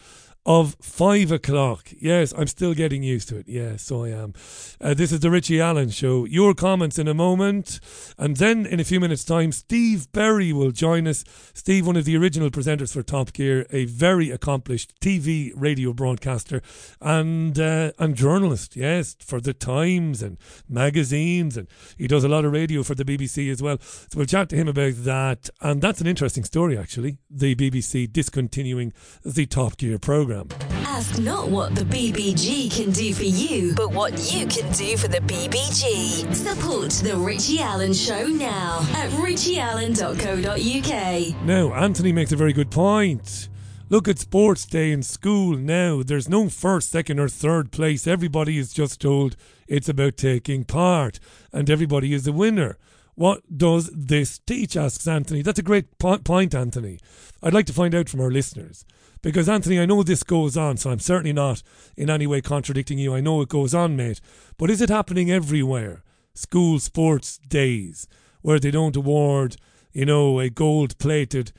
of 0.45 0.75
five 0.81 1.31
o'clock. 1.31 1.91
Yes, 1.99 2.33
I'm 2.35 2.47
still 2.47 2.73
getting 2.73 3.03
used 3.03 3.29
to 3.29 3.37
it. 3.37 3.47
Yes, 3.47 3.83
so 3.83 4.05
I 4.05 4.09
am. 4.09 4.33
Uh, 4.79 4.95
this 4.95 5.11
is 5.11 5.19
the 5.19 5.29
Richie 5.29 5.61
Allen 5.61 5.89
Show. 5.89 6.25
Your 6.25 6.55
comments 6.55 6.97
in 6.97 7.07
a 7.07 7.13
moment. 7.13 7.79
And 8.17 8.37
then 8.37 8.65
in 8.65 8.79
a 8.79 8.83
few 8.83 8.99
minutes' 8.99 9.23
time, 9.23 9.51
Steve 9.51 10.11
Berry 10.11 10.51
will 10.51 10.71
join 10.71 11.07
us. 11.07 11.23
Steve, 11.53 11.85
one 11.85 11.95
of 11.95 12.05
the 12.05 12.17
original 12.17 12.49
presenters 12.49 12.91
for 12.91 13.03
Top 13.03 13.33
Gear, 13.33 13.67
a 13.69 13.85
very 13.85 14.31
accomplished 14.31 14.99
TV 14.99 15.51
radio 15.55 15.93
broadcaster 15.93 16.61
and, 16.99 17.59
uh, 17.59 17.91
and 17.99 18.15
journalist, 18.15 18.75
yes, 18.75 19.15
for 19.19 19.39
the 19.39 19.53
Times 19.53 20.23
and 20.23 20.37
magazines. 20.67 21.55
And 21.55 21.67
he 21.97 22.07
does 22.07 22.23
a 22.23 22.29
lot 22.29 22.45
of 22.45 22.51
radio 22.51 22.81
for 22.81 22.95
the 22.95 23.05
BBC 23.05 23.51
as 23.51 23.61
well. 23.61 23.77
So 23.79 24.17
we'll 24.17 24.25
chat 24.25 24.49
to 24.49 24.55
him 24.55 24.67
about 24.67 24.93
that. 25.03 25.51
And 25.61 25.81
that's 25.81 26.01
an 26.01 26.07
interesting 26.07 26.45
story, 26.45 26.75
actually. 26.75 27.19
The 27.29 27.53
BBC 27.53 28.11
discontinuing 28.11 28.91
the 29.23 29.45
Top 29.45 29.77
Gear 29.77 29.99
programme 29.99 30.30
program. 30.32 30.47
Ask 30.86 31.19
not 31.19 31.49
what 31.49 31.75
the 31.75 31.84
BBG 31.84 32.71
can 32.71 32.91
do 32.91 33.13
for 33.13 33.23
you, 33.23 33.73
but 33.75 33.93
what 33.93 34.11
you 34.34 34.47
can 34.47 34.71
do 34.73 34.97
for 34.97 35.07
the 35.07 35.19
BBG. 35.19 36.34
Support 36.36 36.91
the 36.91 37.15
Richie 37.17 37.61
Allen 37.61 37.93
Show 37.93 38.27
now 38.27 38.79
at 38.95 39.09
richieallen.co.uk. 39.11 41.45
Now, 41.45 41.73
Anthony 41.73 42.11
makes 42.11 42.32
a 42.32 42.36
very 42.36 42.53
good 42.53 42.71
point. 42.71 43.49
Look 43.89 44.07
at 44.07 44.19
sports 44.19 44.65
day 44.65 44.91
in 44.91 45.03
school 45.03 45.57
now. 45.57 46.01
There's 46.01 46.29
no 46.29 46.49
first, 46.49 46.89
second, 46.89 47.19
or 47.19 47.27
third 47.27 47.71
place. 47.71 48.07
Everybody 48.07 48.57
is 48.57 48.71
just 48.71 49.01
told 49.01 49.36
it's 49.67 49.89
about 49.89 50.17
taking 50.17 50.63
part, 50.63 51.19
and 51.51 51.69
everybody 51.69 52.13
is 52.13 52.25
a 52.25 52.32
winner. 52.32 52.77
What 53.15 53.57
does 53.57 53.89
this 53.93 54.39
teach? 54.39 54.77
asks 54.77 55.07
Anthony. 55.07 55.41
That's 55.41 55.59
a 55.59 55.63
great 55.63 55.99
point, 55.99 56.55
Anthony. 56.55 56.99
I'd 57.43 57.53
like 57.53 57.65
to 57.65 57.73
find 57.73 57.93
out 57.93 58.07
from 58.07 58.21
our 58.21 58.32
listeners. 58.32 58.86
Because, 59.22 59.47
Anthony, 59.47 59.80
I 59.80 59.86
know 59.86 60.01
this 60.01 60.24
goes 60.24 60.57
on, 60.57 60.78
so 60.78 60.89
I'm 60.89 60.99
certainly 60.99 61.34
not 61.34 61.61
in 61.95 62.09
any 62.09 62.26
way 62.26 62.41
contradicting 62.41 62.97
you. 62.97 63.13
I 63.13 63.22
know 63.22 63.41
it 63.41 63.49
goes 63.49 63.74
on, 63.74 63.95
mate. 63.95 64.19
But 64.57 64.72
is 64.72 64.82
it 64.82 64.89
happening 64.89 65.30
everywhere? 65.30 66.03
School 66.34 66.80
sports 66.80 67.38
days 67.38 68.07
where 68.41 68.59
they 68.59 68.72
don't 68.72 68.95
award, 68.95 69.57
you 69.91 70.05
know, 70.05 70.39
a 70.39 70.49
gold 70.49 70.97
plated 70.97 71.51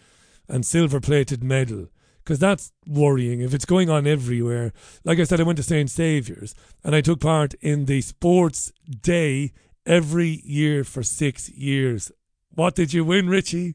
and 0.48 0.66
silver 0.66 1.00
plated 1.00 1.44
medal. 1.44 1.88
Because 2.24 2.38
that's 2.38 2.72
worrying 2.86 3.40
if 3.40 3.52
it's 3.52 3.64
going 3.64 3.90
on 3.90 4.06
everywhere. 4.06 4.72
Like 5.04 5.18
I 5.18 5.24
said, 5.24 5.40
I 5.40 5.44
went 5.44 5.56
to 5.56 5.62
St. 5.62 5.90
Saviour's 5.90 6.54
and 6.84 6.94
I 6.94 7.00
took 7.00 7.20
part 7.20 7.54
in 7.54 7.86
the 7.86 8.00
sports 8.00 8.72
day 8.88 9.52
every 9.84 10.40
year 10.44 10.84
for 10.84 11.02
six 11.02 11.48
years. 11.48 12.12
What 12.54 12.74
did 12.74 12.92
you 12.92 13.04
win, 13.04 13.28
Richie? 13.28 13.74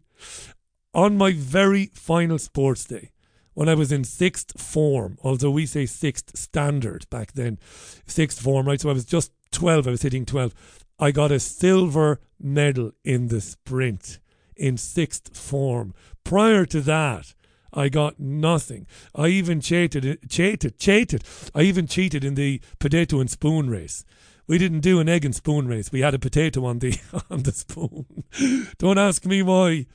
On 0.93 1.17
my 1.17 1.33
very 1.33 1.87
final 1.93 2.37
sports 2.37 2.85
day, 2.85 3.11
when 3.57 3.67
I 3.67 3.73
was 3.73 3.91
in 3.91 4.03
sixth 4.03 4.61
form, 4.61 5.17
although 5.23 5.49
we 5.49 5.65
say 5.65 5.87
sixth 5.87 6.37
standard 6.37 7.09
back 7.09 7.31
then, 7.31 7.57
sixth 8.05 8.39
form, 8.39 8.67
right? 8.67 8.79
So 8.79 8.91
I 8.91 8.93
was 8.93 9.03
just 9.03 9.31
12, 9.51 9.87
I 9.87 9.89
was 9.89 10.03
hitting 10.03 10.27
12. 10.27 10.53
I 10.99 11.09
got 11.09 11.31
a 11.31 11.39
silver 11.39 12.19
medal 12.39 12.91
in 13.03 13.29
the 13.29 13.41
sprint 13.41 14.19
in 14.55 14.77
sixth 14.77 15.35
form. 15.35 15.95
Prior 16.23 16.67
to 16.67 16.81
that, 16.81 17.33
I 17.73 17.89
got 17.89 18.19
nothing. 18.19 18.85
I 19.15 19.29
even 19.29 19.59
cheated, 19.59 20.29
cheated, 20.29 20.77
cheated. 20.77 21.23
I 21.55 21.61
even 21.61 21.87
cheated 21.87 22.23
in 22.23 22.35
the 22.35 22.61
potato 22.77 23.19
and 23.19 23.27
spoon 23.27 23.71
race. 23.71 24.05
We 24.45 24.59
didn't 24.59 24.81
do 24.81 24.99
an 24.99 25.09
egg 25.09 25.25
and 25.25 25.33
spoon 25.33 25.67
race. 25.67 25.91
We 25.91 26.01
had 26.01 26.13
a 26.13 26.19
potato 26.19 26.63
on 26.65 26.77
the 26.77 26.99
on 27.31 27.41
the 27.41 27.51
spoon. 27.51 28.23
Don't 28.77 28.99
ask 28.99 29.25
me 29.25 29.41
why. 29.41 29.87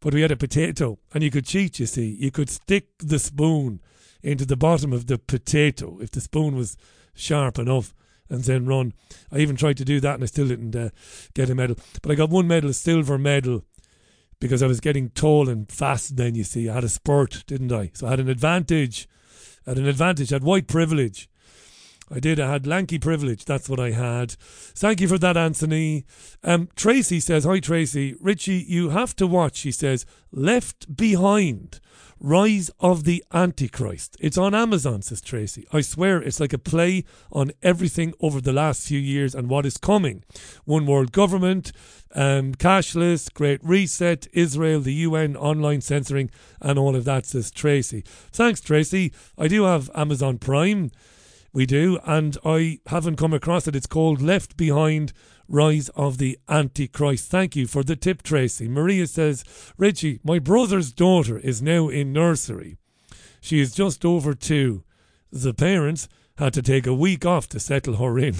But 0.00 0.14
we 0.14 0.22
had 0.22 0.30
a 0.30 0.36
potato, 0.36 0.98
and 1.12 1.24
you 1.24 1.30
could 1.30 1.46
cheat, 1.46 1.78
you 1.78 1.86
see. 1.86 2.16
You 2.20 2.30
could 2.30 2.50
stick 2.50 2.88
the 2.98 3.18
spoon 3.18 3.80
into 4.22 4.46
the 4.46 4.56
bottom 4.56 4.92
of 4.92 5.06
the 5.06 5.18
potato 5.18 5.98
if 6.00 6.10
the 6.10 6.20
spoon 6.20 6.56
was 6.56 6.76
sharp 7.14 7.58
enough 7.58 7.94
and 8.28 8.42
then 8.44 8.66
run. 8.66 8.92
I 9.30 9.38
even 9.38 9.56
tried 9.56 9.76
to 9.78 9.84
do 9.84 10.00
that 10.00 10.14
and 10.14 10.22
I 10.22 10.26
still 10.26 10.48
didn't 10.48 10.74
uh, 10.74 10.90
get 11.34 11.50
a 11.50 11.54
medal. 11.54 11.76
But 12.02 12.10
I 12.10 12.14
got 12.14 12.30
one 12.30 12.48
medal, 12.48 12.70
a 12.70 12.74
silver 12.74 13.18
medal, 13.18 13.64
because 14.40 14.62
I 14.62 14.66
was 14.66 14.80
getting 14.80 15.10
tall 15.10 15.48
and 15.48 15.70
fast 15.70 16.16
then, 16.16 16.34
you 16.34 16.44
see. 16.44 16.68
I 16.68 16.74
had 16.74 16.84
a 16.84 16.88
spurt, 16.88 17.44
didn't 17.46 17.72
I? 17.72 17.90
So 17.94 18.06
I 18.06 18.10
had 18.10 18.20
an 18.20 18.28
advantage. 18.28 19.08
I 19.66 19.70
had 19.70 19.78
an 19.78 19.86
advantage. 19.86 20.32
I 20.32 20.36
had 20.36 20.44
white 20.44 20.66
privilege. 20.66 21.28
I 22.10 22.20
did. 22.20 22.38
I 22.38 22.52
had 22.52 22.66
lanky 22.66 22.98
privilege. 22.98 23.44
That's 23.44 23.68
what 23.68 23.80
I 23.80 23.90
had. 23.90 24.32
Thank 24.32 25.00
you 25.00 25.08
for 25.08 25.18
that, 25.18 25.36
Anthony. 25.36 26.04
Um, 26.42 26.68
Tracy 26.76 27.20
says, 27.20 27.44
Hi, 27.44 27.60
Tracy. 27.60 28.14
Richie, 28.20 28.64
you 28.68 28.90
have 28.90 29.16
to 29.16 29.26
watch, 29.26 29.56
she 29.56 29.72
says, 29.72 30.04
Left 30.30 30.96
Behind 30.96 31.80
Rise 32.20 32.70
of 32.80 33.04
the 33.04 33.24
Antichrist. 33.32 34.16
It's 34.20 34.38
on 34.38 34.54
Amazon, 34.54 35.02
says 35.02 35.20
Tracy. 35.20 35.66
I 35.72 35.80
swear 35.80 36.22
it's 36.22 36.40
like 36.40 36.52
a 36.52 36.58
play 36.58 37.04
on 37.30 37.52
everything 37.62 38.14
over 38.20 38.40
the 38.40 38.52
last 38.52 38.88
few 38.88 38.98
years 38.98 39.34
and 39.34 39.48
what 39.48 39.66
is 39.66 39.76
coming. 39.76 40.24
One 40.64 40.86
world 40.86 41.12
government, 41.12 41.72
um, 42.14 42.54
cashless, 42.54 43.32
great 43.32 43.60
reset, 43.62 44.26
Israel, 44.32 44.80
the 44.80 44.94
UN, 44.94 45.36
online 45.36 45.80
censoring, 45.80 46.30
and 46.62 46.78
all 46.78 46.96
of 46.96 47.04
that, 47.04 47.26
says 47.26 47.50
Tracy. 47.50 48.04
Thanks, 48.32 48.60
Tracy. 48.60 49.12
I 49.36 49.48
do 49.48 49.64
have 49.64 49.90
Amazon 49.94 50.38
Prime. 50.38 50.92
We 51.54 51.66
do, 51.66 52.00
and 52.04 52.36
I 52.44 52.80
haven't 52.86 53.14
come 53.14 53.32
across 53.32 53.68
it. 53.68 53.76
It's 53.76 53.86
called 53.86 54.20
Left 54.20 54.56
Behind 54.56 55.12
Rise 55.46 55.88
of 55.90 56.18
the 56.18 56.36
Antichrist. 56.48 57.30
Thank 57.30 57.54
you 57.54 57.68
for 57.68 57.84
the 57.84 57.94
tip, 57.94 58.24
Tracy. 58.24 58.66
Maria 58.66 59.06
says, 59.06 59.44
Richie, 59.78 60.18
my 60.24 60.40
brother's 60.40 60.92
daughter 60.92 61.38
is 61.38 61.62
now 61.62 61.88
in 61.88 62.12
nursery. 62.12 62.76
She 63.40 63.60
is 63.60 63.72
just 63.72 64.04
over 64.04 64.34
two. 64.34 64.82
The 65.30 65.54
parents 65.54 66.08
had 66.38 66.54
to 66.54 66.62
take 66.62 66.88
a 66.88 66.92
week 66.92 67.24
off 67.24 67.48
to 67.50 67.60
settle 67.60 67.98
her 67.98 68.18
in. 68.18 68.34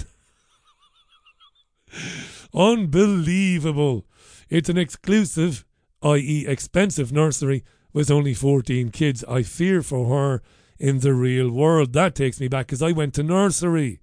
Unbelievable. 2.53 4.05
It's 4.49 4.67
an 4.67 4.77
exclusive, 4.77 5.63
i.e., 6.03 6.45
expensive 6.45 7.13
nursery 7.13 7.63
with 7.93 8.11
only 8.11 8.33
14 8.33 8.89
kids. 8.89 9.23
I 9.23 9.41
fear 9.43 9.81
for 9.81 10.09
her 10.09 10.41
in 10.79 10.99
the 10.99 11.13
real 11.13 11.49
world. 11.49 11.93
That 11.93 12.15
takes 12.15 12.39
me 12.39 12.47
back 12.47 12.67
because 12.67 12.81
I 12.81 12.91
went 12.91 13.13
to 13.15 13.23
nursery 13.23 13.99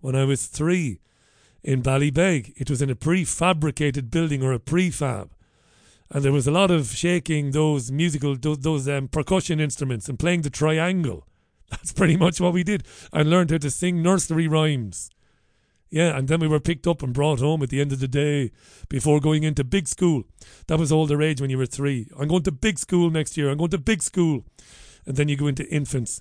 when 0.00 0.16
I 0.16 0.24
was 0.24 0.46
three 0.46 1.00
in 1.62 1.82
Ballybeg. 1.82 2.52
It 2.56 2.70
was 2.70 2.82
in 2.82 2.90
a 2.90 2.94
prefabricated 2.94 4.10
building 4.10 4.42
or 4.42 4.52
a 4.52 4.58
prefab. 4.58 5.30
And 6.10 6.22
there 6.22 6.32
was 6.32 6.46
a 6.46 6.52
lot 6.52 6.70
of 6.70 6.88
shaking 6.88 7.50
those 7.50 7.90
musical, 7.90 8.36
those, 8.36 8.58
those 8.58 8.88
um, 8.88 9.08
percussion 9.08 9.58
instruments 9.58 10.08
and 10.08 10.18
playing 10.18 10.42
the 10.42 10.50
triangle. 10.50 11.26
That's 11.70 11.92
pretty 11.92 12.16
much 12.16 12.40
what 12.40 12.52
we 12.52 12.62
did. 12.62 12.84
I 13.12 13.22
learned 13.22 13.50
how 13.50 13.58
to 13.58 13.70
sing 13.70 14.02
nursery 14.02 14.46
rhymes. 14.46 15.10
Yeah, 15.90 16.16
and 16.16 16.26
then 16.26 16.40
we 16.40 16.48
were 16.48 16.60
picked 16.60 16.86
up 16.86 17.02
and 17.02 17.14
brought 17.14 17.38
home 17.38 17.62
at 17.62 17.68
the 17.68 17.80
end 17.80 17.92
of 17.92 18.00
the 18.00 18.08
day 18.08 18.50
before 18.88 19.20
going 19.20 19.44
into 19.44 19.62
big 19.62 19.86
school. 19.86 20.24
That 20.66 20.78
was 20.78 20.90
older 20.90 21.22
age 21.22 21.40
when 21.40 21.50
you 21.50 21.58
were 21.58 21.66
three. 21.66 22.08
I'm 22.18 22.28
going 22.28 22.42
to 22.44 22.52
big 22.52 22.78
school 22.78 23.10
next 23.10 23.36
year. 23.36 23.48
I'm 23.48 23.58
going 23.58 23.70
to 23.70 23.78
big 23.78 24.02
school 24.02 24.44
and 25.06 25.16
then 25.16 25.28
you 25.28 25.36
go 25.36 25.46
into 25.46 25.68
infants 25.68 26.20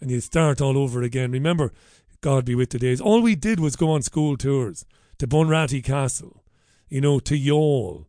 and 0.00 0.10
you 0.10 0.20
start 0.20 0.60
all 0.60 0.76
over 0.76 1.02
again. 1.02 1.30
Remember, 1.30 1.72
God 2.20 2.44
be 2.44 2.54
with 2.54 2.70
the 2.70 2.78
days. 2.78 3.00
All 3.00 3.20
we 3.20 3.34
did 3.34 3.60
was 3.60 3.76
go 3.76 3.90
on 3.90 4.02
school 4.02 4.36
tours 4.36 4.84
to 5.18 5.26
Bunratty 5.26 5.82
Castle, 5.82 6.42
you 6.88 7.00
know, 7.00 7.20
to 7.20 7.34
Youghal. 7.34 8.06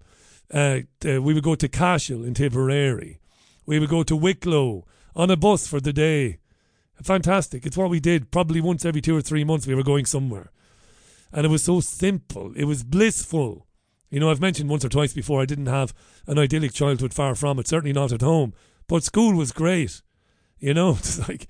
Uh, 0.53 0.81
uh, 1.05 1.21
we 1.21 1.33
would 1.33 1.43
go 1.43 1.55
to 1.55 1.67
Cashel 1.67 2.23
in 2.23 2.33
Tipperary. 2.33 3.19
We 3.65 3.79
would 3.79 3.89
go 3.89 4.03
to 4.03 4.15
Wicklow 4.15 4.85
on 5.15 5.31
a 5.31 5.35
bus 5.35 5.67
for 5.67 5.79
the 5.79 5.93
day. 5.93 6.39
Fantastic. 7.01 7.65
It's 7.65 7.77
what 7.77 7.89
we 7.89 7.99
did. 7.99 8.31
Probably 8.31 8.61
once 8.61 8.85
every 8.85 9.01
two 9.01 9.15
or 9.17 9.21
three 9.21 9.43
months 9.43 9.67
we 9.67 9.75
were 9.75 9.83
going 9.83 10.05
somewhere. 10.05 10.51
And 11.31 11.45
it 11.45 11.49
was 11.49 11.63
so 11.63 11.79
simple. 11.79 12.53
It 12.55 12.65
was 12.65 12.83
blissful. 12.83 13.67
You 14.09 14.19
know, 14.19 14.29
I've 14.29 14.41
mentioned 14.41 14.69
once 14.69 14.85
or 14.85 14.89
twice 14.89 15.11
before 15.11 15.41
I 15.41 15.45
didn't 15.45 15.65
have 15.65 15.93
an 16.27 16.37
idyllic 16.37 16.73
childhood 16.73 17.13
far 17.13 17.33
from 17.33 17.57
it, 17.57 17.67
certainly 17.67 17.93
not 17.93 18.11
at 18.11 18.21
home. 18.21 18.53
But 18.87 19.03
school 19.03 19.35
was 19.35 19.51
great. 19.51 20.01
You 20.63 20.73
know, 20.73 20.91
it's 20.97 21.27
like 21.27 21.47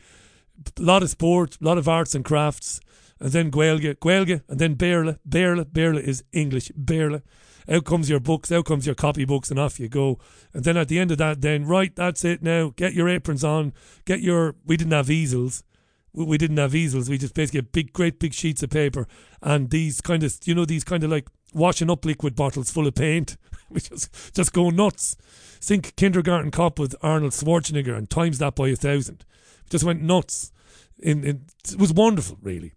a 0.78 0.82
lot 0.82 1.04
of 1.04 1.10
sport, 1.10 1.58
a 1.62 1.64
lot 1.64 1.78
of 1.78 1.88
arts 1.88 2.16
and 2.16 2.26
crafts, 2.26 2.80
and 3.20 3.32
then 3.32 3.52
Gaeilge, 3.52 3.96
Gaeilge, 4.00 4.42
and 4.50 4.60
then 4.60 4.76
Béarla. 4.76 5.20
Béarla, 5.30 5.66
Béarla 5.66 6.02
is 6.02 6.24
English. 6.32 6.72
Béarla. 6.72 7.22
Out 7.70 7.86
comes 7.86 8.10
your 8.10 8.20
books, 8.20 8.52
out 8.52 8.66
comes 8.66 8.88
your 8.88 8.96
copybooks, 8.96 9.52
and 9.52 9.60
off 9.60 9.80
you 9.80 9.88
go. 9.88 10.18
And 10.52 10.64
then 10.64 10.78
at 10.78 10.88
the 10.88 10.98
end 10.98 11.12
of 11.12 11.20
that, 11.20 11.42
then, 11.42 11.66
right, 11.66 11.96
that's 11.96 12.26
it 12.26 12.42
now. 12.42 12.74
Get 12.76 12.94
your 12.94 13.08
aprons 13.08 13.44
on. 13.44 13.74
Get 14.06 14.20
your, 14.20 14.56
we 14.66 14.76
didn't 14.78 14.92
have 14.92 15.12
easels. 15.12 15.64
we, 16.12 16.26
we 16.26 16.38
didn't 16.40 16.58
have 16.58 16.74
easels. 16.74 17.08
We 17.08 17.20
just 17.20 17.36
basically 17.36 17.60
had 17.60 17.72
big, 17.72 17.94
great 17.94 18.20
big 18.20 18.34
sheets 18.34 18.64
of 18.64 18.72
paper 18.72 19.08
and 19.44 19.70
these 19.70 20.02
kind 20.02 20.24
of, 20.24 20.36
you 20.44 20.56
know, 20.56 20.66
these 20.66 20.84
kind 20.84 21.04
of 21.04 21.12
like 21.12 21.28
washing 21.54 21.90
up 21.90 22.06
liquid 22.06 22.36
bottles 22.36 22.72
full 22.72 22.88
of 22.88 22.96
paint. 22.96 23.38
we 23.70 23.80
just 23.80 24.36
just 24.36 24.54
go 24.54 24.70
nuts. 24.70 25.16
Think 25.62 25.96
kindergarten 25.96 26.52
cop 26.52 26.80
with 26.80 26.96
Arnold 27.02 27.32
Schwarzenegger 27.32 27.98
and 27.98 28.10
times 28.10 28.38
that 28.40 28.56
by 28.56 28.70
a 28.70 28.76
thousand. 28.76 29.26
Just 29.70 29.84
went 29.84 30.02
nuts. 30.02 30.52
In, 31.00 31.24
in, 31.24 31.46
it 31.70 31.78
was 31.78 31.92
wonderful, 31.94 32.38
really. 32.42 32.74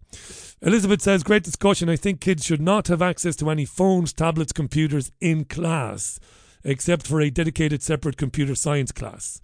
Elizabeth 0.61 1.01
says, 1.01 1.23
great 1.23 1.43
discussion. 1.43 1.89
I 1.89 1.95
think 1.95 2.19
kids 2.19 2.43
should 2.43 2.61
not 2.61 2.87
have 2.87 3.01
access 3.01 3.35
to 3.37 3.49
any 3.49 3.63
phones, 3.63 4.11
tablets, 4.11 4.51
computers 4.51 5.11
in 5.21 5.45
class, 5.45 6.19
except 6.63 7.05
for 7.05 7.21
a 7.21 7.29
dedicated 7.29 7.83
separate 7.83 8.17
computer 8.17 8.55
science 8.55 8.91
class. 8.91 9.39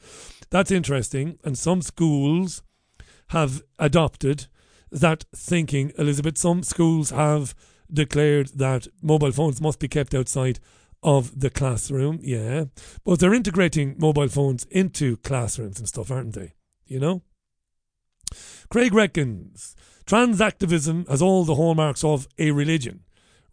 That's 0.50 0.72
interesting. 0.72 1.38
And 1.44 1.58
some 1.58 1.82
schools 1.82 2.64
have 3.28 3.62
adopted 3.78 4.48
that 4.92 5.26
thinking, 5.36 5.92
Elizabeth. 5.98 6.38
Some 6.38 6.64
schools 6.64 7.10
have 7.10 7.54
declared 7.92 8.50
that 8.56 8.88
mobile 9.02 9.32
phones 9.32 9.62
must 9.62 9.80
be 9.80 9.88
kept 9.88 10.14
outside 10.14 10.60
of 11.02 11.40
the 11.40 11.50
classroom, 11.50 12.20
yeah. 12.22 12.66
But 13.04 13.20
they're 13.20 13.34
integrating 13.34 13.96
mobile 13.98 14.30
phones 14.30 14.66
into 14.66 15.18
classrooms 15.18 15.80
and 15.80 15.88
stuff, 15.88 16.10
aren't 16.10 16.34
they? 16.34 16.54
You 16.86 17.00
know? 17.00 17.22
Craig 18.70 18.94
reckons 18.94 19.76
trans 20.06 20.42
activism 20.42 21.06
has 21.10 21.22
all 21.22 21.44
the 21.44 21.56
hallmarks 21.56 22.04
of 22.04 22.28
a 22.38 22.52
religion. 22.52 23.02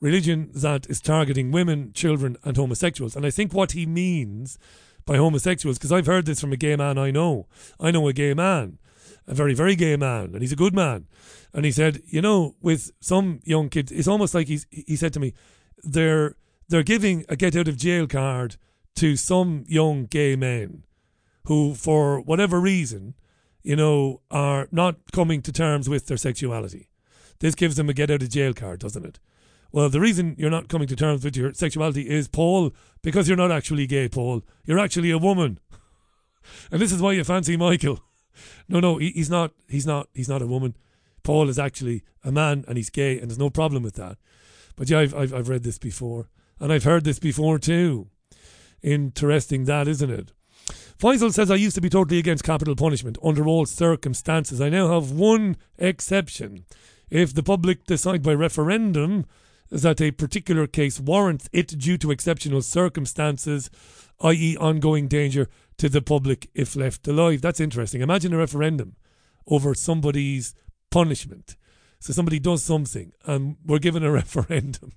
Religion 0.01 0.51
that 0.55 0.89
is 0.89 1.01
targeting 1.01 1.51
women, 1.51 1.93
children, 1.93 2.37
and 2.45 2.57
homosexuals. 2.57 3.15
And 3.15 3.27
I 3.27 3.31
think 3.31 3.53
what 3.53 3.73
he 3.73 3.85
means 3.85 4.59
by 5.05 5.17
homosexuals, 5.17 5.79
because 5.79 5.93
I've 5.93 6.07
heard 6.07 6.27
this 6.27 6.41
from 6.41 6.53
a 6.53 6.57
gay 6.57 6.77
man 6.77 6.97
I 6.97 7.11
know. 7.11 7.49
I 7.79 7.91
know 7.91 8.09
a 8.09 8.13
gay 8.13 8.33
man, 8.33 8.79
a 9.27 9.35
very, 9.35 9.55
very 9.55 9.77
gay 9.77 9.97
man, 9.97 10.31
and 10.33 10.41
he's 10.41 10.53
a 10.53 10.57
good 10.57 10.75
man. 10.75 11.07
And 11.53 11.65
he 11.65 11.73
said, 11.73 12.03
you 12.07 12.23
know, 12.23 12.55
with 12.61 12.91
some 13.01 13.41
young 13.45 13.69
kids, 13.69 13.93
it's 13.93 14.09
almost 14.09 14.35
like 14.35 14.49
he's, 14.49 14.67
he 14.71 14.97
said 14.97 15.13
to 15.15 15.21
me, 15.21 15.35
they're, 15.83 16.37
they're 16.69 16.83
giving 16.83 17.25
a 17.29 17.37
get 17.37 17.57
out 17.57 17.69
of 17.69 17.77
jail 17.77 18.07
card 18.07 18.57
to 18.97 19.17
some 19.17 19.65
young 19.67 20.07
gay 20.07 20.37
men 20.37 20.85
who, 21.45 21.75
for 21.75 22.21
whatever 22.21 22.61
reason, 22.61 23.15
you 23.63 23.77
know, 23.77 24.21
are 24.31 24.69
not 24.71 24.97
coming 25.13 25.43
to 25.43 25.53
terms 25.53 25.89
with 25.89 26.07
their 26.07 26.17
sexuality. 26.17 26.89
This 27.41 27.55
gives 27.55 27.77
them 27.77 27.89
a 27.89 27.95
get 27.95 28.11
out 28.11 28.23
of 28.23 28.29
jail 28.29 28.53
card, 28.53 28.81
doesn't 28.81 29.05
it? 29.05 29.19
Well, 29.73 29.89
the 29.89 30.01
reason 30.01 30.35
you're 30.39 30.51
not 30.51 30.69
coming 30.69 30.89
to 30.89 30.97
terms 30.97 31.25
with 31.25 31.37
your 31.37 31.55
sexuality 31.55 32.09
is, 32.09 32.29
Paul, 32.29 32.73
because 33.03 33.29
you're 33.29 33.37
not 33.37 33.53
actually 33.53 33.87
gay, 33.87 34.09
Paul. 34.09 34.43
You're 34.65 34.79
actually 34.79 35.11
a 35.11 35.19
woman. 35.19 35.59
And 36.73 36.81
this 36.81 36.91
is 36.91 37.03
why 37.03 37.13
you 37.13 37.23
fancy 37.23 37.57
Michael. 37.59 38.01
No, 38.69 38.81
no, 38.81 38.99
he, 38.99 39.11
he's 39.11 39.31
not. 39.31 39.53
He's 39.69 39.87
not. 39.87 40.09
He's 40.15 40.29
not 40.29 40.43
a 40.43 40.47
woman. 40.47 40.77
Paul 41.23 41.49
is 41.49 41.59
actually 41.59 42.03
a 42.25 42.33
man, 42.33 42.65
and 42.67 42.77
he's 42.77 42.91
gay, 42.91 43.19
and 43.19 43.31
there's 43.31 43.39
no 43.39 43.51
problem 43.51 43.83
with 43.83 43.95
that. 43.95 44.17
But 44.77 44.89
yeah, 44.89 45.01
I've 45.01 45.15
I've, 45.15 45.35
I've 45.35 45.49
read 45.49 45.63
this 45.63 45.79
before, 45.79 46.29
and 46.59 46.73
I've 46.73 46.85
heard 46.85 47.05
this 47.05 47.19
before 47.19 47.59
too. 47.59 48.09
Interesting, 48.83 49.65
that 49.67 49.89
isn't 49.89 50.11
it? 50.11 50.33
Faisal 50.99 51.33
says, 51.33 51.51
I 51.51 51.55
used 51.55 51.75
to 51.77 51.81
be 51.81 51.89
totally 51.89 52.19
against 52.19 52.45
capital 52.45 52.77
punishment 52.77 53.19
under 53.25 53.47
all 53.47 53.67
circumstances. 53.67 54.61
I 54.61 54.69
now 54.69 54.93
have 54.93 55.11
one 55.11 55.57
exception. 55.79 56.65
If 57.11 57.35
the 57.35 57.43
public 57.43 57.87
decide 57.87 58.23
by 58.23 58.35
referendum 58.35 59.25
that 59.71 60.01
a 60.01 60.11
particular 60.11 60.67
case 60.67 61.01
warrants 61.01 61.49
it 61.53 61.69
due 61.79 61.97
to 61.99 62.11
exceptional 62.11 62.61
circumstances, 62.61 63.71
i.e., 64.21 64.57
ongoing 64.59 65.09
danger 65.09 65.49
to 65.81 65.89
the 65.89 66.03
public 66.03 66.51
if 66.55 66.77
left 66.77 67.09
alive. 67.09 67.41
That's 67.41 67.59
interesting. 67.59 68.03
Imagine 68.03 68.35
a 68.35 68.37
referendum 68.37 68.97
over 69.47 69.75
somebody's 69.75 70.55
punishment. 70.91 71.57
So 72.01 72.13
somebody 72.13 72.39
does 72.39 72.63
something 72.63 73.13
and 73.25 73.57
we're 73.65 73.79
given 73.79 74.05
a 74.05 74.11
referendum. 74.23 74.93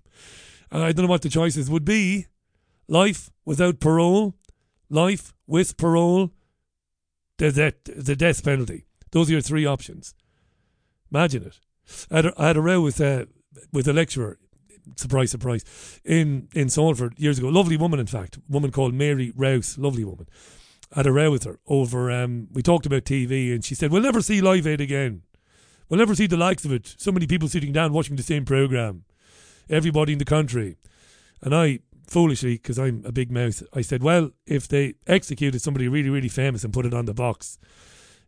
And 0.70 0.84
I 0.84 0.92
don't 0.92 1.06
know 1.06 1.10
what 1.10 1.22
the 1.22 1.30
choices 1.30 1.70
would 1.70 1.86
be 1.86 2.28
life 2.90 3.30
without 3.46 3.80
parole, 3.80 4.36
life 4.90 5.34
with 5.48 5.78
parole, 5.78 6.32
the, 7.38 7.54
death, 7.54 7.76
the 7.86 8.18
death 8.18 8.44
penalty. 8.44 8.84
Those 9.12 9.30
are 9.30 9.34
your 9.34 9.42
three 9.42 9.66
options. 9.66 10.14
Imagine 11.14 11.44
it. 11.44 11.60
I 12.12 12.18
had 12.18 12.26
a, 12.26 12.34
I 12.38 12.48
had 12.48 12.58
a 12.58 12.62
row 12.62 12.82
with, 12.82 13.00
uh, 13.00 13.28
with 13.72 13.88
a 13.88 13.94
lecturer, 13.94 14.38
surprise, 14.98 15.32
surprise, 15.32 15.64
in, 16.04 16.50
in 16.54 16.68
Salford 16.68 17.18
years 17.18 17.40
ago. 17.40 17.48
Lovely 17.48 17.78
woman, 17.78 18.02
in 18.02 18.06
fact. 18.06 18.38
woman 18.50 18.72
called 18.72 18.94
Mary 18.94 19.32
Rouse. 19.34 19.78
Lovely 19.78 20.04
woman. 20.04 20.28
Had 20.94 21.08
a 21.08 21.12
row 21.12 21.32
with 21.32 21.44
her 21.44 21.60
over, 21.68 22.12
um, 22.12 22.48
we 22.52 22.62
talked 22.62 22.86
about 22.86 23.04
TV, 23.04 23.54
and 23.54 23.66
she 23.66 23.74
said, 23.74 23.92
We'll 23.92 24.04
never 24.04 24.22
see 24.22 24.42
Live 24.42 24.68
Aid 24.68 24.80
again. 24.80 25.24
We'll 25.90 25.98
never 25.98 26.16
see 26.16 26.28
the 26.28 26.38
likes 26.38 26.66
of 26.66 26.72
it. 26.72 26.96
So 26.98 27.12
many 27.12 27.28
people 27.28 27.48
sitting 27.48 27.72
down 27.72 27.94
watching 27.94 28.16
the 28.16 28.24
same 28.24 28.46
programme. 28.46 29.04
Everybody 29.70 30.14
in 30.14 30.20
the 30.20 30.26
country. 30.26 30.78
And 31.42 31.54
I 31.54 31.80
foolishly, 32.08 32.54
because 32.54 32.78
I'm 32.78 33.04
a 33.06 33.12
big 33.12 33.32
mouth, 33.32 33.64
I 33.74 33.82
said, 33.82 34.04
well, 34.04 34.32
if 34.46 34.68
they 34.68 34.94
executed 35.08 35.62
somebody 35.62 35.88
really, 35.88 36.10
really 36.10 36.30
famous 36.30 36.64
and 36.64 36.74
put 36.74 36.86
it 36.86 36.94
on 36.94 37.06
the 37.06 37.14
box, 37.14 37.58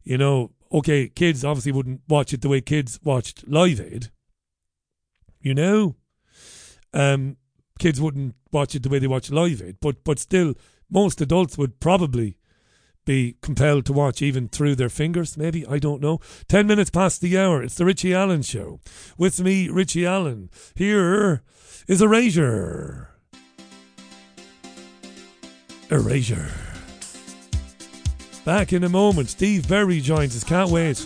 you 0.03 0.17
know, 0.17 0.51
okay, 0.71 1.07
kids 1.07 1.45
obviously 1.45 1.71
wouldn't 1.71 2.01
watch 2.07 2.33
it 2.33 2.41
the 2.41 2.49
way 2.49 2.61
kids 2.61 2.99
watched 3.03 3.47
Live 3.47 3.79
Aid. 3.79 4.09
You 5.39 5.53
know? 5.53 5.95
Um, 6.93 7.37
kids 7.77 8.01
wouldn't 8.01 8.35
watch 8.51 8.73
it 8.73 8.83
the 8.83 8.89
way 8.89 8.99
they 8.99 9.07
watch 9.07 9.29
Live 9.29 9.61
Aid, 9.61 9.77
but, 9.81 10.03
but 10.03 10.17
still, 10.17 10.55
most 10.89 11.21
adults 11.21 11.57
would 11.57 11.79
probably 11.79 12.37
be 13.05 13.37
compelled 13.41 13.85
to 13.85 13.93
watch 13.93 14.21
even 14.21 14.49
through 14.49 14.75
their 14.75 14.89
fingers, 14.89 15.37
maybe. 15.37 15.65
I 15.67 15.79
don't 15.79 16.01
know. 16.01 16.19
10 16.47 16.67
minutes 16.67 16.89
past 16.89 17.21
the 17.21 17.37
hour. 17.37 17.63
It's 17.63 17.75
the 17.75 17.85
Richie 17.85 18.13
Allen 18.13 18.41
Show. 18.41 18.79
With 19.17 19.39
me, 19.39 19.69
Richie 19.69 20.05
Allen. 20.05 20.49
Here 20.73 21.43
is 21.87 22.01
Erasure. 22.01 23.11
Erasure. 25.89 26.51
Back 28.43 28.73
in 28.73 28.83
a 28.83 28.89
moment. 28.89 29.29
Steve 29.29 29.67
Berry 29.67 30.01
joins 30.01 30.35
us. 30.35 30.43
Can't 30.43 30.71
wait. 30.71 31.05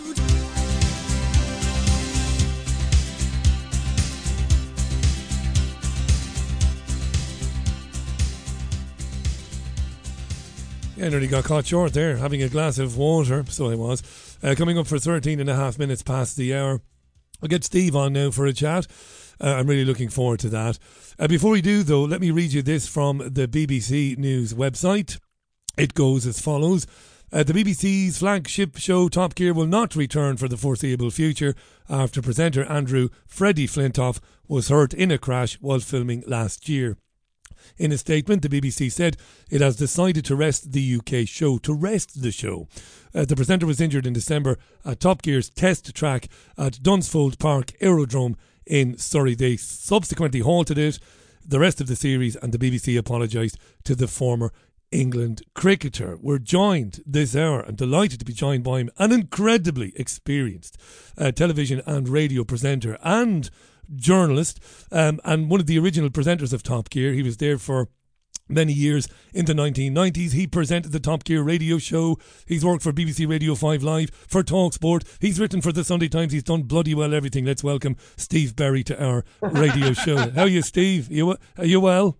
Yeah, 11.00 11.08
nearly 11.08 11.28
got 11.28 11.44
caught 11.44 11.64
short 11.64 11.94
there, 11.94 12.18
having 12.18 12.42
a 12.42 12.48
glass 12.50 12.78
of 12.78 12.98
water, 12.98 13.42
so 13.48 13.70
I 13.70 13.74
was. 13.74 14.02
Uh, 14.42 14.54
coming 14.54 14.76
up 14.76 14.86
for 14.86 14.98
13 14.98 15.40
and 15.40 15.48
a 15.48 15.54
half 15.54 15.78
minutes 15.78 16.02
past 16.02 16.36
the 16.36 16.54
hour. 16.54 16.82
I'll 17.40 17.48
get 17.48 17.64
Steve 17.64 17.96
on 17.96 18.12
now 18.12 18.30
for 18.30 18.44
a 18.44 18.52
chat. 18.52 18.86
Uh, 19.40 19.54
I'm 19.54 19.66
really 19.66 19.86
looking 19.86 20.10
forward 20.10 20.40
to 20.40 20.50
that. 20.50 20.78
Uh, 21.18 21.26
before 21.26 21.52
we 21.52 21.62
do, 21.62 21.82
though, 21.82 22.02
let 22.02 22.20
me 22.20 22.30
read 22.30 22.52
you 22.52 22.60
this 22.60 22.86
from 22.86 23.16
the 23.16 23.48
BBC 23.48 24.18
News 24.18 24.52
website. 24.52 25.18
It 25.78 25.94
goes 25.94 26.26
as 26.26 26.38
follows. 26.38 26.86
Uh, 27.32 27.44
the 27.44 27.54
BBC's 27.54 28.18
flagship 28.18 28.76
show 28.76 29.08
Top 29.08 29.34
Gear 29.34 29.54
will 29.54 29.66
not 29.66 29.96
return 29.96 30.36
for 30.36 30.48
the 30.48 30.58
foreseeable 30.58 31.10
future 31.10 31.54
after 31.88 32.20
presenter 32.20 32.64
Andrew 32.64 33.08
Freddie 33.26 33.66
Flintoff 33.66 34.20
was 34.48 34.68
hurt 34.68 34.92
in 34.92 35.10
a 35.10 35.16
crash 35.16 35.54
while 35.62 35.80
filming 35.80 36.24
last 36.26 36.68
year. 36.68 36.98
In 37.78 37.92
a 37.92 37.98
statement, 37.98 38.42
the 38.42 38.48
BBC 38.48 38.90
said 38.90 39.16
it 39.50 39.60
has 39.60 39.76
decided 39.76 40.24
to 40.26 40.36
rest 40.36 40.72
the 40.72 40.96
UK 40.96 41.26
show, 41.26 41.58
to 41.58 41.74
rest 41.74 42.22
the 42.22 42.32
show. 42.32 42.68
Uh, 43.14 43.24
the 43.24 43.36
presenter 43.36 43.66
was 43.66 43.80
injured 43.80 44.06
in 44.06 44.12
December 44.12 44.58
at 44.84 45.00
Top 45.00 45.22
Gear's 45.22 45.50
test 45.50 45.94
track 45.94 46.28
at 46.56 46.82
Dunsfold 46.82 47.38
Park 47.38 47.72
Aerodrome 47.80 48.36
in 48.66 48.96
Surrey. 48.98 49.34
They 49.34 49.56
subsequently 49.56 50.40
halted 50.40 50.78
it, 50.78 50.98
the 51.44 51.58
rest 51.58 51.80
of 51.80 51.86
the 51.86 51.96
series, 51.96 52.36
and 52.36 52.52
the 52.52 52.58
BBC 52.58 52.98
apologised 52.98 53.58
to 53.84 53.94
the 53.94 54.06
former 54.06 54.52
England 54.92 55.42
cricketer. 55.54 56.18
We're 56.20 56.38
joined 56.38 57.02
this 57.06 57.36
hour 57.36 57.60
and 57.60 57.76
delighted 57.76 58.18
to 58.20 58.24
be 58.24 58.32
joined 58.32 58.64
by 58.64 58.80
him, 58.80 58.90
an 58.98 59.12
incredibly 59.12 59.92
experienced 59.96 60.78
uh, 61.16 61.30
television 61.32 61.82
and 61.86 62.08
radio 62.08 62.44
presenter 62.44 62.98
and 63.02 63.50
journalist, 63.94 64.60
um, 64.92 65.20
and 65.24 65.50
one 65.50 65.60
of 65.60 65.66
the 65.66 65.78
original 65.78 66.10
presenters 66.10 66.52
of 66.52 66.62
Top 66.62 66.90
Gear. 66.90 67.12
He 67.12 67.22
was 67.22 67.38
there 67.38 67.58
for 67.58 67.88
many 68.50 68.72
years 68.72 69.08
in 69.32 69.46
the 69.46 69.52
1990s. 69.52 70.32
He 70.32 70.46
presented 70.46 70.92
the 70.92 71.00
Top 71.00 71.24
Gear 71.24 71.42
radio 71.42 71.78
show. 71.78 72.18
He's 72.46 72.64
worked 72.64 72.82
for 72.82 72.92
BBC 72.92 73.28
Radio 73.28 73.54
5 73.54 73.82
Live, 73.82 74.10
for 74.10 74.42
Talksport. 74.42 75.04
He's 75.20 75.40
written 75.40 75.60
for 75.60 75.72
the 75.72 75.84
Sunday 75.84 76.08
Times. 76.08 76.32
He's 76.32 76.42
done 76.42 76.64
bloody 76.64 76.94
well 76.94 77.14
everything. 77.14 77.44
Let's 77.44 77.64
welcome 77.64 77.96
Steve 78.16 78.56
Berry 78.56 78.82
to 78.84 79.02
our 79.02 79.24
radio 79.40 79.92
show. 79.92 80.16
How 80.16 80.42
are 80.42 80.48
you, 80.48 80.62
Steve? 80.62 81.10
Are 81.10 81.14
you, 81.14 81.36
are 81.58 81.64
you 81.64 81.80
well? 81.80 82.18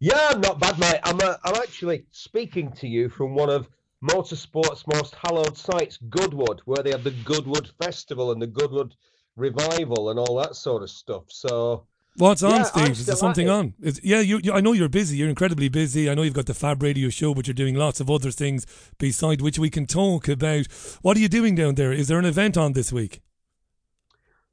Yeah, 0.00 0.30
I'm 0.30 0.40
not 0.40 0.58
bad, 0.58 0.78
mate. 0.78 1.00
I'm, 1.04 1.20
uh, 1.20 1.36
I'm 1.44 1.56
actually 1.56 2.04
speaking 2.10 2.72
to 2.72 2.88
you 2.88 3.08
from 3.08 3.34
one 3.34 3.50
of 3.50 3.68
motorsport's 4.02 4.84
most 4.86 5.14
hallowed 5.14 5.56
sites, 5.56 5.98
Goodwood, 6.10 6.60
where 6.64 6.82
they 6.82 6.90
had 6.90 7.04
the 7.04 7.14
Goodwood 7.24 7.70
Festival 7.80 8.32
and 8.32 8.42
the 8.42 8.46
Goodwood 8.46 8.94
revival 9.36 10.10
and 10.10 10.18
all 10.18 10.36
that 10.36 10.56
sort 10.56 10.82
of 10.82 10.90
stuff. 10.90 11.24
So 11.28 11.86
What's 12.16 12.44
on, 12.44 12.52
Yeah, 12.52 12.62
Steve? 12.62 12.90
Is 12.90 13.06
there 13.06 13.16
something 13.16 13.48
on? 13.48 13.74
Yeah, 14.02 14.20
you, 14.20 14.38
you. 14.42 14.52
I 14.52 14.60
know 14.60 14.72
you're 14.72 14.88
busy. 14.88 15.16
You're 15.16 15.28
incredibly 15.28 15.68
busy. 15.68 16.08
I 16.08 16.14
know 16.14 16.22
you've 16.22 16.34
got 16.34 16.46
the 16.46 16.54
Fab 16.54 16.80
Radio 16.80 17.08
show, 17.08 17.34
but 17.34 17.48
you're 17.48 17.54
doing 17.54 17.74
lots 17.74 17.98
of 17.98 18.08
other 18.08 18.30
things 18.30 18.66
beside 18.98 19.40
which 19.40 19.58
we 19.58 19.68
can 19.68 19.86
talk 19.86 20.28
about. 20.28 20.66
What 21.02 21.16
are 21.16 21.20
you 21.20 21.28
doing 21.28 21.56
down 21.56 21.74
there? 21.74 21.92
Is 21.92 22.06
there 22.06 22.18
an 22.20 22.24
event 22.24 22.56
on 22.56 22.72
this 22.72 22.92
week? 22.92 23.20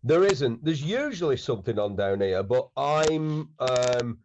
There 0.03 0.23
isn't. 0.23 0.65
There's 0.65 0.81
usually 0.81 1.37
something 1.37 1.77
on 1.77 1.95
down 1.95 2.21
here, 2.21 2.41
but 2.41 2.69
I'm 2.75 3.49
um 3.59 4.17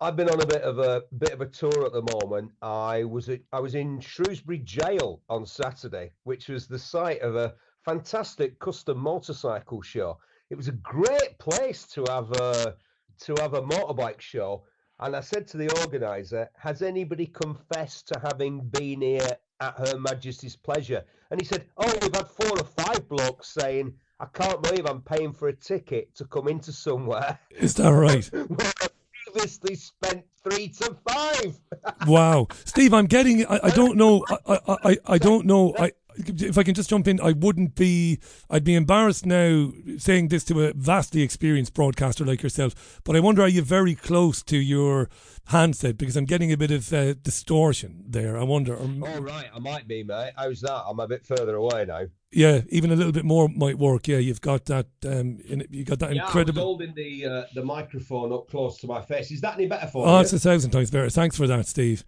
I've 0.00 0.14
been 0.14 0.30
on 0.30 0.40
a 0.40 0.46
bit 0.46 0.62
of 0.62 0.78
a 0.78 1.02
bit 1.18 1.32
of 1.32 1.40
a 1.40 1.46
tour 1.46 1.86
at 1.86 1.92
the 1.92 2.06
moment. 2.22 2.52
I 2.62 3.02
was 3.02 3.28
at, 3.28 3.40
I 3.52 3.58
was 3.58 3.74
in 3.74 3.98
Shrewsbury 3.98 4.58
Jail 4.58 5.20
on 5.28 5.44
Saturday, 5.44 6.12
which 6.22 6.48
was 6.48 6.68
the 6.68 6.78
site 6.78 7.20
of 7.22 7.34
a 7.34 7.54
fantastic 7.84 8.58
custom 8.58 8.98
motorcycle 8.98 9.82
show. 9.82 10.18
It 10.50 10.56
was 10.56 10.68
a 10.68 10.72
great 10.72 11.38
place 11.38 11.86
to 11.88 12.04
have 12.08 12.32
a 12.32 12.76
to 13.20 13.34
have 13.40 13.54
a 13.54 13.62
motorbike 13.62 14.20
show. 14.20 14.64
And 15.00 15.16
I 15.16 15.20
said 15.20 15.46
to 15.48 15.56
the 15.56 15.70
organizer, 15.80 16.48
"Has 16.56 16.82
anybody 16.82 17.26
confessed 17.26 18.08
to 18.08 18.20
having 18.20 18.60
been 18.60 19.00
here 19.00 19.36
at 19.60 19.78
Her 19.78 19.98
Majesty's 19.98 20.56
pleasure?" 20.56 21.04
And 21.30 21.40
he 21.40 21.46
said, 21.46 21.66
"Oh, 21.76 21.92
we've 22.00 22.14
had 22.14 22.28
four 22.28 22.58
or 22.58 22.64
five 22.64 23.08
blokes 23.08 23.48
saying." 23.48 23.94
I 24.20 24.26
can't 24.26 24.62
believe 24.62 24.86
I'm 24.86 25.02
paying 25.02 25.32
for 25.32 25.48
a 25.48 25.52
ticket 25.52 26.14
to 26.14 26.24
come 26.24 26.46
into 26.46 26.70
somewhere 26.70 27.36
Is 27.50 27.74
that 27.74 27.90
right? 27.90 28.24
where 28.32 28.72
I 28.80 28.86
previously 29.24 29.74
spent 29.74 30.24
three 30.42 30.68
to 30.68 30.96
five. 31.06 31.58
wow, 32.06 32.46
Steve, 32.64 32.94
I'm 32.94 33.06
getting. 33.06 33.44
I, 33.46 33.58
I 33.64 33.70
don't 33.70 33.96
know. 33.96 34.24
I, 34.28 34.36
I, 34.46 34.76
I, 34.84 34.98
I 35.06 35.18
don't 35.18 35.46
know. 35.46 35.74
I, 35.78 35.92
if 36.16 36.56
I 36.58 36.62
can 36.62 36.74
just 36.74 36.90
jump 36.90 37.08
in, 37.08 37.20
I 37.20 37.32
wouldn't 37.32 37.74
be. 37.74 38.18
I'd 38.50 38.64
be 38.64 38.74
embarrassed 38.74 39.26
now 39.26 39.72
saying 39.98 40.28
this 40.28 40.44
to 40.44 40.64
a 40.64 40.72
vastly 40.74 41.22
experienced 41.22 41.74
broadcaster 41.74 42.24
like 42.24 42.42
yourself. 42.42 43.00
But 43.04 43.16
I 43.16 43.20
wonder, 43.20 43.42
are 43.42 43.48
you 43.48 43.62
very 43.62 43.94
close 43.94 44.42
to 44.44 44.56
your 44.56 45.08
handset 45.48 45.98
because 45.98 46.16
I'm 46.16 46.24
getting 46.24 46.52
a 46.52 46.56
bit 46.56 46.70
of 46.70 46.90
uh, 46.92 47.14
distortion 47.14 48.04
there. 48.08 48.38
I 48.38 48.42
wonder. 48.44 48.76
All 48.78 49.20
right, 49.20 49.46
I 49.54 49.58
might 49.58 49.86
be, 49.86 50.02
mate. 50.02 50.32
How's 50.36 50.60
that? 50.60 50.84
I'm 50.88 50.98
a 51.00 51.06
bit 51.08 51.26
further 51.26 51.56
away 51.56 51.84
now. 51.86 52.06
yeah, 52.32 52.62
even 52.70 52.90
a 52.90 52.96
little 52.96 53.12
bit 53.12 53.24
more 53.24 53.48
might 53.48 53.78
work. 53.78 54.08
Yeah, 54.08 54.18
you've 54.18 54.40
got 54.40 54.64
that. 54.66 54.86
Um, 55.04 55.38
in, 55.46 55.66
you 55.70 55.84
got 55.84 55.98
that 55.98 56.14
Yeah, 56.14 56.22
I 56.22 56.24
was 56.24 56.30
incredible. 56.30 56.62
holding 56.62 56.94
the 56.94 57.26
uh, 57.26 57.42
the 57.54 57.62
microphone 57.64 58.32
up 58.32 58.48
close 58.48 58.78
to 58.78 58.86
my 58.86 59.02
face. 59.02 59.30
Is 59.30 59.40
that 59.42 59.54
any 59.54 59.66
better 59.66 59.86
for 59.86 60.06
Oh, 60.06 60.16
you? 60.16 60.20
it's 60.22 60.32
a 60.32 60.38
thousand 60.38 60.70
times 60.70 60.90
better. 60.90 61.10
Thanks 61.10 61.36
for 61.36 61.46
that, 61.46 61.66
Steve. 61.66 62.04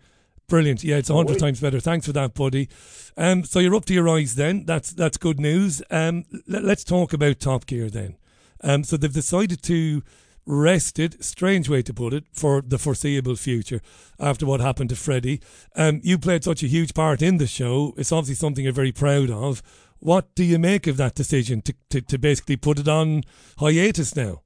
Brilliant. 0.48 0.84
Yeah, 0.84 0.96
it's 0.96 1.10
a 1.10 1.14
hundred 1.14 1.40
times 1.40 1.60
better. 1.60 1.80
Thanks 1.80 2.06
for 2.06 2.12
that, 2.12 2.34
buddy. 2.34 2.68
Um, 3.16 3.42
so 3.42 3.58
you're 3.58 3.74
up 3.74 3.84
to 3.86 3.94
your 3.94 4.08
eyes 4.08 4.36
then. 4.36 4.64
That's 4.64 4.92
that's 4.92 5.16
good 5.16 5.40
news. 5.40 5.82
Um, 5.90 6.24
let, 6.46 6.62
let's 6.62 6.84
talk 6.84 7.12
about 7.12 7.40
Top 7.40 7.66
Gear 7.66 7.90
then. 7.90 8.16
Um, 8.62 8.84
so 8.84 8.96
they've 8.96 9.12
decided 9.12 9.60
to 9.62 10.02
rest 10.46 11.00
it. 11.00 11.22
Strange 11.24 11.68
way 11.68 11.82
to 11.82 11.92
put 11.92 12.14
it 12.14 12.24
for 12.32 12.62
the 12.62 12.78
foreseeable 12.78 13.34
future 13.34 13.80
after 14.20 14.46
what 14.46 14.60
happened 14.60 14.90
to 14.90 14.96
Freddie. 14.96 15.40
Um, 15.74 16.00
you 16.04 16.16
played 16.18 16.44
such 16.44 16.62
a 16.62 16.68
huge 16.68 16.94
part 16.94 17.22
in 17.22 17.38
the 17.38 17.48
show. 17.48 17.92
It's 17.96 18.12
obviously 18.12 18.36
something 18.36 18.62
you're 18.62 18.72
very 18.72 18.92
proud 18.92 19.30
of. 19.30 19.62
What 19.98 20.34
do 20.36 20.44
you 20.44 20.58
make 20.58 20.86
of 20.86 20.96
that 20.98 21.14
decision 21.16 21.62
to, 21.62 21.74
to, 21.90 22.00
to 22.02 22.18
basically 22.18 22.56
put 22.56 22.78
it 22.78 22.86
on 22.86 23.22
hiatus 23.58 24.14
now? 24.14 24.42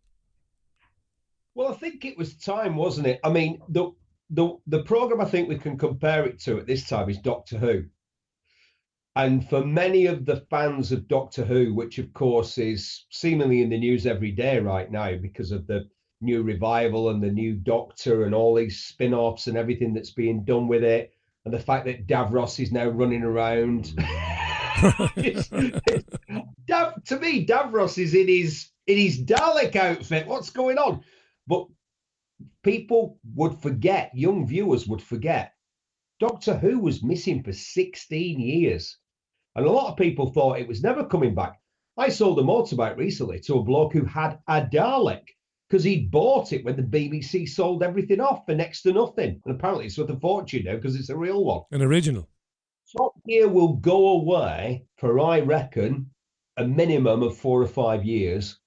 Well, 1.55 1.73
I 1.73 1.77
think 1.77 2.05
it 2.05 2.17
was 2.17 2.35
time, 2.35 2.77
wasn't 2.77 3.09
it? 3.09 3.21
I 3.23 3.29
mean, 3.29 3.61
the 3.69 3.91
the 4.31 4.57
the 4.67 4.83
program 4.85 5.21
I 5.21 5.25
think 5.25 5.49
we 5.49 5.59
can 5.59 5.77
compare 5.79 6.25
it 6.27 6.41
to 6.41 6.59
at 6.59 6.67
this 6.67 6.89
time 6.89 7.11
is 7.11 7.19
Doctor 7.19 7.59
Who. 7.59 7.85
And 9.17 9.49
for 9.49 9.65
many 9.65 10.07
of 10.07 10.25
the 10.25 10.37
fans 10.51 10.93
of 10.93 11.09
Doctor 11.09 11.45
Who, 11.45 11.75
which 11.75 11.99
of 11.99 12.13
course 12.15 12.59
is 12.59 13.07
seemingly 13.11 13.61
in 13.63 13.71
the 13.71 13.79
news 13.79 14.07
every 14.07 14.31
day 14.31 14.61
right 14.61 14.91
now 14.91 15.17
because 15.17 15.51
of 15.51 15.67
the 15.67 15.89
new 16.21 16.43
revival 16.43 17.11
and 17.11 17.23
the 17.23 17.31
new 17.31 17.55
Doctor 17.55 18.25
and 18.25 18.35
all 18.35 18.55
these 18.55 18.85
spin-offs 18.85 19.47
and 19.49 19.57
everything 19.57 19.93
that's 19.95 20.13
being 20.13 20.45
done 20.45 20.69
with 20.69 20.85
it, 20.85 21.13
and 21.45 21.53
the 21.53 21.59
fact 21.59 21.87
that 21.87 22.07
Davros 22.07 22.61
is 22.61 22.71
now 22.73 22.87
running 22.89 23.23
around. 23.25 23.93
It's- 25.17 25.49
it's- 25.53 26.05
Dav, 26.67 27.03
to 27.05 27.19
me, 27.19 27.45
Davros 27.45 27.99
is 27.99 28.15
in 28.15 28.29
his 28.29 28.69
in 28.87 28.97
his 28.97 29.21
Dalek 29.23 29.75
outfit. 29.75 30.29
What's 30.29 30.51
going 30.51 30.79
on? 30.79 31.03
But 31.49 31.67
people 32.63 33.19
would 33.35 33.55
forget, 33.61 34.11
young 34.15 34.47
viewers 34.47 34.87
would 34.87 35.03
forget, 35.03 35.53
Doctor 36.21 36.57
Who 36.57 36.81
was 36.81 37.03
missing 37.03 37.43
for 37.43 37.53
16 37.53 38.41
years. 38.41 38.99
And 39.57 39.67
a 39.67 39.71
lot 39.71 39.91
of 39.91 39.97
people 39.97 40.33
thought 40.33 40.59
it 40.59 40.69
was 40.69 40.83
never 40.83 41.05
coming 41.05 41.35
back. 41.35 41.61
I 41.97 42.09
sold 42.09 42.39
a 42.39 42.43
motorbike 42.43 42.97
recently 42.97 43.41
to 43.41 43.57
a 43.57 43.65
bloke 43.65 43.93
who 43.93 44.05
had 44.05 44.39
a 44.47 44.63
Dalek 44.63 45.25
because 45.69 45.85
he'd 45.85 46.11
bought 46.11 46.53
it 46.53 46.65
when 46.65 46.77
the 46.77 46.83
BBC 46.83 47.49
sold 47.49 47.83
everything 47.83 48.21
off 48.21 48.45
for 48.47 48.55
next 48.55 48.83
to 48.83 48.93
nothing. 48.93 49.41
And 49.45 49.55
apparently 49.55 49.87
it's 49.87 49.99
worth 49.99 50.11
a 50.11 50.21
fortune 50.21 50.65
now 50.65 50.77
because 50.77 50.97
it's 50.97 51.11
a 51.11 51.17
real 51.17 51.45
one. 51.45 51.63
An 51.73 51.83
original. 51.83 52.29
Top 52.97 53.15
Gear 53.27 53.49
will 53.49 53.75
go 53.75 54.21
away 54.21 54.85
for, 54.97 55.21
I 55.21 55.41
reckon, 55.41 56.11
a 56.57 56.67
minimum 56.67 57.23
of 57.23 57.37
four 57.37 57.63
or 57.63 57.67
five 57.67 58.05
years, 58.05 58.59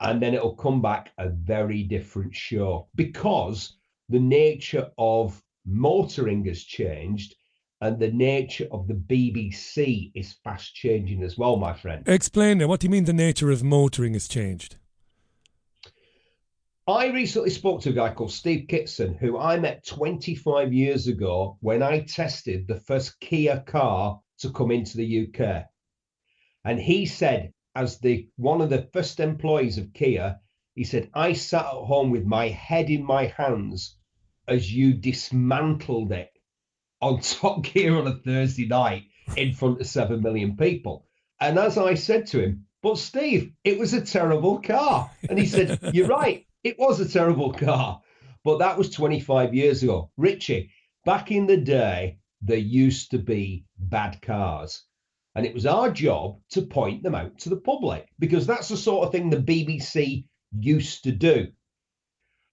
and 0.00 0.22
then 0.22 0.34
it'll 0.34 0.56
come 0.56 0.82
back 0.82 1.12
a 1.18 1.28
very 1.28 1.82
different 1.82 2.34
show 2.34 2.88
because 2.94 3.76
the 4.08 4.20
nature 4.20 4.90
of 4.98 5.42
motoring 5.66 6.44
has 6.44 6.62
changed 6.62 7.34
and 7.80 7.98
the 7.98 8.10
nature 8.10 8.66
of 8.72 8.86
the 8.88 8.94
BBC 8.94 10.10
is 10.14 10.36
fast 10.44 10.74
changing 10.74 11.22
as 11.22 11.36
well, 11.36 11.56
my 11.56 11.72
friend. 11.72 12.08
Explain 12.08 12.58
now. 12.58 12.66
What 12.66 12.80
do 12.80 12.86
you 12.86 12.90
mean 12.90 13.04
the 13.04 13.12
nature 13.12 13.50
of 13.50 13.62
motoring 13.62 14.14
has 14.14 14.26
changed? 14.28 14.76
I 16.86 17.08
recently 17.08 17.50
spoke 17.50 17.80
to 17.82 17.90
a 17.90 17.94
guy 17.94 18.12
called 18.12 18.32
Steve 18.32 18.66
Kitson, 18.68 19.14
who 19.14 19.38
I 19.38 19.58
met 19.58 19.86
25 19.86 20.72
years 20.72 21.06
ago 21.06 21.56
when 21.60 21.82
I 21.82 22.00
tested 22.00 22.68
the 22.68 22.80
first 22.80 23.18
Kia 23.20 23.60
car 23.66 24.20
to 24.40 24.50
come 24.50 24.70
into 24.70 24.98
the 24.98 25.26
UK. 25.26 25.64
And 26.64 26.78
he 26.78 27.06
said, 27.06 27.52
as 27.74 27.98
the 27.98 28.28
one 28.36 28.60
of 28.60 28.70
the 28.70 28.88
first 28.92 29.20
employees 29.20 29.78
of 29.78 29.92
Kia, 29.92 30.40
he 30.74 30.84
said, 30.84 31.10
I 31.14 31.32
sat 31.32 31.66
at 31.66 31.72
home 31.72 32.10
with 32.10 32.24
my 32.24 32.48
head 32.48 32.90
in 32.90 33.04
my 33.04 33.26
hands 33.26 33.96
as 34.46 34.72
you 34.72 34.94
dismantled 34.94 36.12
it 36.12 36.30
on 37.00 37.20
Top 37.22 37.62
Gear 37.62 37.96
on 37.96 38.06
a 38.06 38.16
Thursday 38.16 38.66
night 38.66 39.04
in 39.36 39.54
front 39.54 39.80
of 39.80 39.86
7 39.86 40.20
million 40.20 40.56
people. 40.56 41.06
And 41.40 41.58
as 41.58 41.78
I 41.78 41.94
said 41.94 42.26
to 42.28 42.42
him, 42.42 42.66
but 42.82 42.98
Steve, 42.98 43.52
it 43.64 43.78
was 43.78 43.94
a 43.94 44.00
terrible 44.00 44.60
car. 44.60 45.10
And 45.28 45.38
he 45.38 45.46
said, 45.46 45.78
You're 45.94 46.08
right, 46.08 46.46
it 46.62 46.78
was 46.78 47.00
a 47.00 47.08
terrible 47.08 47.52
car. 47.52 48.02
But 48.44 48.58
that 48.58 48.76
was 48.76 48.90
25 48.90 49.54
years 49.54 49.82
ago. 49.82 50.10
Richie, 50.16 50.70
back 51.04 51.30
in 51.30 51.46
the 51.46 51.56
day, 51.56 52.18
there 52.42 52.58
used 52.58 53.10
to 53.12 53.18
be 53.18 53.64
bad 53.78 54.20
cars. 54.20 54.84
And 55.34 55.44
it 55.44 55.54
was 55.54 55.66
our 55.66 55.90
job 55.90 56.38
to 56.50 56.62
point 56.62 57.02
them 57.02 57.14
out 57.14 57.38
to 57.40 57.48
the 57.48 57.56
public 57.56 58.08
because 58.18 58.46
that's 58.46 58.68
the 58.68 58.76
sort 58.76 59.06
of 59.06 59.12
thing 59.12 59.30
the 59.30 59.36
BBC 59.36 60.26
used 60.52 61.04
to 61.04 61.12
do. 61.12 61.48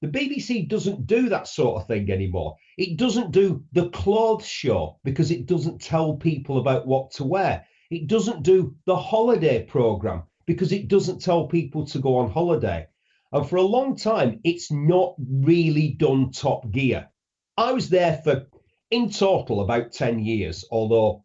The 0.02 0.08
BBC 0.08 0.68
doesn't 0.68 1.06
do 1.06 1.30
that 1.30 1.48
sort 1.48 1.80
of 1.80 1.88
thing 1.88 2.10
anymore. 2.10 2.56
It 2.78 2.98
doesn't 2.98 3.32
do 3.32 3.64
the 3.72 3.90
clothes 3.90 4.48
show 4.48 5.00
because 5.04 5.30
it 5.30 5.46
doesn't 5.46 5.82
tell 5.82 6.16
people 6.16 6.58
about 6.58 6.88
what 6.88 7.12
to 7.12 7.24
wear. 7.24 7.66
It 7.92 8.08
doesn't 8.08 8.42
do 8.42 8.76
the 8.86 8.96
holiday 8.96 9.64
program 9.64 10.24
because 10.48 10.72
it 10.72 10.88
doesn't 10.88 11.22
tell 11.22 11.48
people 11.48 11.86
to 11.86 12.00
go 12.00 12.16
on 12.18 12.32
holiday. 12.32 12.88
And 13.32 13.48
for 13.48 13.58
a 13.58 13.62
long 13.62 13.96
time, 13.96 14.40
it's 14.44 14.72
not 14.72 15.14
really 15.20 15.90
done 15.90 16.32
Top 16.32 16.72
Gear. 16.72 17.10
I 17.56 17.72
was 17.72 17.90
there 17.90 18.22
for, 18.24 18.48
in 18.90 19.12
total, 19.12 19.62
about 19.62 19.92
10 19.92 20.20
years, 20.20 20.66
although 20.72 21.24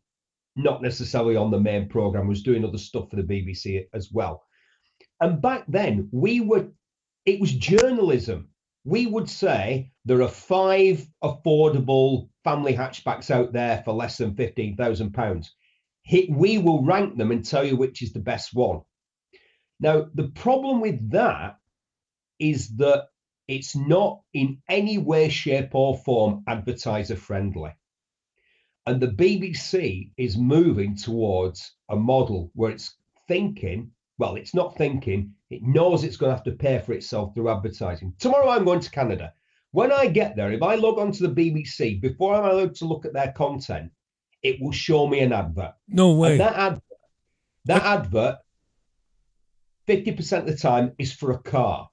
not 0.57 0.83
necessarily 0.83 1.37
on 1.37 1.51
the 1.51 1.61
main 1.61 1.89
program, 1.89 2.27
was 2.27 2.43
doing 2.43 2.65
other 2.65 2.78
stuff 2.78 3.11
for 3.11 3.16
the 3.16 3.23
BBC 3.23 3.87
as 3.93 4.11
well. 4.11 4.43
And 5.20 5.41
back 5.41 5.65
then, 5.69 6.09
we 6.12 6.41
were, 6.41 6.69
it 7.24 7.41
was 7.41 7.53
journalism. 7.53 8.49
We 8.85 9.07
would 9.07 9.28
say 9.28 9.93
there 10.05 10.23
are 10.23 10.28
five 10.28 11.07
affordable 11.23 12.28
family 12.45 12.73
hatchbacks 12.73 13.31
out 13.31 13.53
there 13.53 13.83
for 13.85 13.93
less 13.93 14.16
than 14.16 14.35
£15,000. 14.35 15.47
We 16.31 16.59
will 16.59 16.85
rank 16.85 17.16
them 17.16 17.33
and 17.33 17.45
tell 17.45 17.65
you 17.65 17.77
which 17.77 18.03
is 18.03 18.12
the 18.12 18.20
best 18.20 18.55
one. 18.55 18.83
Now, 19.81 20.07
the 20.15 20.28
problem 20.28 20.81
with 20.81 21.11
that 21.11 21.59
is 22.39 22.77
that 22.77 23.09
it's 23.49 23.74
not 23.77 24.20
in 24.33 24.62
any 24.69 24.99
way, 24.99 25.28
shape, 25.28 25.74
or 25.74 25.99
form 25.99 26.45
advertiser 26.47 27.16
friendly. 27.16 27.73
And 28.87 29.01
the 29.01 29.09
BBC 29.09 30.11
is 30.17 30.37
moving 30.37 30.97
towards 30.97 31.73
a 31.89 31.97
model 31.97 32.51
where 32.55 32.71
it's 32.71 32.97
thinking, 33.27 33.91
well, 34.19 34.37
it's 34.37 34.55
not 34.55 34.77
thinking, 34.77 35.33
it 35.51 35.63
knows 35.63 36.05
it's 36.05 36.17
going 36.17 36.31
to 36.31 36.37
have 36.37 36.45
to 36.45 36.53
pay 36.53 36.79
for 36.79 36.93
itself 36.93 37.35
through 37.35 37.51
advertising. 37.51 38.15
Tomorrow 38.19 38.51
I'm 38.51 38.65
going 38.65 38.81
to 38.81 38.91
Canada. 38.91 39.33
When 39.73 39.93
I 39.93 40.07
get 40.07 40.37
there, 40.37 40.53
if 40.53 40.63
I 40.63 40.77
log 40.77 40.99
on 40.99 41.13
to 41.13 41.27
the 41.27 41.35
BBC, 41.35 42.01
before 42.01 42.35
I'm 42.35 42.49
allowed 42.49 42.77
to 42.77 42.87
look 42.87 43.05
at 43.05 43.13
their 43.13 43.33
content, 43.33 43.91
it 44.43 44.61
will 44.61 44.73
show 44.73 45.07
me 45.09 45.21
an 45.21 45.33
advert. 45.33 45.75
No 45.89 46.15
way. 46.15 46.33
And 46.33 46.41
that 46.41 46.55
advert, 46.55 46.83
that 47.65 47.83
advert, 47.83 48.37
50% 49.89 50.39
of 50.39 50.47
the 50.47 50.57
time 50.57 50.93
is 50.99 51.13
for 51.13 51.33
a 51.33 51.39
car. 51.39 51.89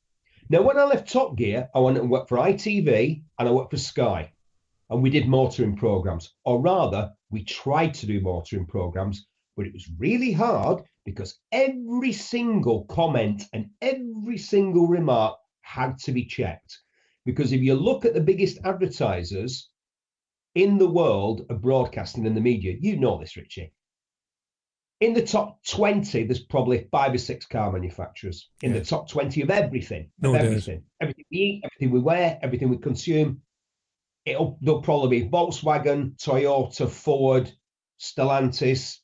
Now, 0.49 0.61
when 0.61 0.77
I 0.77 0.83
left 0.83 1.11
Top 1.11 1.35
Gear, 1.35 1.69
I 1.73 1.79
went 1.79 1.97
and 1.97 2.11
worked 2.11 2.29
for 2.29 2.37
ITV 2.37 3.23
and 3.39 3.47
I 3.47 3.51
worked 3.51 3.71
for 3.71 3.77
Sky, 3.77 4.32
and 4.93 5.01
we 5.03 5.09
did 5.09 5.27
motoring 5.27 5.75
programs, 5.75 6.33
or 6.45 6.61
rather, 6.61 7.11
we 7.31 7.43
tried 7.43 7.93
to 7.95 8.05
do 8.05 8.21
motoring 8.21 8.65
programs, 8.65 9.25
but 9.57 9.65
it 9.65 9.73
was 9.73 9.89
really 9.97 10.31
hard 10.31 10.83
because 11.05 11.39
every 11.51 12.13
single 12.13 12.85
comment 12.85 13.43
and 13.53 13.69
every 13.81 14.37
single 14.37 14.87
remark 14.87 15.37
had 15.61 15.97
to 15.99 16.11
be 16.11 16.25
checked. 16.25 16.77
Because 17.25 17.51
if 17.53 17.61
you 17.61 17.73
look 17.73 18.05
at 18.05 18.13
the 18.13 18.21
biggest 18.21 18.59
advertisers 18.63 19.69
in 20.55 20.77
the 20.77 20.89
world 20.89 21.45
of 21.49 21.61
broadcasting 21.61 22.27
and 22.27 22.37
the 22.37 22.41
media, 22.41 22.75
you 22.79 22.97
know 22.97 23.17
this, 23.19 23.35
Richie. 23.35 23.73
In 24.99 25.13
the 25.13 25.25
top 25.25 25.63
20, 25.65 26.25
there's 26.25 26.45
probably 26.45 26.87
five 26.91 27.13
or 27.13 27.17
six 27.17 27.45
car 27.45 27.71
manufacturers. 27.71 28.49
In 28.61 28.73
Yeah. 28.73 28.79
the 28.79 28.85
top 28.85 29.09
20 29.09 29.41
of 29.41 29.49
everything, 29.49 30.11
No 30.19 30.35
of 30.35 30.41
everything, 30.41 30.83
everything 31.01 31.25
we 31.31 31.37
eat, 31.37 31.63
everything 31.65 31.91
we 31.91 31.99
wear, 31.99 32.39
everything 32.41 32.69
we 32.69 32.77
consume, 32.77 33.41
it'll 34.25 34.57
there'll 34.61 34.81
probably 34.81 35.21
be 35.21 35.29
Volkswagen, 35.29 36.17
Toyota, 36.17 36.89
Ford, 36.89 37.51
Stellantis. 37.99 38.99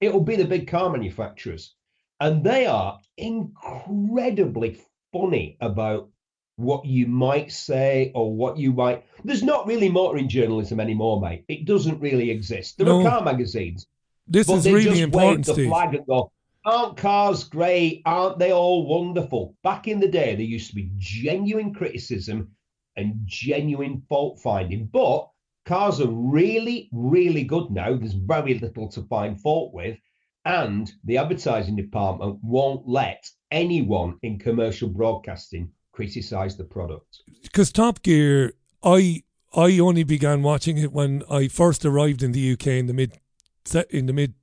It'll 0.00 0.20
be 0.20 0.36
the 0.36 0.44
big 0.44 0.68
car 0.68 0.90
manufacturers, 0.90 1.74
and 2.20 2.44
they 2.44 2.66
are 2.66 2.98
incredibly 3.16 4.80
funny 5.12 5.56
about 5.60 6.08
what 6.56 6.84
you 6.84 7.06
might 7.06 7.50
say 7.50 8.12
or 8.14 8.32
what 8.34 8.56
you 8.56 8.72
might. 8.72 9.04
There's 9.24 9.42
not 9.42 9.66
really 9.66 9.88
motoring 9.88 10.28
journalism 10.28 10.78
anymore, 10.78 11.20
mate. 11.20 11.44
It 11.48 11.64
doesn't 11.64 12.00
really 12.00 12.30
exist. 12.30 12.78
There 12.78 12.86
No. 12.86 13.00
are 13.00 13.10
car 13.10 13.22
magazines, 13.22 13.86
This 14.26 14.46
but 14.46 14.54
is 14.54 14.64
they 14.64 14.72
really 14.72 14.90
just 14.90 15.00
important, 15.02 15.46
wave 15.48 15.56
the 15.56 15.68
flag 15.68 15.94
and 15.94 16.06
go, 16.06 16.30
aren't 16.64 16.96
cars 16.96 17.44
great? 17.44 18.02
Aren't 18.06 18.38
they 18.38 18.52
all 18.52 18.86
wonderful? 18.86 19.56
Back 19.62 19.88
in 19.88 19.98
the 19.98 20.08
day, 20.08 20.34
there 20.34 20.44
used 20.44 20.68
to 20.70 20.76
be 20.76 20.90
genuine 20.96 21.74
criticism 21.74 22.50
and 22.96 23.20
genuine 23.24 24.02
fault 24.08 24.40
finding, 24.40 24.86
but 24.86 25.28
cars 25.64 26.00
are 26.00 26.10
really, 26.10 26.88
really 26.92 27.44
good 27.44 27.70
now. 27.70 27.96
There's 27.96 28.12
very 28.12 28.58
little 28.58 28.88
to 28.90 29.02
find 29.02 29.40
fault 29.40 29.72
with. 29.72 29.98
And 30.44 30.92
the 31.04 31.18
advertising 31.18 31.76
department 31.76 32.38
won't 32.42 32.86
let 32.86 33.30
anyone 33.50 34.18
in 34.22 34.38
commercial 34.38 34.88
broadcasting 34.88 35.70
criticize 35.92 36.56
the 36.56 36.64
product. 36.64 37.22
because 37.42 37.72
Top 37.72 38.02
Gear, 38.02 38.52
I 38.82 39.22
I 39.54 39.78
only 39.78 40.02
began 40.04 40.42
watching 40.42 40.76
it 40.76 40.92
when 40.92 41.22
I 41.30 41.48
first 41.48 41.84
arrived 41.84 42.22
in 42.22 42.32
the 42.32 42.52
UK 42.52 42.66
in 42.66 42.86
the 42.86 42.92
mid 42.92 43.18
in 43.90 44.06
the 44.06 44.12
mid 44.12 44.34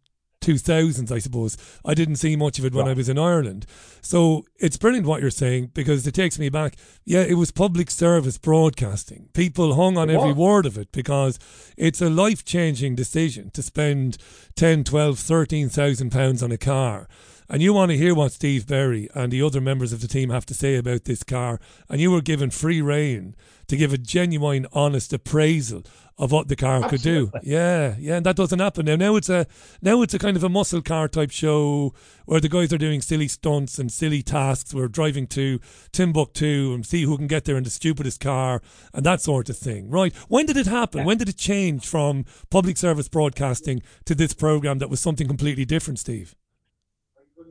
two 0.42 0.58
thousands, 0.58 1.12
I 1.12 1.20
suppose. 1.20 1.56
I 1.86 1.94
didn't 1.94 2.18
see 2.18 2.36
much 2.36 2.60
of 2.60 2.66
it 2.66 2.74
when 2.74 2.88
I 2.88 2.94
was 2.94 3.08
in 3.08 3.18
Ireland. 3.18 3.66
So 4.02 4.46
it's 4.60 4.78
brilliant 4.78 5.08
what 5.08 5.22
you're 5.22 5.30
saying 5.30 5.72
because 5.74 6.06
it 6.06 6.14
takes 6.16 6.38
me 6.40 6.50
back. 6.50 6.76
Yeah, 7.06 7.22
it 7.22 7.36
was 7.36 7.52
public 7.52 7.90
service 7.92 8.38
broadcasting. 8.38 9.30
People 9.34 9.76
hung 9.76 9.98
on 9.98 10.10
It 10.10 10.16
every 10.16 10.30
was. 10.34 10.38
word 10.38 10.66
of 10.66 10.78
it 10.78 10.92
because 10.92 11.40
it's 11.78 12.02
a 12.02 12.10
life 12.10 12.44
changing 12.44 12.96
decision 12.96 13.52
to 13.52 13.62
spend 13.62 14.18
10, 14.56 14.84
12, 14.84 15.18
13,000 15.20 16.12
pounds 16.12 16.44
on 16.44 16.52
a 16.52 16.58
car. 16.58 17.08
And 17.48 17.62
you 17.62 17.74
want 17.74 17.92
to 17.92 17.98
hear 17.98 18.16
what 18.16 18.32
Steve 18.32 18.66
Berry 18.66 19.10
and 19.14 19.30
the 19.32 19.42
other 19.42 19.60
members 19.60 19.92
of 19.92 20.00
the 20.00 20.08
team 20.08 20.30
have 20.30 20.46
to 20.46 20.54
say 20.54 20.78
about 20.78 21.04
this 21.04 21.22
car. 21.22 21.60
And 21.90 22.00
you 22.00 22.10
were 22.10 22.22
given 22.22 22.50
free 22.50 22.82
reign 22.82 23.36
to 23.72 23.78
give 23.78 23.94
a 23.94 23.98
genuine, 23.98 24.68
honest 24.74 25.14
appraisal 25.14 25.86
of 26.18 26.30
what 26.30 26.50
the 26.50 26.58
car 26.58 26.90
could 26.90 27.02
do. 27.02 27.32
Yeah, 27.42 27.96
yeah, 27.98 28.18
and 28.18 28.26
that 28.26 28.36
doesn't 28.36 28.60
happen 28.60 28.86
now. 28.86 28.98
Now 28.98 29.16
it's 29.16 29.30
a 29.30 29.48
now 29.82 30.02
it's 30.02 30.14
a 30.14 30.20
kind 30.20 30.36
of 30.36 30.44
a 30.44 30.50
muscle 30.50 30.82
car 30.82 31.08
type 31.08 31.32
show 31.32 31.94
where 32.26 32.42
the 32.42 32.50
guys 32.50 32.74
are 32.74 32.78
doing 32.78 33.02
silly 33.02 33.30
stunts 33.30 33.80
and 33.80 33.90
silly 33.90 34.22
tasks. 34.22 34.74
We're 34.74 34.90
driving 34.90 35.26
to 35.28 35.62
Timbuktu 35.94 36.74
and 36.74 36.86
see 36.86 37.04
who 37.04 37.16
can 37.16 37.28
get 37.28 37.46
there 37.46 37.56
in 37.56 37.64
the 37.64 37.70
stupidest 37.70 38.20
car 38.20 38.62
and 38.94 39.06
that 39.06 39.22
sort 39.22 39.50
of 39.50 39.58
thing. 39.58 39.90
Right? 39.90 40.14
When 40.28 40.46
did 40.46 40.58
it 40.58 40.68
happen? 40.68 41.00
Yeah. 41.00 41.06
When 41.06 41.18
did 41.18 41.30
it 41.30 41.38
change 41.38 41.88
from 41.88 42.26
public 42.50 42.76
service 42.76 43.08
broadcasting 43.08 43.84
to 44.04 44.14
this 44.14 44.34
program 44.34 44.80
that 44.80 44.90
was 44.90 45.00
something 45.00 45.30
completely 45.30 45.64
different, 45.64 45.98
Steve? 45.98 46.36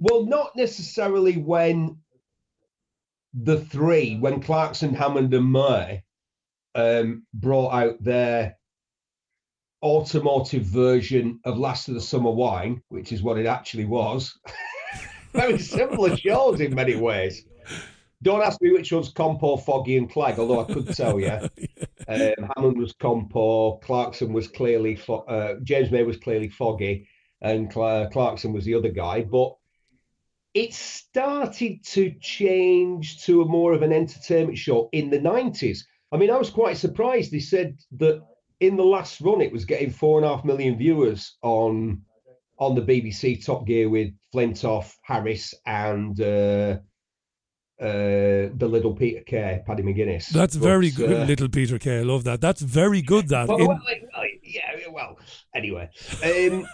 Well, 0.00 0.26
not 0.26 0.54
necessarily 0.54 1.38
when 1.38 1.96
the 3.32 3.58
three, 3.58 4.18
when 4.18 4.42
Clarkson, 4.42 4.94
Hammond, 4.94 5.32
and 5.32 5.50
May 5.50 6.02
um, 6.74 7.24
brought 7.34 7.72
out 7.72 8.02
their 8.02 8.56
automotive 9.82 10.64
version 10.64 11.40
of 11.44 11.58
Last 11.58 11.88
of 11.88 11.94
the 11.94 12.00
Summer 12.00 12.30
Wine, 12.30 12.82
which 12.88 13.12
is 13.12 13.22
what 13.22 13.38
it 13.38 13.46
actually 13.46 13.86
was. 13.86 14.38
Very 15.32 15.58
similar 15.58 16.16
shows 16.16 16.60
in 16.60 16.74
many 16.74 16.96
ways. 16.96 17.44
Don't 18.22 18.42
ask 18.42 18.60
me 18.60 18.72
which 18.72 18.92
one's 18.92 19.08
Compo, 19.08 19.56
Foggy, 19.56 19.96
and 19.96 20.10
Clegg, 20.10 20.38
although 20.38 20.60
I 20.60 20.72
could 20.72 20.94
tell 20.94 21.18
you. 21.18 21.38
Um, 22.08 22.50
Hammond 22.56 22.76
was 22.76 22.92
Compo, 22.94 23.76
Clarkson 23.76 24.32
was 24.32 24.48
clearly, 24.48 24.96
fo- 24.96 25.24
uh, 25.28 25.60
James 25.62 25.92
May 25.92 26.02
was 26.02 26.16
clearly 26.16 26.48
Foggy, 26.48 27.06
and 27.40 27.70
Cla- 27.70 28.08
Clarkson 28.10 28.52
was 28.52 28.64
the 28.64 28.74
other 28.74 28.88
guy. 28.88 29.22
But 29.22 29.54
it 30.52 30.74
started 30.74 31.84
to 31.84 32.12
change 32.20 33.22
to 33.26 33.42
a 33.42 33.44
more 33.44 33.72
of 33.74 33.82
an 33.82 33.92
entertainment 33.92 34.58
show 34.58 34.88
in 34.90 35.10
the 35.10 35.20
90s. 35.20 35.84
I 36.12 36.16
mean, 36.16 36.30
I 36.30 36.36
was 36.36 36.50
quite 36.50 36.76
surprised. 36.76 37.30
They 37.32 37.40
said 37.40 37.78
that 37.98 38.22
in 38.58 38.76
the 38.76 38.84
last 38.84 39.20
run, 39.20 39.40
it 39.40 39.52
was 39.52 39.64
getting 39.64 39.90
four 39.90 40.18
and 40.18 40.26
a 40.26 40.34
half 40.34 40.44
million 40.44 40.76
viewers 40.76 41.36
on 41.42 42.02
on 42.58 42.74
the 42.74 42.82
BBC 42.82 43.44
Top 43.44 43.66
Gear 43.66 43.88
with 43.88 44.12
Flintoff, 44.34 44.92
Harris, 45.02 45.54
and 45.64 46.20
uh, 46.20 46.76
uh, 47.80 48.52
the 48.54 48.68
little 48.68 48.94
Peter 48.94 49.22
Kay, 49.26 49.62
Paddy 49.66 49.82
McGuinness. 49.82 50.28
That's 50.28 50.56
But, 50.56 50.62
very 50.62 50.90
good, 50.90 51.10
uh, 51.10 51.24
little 51.24 51.48
Peter 51.48 51.78
Kay. 51.78 52.00
I 52.00 52.02
love 52.02 52.24
that. 52.24 52.42
That's 52.42 52.60
very 52.60 53.00
good. 53.00 53.28
That 53.28 53.48
well, 53.48 53.58
In- 53.58 53.66
well, 53.66 53.80
yeah, 54.42 54.88
well, 54.92 55.18
anyway. 55.54 55.88
Um, 56.22 56.66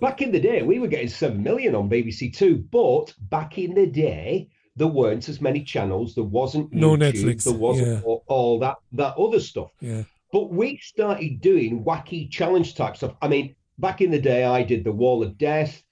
back 0.00 0.22
in 0.22 0.32
the 0.32 0.40
day, 0.40 0.62
we 0.62 0.78
were 0.78 0.88
getting 0.88 1.08
7 1.08 1.42
million 1.42 1.74
on 1.74 1.90
BBC 1.90 2.34
Two, 2.34 2.56
but 2.56 3.12
back 3.20 3.58
in 3.58 3.74
the 3.74 3.86
day, 3.86 4.48
there 4.76 4.86
weren't 4.86 5.28
as 5.28 5.40
many 5.40 5.62
channels. 5.62 6.14
There 6.14 6.24
wasn't 6.24 6.72
No 6.72 6.96
YouTube, 6.96 7.12
Netflix, 7.24 7.44
There 7.44 7.52
wasn't 7.54 7.88
yeah. 7.88 8.00
all, 8.04 8.24
all 8.26 8.58
that, 8.60 8.76
that 8.92 9.16
other 9.16 9.40
stuff. 9.40 9.70
yeah. 9.80 10.02
But 10.32 10.50
we 10.52 10.76
started 10.78 11.40
doing 11.40 11.84
wacky 11.84 12.30
challenge 12.30 12.74
type 12.74 12.96
stuff. 12.96 13.14
I 13.22 13.28
mean, 13.28 13.54
back 13.78 14.00
in 14.00 14.10
the 14.10 14.18
day, 14.18 14.44
I 14.44 14.62
did 14.62 14.84
the 14.84 14.92
Wall 14.92 15.22
of 15.22 15.38
Death. 15.38 15.82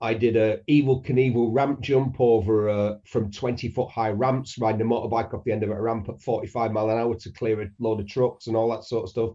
I 0.00 0.14
did 0.14 0.36
a 0.36 0.60
Evil 0.68 1.02
Knievel 1.02 1.48
ramp 1.52 1.80
jump 1.80 2.16
over 2.20 2.68
uh, 2.68 2.98
from 3.04 3.32
20 3.32 3.68
foot 3.70 3.90
high 3.90 4.10
ramps, 4.10 4.56
riding 4.58 4.82
a 4.82 4.84
motorbike 4.84 5.34
off 5.34 5.42
the 5.42 5.50
end 5.50 5.64
of 5.64 5.70
a 5.70 5.80
ramp 5.80 6.08
at 6.08 6.20
45 6.20 6.70
mile 6.70 6.90
an 6.90 6.98
hour 6.98 7.16
to 7.16 7.32
clear 7.32 7.60
a 7.62 7.68
load 7.80 7.98
of 7.98 8.06
trucks 8.06 8.46
and 8.46 8.56
all 8.56 8.70
that 8.70 8.84
sort 8.84 9.04
of 9.04 9.10
stuff. 9.10 9.30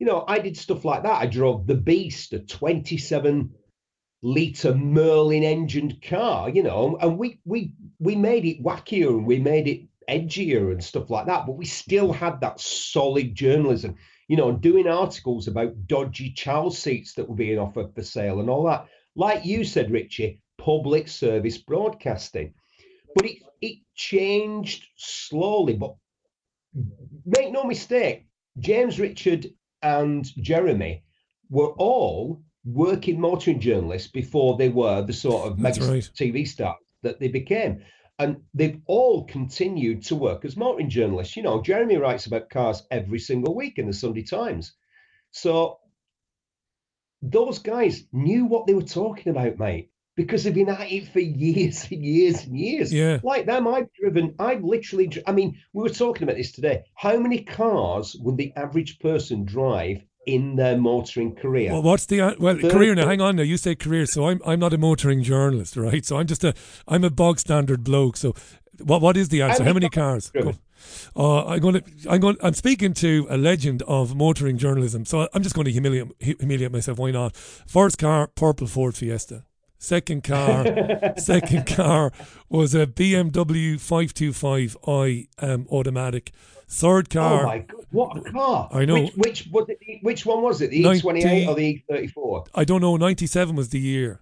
You 0.00 0.06
know, 0.06 0.24
I 0.26 0.40
did 0.40 0.56
stuff 0.56 0.84
like 0.84 1.04
that. 1.04 1.22
I 1.22 1.26
drove 1.26 1.68
the 1.68 1.76
Beast, 1.76 2.32
a 2.32 2.40
27 2.40 3.54
liter 4.22 4.74
Merlin 4.74 5.44
engined 5.44 6.02
car, 6.02 6.48
you 6.48 6.62
know, 6.62 6.96
and 7.00 7.18
we 7.18 7.38
we 7.44 7.72
we 8.02 8.16
made 8.16 8.44
it 8.44 8.62
wackier 8.62 9.10
and 9.10 9.24
we 9.24 9.38
made 9.38 9.68
it 9.68 9.82
edgier 10.10 10.72
and 10.72 10.82
stuff 10.82 11.08
like 11.08 11.26
that, 11.26 11.46
but 11.46 11.56
we 11.56 11.64
still 11.64 12.12
had 12.12 12.40
that 12.40 12.58
solid 12.60 13.32
journalism, 13.32 13.94
you 14.26 14.36
know, 14.36 14.50
doing 14.50 14.88
articles 14.88 15.46
about 15.46 15.86
dodgy 15.86 16.32
child 16.32 16.74
seats 16.74 17.14
that 17.14 17.28
were 17.28 17.36
being 17.36 17.60
offered 17.60 17.94
for 17.94 18.02
sale 18.02 18.40
and 18.40 18.50
all 18.50 18.64
that. 18.64 18.86
Like 19.14 19.44
you 19.44 19.62
said, 19.62 19.92
Richie, 19.92 20.40
public 20.58 21.06
service 21.06 21.58
broadcasting. 21.58 22.54
But 23.14 23.26
it 23.26 23.38
it 23.60 23.78
changed 23.94 24.88
slowly. 24.96 25.74
But 25.74 25.94
make 27.24 27.52
no 27.52 27.62
mistake, 27.62 28.26
James 28.58 28.98
Richard 28.98 29.46
and 29.80 30.24
Jeremy 30.42 31.04
were 31.50 31.70
all 31.78 32.42
working 32.64 33.20
motoring 33.20 33.60
journalists 33.60 34.08
before 34.08 34.56
they 34.56 34.70
were 34.70 35.02
the 35.02 35.12
sort 35.12 35.46
of 35.46 35.58
mega 35.60 35.84
right. 35.84 36.10
TV 36.16 36.48
stars 36.48 36.76
that 37.02 37.20
they 37.20 37.28
became. 37.28 37.82
And 38.18 38.42
they've 38.54 38.80
all 38.86 39.24
continued 39.24 40.02
to 40.04 40.16
work 40.16 40.44
as 40.44 40.56
motoring 40.56 40.90
journalists. 40.90 41.36
You 41.36 41.42
know, 41.42 41.62
Jeremy 41.62 41.96
writes 41.96 42.26
about 42.26 42.50
cars 42.50 42.82
every 42.90 43.18
single 43.18 43.54
week 43.54 43.78
in 43.78 43.86
the 43.86 43.92
Sunday 43.92 44.22
Times. 44.22 44.74
So 45.32 45.78
those 47.22 47.58
guys 47.58 48.04
knew 48.12 48.44
what 48.44 48.66
they 48.66 48.74
were 48.74 48.82
talking 48.82 49.30
about, 49.30 49.58
mate, 49.58 49.90
because 50.16 50.44
they've 50.44 50.54
been 50.54 50.68
at 50.68 50.92
it 50.92 51.08
for 51.08 51.20
years 51.20 51.86
and 51.90 52.04
years 52.04 52.44
and 52.44 52.58
years. 52.58 52.92
Yeah. 52.92 53.18
Like 53.22 53.46
them, 53.46 53.66
I've 53.66 53.92
driven, 53.94 54.34
I've 54.38 54.62
literally, 54.62 55.10
I 55.26 55.32
mean, 55.32 55.58
we 55.72 55.82
were 55.82 55.88
talking 55.88 56.24
about 56.24 56.36
this 56.36 56.52
today. 56.52 56.84
How 56.94 57.16
many 57.16 57.42
cars 57.42 58.16
would 58.20 58.36
the 58.36 58.52
average 58.56 58.98
person 58.98 59.44
drive 59.44 60.04
in 60.26 60.56
their 60.56 60.76
motoring 60.76 61.34
career? 61.34 61.72
Well, 61.72 61.82
what's 61.82 62.06
the 62.06 62.20
uh, 62.20 62.34
well 62.38 62.56
career 62.58 62.94
now? 62.94 63.06
Hang 63.06 63.20
on 63.20 63.36
now. 63.36 63.42
You 63.42 63.56
say 63.56 63.74
career, 63.74 64.06
so 64.06 64.28
I'm 64.28 64.40
I'm 64.46 64.60
not 64.60 64.72
a 64.72 64.78
motoring 64.78 65.22
journalist, 65.22 65.76
right? 65.76 66.04
So 66.04 66.18
I'm 66.18 66.26
just 66.26 66.44
a 66.44 66.54
I'm 66.88 67.04
a 67.04 67.10
bog 67.10 67.38
standard 67.38 67.84
bloke. 67.84 68.16
So 68.16 68.34
what 68.78 69.00
what 69.00 69.16
is 69.16 69.28
the 69.28 69.42
answer? 69.42 69.64
How 69.64 69.72
many 69.72 69.88
cars? 69.88 70.32
Uh, 71.14 71.44
I'm 71.46 71.60
going 71.60 71.74
to 71.74 71.82
I'm 72.08 72.20
going 72.20 72.36
I'm 72.42 72.54
speaking 72.54 72.92
to 72.94 73.26
a 73.30 73.36
legend 73.36 73.82
of 73.82 74.16
motoring 74.16 74.58
journalism. 74.58 75.04
So 75.04 75.28
I'm 75.32 75.42
just 75.42 75.54
going 75.54 75.66
to 75.66 75.72
humiliate 75.72 76.08
humiliate 76.18 76.72
myself. 76.72 76.98
Why 76.98 77.10
not? 77.12 77.36
First 77.36 77.98
car, 77.98 78.26
purple 78.26 78.66
Ford 78.66 78.96
Fiesta. 78.96 79.44
Second 79.82 80.22
car, 80.22 80.64
second 81.16 81.66
car 81.66 82.12
was 82.48 82.72
a 82.72 82.86
BMW 82.86 83.74
525i 83.74 85.26
um, 85.40 85.66
automatic. 85.72 86.30
Third 86.68 87.10
car. 87.10 87.42
Oh 87.42 87.46
my 87.46 87.58
god, 87.58 87.86
what 87.90 88.16
a 88.16 88.20
car! 88.30 88.68
I 88.70 88.84
know. 88.84 89.02
Which 89.02 89.16
which, 89.16 89.48
was 89.50 89.66
it, 89.70 89.98
which 90.02 90.24
one 90.24 90.40
was 90.40 90.62
it? 90.62 90.70
The 90.70 90.82
90 90.84 91.02
E28 91.02 91.48
or 91.48 91.54
the 91.56 91.82
E34? 91.90 92.46
I 92.54 92.62
don't 92.62 92.80
know. 92.80 92.96
97 92.96 93.56
was 93.56 93.70
the 93.70 93.80
year. 93.80 94.20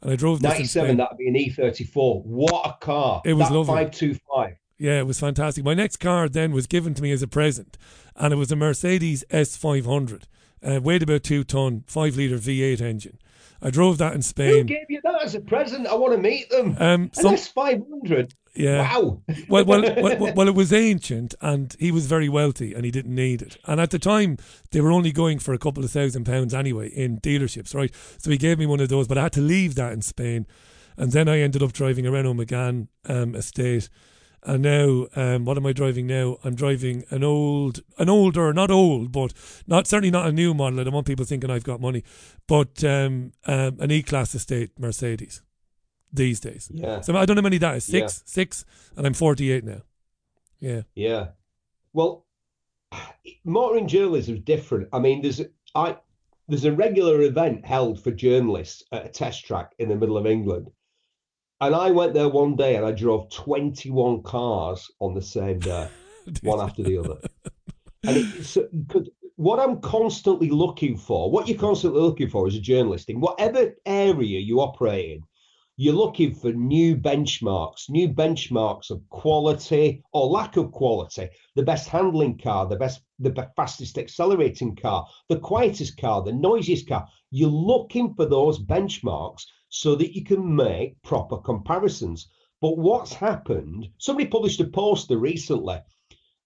And 0.00 0.12
I 0.12 0.16
drove 0.16 0.40
this 0.40 0.50
97, 0.50 0.96
that'd 0.96 1.18
be 1.18 1.28
an 1.28 1.34
E34. 1.34 2.24
What 2.24 2.66
a 2.66 2.82
car! 2.82 3.20
It 3.26 3.34
was 3.34 3.48
that 3.48 3.54
lovely. 3.54 3.74
525. 3.74 4.56
Yeah, 4.78 4.98
it 4.98 5.06
was 5.06 5.20
fantastic. 5.20 5.62
My 5.62 5.74
next 5.74 5.98
car 5.98 6.26
then 6.26 6.52
was 6.52 6.66
given 6.66 6.94
to 6.94 7.02
me 7.02 7.12
as 7.12 7.20
a 7.20 7.28
present, 7.28 7.76
and 8.14 8.32
it 8.32 8.36
was 8.36 8.50
a 8.50 8.56
Mercedes 8.56 9.24
S500. 9.30 10.22
Uh, 10.62 10.80
weighed 10.82 11.02
about 11.02 11.22
two 11.22 11.44
ton, 11.44 11.84
five 11.86 12.16
litre 12.16 12.38
V8 12.38 12.80
engine. 12.80 13.18
I 13.62 13.70
drove 13.70 13.98
that 13.98 14.14
in 14.14 14.22
Spain. 14.22 14.52
Who 14.52 14.64
gave 14.64 14.86
you 14.88 15.00
that 15.02 15.22
as 15.22 15.34
a 15.34 15.40
present? 15.40 15.86
I 15.86 15.94
want 15.94 16.12
to 16.12 16.18
meet 16.18 16.50
them. 16.50 16.76
Um, 16.78 17.02
An 17.02 17.12
some, 17.14 17.34
S500. 17.34 18.32
yeah. 18.54 18.82
Wow. 18.82 19.22
well, 19.48 19.64
well, 19.64 19.82
well, 20.02 20.34
well, 20.34 20.48
it 20.48 20.54
was 20.54 20.72
ancient, 20.72 21.34
and 21.40 21.74
he 21.78 21.90
was 21.90 22.06
very 22.06 22.28
wealthy, 22.28 22.74
and 22.74 22.84
he 22.84 22.90
didn't 22.90 23.14
need 23.14 23.42
it. 23.42 23.56
And 23.64 23.80
at 23.80 23.90
the 23.90 23.98
time, 23.98 24.36
they 24.70 24.80
were 24.80 24.92
only 24.92 25.12
going 25.12 25.38
for 25.38 25.54
a 25.54 25.58
couple 25.58 25.84
of 25.84 25.90
thousand 25.90 26.24
pounds 26.24 26.54
anyway 26.54 26.88
in 26.88 27.18
dealerships, 27.20 27.74
right? 27.74 27.92
So 28.18 28.30
he 28.30 28.38
gave 28.38 28.58
me 28.58 28.66
one 28.66 28.80
of 28.80 28.88
those, 28.88 29.08
but 29.08 29.18
I 29.18 29.24
had 29.24 29.32
to 29.32 29.40
leave 29.40 29.74
that 29.76 29.92
in 29.92 30.02
Spain, 30.02 30.46
and 30.96 31.12
then 31.12 31.28
I 31.28 31.40
ended 31.40 31.62
up 31.62 31.72
driving 31.72 32.06
a 32.06 32.10
Renault 32.10 32.34
Megane 32.34 32.88
um, 33.06 33.34
estate. 33.34 33.88
And 34.42 34.62
now, 34.62 35.06
um, 35.16 35.44
what 35.44 35.56
am 35.56 35.66
I 35.66 35.72
driving 35.72 36.06
now? 36.06 36.38
I'm 36.44 36.54
driving 36.54 37.04
an 37.10 37.24
old, 37.24 37.80
an 37.98 38.08
older, 38.08 38.52
not 38.52 38.70
old, 38.70 39.10
but 39.10 39.32
not 39.66 39.86
certainly 39.86 40.10
not 40.10 40.26
a 40.26 40.32
new 40.32 40.54
model. 40.54 40.78
I 40.80 40.84
don't 40.84 40.94
want 40.94 41.06
people 41.06 41.24
thinking 41.24 41.50
I've 41.50 41.64
got 41.64 41.80
money, 41.80 42.04
but 42.46 42.84
um, 42.84 43.32
um, 43.46 43.78
an 43.80 43.90
E-Class 43.90 44.34
estate 44.34 44.70
Mercedes 44.78 45.42
these 46.12 46.38
days. 46.38 46.70
Yeah. 46.72 47.00
So 47.00 47.16
I 47.16 47.24
don't 47.24 47.34
know 47.36 47.42
how 47.42 47.44
many 47.46 47.58
that 47.58 47.76
is. 47.76 47.84
Six, 47.84 47.94
Yeah. 47.94 48.22
six, 48.24 48.64
and 48.96 49.06
I'm 49.06 49.14
48 49.14 49.64
now. 49.64 49.82
Yeah. 50.60 50.82
Yeah. 50.94 51.28
Well, 51.92 52.24
motoring 53.44 53.88
journalism 53.88 54.36
is 54.36 54.42
different. 54.42 54.88
I 54.92 54.98
mean, 55.00 55.22
there's 55.22 55.42
I 55.74 55.96
there's 56.48 56.64
a 56.64 56.72
regular 56.72 57.22
event 57.22 57.66
held 57.66 58.02
for 58.02 58.12
journalists 58.12 58.84
at 58.92 59.06
a 59.06 59.08
test 59.08 59.44
track 59.44 59.72
in 59.78 59.88
the 59.88 59.96
middle 59.96 60.16
of 60.16 60.26
England. 60.26 60.70
And 61.60 61.74
I 61.74 61.90
went 61.90 62.12
there 62.12 62.28
one 62.28 62.54
day 62.54 62.76
and 62.76 62.84
I 62.84 62.92
drove 62.92 63.30
21 63.30 64.22
cars 64.22 64.90
on 65.00 65.14
the 65.14 65.22
same 65.22 65.58
day, 65.58 65.88
one 66.42 66.60
after 66.60 66.82
the 66.82 66.98
other. 66.98 67.16
And 68.04 68.16
it's 68.16 68.56
uh, 68.56 68.64
because 68.86 69.08
what 69.36 69.58
I'm 69.58 69.80
constantly 69.80 70.50
looking 70.50 70.98
for, 70.98 71.30
what 71.30 71.48
you're 71.48 71.58
constantly 71.58 72.00
looking 72.00 72.28
for 72.28 72.46
as 72.46 72.56
a 72.56 72.60
journalist 72.60 73.08
in 73.08 73.20
whatever 73.20 73.74
area 73.86 74.38
you 74.38 74.60
operate 74.60 75.12
in, 75.12 75.22
you're 75.78 75.94
looking 75.94 76.34
for 76.34 76.52
new 76.52 76.96
benchmarks, 76.96 77.90
new 77.90 78.08
benchmarks 78.08 78.90
of 78.90 79.06
quality 79.10 80.02
or 80.12 80.26
lack 80.26 80.56
of 80.56 80.72
quality. 80.72 81.28
The 81.54 81.62
best 81.62 81.88
handling 81.88 82.38
car, 82.38 82.66
the 82.66 82.76
best, 82.76 83.02
the 83.18 83.48
fastest 83.56 83.98
accelerating 83.98 84.74
car, 84.76 85.06
the 85.28 85.38
quietest 85.38 85.98
car, 85.98 86.22
the 86.22 86.32
noisiest 86.32 86.88
car. 86.88 87.06
You're 87.30 87.50
looking 87.50 88.14
for 88.14 88.24
those 88.24 88.58
benchmarks 88.58 89.42
so 89.68 89.94
that 89.96 90.14
you 90.14 90.24
can 90.24 90.54
make 90.54 91.00
proper 91.02 91.36
comparisons. 91.38 92.28
But 92.60 92.78
what's 92.78 93.12
happened? 93.12 93.88
Somebody 93.98 94.28
published 94.28 94.60
a 94.60 94.64
poster 94.64 95.18
recently, 95.18 95.78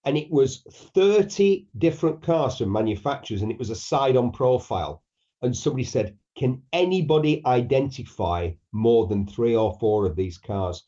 and 0.03 0.17
it 0.17 0.29
was 0.31 0.63
30 0.95 1.67
different 1.77 2.21
cars 2.21 2.57
from 2.57 2.71
manufacturers, 2.71 3.41
and 3.41 3.51
it 3.51 3.59
was 3.59 3.69
a 3.69 3.75
side-on 3.75 4.31
profile. 4.31 5.03
And 5.41 5.55
somebody 5.55 5.83
said, 5.83 6.17
"Can 6.35 6.63
anybody 6.73 7.45
identify 7.45 8.51
more 8.71 9.07
than 9.07 9.25
three 9.25 9.55
or 9.55 9.77
four 9.79 10.05
of 10.05 10.15
these 10.15 10.37
cars?" 10.37 10.83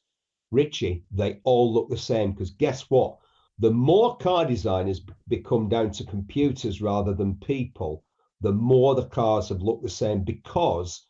Richie, 0.52 1.04
they 1.10 1.40
all 1.44 1.74
look 1.74 1.90
the 1.90 1.98
same 1.98 2.32
because 2.32 2.52
guess 2.52 2.90
what? 2.90 3.18
The 3.60 3.72
more 3.72 4.18
car 4.18 4.46
designers 4.46 5.02
become 5.28 5.70
down 5.70 5.92
to 5.92 6.06
computers 6.06 6.82
rather 6.82 7.14
than 7.14 7.36
people, 7.36 8.04
the 8.42 8.52
more 8.52 8.94
the 8.96 9.06
cars 9.06 9.50
have 9.50 9.62
looked 9.62 9.84
the 9.84 9.90
same 9.90 10.24
because 10.24 11.06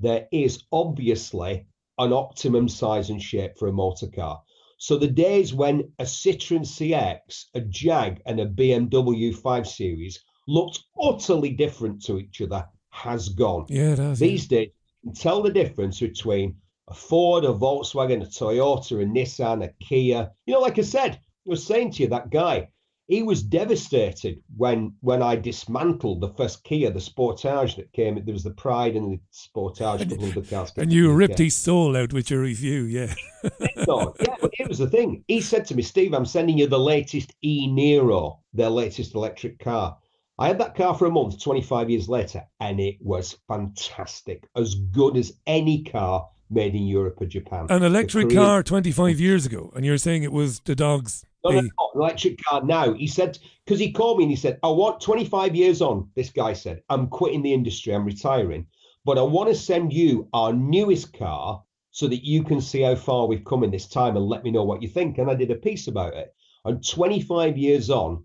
there 0.00 0.26
is 0.32 0.64
obviously 0.72 1.66
an 1.98 2.12
optimum 2.12 2.68
size 2.68 3.10
and 3.10 3.22
shape 3.22 3.58
for 3.58 3.68
a 3.68 3.72
motor 3.72 4.06
car. 4.06 4.40
So 4.78 4.96
the 4.96 5.08
days 5.08 5.52
when 5.52 5.92
a 5.98 6.04
Citroen 6.04 6.60
CX, 6.60 7.46
a 7.54 7.60
Jag, 7.60 8.22
and 8.26 8.38
a 8.38 8.46
BMW 8.46 9.34
5 9.34 9.66
Series 9.66 10.22
looked 10.46 10.80
utterly 11.00 11.50
different 11.50 12.04
to 12.04 12.18
each 12.18 12.40
other 12.40 12.64
has 12.90 13.28
gone. 13.28 13.66
Yeah, 13.68 13.92
it 13.92 13.98
has. 13.98 14.20
These 14.20 14.46
days, 14.46 14.70
you 15.02 15.10
can 15.10 15.20
tell 15.20 15.42
the 15.42 15.50
difference 15.50 15.98
between 16.00 16.56
a 16.88 16.94
Ford, 16.94 17.44
a 17.44 17.48
Volkswagen, 17.48 18.22
a 18.22 18.26
Toyota, 18.26 19.02
a 19.02 19.06
Nissan, 19.06 19.64
a 19.64 19.72
Kia. 19.84 20.30
You 20.46 20.54
know, 20.54 20.60
like 20.60 20.78
I 20.78 20.82
said, 20.82 21.14
I 21.14 21.18
was 21.44 21.66
saying 21.66 21.92
to 21.92 22.04
you, 22.04 22.08
that 22.10 22.30
guy, 22.30 22.68
he 23.08 23.22
was 23.22 23.42
devastated 23.42 24.40
when 24.56 24.92
when 25.00 25.22
I 25.22 25.34
dismantled 25.34 26.20
the 26.20 26.28
first 26.28 26.62
Kia, 26.62 26.90
the 26.90 27.00
Sportage 27.00 27.74
that 27.76 27.90
came. 27.92 28.22
There 28.22 28.34
was 28.34 28.44
the 28.44 28.50
Pride 28.50 28.96
and 28.96 29.12
the 29.12 29.20
Sportage, 29.32 30.02
a 30.02 30.06
couple 30.06 30.28
of 30.28 30.34
the 30.34 30.42
cars. 30.42 30.72
and 30.76 30.92
you 30.92 31.12
ripped 31.12 31.38
his 31.38 31.56
soul 31.56 31.96
out 31.96 32.12
with 32.12 32.30
your 32.30 32.42
review, 32.42 32.82
yeah. 32.82 33.14
No, 33.86 34.14
yeah, 34.20 34.34
but 34.40 34.50
here 34.52 34.68
was 34.68 34.78
the 34.78 34.90
thing. 34.90 35.24
He 35.28 35.40
said 35.40 35.64
to 35.66 35.74
me, 35.74 35.82
Steve, 35.82 36.12
I'm 36.12 36.26
sending 36.26 36.58
you 36.58 36.66
the 36.66 36.78
latest 36.78 37.32
E 37.42 37.66
Nero, 37.66 38.40
their 38.52 38.68
latest 38.68 39.14
electric 39.14 39.58
car. 39.58 39.96
I 40.38 40.48
had 40.48 40.58
that 40.58 40.76
car 40.76 40.94
for 40.94 41.06
a 41.06 41.10
month, 41.10 41.42
25 41.42 41.88
years 41.90 42.08
later, 42.08 42.44
and 42.60 42.78
it 42.78 42.96
was 43.00 43.38
fantastic, 43.48 44.46
as 44.54 44.74
good 44.74 45.16
as 45.16 45.32
any 45.46 45.82
car 45.82 46.28
made 46.50 46.74
in 46.74 46.86
Europe 46.86 47.20
or 47.20 47.26
Japan. 47.26 47.66
An 47.70 47.82
electric 47.82 48.30
car 48.30 48.62
25 48.62 49.18
years 49.18 49.46
ago, 49.46 49.72
and 49.74 49.84
you're 49.84 49.98
saying 49.98 50.22
it 50.22 50.32
was 50.32 50.60
the 50.60 50.74
dog's. 50.76 51.24
No, 51.44 51.50
no, 51.50 51.60
no, 51.60 51.90
electric 51.94 52.42
car 52.42 52.64
now. 52.64 52.92
He 52.94 53.06
said, 53.06 53.38
because 53.64 53.78
he 53.78 53.92
called 53.92 54.18
me 54.18 54.24
and 54.24 54.30
he 54.30 54.36
said, 54.36 54.58
I 54.62 54.68
want 54.68 55.00
25 55.00 55.54
years 55.54 55.80
on. 55.80 56.10
This 56.14 56.30
guy 56.30 56.52
said, 56.52 56.82
I'm 56.88 57.08
quitting 57.08 57.42
the 57.42 57.54
industry, 57.54 57.94
I'm 57.94 58.04
retiring, 58.04 58.66
but 59.04 59.18
I 59.18 59.22
want 59.22 59.48
to 59.48 59.54
send 59.54 59.92
you 59.92 60.28
our 60.32 60.52
newest 60.52 61.12
car 61.12 61.62
so 61.90 62.08
that 62.08 62.24
you 62.24 62.44
can 62.44 62.60
see 62.60 62.82
how 62.82 62.94
far 62.94 63.26
we've 63.26 63.44
come 63.44 63.64
in 63.64 63.70
this 63.70 63.88
time 63.88 64.16
and 64.16 64.26
let 64.26 64.44
me 64.44 64.50
know 64.50 64.64
what 64.64 64.82
you 64.82 64.88
think. 64.88 65.18
And 65.18 65.30
I 65.30 65.34
did 65.34 65.50
a 65.50 65.56
piece 65.56 65.88
about 65.88 66.14
it. 66.14 66.34
And 66.64 66.86
25 66.86 67.56
years 67.56 67.88
on, 67.88 68.24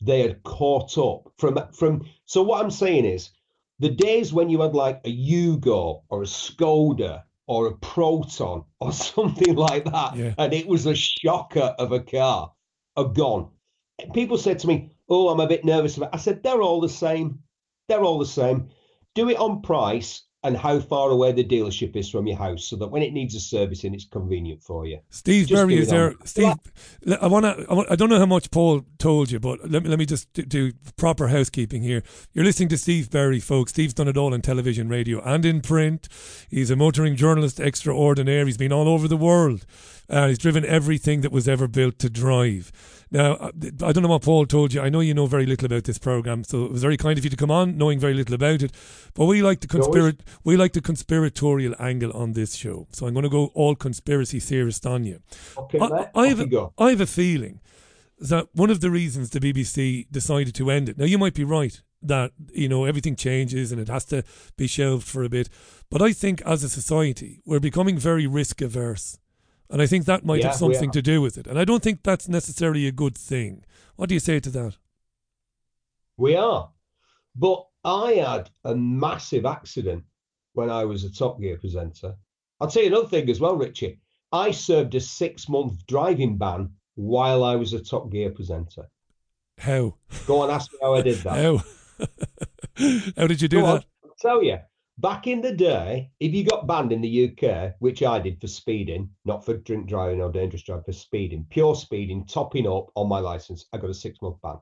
they 0.00 0.22
had 0.22 0.42
caught 0.42 0.98
up 0.98 1.32
from 1.38 1.58
from. 1.72 2.08
So 2.24 2.42
what 2.42 2.62
I'm 2.62 2.70
saying 2.70 3.04
is, 3.04 3.30
the 3.78 3.90
days 3.90 4.32
when 4.32 4.48
you 4.48 4.60
had 4.60 4.74
like 4.74 5.00
a 5.04 5.14
Yugo 5.14 6.02
or 6.08 6.22
a 6.22 6.26
Skoda 6.26 7.22
or 7.46 7.66
a 7.68 7.76
Proton 7.76 8.64
or 8.80 8.92
something 9.10 9.54
like 9.54 9.84
that, 9.84 10.16
Yeah. 10.16 10.34
and 10.38 10.52
it 10.52 10.66
was 10.66 10.86
a 10.86 10.94
shocker 10.94 11.74
of 11.78 11.92
a 11.92 12.00
car, 12.00 12.52
a 12.96 13.04
gone. 13.04 13.50
People 14.12 14.36
said 14.38 14.58
to 14.60 14.66
me, 14.66 14.90
"Oh, 15.08 15.28
I'm 15.28 15.40
a 15.40 15.46
bit 15.46 15.64
nervous 15.64 15.96
about." 15.96 16.14
I 16.14 16.18
said, 16.18 16.42
"They're 16.42 16.62
all 16.62 16.80
the 16.80 16.88
same. 16.88 17.38
They're 17.88 18.04
all 18.04 18.18
the 18.18 18.26
same. 18.26 18.68
Do 19.14 19.28
it 19.30 19.38
on 19.38 19.62
price." 19.62 20.25
And 20.46 20.56
how 20.56 20.78
far 20.78 21.10
away 21.10 21.32
the 21.32 21.42
dealership 21.42 21.96
is 21.96 22.08
from 22.08 22.28
your 22.28 22.36
house, 22.36 22.64
so 22.66 22.76
that 22.76 22.86
when 22.86 23.02
it 23.02 23.12
needs 23.12 23.34
a 23.34 23.40
servicing, 23.40 23.94
it's 23.94 24.04
convenient 24.04 24.62
for 24.62 24.86
you. 24.86 25.00
Steve 25.10 25.48
Just 25.48 25.60
Berry 25.60 25.76
is 25.76 25.90
there. 25.90 26.10
on- 26.10 26.24
Steve, 26.24 26.54
I 27.20 27.26
want 27.26 27.46
to. 27.46 27.66
I, 27.68 27.74
want, 27.74 27.90
I 27.90 27.96
don't 27.96 28.08
know 28.08 28.20
how 28.20 28.26
much 28.26 28.52
Paul 28.52 28.82
told 28.98 29.32
you, 29.32 29.40
but 29.40 29.68
let 29.68 29.82
me 29.82 29.88
let 29.88 29.98
me 29.98 30.06
just 30.06 30.32
do, 30.34 30.42
do 30.42 30.72
proper 30.96 31.26
housekeeping 31.26 31.82
here. 31.82 32.04
You're 32.32 32.44
listening 32.44 32.68
to 32.68 32.78
Steve 32.78 33.10
Berry, 33.10 33.40
folks. 33.40 33.72
Steve's 33.72 33.94
done 33.94 34.06
it 34.06 34.16
all 34.16 34.32
in 34.32 34.40
television, 34.40 34.88
radio, 34.88 35.20
and 35.24 35.44
in 35.44 35.62
print. 35.62 36.08
He's 36.48 36.70
a 36.70 36.76
motoring 36.76 37.16
journalist 37.16 37.58
extraordinaire. 37.58 38.46
He's 38.46 38.56
been 38.56 38.72
all 38.72 38.86
over 38.88 39.08
the 39.08 39.16
world. 39.16 39.66
Uh, 40.08 40.28
he's 40.28 40.38
driven 40.38 40.64
everything 40.64 41.22
that 41.22 41.32
was 41.32 41.48
ever 41.48 41.66
built 41.66 41.98
to 41.98 42.08
drive. 42.08 42.70
Now, 43.10 43.34
uh, 43.34 43.52
I 43.82 43.92
don't 43.92 44.02
know 44.02 44.08
what 44.08 44.22
Paul 44.22 44.46
told 44.46 44.74
you. 44.74 44.80
I 44.80 44.88
know 44.88 45.00
you 45.00 45.14
know 45.14 45.26
very 45.26 45.46
little 45.46 45.66
about 45.66 45.84
this 45.84 45.98
program, 45.98 46.42
so 46.42 46.64
it 46.64 46.72
was 46.72 46.82
very 46.82 46.96
kind 46.96 47.18
of 47.18 47.24
you 47.24 47.30
to 47.30 47.36
come 47.36 47.50
on, 47.50 47.78
knowing 47.78 48.00
very 48.00 48.14
little 48.14 48.34
about 48.34 48.62
it. 48.62 48.72
But 49.14 49.26
we 49.26 49.42
like 49.42 49.60
the 49.60 49.68
conspira- 49.68 50.18
we 50.44 50.56
like 50.56 50.72
the 50.72 50.80
conspiratorial 50.80 51.74
angle 51.78 52.12
on 52.12 52.32
this 52.32 52.56
show. 52.56 52.88
So 52.90 53.06
I'm 53.06 53.14
going 53.14 53.22
to 53.22 53.28
go 53.28 53.46
all 53.54 53.76
conspiracy 53.76 54.40
theorist 54.40 54.86
on 54.86 55.04
you. 55.04 55.20
Okay, 55.56 55.78
I, 55.80 56.08
I 56.14 56.28
have, 56.28 56.40
you 56.40 56.46
go. 56.46 56.72
I 56.78 56.90
have 56.90 57.00
a 57.00 57.06
feeling 57.06 57.60
that 58.18 58.48
one 58.54 58.70
of 58.70 58.80
the 58.80 58.90
reasons 58.90 59.30
the 59.30 59.40
BBC 59.40 60.06
decided 60.10 60.54
to 60.56 60.70
end 60.70 60.88
it. 60.88 60.98
Now 60.98 61.04
you 61.04 61.18
might 61.18 61.34
be 61.34 61.44
right 61.44 61.80
that 62.02 62.32
you 62.52 62.68
know 62.68 62.84
everything 62.84 63.16
changes 63.16 63.72
and 63.72 63.80
it 63.80 63.88
has 63.88 64.04
to 64.06 64.22
be 64.56 64.66
shelved 64.66 65.06
for 65.06 65.22
a 65.22 65.28
bit, 65.28 65.48
but 65.90 66.02
I 66.02 66.12
think 66.12 66.42
as 66.42 66.62
a 66.62 66.68
society 66.68 67.40
we're 67.44 67.60
becoming 67.60 67.98
very 67.98 68.26
risk 68.26 68.60
averse, 68.60 69.18
and 69.70 69.82
I 69.82 69.86
think 69.86 70.04
that 70.04 70.24
might 70.24 70.40
Yeah, 70.40 70.48
have 70.48 70.54
something 70.56 70.90
to 70.92 71.02
do 71.02 71.20
with 71.20 71.38
it. 71.38 71.46
And 71.46 71.58
I 71.58 71.64
don't 71.64 71.82
think 71.82 72.02
that's 72.02 72.28
necessarily 72.28 72.86
a 72.86 72.92
good 72.92 73.16
thing. 73.16 73.64
What 73.96 74.08
do 74.08 74.14
you 74.14 74.20
say 74.20 74.40
to 74.40 74.50
that? 74.50 74.76
We 76.18 76.36
are. 76.36 76.70
But 77.34 77.66
I 77.84 78.14
had 78.14 78.50
a 78.64 78.74
massive 78.74 79.46
accident 79.46 80.04
when 80.54 80.70
I 80.70 80.84
was 80.84 81.04
a 81.04 81.12
Top 81.12 81.40
Gear 81.40 81.58
presenter. 81.58 82.16
I'll 82.60 82.68
tell 82.68 82.82
you 82.82 82.88
another 82.88 83.08
thing 83.08 83.28
as 83.30 83.40
well, 83.40 83.56
Richie. 83.56 84.00
I 84.32 84.50
served 84.50 84.94
a 84.94 85.00
six 85.00 85.48
month 85.48 85.86
driving 85.86 86.36
ban 86.38 86.74
while 86.96 87.44
I 87.44 87.56
was 87.56 87.72
a 87.72 87.80
Top 87.82 88.10
Gear 88.10 88.30
presenter. 88.30 88.88
How? 89.58 89.96
Go 90.26 90.40
on, 90.42 90.50
ask 90.50 90.72
me 90.72 90.78
how 90.82 90.94
I 90.94 91.02
did 91.02 91.22
that. 91.24 91.42
How? 91.58 91.62
How 93.16 93.26
did 93.26 93.40
you 93.42 93.48
do 93.48 93.62
Go 93.62 93.64
on, 93.64 93.80
that? 93.80 93.84
I'll 94.04 94.14
tell 94.20 94.42
you. 94.42 94.58
Back 94.98 95.26
in 95.26 95.42
the 95.42 95.52
day, 95.52 96.10
if 96.20 96.32
you 96.32 96.42
got 96.42 96.66
banned 96.66 96.90
in 96.90 97.02
the 97.02 97.28
UK, 97.28 97.74
which 97.80 98.02
I 98.02 98.18
did 98.18 98.40
for 98.40 98.46
speeding, 98.46 99.10
not 99.26 99.44
for 99.44 99.58
drink 99.58 99.88
driving 99.88 100.22
or 100.22 100.32
dangerous 100.32 100.62
driving, 100.62 100.84
for 100.84 100.92
speeding, 100.94 101.46
pure 101.50 101.74
speeding, 101.74 102.24
topping 102.24 102.66
up 102.66 102.92
on 102.94 103.06
my 103.06 103.18
license, 103.18 103.66
I 103.74 103.76
got 103.76 103.90
a 103.90 103.94
six 103.94 104.22
month 104.22 104.40
ban. 104.40 104.56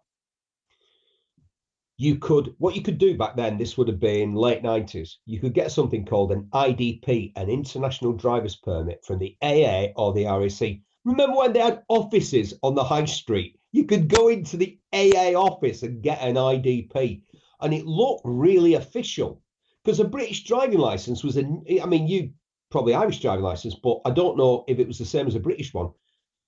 You 1.98 2.16
could, 2.16 2.52
what 2.58 2.74
you 2.74 2.82
could 2.82 2.98
do 2.98 3.16
back 3.16 3.36
then, 3.36 3.58
this 3.58 3.78
would 3.78 3.86
have 3.86 4.00
been 4.00 4.34
late 4.34 4.64
90s, 4.64 5.18
you 5.24 5.38
could 5.38 5.54
get 5.54 5.70
something 5.70 6.04
called 6.04 6.32
an 6.32 6.48
IDP, 6.52 7.30
an 7.36 7.48
International 7.48 8.12
Driver's 8.12 8.56
Permit 8.56 9.04
from 9.04 9.20
the 9.20 9.36
AA 9.40 9.92
or 9.94 10.12
the 10.12 10.24
RAC. 10.24 10.80
Remember 11.04 11.36
when 11.36 11.52
they 11.52 11.60
had 11.60 11.84
offices 11.88 12.54
on 12.64 12.74
the 12.74 12.82
high 12.82 13.04
street? 13.04 13.56
You 13.70 13.84
could 13.84 14.08
go 14.08 14.26
into 14.26 14.56
the 14.56 14.80
AA 14.92 15.38
office 15.40 15.84
and 15.84 16.02
get 16.02 16.20
an 16.22 16.34
IDP, 16.34 17.22
and 17.60 17.72
it 17.72 17.86
looked 17.86 18.22
really 18.24 18.74
official 18.74 19.40
because 19.84 20.00
a 20.00 20.04
British 20.04 20.44
driving 20.44 20.78
license 20.78 21.22
was 21.22 21.36
a, 21.36 21.42
I 21.82 21.86
mean, 21.86 22.06
you 22.06 22.30
probably 22.70 22.94
Irish 22.94 23.20
driving 23.20 23.44
license, 23.44 23.74
but 23.74 24.00
I 24.04 24.10
don't 24.10 24.36
know 24.36 24.64
if 24.66 24.78
it 24.78 24.88
was 24.88 24.98
the 24.98 25.04
same 25.04 25.26
as 25.26 25.34
a 25.34 25.40
British 25.40 25.74
one. 25.74 25.90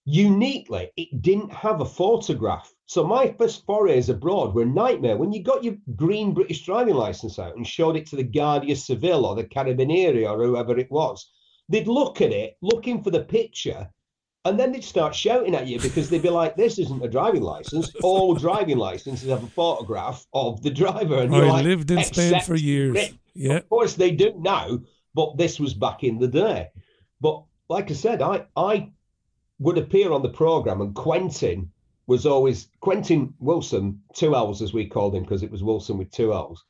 Uniquely, 0.06 0.90
it 0.96 1.20
didn't 1.20 1.52
have 1.52 1.80
a 1.80 1.84
photograph. 1.84 2.72
So 2.86 3.04
my 3.04 3.34
first 3.38 3.66
forays 3.66 4.08
abroad 4.08 4.54
were 4.54 4.62
a 4.62 4.66
nightmare. 4.66 5.16
When 5.16 5.32
you 5.32 5.42
got 5.42 5.64
your 5.64 5.76
green 5.96 6.32
British 6.32 6.64
driving 6.64 6.94
license 6.94 7.38
out 7.38 7.56
and 7.56 7.66
showed 7.66 7.96
it 7.96 8.06
to 8.06 8.16
the 8.16 8.22
Guardia 8.22 8.76
Civil 8.76 9.26
or 9.26 9.34
the 9.34 9.44
Carabinieri 9.44 10.28
or 10.28 10.42
whoever 10.42 10.78
it 10.78 10.90
was, 10.90 11.28
they'd 11.68 11.88
look 11.88 12.20
at 12.20 12.32
it, 12.32 12.56
looking 12.62 13.02
for 13.02 13.10
the 13.10 13.24
picture, 13.24 13.90
and 14.44 14.58
then 14.58 14.70
they'd 14.70 14.84
start 14.84 15.12
shouting 15.12 15.56
at 15.56 15.66
you 15.66 15.80
because 15.80 16.08
they'd 16.08 16.22
be 16.22 16.30
like, 16.30 16.54
"This 16.54 16.78
isn't 16.78 17.04
a 17.04 17.08
driving 17.08 17.42
license. 17.42 17.92
All 18.02 18.34
driving 18.34 18.78
licenses 18.78 19.28
have 19.28 19.42
a 19.42 19.48
photograph 19.48 20.24
of 20.32 20.62
the 20.62 20.70
driver." 20.70 21.18
And 21.18 21.34
I 21.34 21.48
like, 21.48 21.64
lived 21.64 21.90
in 21.90 22.04
Spain 22.04 22.40
for 22.42 22.54
years. 22.54 22.96
it." 22.96 23.14
Yeah. 23.36 23.56
Of 23.56 23.68
course 23.68 23.94
they 23.94 24.10
do 24.10 24.34
now, 24.38 24.80
but 25.14 25.36
this 25.36 25.60
was 25.60 25.74
back 25.74 26.04
in 26.04 26.18
the 26.18 26.28
day. 26.28 26.68
But 27.20 27.44
like 27.68 27.90
I 27.90 27.94
said, 27.94 28.22
I 28.22 28.46
I 28.56 28.90
would 29.58 29.78
appear 29.78 30.12
on 30.12 30.22
the 30.22 30.28
program, 30.28 30.80
and 30.80 30.94
Quentin 30.94 31.70
was 32.06 32.26
always 32.26 32.68
Quentin 32.80 33.34
Wilson, 33.40 34.02
two 34.14 34.34
L's 34.34 34.62
as 34.62 34.72
we 34.72 34.86
called 34.86 35.14
him 35.14 35.22
because 35.22 35.42
it 35.42 35.50
was 35.50 35.62
Wilson 35.62 35.98
with 35.98 36.10
two 36.10 36.32
L's. 36.32 36.64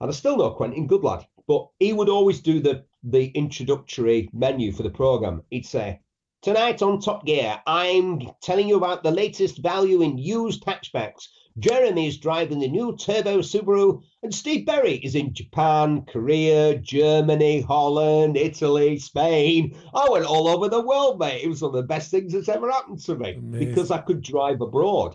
And 0.00 0.10
I 0.10 0.12
still 0.12 0.36
know 0.36 0.50
Quentin, 0.50 0.86
good 0.86 1.04
lad, 1.04 1.26
but 1.46 1.68
he 1.78 1.92
would 1.92 2.08
always 2.08 2.40
do 2.40 2.60
the 2.60 2.84
the 3.02 3.26
introductory 3.28 4.30
menu 4.32 4.72
for 4.72 4.82
the 4.82 4.90
program. 4.90 5.42
He'd 5.50 5.66
say, 5.66 6.00
Tonight 6.42 6.82
on 6.82 7.00
Top 7.00 7.24
Gear, 7.24 7.60
I'm 7.66 8.20
telling 8.42 8.68
you 8.68 8.76
about 8.76 9.02
the 9.02 9.10
latest 9.10 9.58
value 9.58 10.02
in 10.02 10.18
used 10.18 10.64
hatchbacks. 10.64 11.28
Jeremy 11.58 12.08
is 12.08 12.16
driving 12.18 12.58
the 12.58 12.68
new 12.68 12.96
turbo 12.96 13.38
Subaru, 13.38 14.02
and 14.22 14.34
Steve 14.34 14.66
Berry 14.66 14.96
is 14.96 15.14
in 15.14 15.32
Japan, 15.32 16.04
Korea, 16.06 16.76
Germany, 16.78 17.60
Holland, 17.60 18.36
Italy, 18.36 18.98
Spain. 18.98 19.76
I 19.94 20.08
went 20.10 20.24
all 20.24 20.48
over 20.48 20.68
the 20.68 20.80
world, 20.82 21.20
mate. 21.20 21.44
It 21.44 21.48
was 21.48 21.62
one 21.62 21.70
of 21.70 21.76
the 21.76 21.82
best 21.86 22.10
things 22.10 22.32
that's 22.32 22.48
ever 22.48 22.70
happened 22.70 22.98
to 23.04 23.14
me 23.14 23.34
Amazing. 23.34 23.68
because 23.68 23.90
I 23.92 23.98
could 23.98 24.20
drive 24.22 24.60
abroad. 24.60 25.14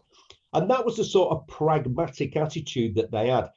And 0.53 0.69
that 0.69 0.85
was 0.85 0.95
the 0.95 1.03
sort 1.03 1.31
of 1.31 1.45
pragmatic 1.47 2.35
attitude 2.37 2.95
that 2.95 3.11
they 3.11 3.27
had. 3.27 3.49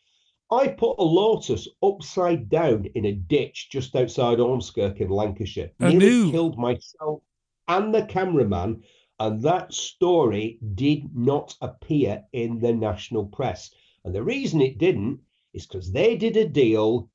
I 0.51 0.69
put 0.69 0.97
a 0.99 1.05
Lotus 1.05 1.69
upside 1.83 2.51
down 2.51 2.87
in 2.95 3.07
a 3.07 3.13
ditch 3.13 3.69
just 3.71 3.95
outside 3.97 4.39
Ormskirk 4.39 5.01
in 5.01 5.09
Lancashire. 5.09 5.71
I 5.81 5.91
Nearly 5.91 5.99
knew. 6.07 6.31
killed 6.33 6.59
myself 6.59 7.23
and 7.69 7.95
the 7.95 8.05
cameraman, 8.05 8.83
and 9.23 9.41
that 9.41 9.73
story 9.73 10.59
did 10.75 11.15
not 11.15 11.55
appear 11.61 12.25
in 12.33 12.59
the 12.59 12.73
national 12.73 13.27
press. 13.27 13.71
And 14.05 14.13
the 14.13 14.25
reason 14.25 14.61
it 14.61 14.79
didn't 14.79 15.21
is 15.55 15.65
because 15.65 15.93
they 15.93 16.17
did 16.17 16.37
a 16.37 16.49
deal 16.49 17.09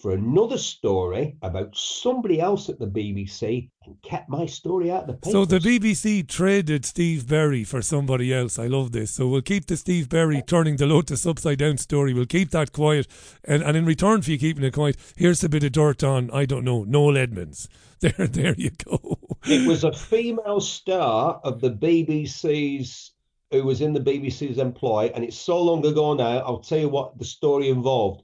for 0.00 0.12
another 0.12 0.56
story 0.56 1.36
about 1.42 1.76
somebody 1.76 2.40
else 2.40 2.68
at 2.68 2.78
the 2.78 2.86
BBC 2.86 3.68
and 3.84 4.00
kept 4.02 4.28
my 4.28 4.46
story 4.46 4.90
out 4.90 5.02
of 5.02 5.06
the 5.08 5.12
papers. 5.14 5.32
So 5.32 5.44
the 5.44 5.58
BBC 5.58 6.26
traded 6.26 6.86
Steve 6.86 7.28
Berry 7.28 7.64
for 7.64 7.82
somebody 7.82 8.32
else. 8.32 8.58
I 8.58 8.66
love 8.66 8.92
this. 8.92 9.10
So 9.10 9.28
we'll 9.28 9.42
keep 9.42 9.66
the 9.66 9.76
Steve 9.76 10.08
Berry 10.08 10.42
turning 10.42 10.76
the 10.76 10.86
Lotus 10.86 11.26
upside 11.26 11.58
down 11.58 11.76
story. 11.76 12.14
We'll 12.14 12.26
keep 12.26 12.50
that 12.50 12.72
quiet. 12.72 13.06
And, 13.44 13.62
and 13.62 13.76
in 13.76 13.84
return 13.84 14.22
for 14.22 14.30
you 14.30 14.38
keeping 14.38 14.64
it 14.64 14.72
quiet, 14.72 14.96
here's 15.16 15.44
a 15.44 15.48
bit 15.48 15.64
of 15.64 15.72
dirt 15.72 16.02
on, 16.02 16.30
I 16.30 16.46
don't 16.46 16.64
know, 16.64 16.84
Noel 16.84 17.18
Edmonds. 17.18 17.68
There, 18.00 18.26
there 18.26 18.54
you 18.56 18.70
go. 18.70 19.18
it 19.44 19.68
was 19.68 19.84
a 19.84 19.92
female 19.92 20.62
star 20.62 21.38
of 21.44 21.60
the 21.60 21.70
BBC's 21.70 23.12
who 23.50 23.62
was 23.62 23.82
in 23.82 23.92
the 23.92 24.00
BBC's 24.00 24.56
employ, 24.56 25.10
and 25.14 25.22
it's 25.22 25.36
so 25.36 25.60
long 25.60 25.84
ago 25.84 26.14
now. 26.14 26.38
I'll 26.38 26.60
tell 26.60 26.78
you 26.78 26.88
what 26.88 27.18
the 27.18 27.26
story 27.26 27.68
involved. 27.68 28.22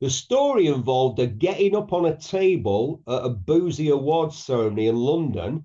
The 0.00 0.10
story 0.10 0.66
involved 0.66 1.18
her 1.18 1.26
getting 1.26 1.74
up 1.74 1.92
on 1.92 2.04
a 2.04 2.16
table 2.16 3.02
at 3.08 3.24
a 3.24 3.30
boozy 3.30 3.88
awards 3.88 4.36
ceremony 4.36 4.88
in 4.88 4.96
London 4.96 5.64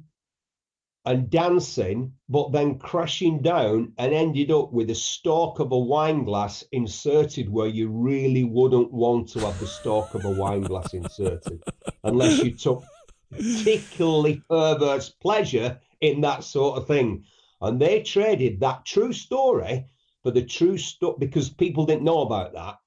and 1.04 1.30
dancing, 1.30 2.14
but 2.30 2.54
then 2.54 2.80
crashing 2.80 3.42
down 3.42 3.92
and 3.98 4.14
ended 4.14 4.50
up 4.50 4.72
with 4.72 4.90
a 4.90 4.96
stalk 4.96 5.60
of 5.60 5.74
a 5.74 5.78
wine 5.78 6.24
glass 6.24 6.64
inserted 6.72 7.50
where 7.50 7.68
you 7.68 7.90
really 7.90 8.46
wouldn't 8.46 8.94
want 8.94 9.28
to 9.30 9.40
have 9.40 9.60
the 9.60 9.68
stalk 9.68 10.14
of 10.14 10.24
a 10.24 10.30
wine 10.30 10.62
glass 10.62 10.94
inserted 10.94 11.62
unless 12.04 12.42
you 12.42 12.52
took 12.52 12.84
particularly 13.32 14.42
perverse 14.50 15.10
pleasure 15.10 15.80
in 16.00 16.22
that 16.22 16.44
sort 16.44 16.78
of 16.78 16.88
thing. 16.88 17.26
And 17.60 17.82
they 17.82 18.02
traded 18.02 18.60
that 18.62 18.86
true 18.86 19.12
story 19.12 19.86
for 20.24 20.32
the 20.32 20.46
true 20.46 20.78
stuff 20.78 21.16
because 21.20 21.50
people 21.50 21.86
didn't 21.86 22.04
know 22.04 22.22
about 22.22 22.54
that. 22.54 22.78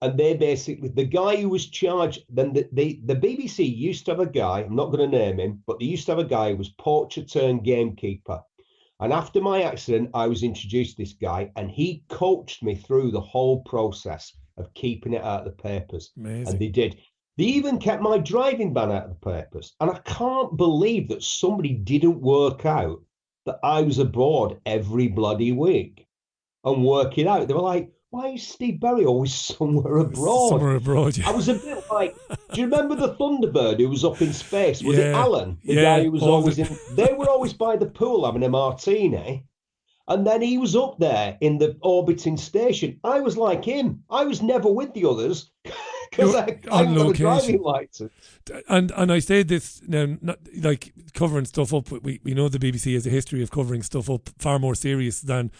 And 0.00 0.18
they 0.18 0.34
basically, 0.34 0.88
the 0.88 1.04
guy 1.04 1.36
who 1.36 1.48
was 1.48 1.66
charged, 1.66 2.22
then 2.28 2.52
the, 2.52 2.68
the, 2.72 3.00
the 3.04 3.16
BBC 3.16 3.76
used 3.76 4.04
to 4.04 4.12
have 4.12 4.20
a 4.20 4.26
guy, 4.26 4.60
I'm 4.60 4.76
not 4.76 4.92
going 4.92 5.10
to 5.10 5.18
name 5.18 5.40
him, 5.40 5.62
but 5.66 5.80
they 5.80 5.86
used 5.86 6.06
to 6.06 6.12
have 6.12 6.20
a 6.20 6.24
guy 6.24 6.50
who 6.50 6.56
was 6.56 6.68
poacher 6.68 7.24
turned 7.24 7.64
gamekeeper. 7.64 8.40
And 9.00 9.12
after 9.12 9.40
my 9.40 9.62
accident, 9.62 10.10
I 10.14 10.26
was 10.26 10.42
introduced 10.42 10.96
to 10.96 11.02
this 11.02 11.14
guy 11.14 11.50
and 11.56 11.70
he 11.70 12.04
coached 12.08 12.62
me 12.62 12.74
through 12.74 13.10
the 13.10 13.20
whole 13.20 13.62
process 13.62 14.36
of 14.56 14.72
keeping 14.74 15.14
it 15.14 15.22
out 15.22 15.46
of 15.46 15.56
the 15.56 15.62
papers. 15.62 16.12
Amazing. 16.16 16.48
And 16.48 16.58
they 16.58 16.68
did. 16.68 16.98
They 17.36 17.44
even 17.44 17.78
kept 17.78 18.02
my 18.02 18.18
driving 18.18 18.72
ban 18.72 18.90
out 18.90 19.04
of 19.04 19.10
the 19.10 19.30
papers. 19.32 19.74
And 19.80 19.90
I 19.90 19.98
can't 20.00 20.56
believe 20.56 21.08
that 21.08 21.22
somebody 21.22 21.74
didn't 21.74 22.20
work 22.20 22.66
out 22.66 23.00
that 23.46 23.60
I 23.62 23.82
was 23.82 23.98
abroad 23.98 24.60
every 24.66 25.08
bloody 25.08 25.52
week 25.52 26.06
and 26.64 26.84
work 26.84 27.16
it 27.18 27.26
out. 27.26 27.46
They 27.46 27.54
were 27.54 27.60
like, 27.60 27.90
why 28.10 28.28
is 28.28 28.46
Steve 28.46 28.80
Berry 28.80 29.04
always 29.04 29.34
somewhere 29.56 29.98
abroad? 29.98 30.48
Somewhere 30.50 30.76
abroad, 30.76 31.16
yeah. 31.16 31.28
I 31.28 31.32
was 31.32 31.48
a 31.48 31.54
bit 31.54 31.84
like, 31.90 32.16
do 32.52 32.60
you 32.60 32.66
remember 32.66 32.94
the 32.94 33.14
Thunderbird 33.14 33.78
who 33.78 33.88
was 33.88 34.04
up 34.04 34.20
in 34.22 34.32
space? 34.32 34.82
Was 34.82 34.98
it 34.98 35.14
Alan? 35.14 35.58
The 35.64 35.74
yeah, 35.74 35.82
guy 35.82 36.04
who 36.04 36.12
was 36.12 36.22
always 36.22 36.56
the- 36.56 36.62
in. 36.66 36.96
They 36.96 37.12
were 37.12 37.28
always 37.28 37.52
by 37.52 37.76
the 37.76 37.86
pool 37.86 38.24
having 38.24 38.42
a 38.44 38.48
martini. 38.48 39.44
And 40.08 40.26
then 40.26 40.40
he 40.40 40.56
was 40.56 40.74
up 40.74 40.98
there 40.98 41.36
in 41.42 41.58
the 41.58 41.76
orbiting 41.82 42.38
station. 42.38 42.98
I 43.04 43.20
was 43.20 43.36
like 43.36 43.62
him. 43.62 44.04
I 44.08 44.24
was 44.24 44.40
never 44.40 44.70
with 44.72 44.94
the 44.94 45.04
others 45.06 45.50
because 46.10 46.34
I, 46.34 46.58
on 46.70 46.88
I 46.88 46.94
got 46.94 47.10
a 47.10 47.12
driving 47.12 47.60
license. 47.60 48.10
and 48.70 48.90
and 48.92 49.12
I 49.12 49.18
say 49.18 49.42
this 49.42 49.82
now, 49.86 50.16
not 50.22 50.38
like 50.62 50.94
covering 51.12 51.44
stuff 51.44 51.74
up. 51.74 51.90
We 51.90 52.20
we 52.24 52.32
know 52.32 52.48
the 52.48 52.58
BBC 52.58 52.94
has 52.94 53.06
a 53.06 53.10
history 53.10 53.42
of 53.42 53.50
covering 53.50 53.82
stuff 53.82 54.08
up 54.08 54.30
far 54.38 54.58
more 54.58 54.74
serious 54.74 55.20
than 55.20 55.50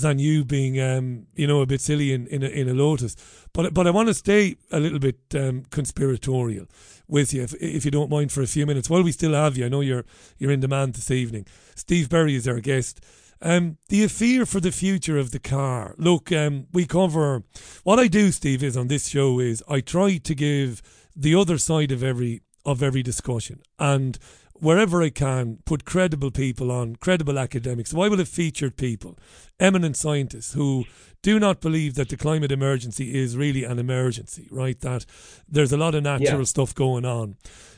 than 0.00 0.18
you 0.18 0.44
being 0.44 0.80
um 0.80 1.26
you 1.34 1.46
know 1.46 1.60
a 1.60 1.66
bit 1.66 1.80
silly 1.80 2.12
in 2.12 2.26
in 2.28 2.42
a, 2.42 2.48
in 2.48 2.68
a 2.68 2.74
lotus. 2.74 3.16
But 3.52 3.72
but 3.74 3.86
I 3.86 3.90
want 3.90 4.08
to 4.08 4.14
stay 4.14 4.56
a 4.70 4.80
little 4.80 4.98
bit 4.98 5.18
um, 5.34 5.64
conspiratorial 5.70 6.66
with 7.06 7.32
you 7.32 7.42
if 7.42 7.54
if 7.60 7.84
you 7.84 7.90
don't 7.90 8.10
mind 8.10 8.32
for 8.32 8.42
a 8.42 8.46
few 8.46 8.66
minutes 8.66 8.90
while 8.90 9.02
we 9.02 9.12
still 9.12 9.34
have 9.34 9.56
you. 9.56 9.66
I 9.66 9.68
know 9.68 9.80
you're 9.80 10.04
you're 10.38 10.52
in 10.52 10.60
demand 10.60 10.94
this 10.94 11.10
evening. 11.10 11.46
Steve 11.74 12.08
Berry 12.08 12.34
is 12.34 12.48
our 12.48 12.60
guest. 12.60 13.00
Um, 13.42 13.76
do 13.88 13.96
you 13.96 14.08
fear 14.08 14.46
for 14.46 14.60
the 14.60 14.72
future 14.72 15.18
of 15.18 15.30
the 15.30 15.38
car? 15.38 15.94
Look, 15.98 16.32
um, 16.32 16.66
we 16.72 16.86
cover 16.86 17.42
what 17.82 17.98
I 17.98 18.06
do, 18.08 18.30
Steve, 18.30 18.62
is 18.62 18.76
on 18.76 18.88
this 18.88 19.08
show 19.08 19.38
is 19.38 19.62
I 19.68 19.80
try 19.80 20.16
to 20.16 20.34
give 20.34 20.82
the 21.14 21.34
other 21.34 21.58
side 21.58 21.92
of 21.92 22.02
every 22.02 22.42
of 22.64 22.82
every 22.82 23.02
discussion 23.02 23.60
and 23.78 24.18
wherever 24.54 25.02
I 25.02 25.10
can 25.10 25.58
put 25.64 25.84
credible 25.84 26.30
people 26.30 26.70
on, 26.70 26.96
credible 26.96 27.38
academics. 27.38 27.92
Why 27.92 28.08
will 28.08 28.18
have 28.18 28.28
featured 28.28 28.76
people, 28.76 29.18
eminent 29.60 29.96
scientists 29.96 30.54
who 30.54 30.84
do 31.22 31.38
not 31.40 31.60
believe 31.60 31.94
that 31.94 32.08
the 32.08 32.16
climate 32.16 32.52
emergency 32.52 33.14
is 33.14 33.36
really 33.36 33.64
an 33.64 33.78
emergency, 33.78 34.46
right? 34.50 34.78
That 34.80 35.06
there's 35.48 35.72
a 35.72 35.76
lot 35.76 35.94
of 35.94 36.02
natural 36.02 36.40
Yeah. 36.40 36.44
stuff 36.44 36.74
going 36.74 37.04
on. 37.04 37.36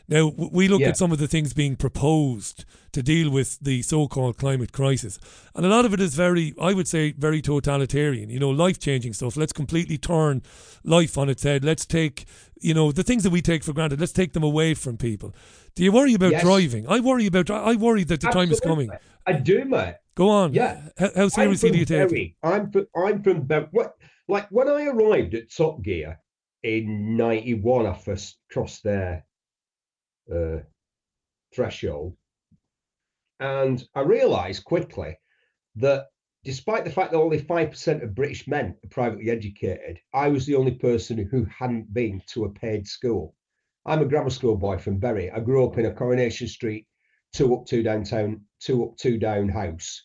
Now, 0.09 0.33
we 0.37 0.69
look 0.69 0.81
Yeah. 0.83 0.89
at 0.91 0.97
some 0.97 1.11
of 1.12 1.19
the 1.19 1.27
things 1.27 1.53
being 1.53 1.74
proposed 1.77 2.65
to 2.93 3.03
deal 3.03 3.28
with 3.31 3.59
the 3.61 3.83
so 3.83 4.07
called 4.07 4.39
climate 4.39 4.73
crisis. 4.73 5.19
And 5.55 5.66
a 5.66 5.69
lot 5.69 5.85
of 5.85 5.93
it 5.93 6.01
is 6.01 6.15
very, 6.15 6.55
I 6.61 6.73
would 6.74 6.87
say, 6.89 7.12
very 7.12 7.43
totalitarian, 7.43 8.31
you 8.31 8.39
know, 8.39 8.51
life 8.51 8.78
changing 8.78 9.12
stuff. 9.15 9.37
Let's 9.37 9.53
completely 9.53 9.99
turn 9.99 10.43
life 10.85 11.19
on 11.19 11.28
its 11.28 11.43
head. 11.43 11.65
Let's 11.65 11.85
take, 11.85 12.24
you 12.61 12.73
know, 12.73 12.93
the 12.93 13.03
things 13.03 13.23
that 13.24 13.31
we 13.31 13.43
take 13.43 13.65
for 13.65 13.73
granted, 13.73 14.01
let's 14.01 14.12
take 14.12 14.33
them 14.33 14.45
away 14.45 14.74
from 14.74 14.97
people. 14.97 15.35
Do 15.74 15.83
you 15.83 15.93
worry 15.93 16.15
about 16.15 16.33
Yes. 16.33 16.43
driving? 16.43 16.87
I 16.89 17.01
worry 17.01 17.27
about, 17.27 17.51
I 17.51 17.74
worry 17.74 18.05
that 18.05 18.20
the 18.20 18.28
time 18.28 18.51
is 18.53 18.61
coming. 18.61 18.91
I 19.27 19.33
do, 19.33 19.65
mate. 19.65 19.97
Go 20.15 20.31
on. 20.31 20.55
Yeah. 20.55 20.89
How, 20.97 21.11
how 21.15 21.28
seriously 21.28 21.70
do 21.73 21.78
you 21.78 21.85
take 21.85 22.11
it? 22.11 22.33
I'm 22.43 22.70
from 22.70 22.87
I'm 22.97 23.23
from. 23.23 23.41
What 23.73 23.97
like 24.28 24.49
when 24.51 24.69
I 24.69 24.87
arrived 24.87 25.35
at 25.35 25.51
Top 25.55 25.83
Gear 25.83 26.19
in 26.62 27.16
91, 27.19 27.87
I 27.87 27.93
first 27.93 28.39
crossed 28.51 28.83
their 28.85 29.24
uh, 30.32 30.59
threshold. 31.55 32.16
And 33.40 33.82
I 33.94 34.01
realized 34.01 34.65
quickly 34.65 35.19
that 35.77 36.07
despite 36.44 36.85
the 36.85 36.90
fact 36.90 37.12
that 37.12 37.19
only 37.19 37.40
5% 37.40 38.03
of 38.03 38.15
British 38.15 38.47
men 38.47 38.77
are 38.85 38.89
privately 38.89 39.31
educated, 39.31 39.98
I 40.15 40.28
was 40.28 40.47
the 40.47 40.55
only 40.55 40.77
person 40.77 41.19
who 41.19 41.44
hadn't 41.44 41.93
been 41.93 42.23
to 42.28 42.44
a 42.44 42.51
paid 42.51 42.86
school. 42.86 43.35
I'm 43.85 44.03
a 44.03 44.07
grammar 44.07 44.31
school 44.31 44.57
boy 44.57 44.78
from 44.78 44.98
Bury. 44.98 45.31
I 45.31 45.40
grew 45.40 45.66
up 45.66 45.78
in 45.78 45.86
a 45.86 45.93
Coronation 45.93 46.48
Street, 46.48 46.86
two 47.32 47.55
up, 47.55 47.66
two 47.66 47.82
downtown, 47.82 48.43
two 48.61 48.85
up, 48.85 48.97
two 48.97 49.19
down 49.19 49.48
house 49.48 50.03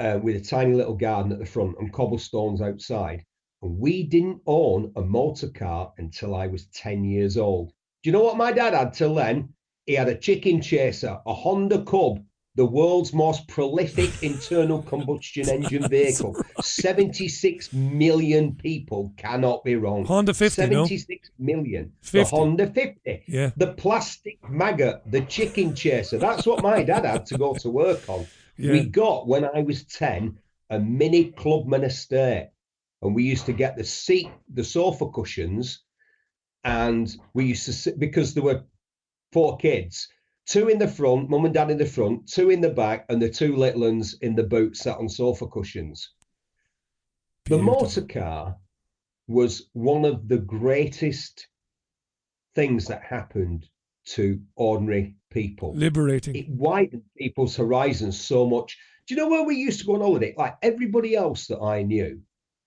uh, 0.00 0.18
with 0.22 0.36
a 0.36 0.40
tiny 0.40 0.74
little 0.74 0.96
garden 0.96 1.32
at 1.32 1.38
the 1.38 1.46
front 1.46 1.76
and 1.78 1.92
cobblestones 1.92 2.60
outside. 2.60 3.24
And 3.62 3.78
we 3.78 4.04
didn't 4.04 4.42
own 4.46 4.92
a 4.96 5.02
motor 5.02 5.48
car 5.48 5.92
until 5.98 6.34
I 6.34 6.46
was 6.46 6.66
10 6.66 7.04
years 7.04 7.36
old. 7.36 7.72
Do 8.08 8.12
you 8.12 8.18
know 8.18 8.24
what 8.24 8.38
my 8.38 8.52
dad 8.52 8.72
had 8.72 8.94
till 8.94 9.16
then? 9.16 9.50
He 9.84 9.92
had 9.92 10.08
a 10.08 10.16
chicken 10.16 10.62
chaser, 10.62 11.18
a 11.26 11.34
Honda 11.34 11.84
Cub, 11.84 12.24
the 12.54 12.64
world's 12.64 13.12
most 13.12 13.46
prolific 13.48 14.10
internal 14.22 14.80
combustion 14.82 15.46
engine 15.50 15.86
vehicle. 15.90 16.34
76 16.62 17.70
million 17.74 18.54
people 18.54 19.12
cannot 19.18 19.62
be 19.62 19.76
wrong. 19.76 20.06
Honda 20.06 20.32
50, 20.32 20.54
76 20.54 21.28
no? 21.36 21.44
million. 21.44 21.92
50. 22.00 22.18
The 22.18 22.24
Honda 22.24 22.66
50. 22.68 23.24
Yeah. 23.28 23.50
The 23.58 23.74
plastic 23.74 24.38
maggot, 24.48 25.02
the 25.04 25.20
chicken 25.26 25.74
chaser. 25.74 26.16
That's 26.16 26.46
what 26.46 26.62
my 26.62 26.82
dad 26.84 27.04
had 27.04 27.26
to 27.26 27.36
go 27.36 27.52
to 27.56 27.68
work 27.68 28.08
on. 28.08 28.26
Yeah. 28.56 28.72
We 28.72 28.86
got, 28.86 29.28
when 29.28 29.44
I 29.44 29.60
was 29.60 29.84
10, 29.84 30.38
a 30.70 30.78
mini 30.78 31.24
Clubman 31.32 31.84
estate. 31.84 32.52
And 33.02 33.14
we 33.14 33.24
used 33.24 33.44
to 33.44 33.52
get 33.52 33.76
the 33.76 33.84
seat, 33.84 34.30
the 34.50 34.64
sofa 34.64 35.10
cushions, 35.10 35.82
and 36.64 37.16
we 37.34 37.46
used 37.46 37.64
to 37.66 37.72
sit 37.72 37.98
because 37.98 38.34
there 38.34 38.42
were 38.42 38.64
four 39.32 39.56
kids 39.58 40.08
two 40.48 40.68
in 40.68 40.78
the 40.78 40.88
front, 40.88 41.28
mum 41.28 41.44
and 41.44 41.54
dad 41.54 41.70
in 41.70 41.76
the 41.76 41.86
front, 41.86 42.26
two 42.26 42.50
in 42.50 42.60
the 42.60 42.70
back, 42.70 43.04
and 43.08 43.20
the 43.20 43.28
two 43.28 43.54
little 43.54 43.82
ones 43.82 44.16
in 44.22 44.34
the 44.34 44.42
boot 44.42 44.76
sat 44.76 44.96
on 44.96 45.08
sofa 45.08 45.46
cushions. 45.46 46.10
The 47.44 47.58
motor 47.58 48.02
car 48.02 48.56
was 49.26 49.68
one 49.74 50.04
of 50.04 50.26
the 50.26 50.38
greatest 50.38 51.48
things 52.54 52.86
that 52.86 53.02
happened 53.02 53.68
to 54.06 54.40
ordinary 54.56 55.14
people. 55.30 55.74
Liberating. 55.74 56.34
It 56.34 56.48
widened 56.48 57.04
people's 57.16 57.56
horizons 57.56 58.18
so 58.18 58.48
much. 58.48 58.78
Do 59.06 59.14
you 59.14 59.20
know 59.20 59.28
where 59.28 59.44
we 59.44 59.56
used 59.56 59.80
to 59.80 59.86
go 59.86 59.94
on 59.94 60.00
holiday? 60.00 60.34
Like 60.36 60.56
everybody 60.62 61.14
else 61.14 61.46
that 61.48 61.60
I 61.60 61.82
knew 61.82 62.20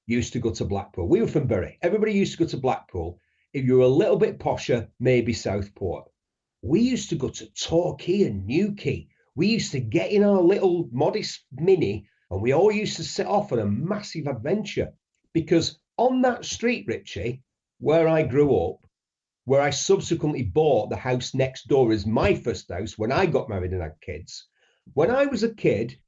used 0.05 0.33
to 0.33 0.39
go 0.39 0.51
to 0.51 0.65
Blackpool. 0.65 1.07
We 1.07 1.21
were 1.21 1.27
from 1.27 1.47
Bury. 1.47 1.79
Everybody 1.81 2.13
used 2.13 2.33
to 2.33 2.43
go 2.43 2.49
to 2.49 2.57
Blackpool. 2.57 3.19
If 3.53 3.65
you're 3.65 3.81
a 3.81 3.87
little 3.87 4.17
bit 4.17 4.39
posher, 4.39 4.89
maybe 4.99 5.33
Southport. 5.33 6.09
We 6.61 6.79
used 6.79 7.09
to 7.09 7.15
go 7.15 7.29
to 7.29 7.51
Torquay 7.53 8.23
and 8.23 8.45
Newquay. 8.45 9.07
We 9.35 9.47
used 9.47 9.71
to 9.73 9.79
get 9.79 10.11
in 10.11 10.23
our 10.23 10.41
little 10.41 10.87
modest 10.91 11.45
mini 11.51 12.07
and 12.29 12.41
we 12.41 12.53
all 12.53 12.71
used 12.71 12.95
to 12.95 13.03
set 13.03 13.27
off 13.27 13.51
on 13.51 13.59
a 13.59 13.65
massive 13.65 14.27
adventure 14.27 14.93
because 15.33 15.79
on 15.97 16.21
that 16.21 16.45
street, 16.45 16.85
Richie, 16.87 17.43
where 17.79 18.07
I 18.07 18.23
grew 18.23 18.55
up, 18.55 18.87
where 19.43 19.61
I 19.61 19.71
subsequently 19.71 20.43
bought 20.43 20.89
the 20.89 20.95
house 20.95 21.33
next 21.33 21.67
door 21.67 21.91
as 21.91 22.05
my 22.05 22.35
first 22.35 22.71
house 22.71 22.97
when 22.97 23.11
I 23.11 23.25
got 23.25 23.49
married 23.49 23.73
and 23.73 23.81
had 23.81 23.99
kids. 23.99 24.47
When 24.93 25.11
I 25.11 25.25
was 25.25 25.43
a 25.43 25.53
kid, 25.53 25.99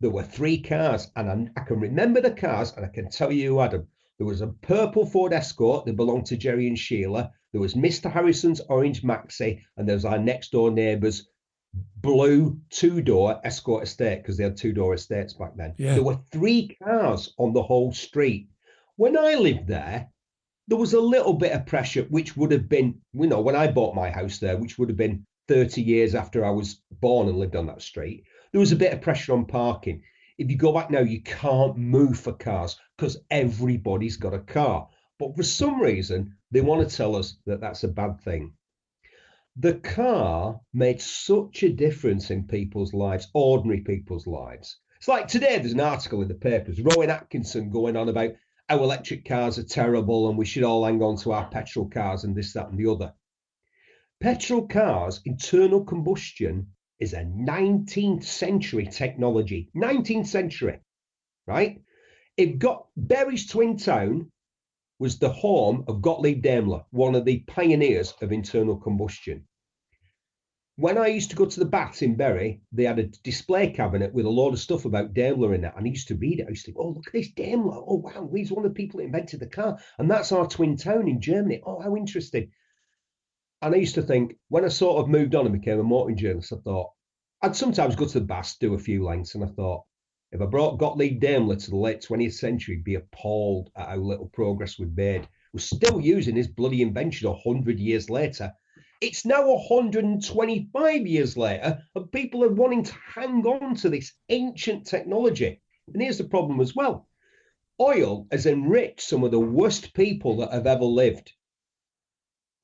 there 0.00 0.10
were 0.10 0.22
three 0.22 0.62
cars, 0.62 1.10
and 1.16 1.50
I, 1.56 1.60
I 1.60 1.64
can 1.64 1.80
remember 1.80 2.20
the 2.20 2.30
cars, 2.30 2.72
and 2.72 2.86
I 2.86 2.88
can 2.88 3.10
tell 3.10 3.30
you 3.30 3.56
them. 3.56 3.88
There 4.18 4.26
was 4.26 4.40
a 4.40 4.48
purple 4.48 5.06
Ford 5.06 5.32
Escort 5.32 5.86
that 5.86 5.96
belonged 5.96 6.26
to 6.26 6.36
Jerry 6.36 6.66
and 6.66 6.78
Sheila. 6.78 7.32
There 7.52 7.60
was 7.60 7.74
Mr. 7.74 8.10
Harrison's 8.10 8.60
orange 8.68 9.02
Maxi, 9.02 9.60
and 9.76 9.88
there 9.88 9.96
was 9.96 10.04
our 10.04 10.18
next 10.18 10.50
door 10.52 10.70
neighbour's 10.70 11.28
blue 11.96 12.58
two 12.70 13.00
door 13.00 13.40
Escort 13.44 13.84
estate 13.84 14.22
because 14.22 14.36
they 14.36 14.44
had 14.44 14.56
two 14.56 14.72
door 14.72 14.94
estates 14.94 15.34
back 15.34 15.56
then. 15.56 15.74
Yeah. 15.78 15.94
There 15.94 16.02
were 16.02 16.18
three 16.32 16.76
cars 16.82 17.32
on 17.38 17.52
the 17.52 17.62
whole 17.62 17.92
street. 17.92 18.48
When 18.96 19.16
I 19.16 19.34
lived 19.34 19.68
there, 19.68 20.08
there 20.66 20.78
was 20.78 20.94
a 20.94 21.00
little 21.00 21.34
bit 21.34 21.52
of 21.52 21.66
pressure, 21.66 22.02
which 22.04 22.36
would 22.36 22.50
have 22.52 22.68
been, 22.68 23.00
you 23.12 23.26
know, 23.26 23.40
when 23.40 23.56
I 23.56 23.70
bought 23.70 23.94
my 23.94 24.10
house 24.10 24.38
there, 24.38 24.56
which 24.56 24.78
would 24.78 24.88
have 24.88 24.98
been 24.98 25.24
30 25.46 25.80
years 25.80 26.14
after 26.14 26.44
I 26.44 26.50
was 26.50 26.82
born 27.00 27.28
and 27.28 27.38
lived 27.38 27.56
on 27.56 27.66
that 27.66 27.82
street, 27.82 28.24
there 28.52 28.60
was 28.60 28.72
a 28.72 28.76
bit 28.76 28.92
of 28.92 29.00
pressure 29.00 29.32
on 29.32 29.46
parking. 29.46 30.02
If 30.38 30.50
you 30.50 30.56
go 30.56 30.72
back 30.72 30.88
now, 30.88 31.00
you 31.00 31.20
can't 31.20 31.76
move 31.76 32.20
for 32.20 32.32
cars 32.32 32.78
because 32.96 33.18
everybody's 33.28 34.16
got 34.16 34.34
a 34.34 34.38
car. 34.38 34.88
But 35.18 35.36
for 35.36 35.42
some 35.42 35.80
reason, 35.80 36.36
they 36.52 36.60
want 36.60 36.88
to 36.88 36.96
tell 36.96 37.16
us 37.16 37.36
that 37.46 37.60
that's 37.60 37.82
a 37.82 37.88
bad 37.88 38.20
thing. 38.20 38.52
The 39.56 39.74
car 39.74 40.60
made 40.72 41.00
such 41.00 41.64
a 41.64 41.72
difference 41.72 42.30
in 42.30 42.46
people's 42.46 42.94
lives, 42.94 43.28
ordinary 43.34 43.80
people's 43.80 44.28
lives. 44.28 44.78
It's 44.98 45.08
like 45.08 45.26
today, 45.26 45.58
there's 45.58 45.72
an 45.72 45.80
article 45.80 46.22
in 46.22 46.28
the 46.28 46.34
papers, 46.34 46.80
Rowan 46.80 47.10
Atkinson 47.10 47.70
going 47.70 47.96
on 47.96 48.08
about 48.08 48.30
how 48.68 48.78
electric 48.82 49.24
cars 49.24 49.58
are 49.58 49.64
terrible 49.64 50.28
and 50.28 50.38
we 50.38 50.44
should 50.44 50.62
all 50.62 50.84
hang 50.84 51.02
on 51.02 51.16
to 51.16 51.32
our 51.32 51.48
petrol 51.50 51.90
cars 51.90 52.22
and 52.22 52.36
this, 52.36 52.52
that, 52.52 52.68
and 52.68 52.78
the 52.78 52.88
other. 52.88 53.12
Petrol 54.20 54.68
cars, 54.68 55.20
internal 55.24 55.84
combustion, 55.84 56.68
is 56.98 57.12
a 57.12 57.24
19th 57.24 58.24
century 58.24 58.86
technology. 58.86 59.70
19th 59.74 60.26
century, 60.26 60.80
right? 61.46 61.80
It 62.36 62.58
got 62.58 62.86
Bury's 62.96 63.46
twin 63.46 63.76
town 63.76 64.30
was 64.98 65.18
the 65.18 65.30
home 65.30 65.84
of 65.86 66.02
Gottlieb 66.02 66.42
Daimler, 66.42 66.84
one 66.90 67.14
of 67.14 67.24
the 67.24 67.40
pioneers 67.40 68.14
of 68.20 68.32
internal 68.32 68.76
combustion. 68.76 69.44
When 70.76 70.98
I 70.98 71.08
used 71.08 71.30
to 71.30 71.36
go 71.36 71.44
to 71.44 71.58
the 71.58 71.66
baths 71.66 72.02
in 72.02 72.14
Berry, 72.14 72.60
they 72.70 72.84
had 72.84 73.00
a 73.00 73.08
display 73.24 73.70
cabinet 73.70 74.12
with 74.12 74.26
a 74.26 74.30
load 74.30 74.52
of 74.52 74.60
stuff 74.60 74.84
about 74.84 75.14
Daimler 75.14 75.54
in 75.54 75.64
it. 75.64 75.72
And 75.76 75.86
I 75.86 75.90
used 75.90 76.06
to 76.08 76.14
read 76.14 76.38
it. 76.38 76.46
I 76.46 76.50
used 76.50 76.66
to 76.66 76.72
think, 76.72 76.78
oh, 76.78 76.90
look 76.90 77.08
at 77.08 77.12
this 77.12 77.32
Daimler. 77.32 77.74
Oh, 77.74 77.96
wow, 77.96 78.30
he's 78.32 78.52
one 78.52 78.64
of 78.64 78.70
the 78.70 78.76
people 78.76 78.98
that 78.98 79.06
invented 79.06 79.40
the 79.40 79.46
car. 79.46 79.78
And 79.98 80.08
that's 80.08 80.30
our 80.30 80.46
twin 80.46 80.76
town 80.76 81.08
in 81.08 81.20
Germany. 81.20 81.60
Oh, 81.64 81.80
how 81.80 81.96
interesting. 81.96 82.52
And 83.60 83.74
I 83.74 83.78
used 83.78 83.96
to 83.96 84.02
think, 84.02 84.36
when 84.48 84.64
I 84.64 84.68
sort 84.68 85.00
of 85.00 85.08
moved 85.08 85.34
on 85.34 85.46
and 85.46 85.60
became 85.60 85.80
a 85.80 85.84
motoring 85.84 86.16
journalist, 86.16 86.52
I 86.52 86.56
thought, 86.56 86.92
I'd 87.42 87.56
sometimes 87.56 87.96
go 87.96 88.06
to 88.06 88.20
the 88.20 88.24
baths, 88.24 88.56
do 88.56 88.74
a 88.74 88.78
few 88.78 89.04
lengths, 89.04 89.34
and 89.34 89.44
I 89.44 89.48
thought, 89.48 89.84
if 90.30 90.40
I 90.40 90.46
brought 90.46 90.78
Gottlieb 90.78 91.20
Daimler 91.20 91.56
to 91.56 91.70
the 91.70 91.76
late 91.76 92.02
20th 92.02 92.34
century, 92.34 92.76
I'd 92.76 92.84
be 92.84 92.96
appalled 92.96 93.70
at 93.74 93.88
how 93.88 93.96
little 93.96 94.28
progress 94.28 94.78
we've 94.78 94.96
made. 94.96 95.26
We're 95.52 95.60
still 95.60 96.00
using 96.00 96.36
his 96.36 96.48
bloody 96.48 96.82
invention 96.82 97.28
100 97.28 97.80
years 97.80 98.10
later. 98.10 98.52
It's 99.00 99.24
now 99.24 99.48
125 99.48 101.06
years 101.06 101.36
later, 101.36 101.82
and 101.94 102.12
people 102.12 102.44
are 102.44 102.52
wanting 102.52 102.84
to 102.84 102.94
hang 103.14 103.44
on 103.46 103.74
to 103.76 103.88
this 103.88 104.12
ancient 104.28 104.86
technology. 104.86 105.60
And 105.92 106.02
here's 106.02 106.18
the 106.18 106.24
problem 106.24 106.60
as 106.60 106.74
well 106.74 107.08
oil 107.80 108.26
has 108.32 108.46
enriched 108.46 109.00
some 109.00 109.22
of 109.22 109.30
the 109.30 109.38
worst 109.38 109.94
people 109.94 110.38
that 110.38 110.52
have 110.52 110.66
ever 110.66 110.84
lived. 110.84 111.32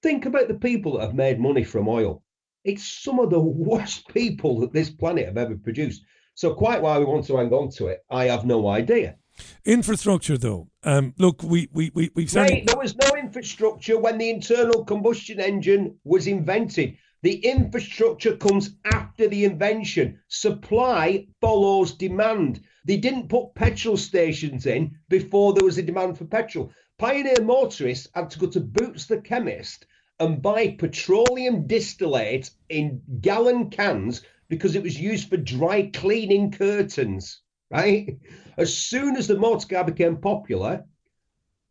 Think 0.04 0.26
about 0.26 0.48
the 0.48 0.54
people 0.54 0.92
that 0.92 1.04
have 1.06 1.14
made 1.14 1.40
money 1.40 1.64
from 1.64 1.88
oil. 1.88 2.22
It's 2.62 2.86
some 3.02 3.18
of 3.18 3.30
the 3.30 3.40
worst 3.40 4.06
people 4.08 4.60
that 4.60 4.70
this 4.70 4.90
planet 4.90 5.24
have 5.24 5.38
ever 5.38 5.56
produced. 5.56 6.02
So, 6.34 6.52
quite 6.52 6.82
why 6.82 6.98
we 6.98 7.06
want 7.06 7.24
to 7.28 7.38
hang 7.38 7.50
on 7.54 7.70
to 7.76 7.86
it, 7.86 8.04
I 8.10 8.26
have 8.26 8.44
no 8.44 8.68
idea. 8.68 9.16
Infrastructure, 9.64 10.36
though. 10.36 10.68
Um, 10.82 11.14
look, 11.16 11.42
we 11.42 11.70
we 11.72 11.90
we 11.94 12.10
we've. 12.14 12.34
Mate, 12.34 12.66
there 12.66 12.76
was 12.76 12.94
no 12.96 13.16
infrastructure 13.16 13.98
when 13.98 14.18
the 14.18 14.28
internal 14.28 14.84
combustion 14.84 15.40
engine 15.40 15.98
was 16.04 16.26
invented. 16.26 16.98
The 17.22 17.36
infrastructure 17.36 18.36
comes 18.36 18.76
after 18.84 19.26
the 19.26 19.46
invention. 19.46 20.20
Supply 20.28 21.28
follows 21.40 21.94
demand. 21.94 22.60
They 22.84 22.98
didn't 22.98 23.30
put 23.30 23.54
petrol 23.54 23.96
stations 23.96 24.66
in 24.66 24.98
before 25.08 25.54
there 25.54 25.64
was 25.64 25.78
a 25.78 25.82
demand 25.82 26.18
for 26.18 26.26
petrol. 26.26 26.70
Pioneer 26.98 27.40
motorists 27.40 28.08
had 28.14 28.28
to 28.28 28.38
go 28.38 28.48
to 28.48 28.60
Boots 28.60 29.06
the 29.06 29.22
chemist 29.22 29.86
and 30.20 30.40
buy 30.40 30.76
petroleum 30.78 31.66
distillate 31.66 32.50
in 32.68 33.02
gallon 33.20 33.70
cans 33.70 34.22
because 34.48 34.76
it 34.76 34.82
was 34.82 35.00
used 35.00 35.28
for 35.28 35.36
dry 35.36 35.90
cleaning 35.92 36.50
curtains, 36.50 37.40
right? 37.70 38.18
As 38.56 38.76
soon 38.76 39.16
as 39.16 39.26
the 39.26 39.36
motor 39.36 39.66
car 39.66 39.84
became 39.84 40.18
popular, 40.18 40.84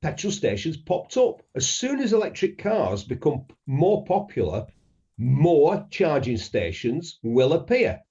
petrol 0.01 0.31
stations 0.31 0.75
popped 0.75 1.15
up. 1.17 1.41
As 1.55 1.67
soon 1.67 1.99
as 1.99 2.13
electric 2.13 2.57
cars 2.57 3.03
become 3.03 3.45
more 3.65 4.03
popular, 4.03 4.67
more 5.17 5.87
charging 5.89 6.37
stations 6.37 7.19
will 7.23 7.53
appear. 7.53 8.01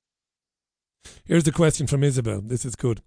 Here's 1.24 1.44
the 1.44 1.52
question 1.52 1.86
from 1.86 2.02
Isabel. 2.04 2.40
This 2.40 2.64
is 2.64 2.76
good. 2.76 3.02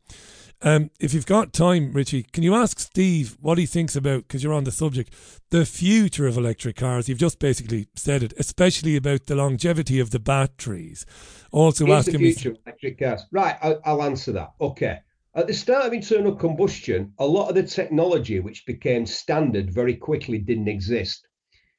Um, 0.65 0.89
if 0.99 1.13
you've 1.13 1.27
got 1.27 1.53
time, 1.53 1.91
Richie, 1.93 2.23
can 2.23 2.41
you 2.41 2.55
ask 2.55 2.79
Steve 2.79 3.37
what 3.39 3.59
he 3.59 3.67
thinks 3.67 3.95
about, 3.95 4.23
because 4.23 4.43
you're 4.43 4.51
on 4.51 4.63
the 4.63 4.71
subject, 4.71 5.13
the 5.51 5.63
future 5.63 6.25
of 6.25 6.37
electric 6.37 6.75
cars? 6.75 7.07
You've 7.07 7.19
just 7.19 7.37
basically 7.37 7.87
said 7.95 8.23
it, 8.23 8.33
especially 8.39 8.95
about 8.95 9.27
the 9.27 9.35
longevity 9.35 9.99
of 9.99 10.09
the 10.09 10.17
batteries. 10.19 11.05
Also, 11.51 11.85
Here's 11.85 11.99
ask 11.99 12.05
the 12.07 12.13
him. 12.13 12.17
future 12.17 12.49
of 12.49 12.57
electric 12.65 12.97
cars. 12.97 13.21
Right, 13.31 13.55
I'll, 13.61 13.79
I'll 13.85 14.03
answer 14.03 14.31
that. 14.31 14.53
Okay. 14.59 14.97
At 15.35 15.45
the 15.45 15.53
start 15.53 15.85
of 15.85 15.93
internal 15.93 16.35
combustion, 16.35 17.13
a 17.19 17.25
lot 17.27 17.49
of 17.49 17.55
the 17.55 17.63
technology 17.63 18.39
which 18.39 18.65
became 18.65 19.05
standard 19.05 19.71
very 19.71 19.95
quickly 19.95 20.39
didn't 20.39 20.67
exist. 20.67 21.27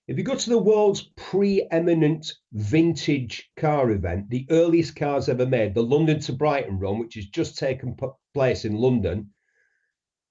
If 0.09 0.19
you 0.19 0.23
go 0.23 0.37
to 0.37 0.51
the 0.51 0.59
world's 0.59 1.03
preeminent 1.17 2.33
vintage 2.53 3.51
car 3.57 3.91
event, 3.91 4.31
the 4.31 4.47
earliest 4.51 4.95
cars 4.95 5.29
ever 5.29 5.47
made, 5.47 5.75
the 5.75 5.83
London 5.83 6.21
to 6.21 6.33
Brighton 6.33 6.79
run, 6.79 7.01
which 7.01 7.15
has 7.15 7.27
just 7.27 7.59
taken 7.59 7.97
place 8.33 8.65
in 8.65 8.77
London, 8.77 9.35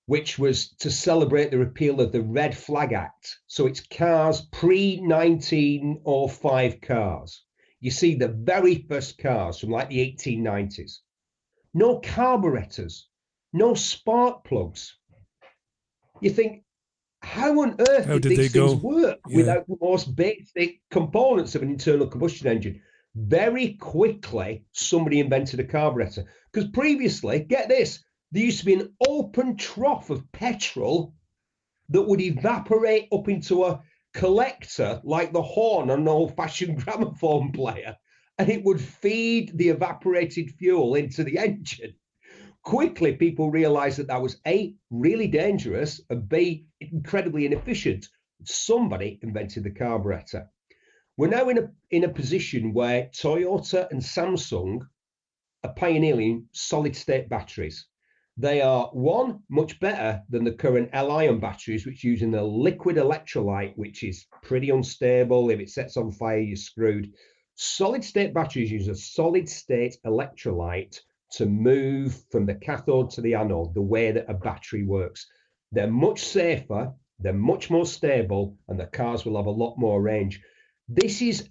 which 0.05 0.39
was 0.39 0.69
to 0.77 0.89
celebrate 0.89 1.51
the 1.51 1.57
repeal 1.57 1.99
of 1.99 2.13
the 2.13 2.21
Red 2.21 2.55
Flag 2.55 2.93
Act. 2.93 3.37
So 3.47 3.67
it's 3.67 3.85
cars 3.87 4.47
pre 4.53 5.01
1905 5.01 6.79
cars. 6.79 7.43
You 7.81 7.91
see 7.91 8.15
the 8.15 8.29
very 8.29 8.85
first 8.87 9.17
cars 9.17 9.59
from 9.59 9.71
like 9.71 9.89
the 9.89 9.99
1890s. 9.99 10.99
No 11.73 11.99
carburetors, 11.99 13.09
no 13.51 13.73
spark 13.73 14.45
plugs. 14.45 14.97
You 16.21 16.29
think, 16.29 16.64
how 17.25 17.61
on 17.61 17.75
earth 17.79 18.05
How 18.05 18.13
did, 18.13 18.23
did 18.23 18.31
these 18.31 18.37
they 18.53 18.59
things 18.59 18.73
go? 18.81 18.87
work 18.87 19.19
Yeah. 19.27 19.37
without 19.37 19.67
the 19.67 19.77
most 19.81 20.15
basic 20.15 20.79
components 20.91 21.55
of 21.55 21.63
an 21.63 21.69
internal 21.69 22.07
combustion 22.07 22.47
engine? 22.47 22.81
Very 23.15 23.73
quickly, 23.73 24.65
somebody 24.73 25.19
invented 25.19 25.59
a 25.59 25.63
carburetor. 25.63 26.25
Because 26.51 26.69
previously, 26.69 27.39
get 27.39 27.69
this, 27.69 28.03
there 28.31 28.43
used 28.43 28.59
to 28.59 28.65
be 28.65 28.73
an 28.73 28.93
open 29.07 29.55
trough 29.57 30.09
of 30.09 30.29
petrol 30.31 31.13
that 31.89 32.01
would 32.01 32.21
evaporate 32.21 33.07
up 33.11 33.27
into 33.29 33.63
a 33.65 33.81
collector 34.13 35.01
like 35.03 35.31
the 35.33 35.41
horn 35.41 35.89
on 35.89 36.01
an 36.01 36.07
old 36.07 36.35
fashioned 36.35 36.77
gramophone 36.83 37.51
player, 37.51 37.95
and 38.37 38.49
it 38.49 38.63
would 38.63 38.81
feed 38.81 39.57
the 39.57 39.69
evaporated 39.69 40.51
fuel 40.51 40.95
into 40.95 41.23
the 41.23 41.37
engine. 41.37 41.93
Quickly, 42.65 43.13
people 43.13 43.51
realized 43.51 43.99
that 43.99 44.07
that 44.07 44.23
was 44.23 44.41
A, 44.47 44.73
really 44.89 45.27
dangerous, 45.27 46.01
and 46.09 46.27
B, 46.27 46.65
incredibly 46.81 47.45
inefficient. 47.45 48.09
Somebody 48.43 49.19
invented 49.21 49.63
the 49.63 49.69
carburetor. 49.69 50.49
We're 51.15 51.27
now 51.27 51.49
in 51.49 51.59
a, 51.59 51.71
in 51.91 52.05
a 52.05 52.09
position 52.09 52.73
where 52.73 53.11
Toyota 53.13 53.87
and 53.91 54.01
Samsung 54.01 54.81
are 55.63 55.73
pioneering 55.75 56.47
solid 56.53 56.95
state 56.95 57.29
batteries. 57.29 57.85
They 58.35 58.61
are 58.61 58.89
one 58.93 59.43
much 59.47 59.79
better 59.79 60.23
than 60.29 60.43
the 60.43 60.53
current 60.53 60.89
L-ion 60.91 61.39
batteries, 61.39 61.85
which 61.85 62.03
using 62.03 62.33
a 62.33 62.43
liquid 62.43 62.95
electrolyte, 62.95 63.77
which 63.77 64.01
is 64.01 64.25
pretty 64.41 64.71
unstable. 64.71 65.51
If 65.51 65.59
it 65.59 65.69
sets 65.69 65.97
on 65.97 66.11
fire, 66.11 66.39
you're 66.39 66.57
screwed. 66.57 67.13
Solid 67.53 68.03
state 68.03 68.33
batteries 68.33 68.71
use 68.71 68.87
a 68.87 68.95
solid 68.95 69.47
state 69.47 69.97
electrolyte 70.03 70.99
to 71.35 71.45
move 71.45 72.23
from 72.31 72.45
the 72.45 72.55
cathode 72.55 73.09
to 73.11 73.21
the 73.21 73.35
anode, 73.35 73.73
the 73.73 73.81
way 73.81 74.11
that 74.11 74.29
a 74.29 74.33
battery 74.33 74.83
works. 74.83 75.27
They're 75.71 75.87
much 75.87 76.23
safer, 76.23 76.93
they're 77.19 77.33
much 77.33 77.69
more 77.69 77.85
stable, 77.85 78.57
and 78.67 78.79
the 78.79 78.85
cars 78.87 79.25
will 79.25 79.37
have 79.37 79.45
a 79.45 79.51
lot 79.51 79.77
more 79.77 80.01
range. 80.01 80.41
This 80.87 81.21
is 81.21 81.49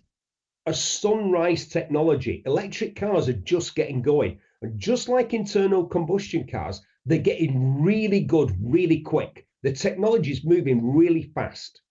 a 0.66 0.74
sunrise 0.74 1.66
technology. 1.68 2.42
Electric 2.46 2.96
cars 2.96 3.28
are 3.28 3.34
just 3.34 3.74
getting 3.74 4.02
going. 4.02 4.38
And 4.62 4.78
just 4.78 5.08
like 5.08 5.34
internal 5.34 5.84
combustion 5.86 6.46
cars, 6.46 6.80
they're 7.04 7.18
getting 7.18 7.82
really 7.82 8.20
good, 8.20 8.56
really 8.62 9.00
quick. 9.00 9.46
The 9.62 9.72
technology 9.72 10.32
is 10.32 10.44
moving 10.44 10.94
really 10.94 11.30
fast. 11.34 11.82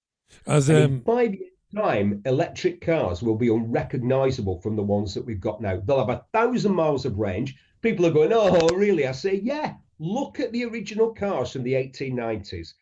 As 0.48 0.70
And 0.70 0.78
in 0.78 0.84
um, 0.86 1.02
five 1.06 1.36
years' 1.36 1.52
time, 1.76 2.22
electric 2.26 2.82
cars 2.82 3.22
will 3.22 3.38
be 3.38 3.50
unrecognizable 3.50 4.60
from 4.62 4.76
the 4.76 4.84
ones 4.84 5.14
that 5.14 5.26
we've 5.26 5.40
got 5.40 5.62
now. 5.62 5.80
They'll 5.80 6.00
have 6.00 6.10
a 6.10 6.26
thousand 6.34 6.74
miles 6.74 7.06
of 7.06 7.18
range. 7.18 7.56
People 7.84 8.06
are 8.06 8.12
going, 8.12 8.32
oh, 8.34 8.70
really? 8.70 9.06
I 9.06 9.12
say, 9.12 9.42
yeah, 9.44 9.74
look 10.00 10.40
at 10.40 10.54
the 10.54 10.64
original 10.64 11.14
cars 11.14 11.52
from 11.52 11.64
the 11.64 11.74
1890s. 11.74 12.76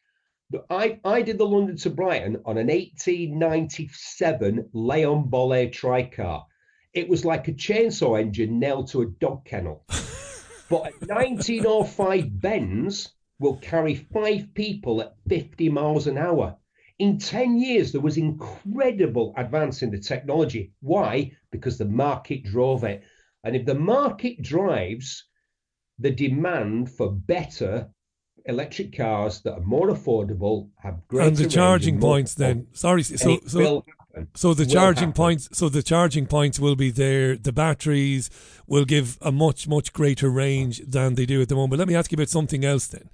But 0.51 0.67
I, 0.69 0.99
I 1.03 1.23
did 1.23 1.39
the 1.39 1.47
London 1.47 1.75
to 1.77 1.89
Brighton 1.89 2.37
on 2.45 2.57
an 2.57 2.67
1897 2.67 4.69
Léon 4.75 5.29
Bollée 5.29 5.71
tricar. 5.71 6.43
It 6.93 7.09
was 7.09 7.25
like 7.25 7.47
a 7.47 7.53
chainsaw 7.53 8.21
engine 8.21 8.59
nailed 8.59 8.89
to 8.89 9.01
a 9.01 9.07
dog 9.07 9.43
kennel. 9.45 9.83
but 10.69 10.91
a 10.91 11.05
1905 11.07 12.39
Benz 12.39 13.09
will 13.39 13.57
carry 13.57 13.95
five 13.95 14.53
people 14.53 15.01
at 15.01 15.15
50 15.27 15.69
miles 15.69 16.05
an 16.05 16.19
hour. 16.19 16.57
In 16.99 17.17
10 17.17 17.57
years, 17.57 17.91
there 17.91 18.01
was 18.01 18.17
incredible 18.17 19.33
advance 19.35 19.81
in 19.81 19.89
the 19.89 19.97
technology. 19.97 20.73
Why? 20.81 21.31
Because 21.49 21.79
the 21.79 21.85
market 21.85 22.43
drove 22.43 22.83
it. 22.83 23.03
And 23.43 23.55
if 23.55 23.65
the 23.65 23.75
market 23.75 24.41
drives 24.41 25.25
the 25.99 26.11
demand 26.11 26.91
for 26.91 27.11
better 27.11 27.89
electric 28.45 28.95
cars 28.95 29.41
that 29.41 29.53
are 29.53 29.61
more 29.61 29.89
affordable, 29.89 30.69
have 30.81 31.07
greater 31.07 31.27
and 31.27 31.37
the 31.37 31.47
charging 31.47 31.99
points 31.99 32.33
then. 32.33 32.67
Sorry, 32.73 33.03
so 33.03 33.39
so 33.45 33.59
will 33.59 33.85
so 34.33 34.53
the 34.53 34.65
charging 34.65 35.09
happen. 35.09 35.13
points 35.13 35.49
so 35.53 35.69
the 35.69 35.83
charging 35.83 36.25
points 36.25 36.59
will 36.59 36.75
be 36.75 36.91
there. 36.91 37.35
The 37.35 37.51
batteries 37.51 38.29
will 38.67 38.85
give 38.85 39.17
a 39.21 39.31
much 39.31 39.67
much 39.67 39.93
greater 39.93 40.29
range 40.29 40.81
than 40.87 41.15
they 41.15 41.25
do 41.25 41.41
at 41.41 41.49
the 41.49 41.55
moment. 41.55 41.71
But 41.71 41.79
let 41.79 41.87
me 41.87 41.95
ask 41.95 42.11
you 42.11 42.15
about 42.15 42.29
something 42.29 42.65
else 42.65 42.87
then, 42.87 43.09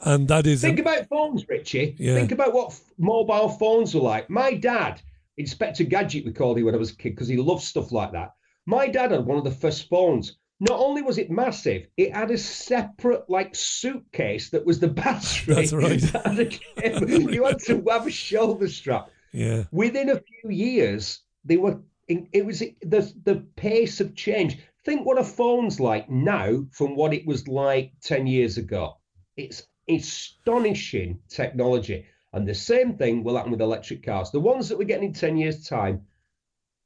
and 0.00 0.28
that 0.28 0.46
is 0.46 0.62
Think 0.62 0.78
about 0.78 1.08
phones, 1.08 1.48
Richie. 1.48 1.96
Yeah. 1.98 2.14
Think 2.14 2.32
about 2.32 2.52
what 2.52 2.70
f- 2.70 2.80
mobile 2.98 3.48
phones 3.48 3.94
were 3.94 4.00
like. 4.00 4.30
My 4.30 4.54
dad, 4.54 5.02
Inspector 5.36 5.82
Gadget, 5.84 6.24
we 6.24 6.32
called 6.32 6.58
him 6.58 6.64
when 6.64 6.74
I 6.74 6.78
was 6.78 6.92
a 6.92 6.96
kid 6.96 7.10
because 7.10 7.28
he 7.28 7.36
loved 7.36 7.62
stuff 7.62 7.92
like 7.92 8.12
that. 8.12 8.34
My 8.70 8.86
dad 8.86 9.10
had 9.10 9.26
one 9.26 9.36
of 9.36 9.42
the 9.42 9.50
first 9.50 9.88
phones. 9.88 10.36
Not 10.60 10.78
only 10.78 11.02
was 11.02 11.18
it 11.18 11.28
massive, 11.28 11.88
it 11.96 12.14
had 12.14 12.30
a 12.30 12.38
separate 12.38 13.28
like 13.28 13.52
suitcase 13.52 14.50
that 14.50 14.64
was 14.64 14.78
the 14.78 14.86
battery. 15.02 15.54
That's 15.56 15.72
right. 15.72 16.00
you 17.34 17.44
had 17.46 17.58
to 17.64 17.82
have 17.90 18.06
a 18.06 18.10
shoulder 18.12 18.68
strap. 18.68 19.10
yeah. 19.32 19.64
Within 19.72 20.10
a 20.10 20.20
few 20.20 20.50
years, 20.50 21.22
they 21.44 21.56
were. 21.56 21.80
It 22.06 22.46
was 22.46 22.60
the 22.60 23.12
the 23.24 23.44
pace 23.56 24.00
of 24.00 24.14
change. 24.14 24.58
Think 24.84 25.04
what 25.04 25.18
a 25.18 25.24
phone's 25.24 25.80
like 25.80 26.08
now 26.08 26.64
from 26.70 26.94
what 26.94 27.12
it 27.12 27.26
was 27.26 27.48
like 27.48 27.92
ten 28.00 28.28
years 28.28 28.56
ago. 28.56 28.98
It's 29.36 29.66
astonishing 29.88 31.18
technology, 31.28 32.06
and 32.32 32.46
the 32.46 32.54
same 32.54 32.96
thing 32.96 33.24
will 33.24 33.36
happen 33.36 33.50
with 33.50 33.60
electric 33.60 34.04
cars. 34.04 34.30
The 34.30 34.38
ones 34.38 34.68
that 34.68 34.78
we're 34.78 34.84
getting 34.84 35.08
in 35.08 35.12
ten 35.12 35.36
years' 35.36 35.66
time 35.68 36.06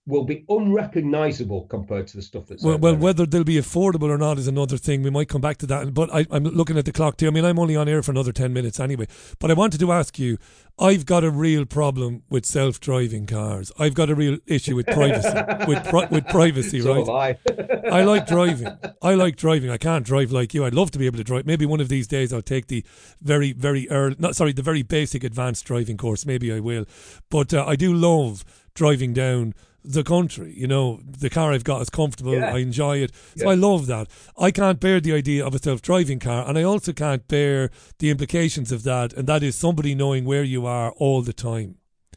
will 0.06 0.24
be 0.24 0.44
unrecognizable 0.50 1.62
compared 1.62 2.06
to 2.06 2.16
the 2.16 2.22
stuff 2.22 2.46
that's 2.46 2.62
Well, 2.62 2.76
well, 2.76 2.94
whether 2.94 3.24
they'll 3.24 3.42
be 3.42 3.56
affordable 3.56 4.10
or 4.10 4.18
not 4.18 4.38
is 4.38 4.46
another 4.46 4.76
thing. 4.76 5.02
We 5.02 5.08
might 5.10 5.28
come 5.30 5.40
back 5.40 5.56
to 5.58 5.66
that. 5.66 5.94
But 5.94 6.12
I, 6.12 6.26
I'm 6.30 6.44
looking 6.44 6.76
at 6.76 6.84
the 6.84 6.92
clock 6.92 7.16
too. 7.16 7.26
I 7.26 7.30
mean, 7.30 7.44
I'm 7.44 7.58
only 7.58 7.74
on 7.74 7.88
air 7.88 8.02
for 8.02 8.10
another 8.10 8.32
10 8.32 8.52
minutes 8.52 8.78
anyway. 8.78 9.06
But 9.38 9.50
I 9.50 9.54
wanted 9.54 9.80
to 9.80 9.92
ask 9.92 10.18
you 10.18 10.36
I've 10.78 11.06
got 11.06 11.24
a 11.24 11.30
real 11.30 11.64
problem 11.64 12.22
with 12.28 12.44
self 12.44 12.80
driving 12.80 13.26
cars. 13.26 13.72
I've 13.78 13.94
got 13.94 14.10
a 14.10 14.14
real 14.14 14.38
issue 14.46 14.76
with 14.76 14.86
privacy. 14.86 15.28
with, 15.66 15.84
pri- 15.84 16.08
with 16.10 16.26
privacy, 16.28 16.80
So 16.82 17.04
right? 17.04 17.38
I. 17.38 17.98
I 18.00 18.02
like 18.02 18.26
driving. 18.26 18.68
I 19.00 19.14
like 19.14 19.36
driving. 19.36 19.70
I 19.70 19.78
can't 19.78 20.04
drive 20.04 20.32
like 20.32 20.52
you. 20.52 20.64
I'd 20.64 20.74
love 20.74 20.90
to 20.92 20.98
be 20.98 21.06
able 21.06 21.18
to 21.18 21.24
drive. 21.24 21.46
Maybe 21.46 21.64
one 21.64 21.80
of 21.80 21.88
these 21.88 22.06
days 22.06 22.32
I'll 22.32 22.42
take 22.42 22.66
the 22.66 22.84
very, 23.22 23.52
very 23.52 23.88
early, 23.88 24.16
not 24.18 24.36
sorry, 24.36 24.52
the 24.52 24.62
very 24.62 24.82
basic 24.82 25.24
advanced 25.24 25.64
driving 25.64 25.96
course. 25.96 26.26
Maybe 26.26 26.52
I 26.52 26.60
will. 26.60 26.84
But 27.30 27.54
uh, 27.54 27.64
I 27.66 27.76
do 27.76 27.94
love 27.94 28.44
driving 28.74 29.12
down 29.12 29.54
the 29.84 30.02
country. 30.02 30.54
You 30.56 30.66
know, 30.66 31.00
the 31.04 31.28
car 31.30 31.52
I've 31.52 31.64
got 31.64 31.82
is 31.82 31.90
comfortable. 31.90 32.32
Yeah. 32.34 32.54
I 32.54 32.58
enjoy 32.58 32.98
it. 32.98 33.12
So 33.36 33.44
Yeah. 33.44 33.50
I 33.50 33.54
love 33.54 33.86
that. 33.86 34.08
I 34.38 34.50
can't 34.50 34.80
bear 34.80 35.00
the 35.00 35.12
idea 35.12 35.44
of 35.46 35.54
a 35.54 35.58
self 35.58 35.82
driving 35.82 36.18
car. 36.18 36.48
And 36.48 36.56
I 36.58 36.62
also 36.62 36.92
can't 36.92 37.26
bear 37.28 37.70
the 37.98 38.10
implications 38.10 38.72
of 38.72 38.82
that. 38.84 39.12
And 39.12 39.26
that 39.28 39.42
is 39.42 39.54
somebody 39.56 39.94
knowing 39.94 40.24
where 40.24 40.42
you 40.42 40.64
are 40.66 40.92
all 40.92 41.22
the 41.22 41.32
time. 41.34 41.76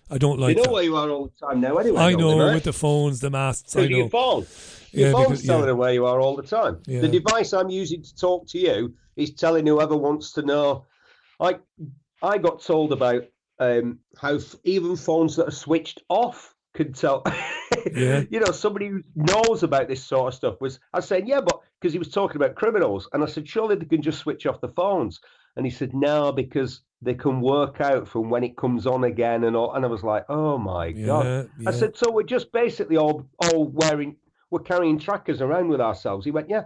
I 0.09 0.17
don't 0.17 0.39
like 0.39 0.51
you 0.55 0.63
know 0.63 0.67
that. 0.67 0.71
where 0.73 0.83
you 0.83 0.95
are 0.95 1.09
all 1.09 1.25
the 1.25 1.45
time 1.45 1.59
now, 1.59 1.75
anyway. 1.75 1.99
I 2.01 2.13
know 2.13 2.37
with 2.53 2.63
the 2.63 2.71
phones, 2.71 3.19
the 3.19 3.29
masts. 3.29 3.75
I 3.75 3.81
know. 3.81 3.97
your 3.97 4.09
phone. 4.09 4.45
Your 4.93 5.07
Yeah, 5.07 5.11
phone's 5.11 5.27
because- 5.27 5.45
telling 5.45 5.65
yeah. 5.67 5.71
where 5.73 5.93
you 5.93 6.05
are 6.05 6.21
all 6.21 6.35
the 6.37 6.43
time. 6.43 6.77
Yeah. 6.87 7.01
The 7.01 7.09
device 7.09 7.51
I'm 7.51 7.69
using 7.69 8.01
to 8.03 8.15
talk 8.15 8.47
to 8.47 8.57
you 8.57 8.93
is 9.17 9.31
telling 9.33 9.67
whoever 9.67 9.97
wants 9.97 10.31
to 10.33 10.41
know. 10.43 10.85
I 11.41 11.57
I 12.21 12.37
got 12.37 12.61
told 12.63 12.93
about 12.93 13.23
um, 13.59 13.99
how 14.17 14.35
f- 14.35 14.55
even 14.63 14.95
phones 14.95 15.35
that 15.35 15.47
are 15.49 15.51
switched 15.51 16.01
off 16.07 16.55
could 16.77 16.95
tell. 16.95 17.23
Yeah. 17.93 18.23
you 18.29 18.39
know, 18.39 18.51
somebody 18.51 18.87
who 18.87 19.03
knows 19.15 19.63
about 19.63 19.87
this 19.89 20.03
sort 20.03 20.27
of 20.27 20.33
stuff 20.33 20.61
was. 20.61 20.79
I 20.93 21.01
said, 21.01 21.27
yeah, 21.27 21.41
but 21.41 21.59
because 21.79 21.91
he 21.91 21.99
was 21.99 22.09
talking 22.09 22.37
about 22.37 22.55
criminals, 22.55 23.09
and 23.11 23.23
I 23.23 23.25
said, 23.25 23.49
surely 23.49 23.75
they 23.75 23.85
can 23.85 24.01
just 24.01 24.19
switch 24.19 24.45
off 24.45 24.61
the 24.61 24.69
phones. 24.69 25.19
And 25.55 25.65
he 25.65 25.71
said, 25.71 25.93
no, 25.93 26.31
because 26.31 26.81
they 27.01 27.15
can 27.15 27.41
work 27.41 27.81
out 27.81 28.07
from 28.07 28.29
when 28.29 28.43
it 28.43 28.55
comes 28.55 28.85
on 28.85 29.03
again 29.03 29.43
and 29.43 29.55
all. 29.55 29.73
And 29.73 29.83
I 29.83 29.87
was 29.87 30.03
like, 30.03 30.25
oh 30.29 30.57
my 30.57 30.91
god. 30.91 31.25
Yeah, 31.25 31.43
yeah. 31.59 31.69
I 31.69 31.71
said, 31.71 31.97
so 31.97 32.11
we're 32.11 32.23
just 32.23 32.51
basically 32.51 32.97
all 32.97 33.27
all 33.43 33.67
wearing, 33.67 34.15
we're 34.51 34.59
carrying 34.59 34.99
trackers 34.99 35.41
around 35.41 35.69
with 35.69 35.81
ourselves. 35.81 36.25
He 36.25 36.31
went, 36.31 36.49
yeah, 36.49 36.65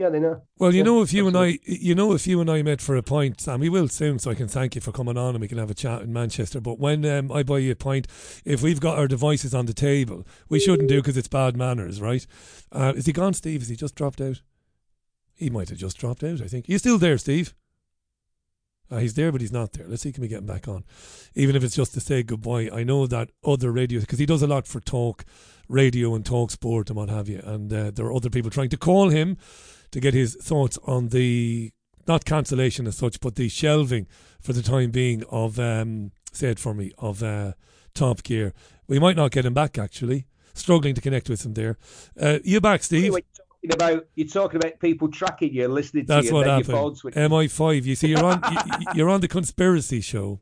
yeah, 0.00 0.08
they 0.08 0.18
know. 0.18 0.40
Well, 0.58 0.72
you 0.72 0.78
Yeah, 0.78 0.84
know, 0.84 1.02
if 1.02 1.12
you 1.12 1.28
and 1.28 1.36
I, 1.36 1.58
you 1.64 1.94
know, 1.94 2.14
if 2.14 2.26
you 2.26 2.40
and 2.40 2.50
I 2.50 2.62
met 2.62 2.80
for 2.80 2.96
a 2.96 3.02
pint, 3.02 3.38
Sam, 3.40 3.60
we 3.60 3.68
will 3.68 3.86
soon, 3.86 4.18
so 4.18 4.30
I 4.30 4.34
can 4.34 4.48
thank 4.48 4.74
you 4.74 4.80
for 4.80 4.92
coming 4.92 5.18
on 5.18 5.34
and 5.34 5.42
we 5.42 5.48
can 5.48 5.58
have 5.58 5.70
a 5.70 5.74
chat 5.74 6.00
in 6.00 6.10
Manchester. 6.10 6.58
But 6.58 6.78
when 6.78 7.04
um, 7.04 7.30
I 7.30 7.42
buy 7.42 7.58
you 7.58 7.72
a 7.72 7.76
pint, 7.76 8.06
if 8.46 8.62
we've 8.62 8.80
got 8.80 8.98
our 8.98 9.06
devices 9.06 9.54
on 9.54 9.66
the 9.66 9.74
table, 9.74 10.26
we 10.48 10.58
shouldn't 10.58 10.88
do 10.88 10.96
because 10.96 11.18
it's 11.18 11.28
bad 11.28 11.54
manners, 11.54 12.00
right? 12.00 12.26
Uh, 12.72 12.94
is 12.96 13.04
he 13.04 13.12
gone, 13.12 13.34
Steve? 13.34 13.60
Has 13.60 13.68
he 13.68 13.76
just 13.76 13.94
dropped 13.94 14.22
out? 14.22 14.40
He 15.34 15.50
might 15.50 15.68
have 15.68 15.78
just 15.78 15.98
dropped 15.98 16.24
out, 16.24 16.40
I 16.40 16.46
think. 16.46 16.66
You 16.66 16.78
still 16.78 16.96
there, 16.96 17.18
Steve? 17.18 17.54
Uh, 18.90 18.98
he's 18.98 19.14
there, 19.14 19.30
but 19.30 19.40
he's 19.40 19.52
not 19.52 19.72
there. 19.74 19.86
Let's 19.86 20.02
see, 20.02 20.12
can 20.12 20.22
we 20.22 20.28
can 20.28 20.38
get 20.38 20.40
him 20.40 20.46
back 20.46 20.66
on? 20.66 20.84
Even 21.34 21.54
if 21.54 21.62
it's 21.62 21.76
just 21.76 21.94
to 21.94 22.00
say 22.00 22.22
goodbye. 22.22 22.70
I 22.72 22.82
know 22.84 23.06
that 23.06 23.30
other 23.44 23.70
radio, 23.70 24.00
because 24.00 24.18
he 24.18 24.26
does 24.26 24.42
a 24.42 24.48
lot 24.48 24.66
for 24.66 24.80
talk 24.80 25.24
radio 25.68 26.14
and 26.14 26.26
talk 26.26 26.50
sport 26.50 26.90
and 26.90 26.96
what 26.96 27.08
have 27.08 27.28
you. 27.28 27.40
And 27.44 27.72
uh, 27.72 27.92
there 27.94 28.06
are 28.06 28.12
other 28.12 28.30
people 28.30 28.50
trying 28.50 28.70
to 28.70 28.76
call 28.76 29.10
him 29.10 29.36
to 29.90 30.00
get 30.00 30.14
his 30.14 30.36
thoughts 30.36 30.78
on 30.84 31.08
the, 31.08 31.72
not 32.06 32.24
cancellation 32.24 32.86
as 32.86 32.96
such, 32.96 33.20
but 33.20 33.36
the 33.36 33.48
shelving 33.48 34.06
for 34.40 34.52
the 34.52 34.62
time 34.62 34.90
being 34.90 35.24
of, 35.30 35.58
um, 35.58 36.12
say 36.32 36.50
it 36.50 36.58
for 36.58 36.74
me, 36.74 36.92
of 36.98 37.22
uh, 37.22 37.52
Top 37.94 38.22
Gear. 38.22 38.52
We 38.86 38.98
might 38.98 39.16
not 39.16 39.30
get 39.30 39.44
him 39.44 39.54
back, 39.54 39.78
actually. 39.78 40.26
Struggling 40.54 40.94
to 40.94 41.00
connect 41.00 41.28
with 41.28 41.44
him 41.44 41.54
there. 41.54 41.78
Uh, 42.20 42.38
you 42.44 42.60
back, 42.60 42.82
Steve? 42.82 43.04
Anyway, 43.04 43.22
talking 43.62 43.72
about 43.72 44.06
you're 44.14 44.26
talking 44.28 44.56
about 44.56 44.80
people 44.80 45.08
tracking 45.08 45.54
you, 45.54 45.68
listening 45.68 46.04
to 46.04 46.08
That's 46.08 46.26
you, 46.28 46.34
what 46.34 46.48
and 46.48 46.64
then 46.64 46.74
happened. 46.74 46.96
switches. 46.96 47.22
MI5. 47.22 47.84
You 47.84 47.94
see, 47.94 48.08
you're 48.08 48.24
on. 48.24 48.42
you, 48.52 48.86
you're 48.94 49.08
on 49.08 49.20
the 49.20 49.28
conspiracy 49.28 50.00
show. 50.00 50.40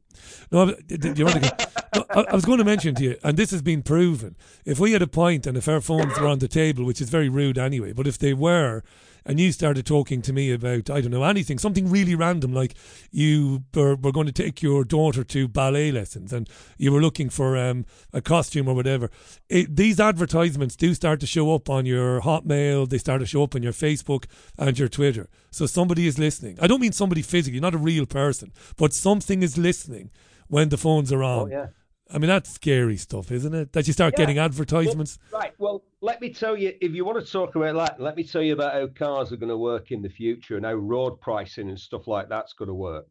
No, 0.51 0.75
you're 0.89 1.29
on 1.29 1.41
the. 1.41 1.69
No, 1.95 2.05
I, 2.11 2.25
I 2.31 2.35
was 2.35 2.45
going 2.45 2.59
to 2.59 2.65
mention 2.65 2.95
to 2.97 3.05
you, 3.05 3.17
and 3.23 3.37
this 3.37 3.51
has 3.51 3.63
been 3.63 3.83
proven. 3.83 4.37
If 4.65 4.79
we 4.79 4.93
had 4.93 5.03
a 5.03 5.07
pint 5.07 5.47
and 5.47 5.57
if 5.57 5.69
our 5.69 5.81
phones 5.81 6.19
were 6.19 6.27
on 6.27 6.39
the 6.39 6.49
table, 6.49 6.85
which 6.85 7.01
is 7.01 7.11
very 7.11 7.29
rude 7.29 7.59
anyway, 7.59 7.93
but 7.93 8.07
if 8.07 8.19
they 8.19 8.35
were, 8.35 8.83
and 9.29 9.39
you 9.39 9.53
started 9.53 9.85
talking 9.85 10.23
to 10.23 10.33
me 10.33 10.51
about 10.51 10.89
I 10.89 11.03
don't 11.03 11.11
know 11.11 11.23
anything, 11.23 11.59
something 11.59 11.91
really 11.91 12.15
random, 12.15 12.55
like 12.55 12.75
you 13.11 13.63
were, 13.75 13.95
were 13.95 14.11
going 14.11 14.27
to 14.27 14.33
take 14.33 14.63
your 14.63 14.85
daughter 14.85 15.23
to 15.23 15.47
ballet 15.47 15.93
lessons, 15.93 16.33
and 16.33 16.49
you 16.79 16.91
were 16.91 17.01
looking 17.01 17.29
for 17.29 17.57
um, 17.57 17.85
a 18.15 18.23
costume 18.23 18.67
or 18.67 18.75
whatever. 18.75 19.11
It, 19.51 19.77
these 19.77 20.01
advertisements 20.01 20.77
do 20.77 20.95
start 20.95 21.21
to 21.21 21.27
show 21.27 21.55
up 21.55 21.69
on 21.69 21.85
your 21.85 22.23
Hotmail. 22.23 22.89
They 22.89 22.97
start 22.97 23.21
to 23.21 23.27
show 23.27 23.43
up 23.43 23.55
on 23.55 23.63
your 23.63 23.75
Facebook 23.75 24.25
and 24.57 24.79
your 24.79 24.89
Twitter. 24.89 25.29
So 25.51 25.67
somebody 25.67 26.07
is 26.07 26.19
listening. 26.19 26.59
I 26.61 26.67
don't 26.67 26.81
mean 26.81 26.93
somebody 26.93 27.21
physically, 27.21 27.61
not 27.61 27.75
a 27.75 27.79
real 27.79 28.07
person, 28.07 28.51
but 28.79 28.95
something 28.95 29.43
is 29.43 29.59
listening 29.59 30.11
when 30.49 30.71
the 30.71 30.79
phones 30.79 31.13
are 31.13 31.23
on. 31.23 31.41
Oh, 31.41 31.47
yeah. 31.47 31.67
I 32.11 32.19
mean, 32.19 32.29
that's 32.29 32.51
scary 32.51 32.97
stuff, 32.97 33.31
isn't 33.31 33.55
it? 33.55 33.73
That 33.73 33.87
you 33.87 33.93
start 33.93 34.15
Yeah. 34.15 34.25
getting 34.25 34.39
advertisements. 34.39 35.19
Well, 35.31 35.41
right. 35.41 35.53
Well, 35.59 35.85
let 36.01 36.21
me 36.21 36.33
tell 36.33 36.57
you, 36.57 36.73
if 36.81 36.93
you 36.93 37.05
want 37.05 37.25
to 37.25 37.31
talk 37.31 37.55
about 37.55 37.75
that, 37.75 38.01
let 38.01 38.17
me 38.17 38.25
tell 38.25 38.43
you 38.43 38.55
about 38.55 38.73
how 38.73 38.87
cars 38.87 39.31
are 39.33 39.37
going 39.37 39.51
to 39.51 39.59
work 39.59 39.91
in 39.91 40.01
the 40.01 40.09
future 40.09 40.57
and 40.57 40.65
how 40.65 40.75
road 40.75 41.21
pricing 41.21 41.69
and 41.69 41.79
stuff 41.79 42.07
like 42.07 42.29
that's 42.29 42.55
going 42.55 42.69
to 42.69 42.75
work. 42.75 43.09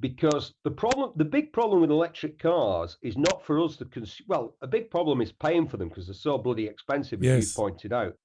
Because 0.00 0.54
the 0.64 0.70
problem, 0.70 1.12
the 1.16 1.24
big 1.24 1.52
problem 1.52 1.80
with 1.80 1.90
electric 1.90 2.38
cars 2.38 2.96
is 3.02 3.16
not 3.16 3.44
for 3.44 3.62
us 3.62 3.76
to 3.76 3.84
consume. 3.86 4.26
Well, 4.28 4.54
a 4.62 4.66
big 4.66 4.90
problem 4.90 5.20
is 5.20 5.32
paying 5.32 5.68
for 5.68 5.76
them 5.76 5.88
because 5.88 6.06
they're 6.06 6.14
so 6.14 6.38
bloody 6.38 6.66
expensive, 6.66 7.20
as 7.20 7.26
Yes. 7.26 7.56
you 7.56 7.62
pointed 7.62 7.92
out. 7.92 8.16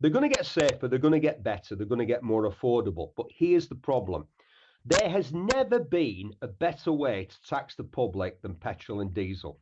They're 0.00 0.10
going 0.10 0.30
to 0.30 0.34
get 0.34 0.46
safer, 0.46 0.88
they're 0.88 0.98
going 0.98 1.12
to 1.12 1.18
get 1.20 1.42
better, 1.42 1.74
they're 1.74 1.86
going 1.86 1.98
to 1.98 2.06
get 2.06 2.22
more 2.22 2.48
affordable. 2.48 3.10
But 3.16 3.26
here's 3.34 3.66
the 3.66 3.74
problem 3.74 4.26
there 4.84 5.08
has 5.10 5.32
never 5.32 5.80
been 5.80 6.34
a 6.42 6.48
better 6.48 6.92
way 6.92 7.26
to 7.26 7.42
tax 7.42 7.74
the 7.74 7.84
public 7.84 8.40
than 8.42 8.54
petrol 8.54 9.00
and 9.00 9.12
diesel. 9.12 9.60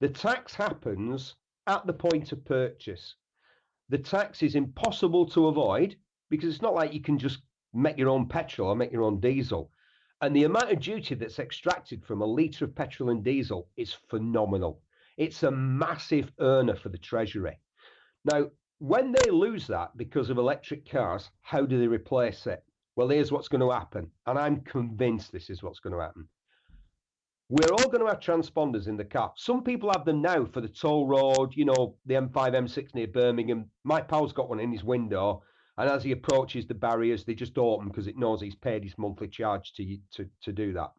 The 0.00 0.08
tax 0.08 0.54
happens 0.54 1.36
at 1.66 1.86
the 1.86 1.92
point 1.92 2.32
of 2.32 2.44
purchase. 2.44 3.14
The 3.88 3.98
tax 3.98 4.42
is 4.42 4.54
impossible 4.54 5.26
to 5.30 5.48
avoid 5.48 5.96
because 6.30 6.52
it's 6.52 6.62
not 6.62 6.74
like 6.74 6.92
you 6.92 7.00
can 7.00 7.18
just 7.18 7.42
make 7.72 7.98
your 7.98 8.08
own 8.08 8.28
petrol 8.28 8.68
or 8.68 8.76
make 8.76 8.92
your 8.92 9.02
own 9.02 9.20
diesel. 9.20 9.70
And 10.20 10.34
the 10.34 10.44
amount 10.44 10.72
of 10.72 10.80
duty 10.80 11.14
that's 11.14 11.38
extracted 11.38 12.04
from 12.04 12.22
a 12.22 12.26
litre 12.26 12.64
of 12.64 12.74
petrol 12.74 13.10
and 13.10 13.22
diesel 13.22 13.68
is 13.76 13.92
phenomenal. 13.92 14.82
It's 15.16 15.42
a 15.42 15.50
massive 15.50 16.32
earner 16.40 16.74
for 16.74 16.88
the 16.88 16.98
Treasury. 16.98 17.58
Now, 18.24 18.50
when 18.78 19.12
they 19.12 19.30
lose 19.30 19.66
that 19.68 19.96
because 19.96 20.30
of 20.30 20.38
electric 20.38 20.88
cars, 20.88 21.30
how 21.42 21.66
do 21.66 21.78
they 21.78 21.86
replace 21.86 22.46
it? 22.46 22.64
Well, 22.96 23.08
here's 23.08 23.32
what's 23.32 23.48
going 23.48 23.60
to 23.60 23.70
happen. 23.70 24.10
And 24.26 24.38
I'm 24.38 24.60
convinced 24.60 25.32
this 25.32 25.50
is 25.50 25.62
what's 25.62 25.80
going 25.80 25.94
to 25.94 26.00
happen. 26.00 26.28
We're 27.50 27.72
all 27.72 27.88
going 27.90 28.00
to 28.00 28.06
have 28.06 28.20
transponders 28.20 28.86
in 28.88 28.96
the 28.96 29.04
car. 29.04 29.32
Some 29.36 29.62
people 29.62 29.90
have 29.92 30.04
them 30.04 30.22
now 30.22 30.46
for 30.46 30.60
the 30.60 30.68
toll 30.68 31.06
road, 31.06 31.52
you 31.54 31.64
know, 31.64 31.96
the 32.06 32.14
M5, 32.14 32.32
M6 32.32 32.94
near 32.94 33.06
Birmingham. 33.06 33.66
My 33.84 34.00
pal's 34.00 34.32
got 34.32 34.48
one 34.48 34.60
in 34.60 34.72
his 34.72 34.82
window. 34.84 35.42
And 35.76 35.90
as 35.90 36.02
he 36.04 36.12
approaches 36.12 36.66
the 36.66 36.74
barriers, 36.74 37.24
they 37.24 37.34
just 37.34 37.58
open 37.58 37.88
because 37.88 38.06
it 38.06 38.16
knows 38.16 38.40
he's 38.40 38.54
paid 38.54 38.84
his 38.84 38.96
monthly 38.96 39.28
charge 39.28 39.72
to, 39.74 39.98
to, 40.12 40.28
to 40.42 40.52
do 40.52 40.72
that. 40.72 40.92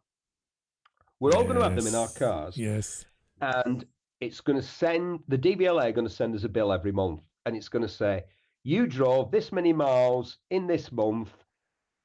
We're 1.18 1.32
all 1.32 1.44
going 1.44 1.56
to 1.56 1.62
have 1.62 1.76
them 1.76 1.86
in 1.86 1.94
our 1.94 2.08
cars 2.08 2.58
Yes. 2.58 3.06
and 3.40 3.84
it's 4.20 4.40
going 4.42 4.60
to 4.60 4.66
send 4.66 5.20
the 5.28 5.38
DVLA 5.38 5.86
are 5.86 5.92
going 5.92 6.06
to 6.06 6.12
send 6.12 6.34
us 6.34 6.44
a 6.44 6.48
bill 6.48 6.72
every 6.72 6.92
month, 6.92 7.20
and 7.46 7.56
it's 7.56 7.68
going 7.70 7.82
to 7.82 7.88
say 7.88 8.24
you 8.64 8.86
drove 8.86 9.30
this 9.30 9.50
many 9.50 9.72
miles 9.72 10.38
in 10.50 10.66
this 10.66 10.92
month 10.92 11.32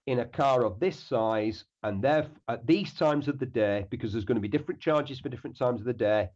in 0.07 0.19
a 0.19 0.25
car 0.25 0.65
of 0.65 0.79
this 0.79 0.99
size, 0.99 1.65
and 1.83 2.01
there 2.01 2.27
at 2.47 2.65
these 2.65 2.93
times 2.93 3.27
of 3.27 3.39
the 3.39 3.45
day, 3.45 3.85
because 3.89 4.11
there's 4.11 4.25
going 4.25 4.35
to 4.35 4.41
be 4.41 4.47
different 4.47 4.81
charges 4.81 5.19
for 5.19 5.29
different 5.29 5.57
times 5.57 5.79
of 5.79 5.85
the 5.85 5.93
day, 5.93 6.29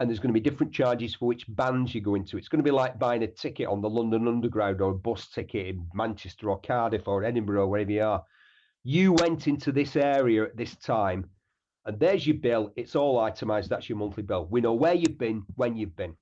and 0.00 0.10
there's 0.10 0.18
going 0.18 0.34
to 0.34 0.40
be 0.40 0.50
different 0.50 0.72
charges 0.72 1.14
for 1.14 1.26
which 1.26 1.46
bands 1.48 1.94
you 1.94 2.00
go 2.00 2.14
into. 2.14 2.36
It's 2.36 2.48
going 2.48 2.62
to 2.62 2.68
be 2.68 2.70
like 2.70 2.98
buying 2.98 3.22
a 3.22 3.28
ticket 3.28 3.68
on 3.68 3.80
the 3.80 3.88
London 3.88 4.26
Underground 4.26 4.80
or 4.80 4.90
a 4.90 4.94
bus 4.94 5.28
ticket 5.28 5.68
in 5.68 5.86
Manchester 5.94 6.50
or 6.50 6.60
Cardiff 6.60 7.06
or 7.06 7.24
Edinburgh, 7.24 7.62
or 7.62 7.68
wherever 7.68 7.92
you 7.92 8.02
are. 8.02 8.24
You 8.82 9.12
went 9.14 9.46
into 9.46 9.72
this 9.72 9.96
area 9.96 10.44
at 10.44 10.56
this 10.56 10.76
time 10.76 11.30
and 11.86 11.98
there's 11.98 12.26
your 12.26 12.36
bill. 12.36 12.72
It's 12.76 12.96
all 12.96 13.20
itemized. 13.20 13.70
That's 13.70 13.88
your 13.88 13.98
monthly 13.98 14.22
bill. 14.22 14.46
We 14.50 14.60
know 14.60 14.74
where 14.74 14.94
you've 14.94 15.18
been, 15.18 15.44
when 15.54 15.76
you've 15.76 15.96
been. 15.96 16.14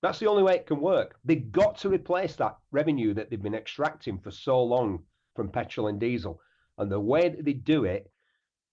That's 0.00 0.18
the 0.18 0.26
only 0.26 0.42
way 0.42 0.56
it 0.56 0.66
can 0.66 0.80
work. 0.80 1.16
They've 1.24 1.52
got 1.52 1.78
to 1.78 1.88
replace 1.88 2.34
that 2.36 2.56
revenue 2.72 3.14
that 3.14 3.30
they've 3.30 3.42
been 3.42 3.54
extracting 3.54 4.18
for 4.18 4.30
so 4.30 4.62
long 4.62 5.04
from 5.34 5.48
petrol 5.48 5.88
and 5.88 5.98
diesel. 6.00 6.40
And 6.78 6.90
the 6.90 7.00
way 7.00 7.28
that 7.28 7.44
they 7.44 7.52
do 7.52 7.84
it 7.84 8.10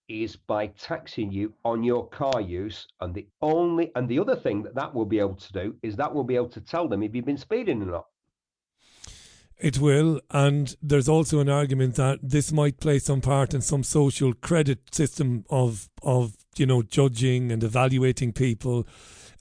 is 0.08 0.36
by 0.36 0.68
taxing 0.68 1.32
you 1.32 1.54
on 1.64 1.84
your 1.84 2.08
car 2.10 2.42
use. 2.42 2.88
And 3.00 3.14
the 3.14 3.28
only 3.42 3.92
and 3.96 4.10
the 4.10 4.20
other 4.20 4.36
thing 4.36 4.64
that 4.64 4.76
that 4.76 4.94
will 4.94 5.06
be 5.06 5.20
able 5.20 5.36
to 5.36 5.54
do 5.54 5.76
is 5.84 5.96
that 5.96 6.14
will 6.14 6.24
be 6.24 6.36
able 6.36 6.50
to 6.50 6.62
tell 6.62 6.88
them 6.88 7.04
if 7.04 7.14
you've 7.14 7.26
been 7.26 7.38
speeding 7.38 7.82
or 7.84 7.86
not. 7.86 8.06
It 9.60 9.78
will, 9.78 10.22
and 10.32 10.74
there's 10.82 11.10
also 11.10 11.40
an 11.42 11.50
argument 11.50 11.96
that 11.96 12.20
this 12.24 12.50
might 12.52 12.80
play 12.80 12.98
some 12.98 13.20
part 13.20 13.54
in 13.54 13.60
some 13.60 13.84
social 13.84 14.34
credit 14.34 14.96
system 14.96 15.46
of 15.50 15.90
of 16.02 16.38
you 16.56 16.66
know 16.66 16.82
judging 16.82 17.52
and 17.52 17.64
evaluating 17.64 18.34
people. 18.34 18.88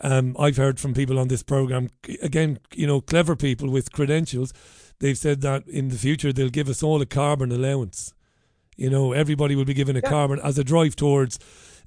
Um, 0.00 0.36
I've 0.38 0.56
heard 0.56 0.78
from 0.78 0.94
people 0.94 1.18
on 1.18 1.28
this 1.28 1.42
program 1.42 1.90
again, 2.20 2.58
you 2.74 2.86
know, 2.86 3.00
clever 3.00 3.36
people 3.36 3.70
with 3.70 3.92
credentials. 3.92 4.52
They've 5.00 5.18
said 5.18 5.40
that 5.42 5.66
in 5.68 5.88
the 5.88 5.96
future 5.98 6.32
they'll 6.32 6.48
give 6.50 6.68
us 6.68 6.82
all 6.82 7.00
a 7.02 7.06
carbon 7.06 7.52
allowance. 7.52 8.12
You 8.76 8.90
know, 8.90 9.12
everybody 9.12 9.54
will 9.56 9.64
be 9.64 9.74
given 9.74 9.96
a 9.96 10.00
Yeah. 10.02 10.10
carbon 10.10 10.40
as 10.42 10.58
a 10.58 10.64
drive 10.64 10.96
towards 10.96 11.38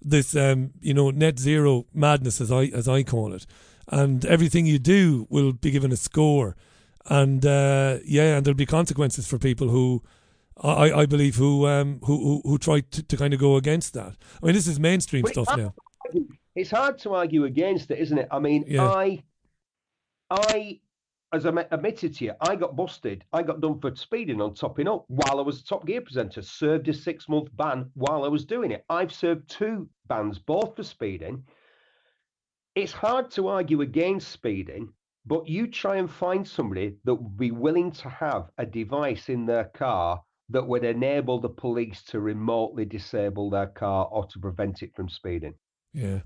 this, 0.01 0.35
um, 0.35 0.71
you 0.81 0.93
know, 0.93 1.09
net 1.11 1.39
zero 1.39 1.85
madness, 1.93 2.41
as 2.41 2.51
I 2.51 2.65
as 2.65 2.87
I 2.87 3.03
call 3.03 3.33
it. 3.33 3.45
And 3.87 4.25
everything 4.25 4.65
you 4.65 4.79
do 4.79 5.27
will 5.29 5.51
be 5.53 5.71
given 5.71 5.91
a 5.91 5.97
score 5.97 6.55
and 7.07 7.45
uh, 7.45 7.97
yeah, 8.05 8.37
and 8.37 8.45
there'll 8.45 8.55
be 8.55 8.65
consequences 8.65 9.27
for 9.27 9.39
people 9.39 9.69
who, 9.69 10.03
I, 10.61 10.91
I 11.01 11.05
believe, 11.05 11.35
who 11.35 11.65
um 11.67 11.99
who 12.03 12.17
who, 12.17 12.41
who 12.45 12.57
try 12.57 12.81
to, 12.81 13.03
to 13.03 13.17
kind 13.17 13.33
of 13.33 13.39
go 13.39 13.55
against 13.55 13.93
that. 13.93 14.15
I 14.41 14.45
mean, 14.45 14.55
this 14.55 14.67
is 14.67 14.79
mainstream 14.79 15.25
stuff 15.25 15.47
now. 15.57 15.73
It's 16.55 16.69
hard 16.69 16.99
to 16.99 17.13
argue 17.13 17.45
against 17.45 17.89
it, 17.91 17.99
isn't 17.99 18.17
it? 18.17 18.27
I 18.29 18.39
mean, 18.39 18.65
Yeah. 18.67 18.87
I, 18.87 19.23
I, 20.29 20.79
as 21.33 21.45
I 21.45 21.65
admitted 21.71 22.15
to 22.15 22.25
you, 22.25 22.33
I 22.41 22.55
got 22.55 22.75
busted. 22.75 23.23
I 23.31 23.43
got 23.43 23.61
done 23.61 23.79
for 23.79 23.95
speeding 23.95 24.41
on 24.41 24.53
topping 24.53 24.87
up 24.87 25.05
while 25.07 25.39
I 25.39 25.43
was 25.43 25.61
a 25.61 25.65
Top 25.65 25.85
Gear 25.85 26.01
presenter. 26.01 26.41
Served 26.41 26.89
a 26.89 26.93
six 26.93 27.29
month 27.29 27.49
ban 27.55 27.89
while 27.93 28.25
I 28.25 28.27
was 28.27 28.45
doing 28.45 28.71
it. 28.71 28.83
I've 28.89 29.13
served 29.13 29.49
two 29.49 29.89
bans, 30.07 30.39
both 30.39 30.75
for 30.75 30.83
speeding. 30.83 31.43
It's 32.75 32.91
hard 32.91 33.31
to 33.31 33.47
argue 33.47 33.81
against 33.81 34.31
speeding, 34.31 34.91
but 35.25 35.47
you 35.47 35.67
try 35.67 35.97
and 35.97 36.09
find 36.09 36.47
somebody 36.47 36.97
that 37.05 37.15
would 37.15 37.37
be 37.37 37.51
willing 37.51 37.91
to 37.93 38.09
have 38.09 38.49
a 38.57 38.65
device 38.65 39.29
in 39.29 39.45
their 39.45 39.65
car 39.65 40.21
that 40.49 40.67
would 40.67 40.83
enable 40.83 41.39
the 41.39 41.49
police 41.49 42.03
to 42.03 42.19
remotely 42.19 42.83
disable 42.83 43.49
their 43.49 43.67
car 43.67 44.07
or 44.11 44.25
to 44.27 44.39
prevent 44.39 44.83
it 44.83 44.93
from 44.95 45.07
speeding. 45.07 45.53
Yeah, 45.93 46.19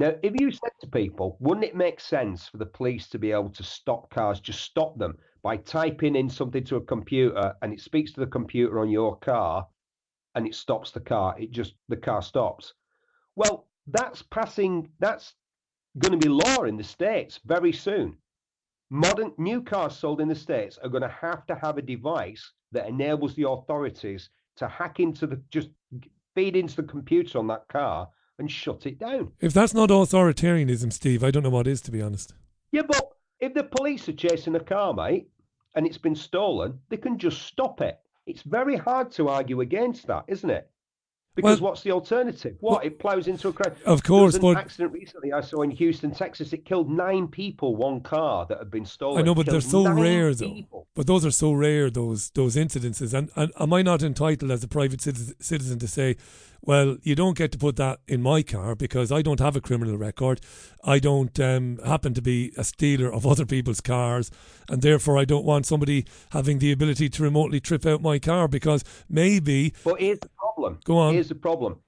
Now, 0.00 0.14
if 0.22 0.32
you 0.40 0.50
said 0.50 0.72
to 0.80 0.86
people, 0.86 1.36
wouldn't 1.40 1.66
it 1.66 1.76
make 1.76 2.00
sense 2.00 2.48
for 2.48 2.56
the 2.56 2.64
police 2.64 3.06
to 3.10 3.18
be 3.18 3.32
able 3.32 3.50
to 3.50 3.62
stop 3.62 4.08
cars, 4.08 4.40
just 4.40 4.62
stop 4.62 4.96
them 4.96 5.18
by 5.42 5.58
typing 5.58 6.16
in 6.16 6.30
something 6.30 6.64
to 6.64 6.76
a 6.76 6.80
computer 6.80 7.54
and 7.60 7.70
it 7.70 7.82
speaks 7.82 8.10
to 8.14 8.20
the 8.20 8.26
computer 8.26 8.78
on 8.78 8.88
your 8.88 9.18
car 9.18 9.68
and 10.34 10.46
it 10.46 10.54
stops 10.54 10.90
the 10.90 11.00
car? 11.00 11.38
It 11.38 11.50
just, 11.50 11.74
the 11.90 11.98
car 11.98 12.22
stops. 12.22 12.72
Well, 13.36 13.68
that's 13.88 14.22
passing, 14.22 14.88
that's 15.00 15.34
going 15.98 16.18
to 16.18 16.26
be 16.26 16.32
law 16.32 16.62
in 16.62 16.78
the 16.78 16.82
States 16.82 17.38
very 17.44 17.72
soon. 17.72 18.16
Modern 18.88 19.34
new 19.36 19.60
cars 19.62 19.98
sold 19.98 20.22
in 20.22 20.28
the 20.28 20.34
States 20.34 20.78
are 20.82 20.88
going 20.88 21.02
to 21.02 21.14
have 21.20 21.44
to 21.44 21.54
have 21.56 21.76
a 21.76 21.82
device 21.82 22.52
that 22.72 22.88
enables 22.88 23.34
the 23.34 23.46
authorities 23.46 24.30
to 24.56 24.66
hack 24.66 24.98
into 24.98 25.26
the, 25.26 25.42
just 25.50 25.68
feed 26.34 26.56
into 26.56 26.76
the 26.76 26.84
computer 26.84 27.38
on 27.38 27.48
that 27.48 27.68
car 27.68 28.08
and 28.40 28.50
shut 28.50 28.86
it 28.86 28.98
down. 28.98 29.30
if 29.40 29.52
that's 29.52 29.72
not 29.74 29.90
authoritarianism, 29.90 30.92
Steve, 30.92 31.22
I 31.22 31.30
don't 31.30 31.42
know 31.44 31.50
what 31.50 31.66
is. 31.68 31.80
To 31.82 31.90
be 31.92 32.02
honest, 32.02 32.34
Yeah, 32.72 32.82
but 32.88 33.10
if 33.38 33.54
the 33.54 33.62
police 33.64 34.08
are 34.08 34.12
chasing 34.12 34.56
a 34.56 34.60
car, 34.60 34.92
mate, 34.92 35.28
and 35.76 35.86
it's 35.86 35.98
been 35.98 36.16
stolen, 36.16 36.80
they 36.88 36.96
can 36.96 37.18
just 37.18 37.42
stop 37.42 37.80
it. 37.80 38.00
It's 38.26 38.42
very 38.42 38.76
hard 38.76 39.12
to 39.12 39.28
argue 39.28 39.60
against 39.60 40.06
that, 40.08 40.24
isn't 40.28 40.50
it? 40.50 40.68
Because 41.36 41.60
Well- 41.60 41.70
what's 41.70 41.82
the 41.82 41.92
alternative? 41.92 42.56
What 42.60 42.84
it 42.84 42.98
plows 42.98 43.28
into 43.28 43.48
a 43.48 43.52
crowd. 43.52 43.76
Of 43.86 44.02
course, 44.02 44.34
there 44.34 44.40
was 44.42 44.50
an 44.50 44.54
but- 44.54 44.56
accident 44.56 44.92
recently 44.92 45.32
I 45.32 45.40
saw 45.40 45.62
in 45.62 45.70
Houston, 45.70 46.10
Texas. 46.10 46.52
It 46.52 46.64
killed 46.64 46.90
nine 46.90 47.28
people, 47.28 47.76
one 47.76 48.00
car 48.00 48.46
that 48.46 48.58
had 48.58 48.70
been 48.70 48.84
stolen. 48.84 49.18
I 49.18 49.22
know, 49.22 49.34
but 49.34 49.46
they're 49.46 49.60
so 49.60 49.88
rare, 49.88 50.34
though. 50.34 50.52
people. 50.52 50.88
But 50.96 51.06
those 51.06 51.24
are 51.24 51.30
so 51.30 51.52
rare, 51.52 51.88
those 51.88 52.30
those 52.30 52.56
incidences. 52.56 53.14
And, 53.14 53.30
and 53.36 53.52
am 53.60 53.72
I 53.72 53.82
not 53.82 54.02
entitled 54.02 54.50
as 54.50 54.64
a 54.64 54.68
private 54.68 55.00
citizen 55.00 55.78
to 55.78 55.88
say, 55.88 56.16
well, 56.62 56.96
you 57.02 57.14
don't 57.14 57.36
get 57.36 57.52
to 57.52 57.58
put 57.58 57.76
that 57.76 58.00
in 58.06 58.22
my 58.22 58.42
car 58.42 58.74
because 58.74 59.10
I 59.10 59.22
don't 59.22 59.40
have 59.40 59.56
a 59.56 59.60
criminal 59.60 59.96
record. 59.96 60.40
I 60.84 60.98
don't 60.98 61.38
um, 61.40 61.78
happen 61.84 62.14
to 62.14 62.22
be 62.22 62.52
a 62.56 62.64
stealer 62.64 63.12
of 63.12 63.26
other 63.26 63.46
people's 63.46 63.80
cars, 63.80 64.30
and 64.68 64.82
therefore 64.82 65.18
I 65.18 65.24
don't 65.24 65.44
want 65.44 65.66
somebody 65.66 66.04
having 66.30 66.58
the 66.58 66.72
ability 66.72 67.08
to 67.08 67.22
remotely 67.22 67.60
trip 67.60 67.86
out 67.86 68.02
my 68.02 68.18
car 68.18 68.48
because 68.48 68.84
maybe 69.08 69.74
But 69.84 70.00
here's 70.00 70.20
the 70.20 70.30
problem. 70.38 70.78
Go 70.84 70.98
on. 70.98 71.14
Here's 71.14 71.28
the 71.28 71.34
problem. 71.34 71.80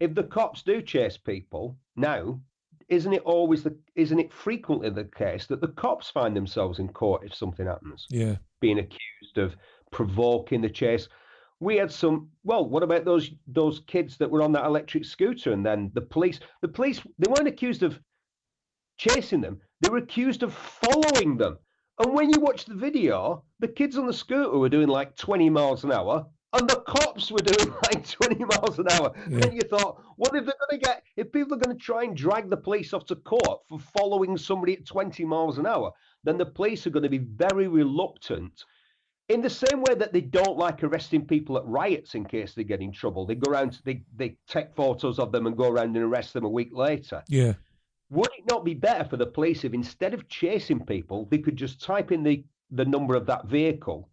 If 0.00 0.14
the 0.14 0.24
cops 0.24 0.62
do 0.62 0.82
chase 0.82 1.16
people 1.16 1.76
now, 1.96 2.40
isn't 2.88 3.12
it 3.12 3.22
always 3.22 3.62
the 3.62 3.76
isn't 3.94 4.18
it 4.18 4.32
frequently 4.32 4.90
the 4.90 5.04
case 5.04 5.46
that 5.46 5.60
the 5.60 5.68
cops 5.68 6.10
find 6.10 6.36
themselves 6.36 6.78
in 6.78 6.88
court 6.88 7.22
if 7.24 7.34
something 7.34 7.66
happens, 7.66 8.06
yeah, 8.10 8.36
being 8.60 8.78
accused 8.78 9.38
of 9.38 9.56
provoking 9.90 10.60
the 10.60 10.70
chase? 10.70 11.08
We 11.60 11.76
had 11.76 11.90
some. 11.90 12.28
Well, 12.44 12.68
what 12.68 12.82
about 12.82 13.04
those 13.04 13.30
those 13.46 13.80
kids 13.86 14.16
that 14.18 14.30
were 14.30 14.42
on 14.42 14.52
that 14.52 14.66
electric 14.66 15.04
scooter 15.04 15.52
and 15.52 15.64
then 15.64 15.90
the 15.94 16.02
police? 16.02 16.40
The 16.62 16.68
police 16.68 17.00
they 17.18 17.30
weren't 17.30 17.48
accused 17.48 17.82
of 17.82 17.98
chasing 18.98 19.40
them. 19.40 19.60
They 19.80 19.90
were 19.90 19.98
accused 19.98 20.42
of 20.42 20.54
following 20.54 21.36
them. 21.36 21.58
And 21.98 22.12
when 22.12 22.30
you 22.30 22.40
watch 22.40 22.66
the 22.66 22.74
video, 22.74 23.44
the 23.58 23.68
kids 23.68 23.96
on 23.96 24.06
the 24.06 24.12
scooter 24.12 24.58
were 24.58 24.68
doing 24.68 24.88
like 24.88 25.16
20 25.16 25.48
miles 25.48 25.84
an 25.84 25.92
hour, 25.92 26.26
and 26.52 26.68
the 26.68 26.82
cops 26.86 27.30
were 27.30 27.38
doing 27.38 27.74
like 27.84 28.08
20 28.08 28.44
miles 28.44 28.78
an 28.78 28.86
hour. 28.92 29.12
Yeah. 29.30 29.46
And 29.46 29.54
you 29.54 29.62
thought, 29.62 30.02
what 30.16 30.34
if 30.34 30.44
they're 30.44 30.54
going 30.68 30.80
to 30.80 30.86
get, 30.86 31.02
if 31.16 31.32
people 31.32 31.54
are 31.54 31.60
going 31.60 31.76
to 31.76 31.82
try 31.82 32.04
and 32.04 32.16
drag 32.16 32.50
the 32.50 32.56
police 32.56 32.92
off 32.92 33.06
to 33.06 33.16
court 33.16 33.60
for 33.68 33.78
following 33.78 34.36
somebody 34.36 34.74
at 34.74 34.86
20 34.86 35.24
miles 35.24 35.58
an 35.58 35.66
hour, 35.66 35.92
then 36.24 36.36
the 36.36 36.46
police 36.46 36.86
are 36.86 36.90
going 36.90 37.02
to 37.02 37.08
be 37.08 37.18
very 37.18 37.68
reluctant. 37.68 38.64
In 39.28 39.42
the 39.42 39.50
same 39.50 39.80
way 39.80 39.94
that 39.94 40.12
they 40.12 40.20
don't 40.20 40.56
like 40.56 40.84
arresting 40.84 41.26
people 41.26 41.56
at 41.56 41.66
riots 41.66 42.14
in 42.14 42.24
case 42.24 42.54
they 42.54 42.62
get 42.62 42.80
in 42.80 42.92
trouble, 42.92 43.26
they 43.26 43.34
go 43.34 43.50
around, 43.50 43.80
they, 43.84 44.02
they 44.14 44.36
take 44.46 44.74
photos 44.74 45.18
of 45.18 45.32
them 45.32 45.46
and 45.46 45.56
go 45.56 45.68
around 45.68 45.96
and 45.96 46.04
arrest 46.04 46.32
them 46.32 46.44
a 46.44 46.48
week 46.48 46.70
later. 46.72 47.22
yeah. 47.28 47.54
Would 48.08 48.30
it 48.38 48.44
not 48.48 48.64
be 48.64 48.74
better 48.74 49.02
for 49.02 49.16
the 49.16 49.26
police 49.26 49.64
if 49.64 49.74
instead 49.74 50.14
of 50.14 50.28
chasing 50.28 50.86
people, 50.86 51.26
they 51.28 51.38
could 51.38 51.56
just 51.56 51.82
type 51.82 52.12
in 52.12 52.22
the, 52.22 52.44
the 52.70 52.84
number 52.84 53.16
of 53.16 53.26
that 53.26 53.46
vehicle 53.46 54.08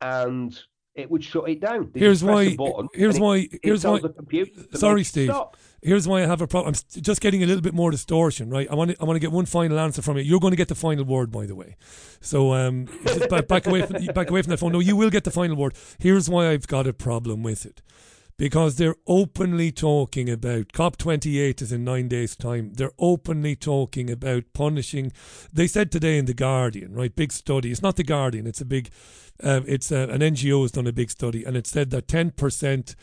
and 0.00 0.58
it 0.94 1.10
would 1.10 1.24
shut 1.24 1.48
it 1.48 1.60
down? 1.60 1.90
They 1.92 2.00
Here's 2.00 2.22
why. 2.22 2.56
Here's 2.92 3.18
why. 3.18 3.48
it 3.50 3.60
Here's 3.62 3.84
why. 3.84 4.00
the 4.00 4.10
computer 4.10 4.62
to 4.64 4.78
Sorry, 4.78 5.04
Steve. 5.04 5.30
stop. 5.30 5.56
Here's 5.80 6.06
why 6.06 6.22
I 6.22 6.26
have 6.26 6.40
a 6.40 6.46
problem. 6.46 6.74
I'm 6.74 7.02
just 7.02 7.20
getting 7.20 7.42
a 7.42 7.46
little 7.46 7.62
bit 7.62 7.74
more 7.74 7.90
distortion, 7.90 8.50
right? 8.50 8.68
I 8.70 8.74
want 8.74 8.90
to. 8.92 8.96
I 9.00 9.04
want 9.04 9.16
to 9.16 9.20
get 9.20 9.32
one 9.32 9.46
final 9.46 9.78
answer 9.78 10.02
from 10.02 10.18
you. 10.18 10.22
You're 10.22 10.40
going 10.40 10.52
to 10.52 10.56
get 10.56 10.68
the 10.68 10.74
final 10.74 11.04
word, 11.04 11.32
by 11.32 11.46
the 11.46 11.54
way. 11.54 11.76
So 12.20 12.52
um, 12.52 12.86
back, 13.30 13.48
back 13.48 13.66
away 13.66 13.82
from 13.82 14.04
back 14.14 14.30
away 14.30 14.42
from 14.42 14.50
that 14.50 14.58
phone. 14.58 14.72
No, 14.72 14.80
you 14.80 14.94
will 14.96 15.10
get 15.10 15.24
the 15.24 15.30
final 15.30 15.56
word. 15.56 15.74
Here's 15.98 16.28
why 16.28 16.50
I've 16.50 16.66
got 16.66 16.86
a 16.86 16.92
problem 16.92 17.42
with 17.42 17.66
it. 17.66 17.82
Because 18.42 18.74
they're 18.74 18.96
openly 19.06 19.70
talking 19.70 20.28
about 20.28 20.72
COP28 20.72 21.62
is 21.62 21.70
in 21.70 21.84
nine 21.84 22.08
days' 22.08 22.34
time. 22.34 22.72
They're 22.74 22.90
openly 22.98 23.54
talking 23.54 24.10
about 24.10 24.52
punishing. 24.52 25.12
They 25.52 25.68
said 25.68 25.92
today 25.92 26.18
in 26.18 26.24
the 26.24 26.34
Guardian, 26.34 26.92
right? 26.92 27.14
Big 27.14 27.30
study. 27.30 27.70
It's 27.70 27.82
not 27.82 27.94
the 27.94 28.02
Guardian. 28.02 28.48
It's 28.48 28.60
a 28.60 28.64
big. 28.64 28.90
Um, 29.44 29.64
it's 29.68 29.92
uh, 29.92 30.08
an 30.10 30.22
NGO 30.22 30.62
has 30.62 30.72
done 30.72 30.88
a 30.88 30.92
big 30.92 31.12
study, 31.12 31.44
and 31.44 31.56
it 31.56 31.68
said 31.68 31.90
that 31.90 32.08
ten 32.08 32.32
percent 32.32 32.96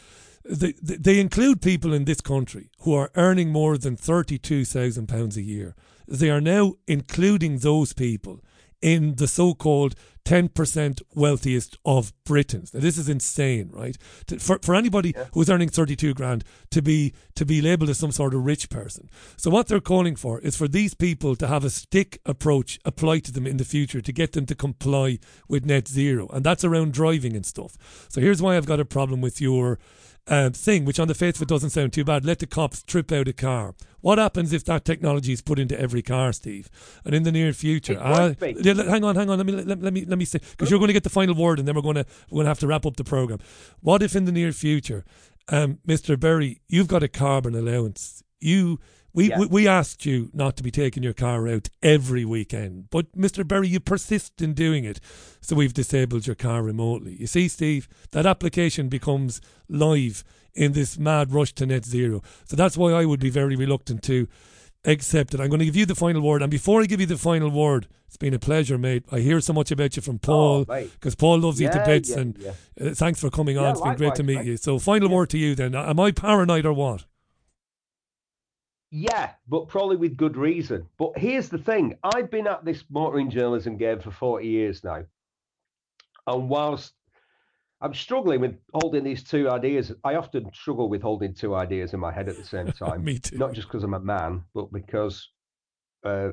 they, 0.44 0.74
they 0.82 1.22
include 1.22 1.62
people 1.62 1.94
in 1.94 2.04
this 2.04 2.20
country 2.20 2.70
who 2.82 2.94
are 2.94 3.10
earning 3.16 3.50
more 3.50 3.78
than 3.78 3.96
thirty-two 3.96 4.66
thousand 4.66 5.08
pounds 5.08 5.38
a 5.38 5.42
year. 5.42 5.74
They 6.06 6.30
are 6.30 6.42
now 6.42 6.74
including 6.86 7.60
those 7.60 7.94
people 7.94 8.42
in 8.82 9.16
the 9.16 9.28
so-called 9.28 9.96
ten 10.26 10.48
percent 10.48 11.02
wealthiest 11.16 11.78
of 11.86 12.14
Britons. 12.24 12.74
Now, 12.74 12.82
this 12.82 12.98
is 12.98 13.10
insane, 13.10 13.72
right? 13.74 13.98
To, 14.28 14.40
for 14.40 14.60
for 14.62 14.76
anybody 14.76 15.16
who's 15.34 15.50
earning 15.50 15.70
thirty-two 15.70 16.14
grand 16.14 16.44
to 16.72 16.82
be 16.82 17.14
to 17.36 17.46
be 17.46 17.62
labelled 17.62 17.90
as 17.90 17.98
some 17.98 18.12
sort 18.12 18.34
of 18.34 18.46
rich 18.46 18.70
person. 18.70 19.10
So 19.38 19.50
what 19.50 19.68
they're 19.68 19.80
calling 19.80 20.16
for 20.16 20.40
is 20.40 20.56
for 20.56 20.68
these 20.68 20.94
people 20.94 21.36
to 21.38 21.48
have 21.48 21.66
a 21.66 21.70
stick 21.70 22.20
approach 22.26 22.80
applied 22.86 23.24
to 23.26 23.32
them 23.32 23.48
in 23.48 23.58
the 23.58 23.66
future 23.66 24.02
to 24.02 24.14
get 24.14 24.34
them 24.34 24.46
to 24.46 24.56
comply 24.56 25.20
with 25.48 25.66
net 25.66 25.88
zero, 25.88 26.28
and 26.28 26.46
that's 26.46 26.64
around 26.64 26.94
driving 26.94 27.36
and 27.36 27.46
stuff. 27.46 28.08
So 28.10 28.22
here's 28.22 28.42
why 28.42 28.56
I've 28.56 28.66
got 28.66 28.80
a 28.80 28.86
problem 28.86 29.22
with 29.22 29.42
your 29.42 29.80
um, 30.28 30.52
thing, 30.54 30.86
which 30.86 31.00
on 31.00 31.08
the 31.08 31.16
face 31.16 31.36
of 31.38 31.42
it 31.44 31.48
doesn't 31.48 31.72
sound 31.72 31.94
too 31.94 32.04
bad. 32.04 32.24
Let 32.26 32.40
the 32.40 32.46
cops 32.48 32.84
trip 32.84 33.12
out 33.12 33.28
a 33.28 33.34
car. 33.34 33.74
What 34.02 34.18
happens 34.18 34.54
if 34.54 34.64
that 34.66 34.86
technology 34.86 35.34
is 35.34 35.42
put 35.42 35.60
into 35.60 35.80
every 35.80 36.02
car, 36.02 36.32
Steve? 36.34 36.70
And 37.04 37.14
in 37.16 37.24
the 37.24 37.32
near 37.32 37.52
future, 37.52 37.94
It 37.94 38.00
would 38.02 38.40
be. 38.40 38.56
yeah, 38.62 38.74
hang 38.84 39.04
on, 39.04 39.16
hang 39.16 39.30
on. 39.30 39.38
Let 39.38 39.46
me 39.46 39.54
let, 39.54 39.82
let 39.82 39.94
me 39.94 40.06
let 40.06 40.18
me 40.20 40.26
say 40.26 40.40
because 40.52 40.70
you're 40.70 40.80
going 40.80 40.88
to 40.90 40.94
get 40.94 41.04
the 41.04 41.10
final 41.10 41.36
word, 41.36 41.60
and 41.60 41.68
then 41.68 41.76
we're 41.76 41.82
going 41.82 41.96
to 41.96 42.06
we're 42.30 42.38
going 42.38 42.46
to 42.46 42.50
have 42.50 42.60
to 42.60 42.68
wrap 42.68 42.86
up 42.86 42.96
the 42.96 43.04
program. 43.04 43.40
What 43.82 44.02
if 44.04 44.16
in 44.16 44.26
the 44.26 44.32
near 44.32 44.52
future, 44.52 45.04
um, 45.50 45.80
Mr. 45.88 46.18
Berry, 46.20 46.62
you've 46.68 46.88
got 46.88 47.04
a 47.04 47.08
carbon 47.08 47.56
allowance? 47.56 48.24
You 48.40 48.80
we, 49.14 49.30
Yeah. 49.30 49.40
we 49.40 49.46
we 49.48 49.68
asked 49.68 50.06
you 50.06 50.30
not 50.34 50.56
to 50.58 50.64
be 50.64 50.72
taking 50.72 51.04
your 51.04 51.14
car 51.14 51.48
out 51.48 51.70
every 51.82 52.26
weekend, 52.26 52.90
but 52.90 53.12
Mr. 53.18 53.48
Berry, 53.48 53.68
you 53.68 53.80
persist 53.80 54.42
in 54.42 54.54
doing 54.54 54.86
it, 54.86 55.00
so 55.42 55.56
we've 55.56 55.74
disabled 55.74 56.28
your 56.28 56.36
car 56.36 56.62
remotely. 56.64 57.16
You 57.20 57.28
see, 57.28 57.48
Steve, 57.48 57.88
that 58.12 58.26
application 58.26 58.88
becomes 58.90 59.42
live 59.68 60.24
in 60.54 60.74
this 60.74 60.98
mad 60.98 61.32
rush 61.32 61.54
to 61.54 61.66
net 61.66 61.86
zero. 61.86 62.22
So 62.46 62.56
that's 62.56 62.78
why 62.78 62.92
I 62.92 63.06
would 63.06 63.20
be 63.20 63.30
very 63.30 63.56
reluctant 63.56 64.04
to 64.04 64.28
accept 64.86 65.34
it. 65.34 65.40
I'm 65.40 65.50
going 65.50 65.60
to 65.60 65.66
give 65.66 65.76
you 65.76 65.86
the 65.86 65.96
final 65.96 66.22
word, 66.22 66.42
and 66.42 66.52
before 66.52 66.82
I 66.82 66.86
give 66.86 67.00
you 67.02 67.06
the 67.06 67.18
final 67.18 67.50
word, 67.50 67.88
it's 68.08 68.18
been 68.18 68.34
a 68.34 68.40
pleasure, 68.40 68.78
mate. 68.78 69.04
I 69.12 69.20
hear 69.20 69.40
so 69.42 69.54
much 69.54 69.70
about 69.72 69.96
you 69.96 70.02
from 70.02 70.18
Paul 70.20 70.66
Oh, 70.68 70.84
because 70.94 71.16
Paul 71.16 71.40
loves 71.40 71.62
you 71.62 71.70
to 71.70 71.84
bits, 71.86 72.10
yeah, 72.10 72.20
and 72.20 72.38
yeah. 72.40 72.52
uh, 72.82 72.94
thanks 72.96 73.20
for 73.20 73.30
coming 73.30 73.58
on. 73.58 73.72
It's 73.72 73.82
been 73.82 73.96
great 73.98 74.16
to 74.16 74.24
meet 74.24 74.46
you. 74.46 74.58
So, 74.58 74.80
final 74.80 75.10
word 75.10 75.30
to 75.32 75.38
you 75.38 75.54
then. 75.54 75.76
Am 75.76 76.00
I 76.00 76.12
paranoid 76.12 76.66
or 76.66 76.74
what? 76.74 77.06
Yeah, 78.92 79.32
but 79.48 79.68
probably 79.68 79.98
with 79.98 80.18
good 80.18 80.36
reason. 80.36 80.88
But 80.98 81.18
here's 81.18 81.50
the 81.50 81.58
thing 81.60 81.98
I've 82.04 82.32
been 82.32 82.48
at 82.48 82.66
this 82.66 82.84
motoring 82.90 83.30
journalism 83.30 83.78
game 83.78 84.00
for 84.00 84.12
40 84.12 84.48
years 84.48 84.84
now. 84.84 85.04
And 86.26 86.50
whilst 86.50 86.94
I'm 87.82 87.94
struggling 87.94 88.42
with 88.42 88.58
holding 88.74 89.04
these 89.04 89.24
two 89.24 89.50
ideas, 89.50 89.94
I 90.04 90.16
often 90.16 90.52
struggle 90.54 90.90
with 90.90 91.02
holding 91.02 91.34
two 91.34 91.56
ideas 91.56 91.94
in 91.94 92.00
my 92.00 92.12
head 92.12 92.30
at 92.30 92.38
the 92.38 92.44
same 92.44 92.72
time. 92.72 93.04
Me 93.04 93.20
too. 93.20 93.38
Not 93.38 93.54
just 93.54 93.68
because 93.68 93.84
I'm 93.84 93.94
a 93.94 94.00
man, 94.00 94.44
but 94.54 94.72
because 94.74 95.30
uh, 96.04 96.30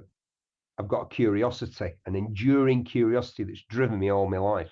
I've 0.79 0.89
got 0.89 1.03
a 1.03 1.09
curiosity, 1.09 1.93
an 2.07 2.17
enduring 2.17 2.85
curiosity 2.85 3.45
that's 3.45 3.65
driven 3.69 3.99
me 3.99 4.11
all 4.11 4.29
my 4.29 4.39
life. 4.39 4.71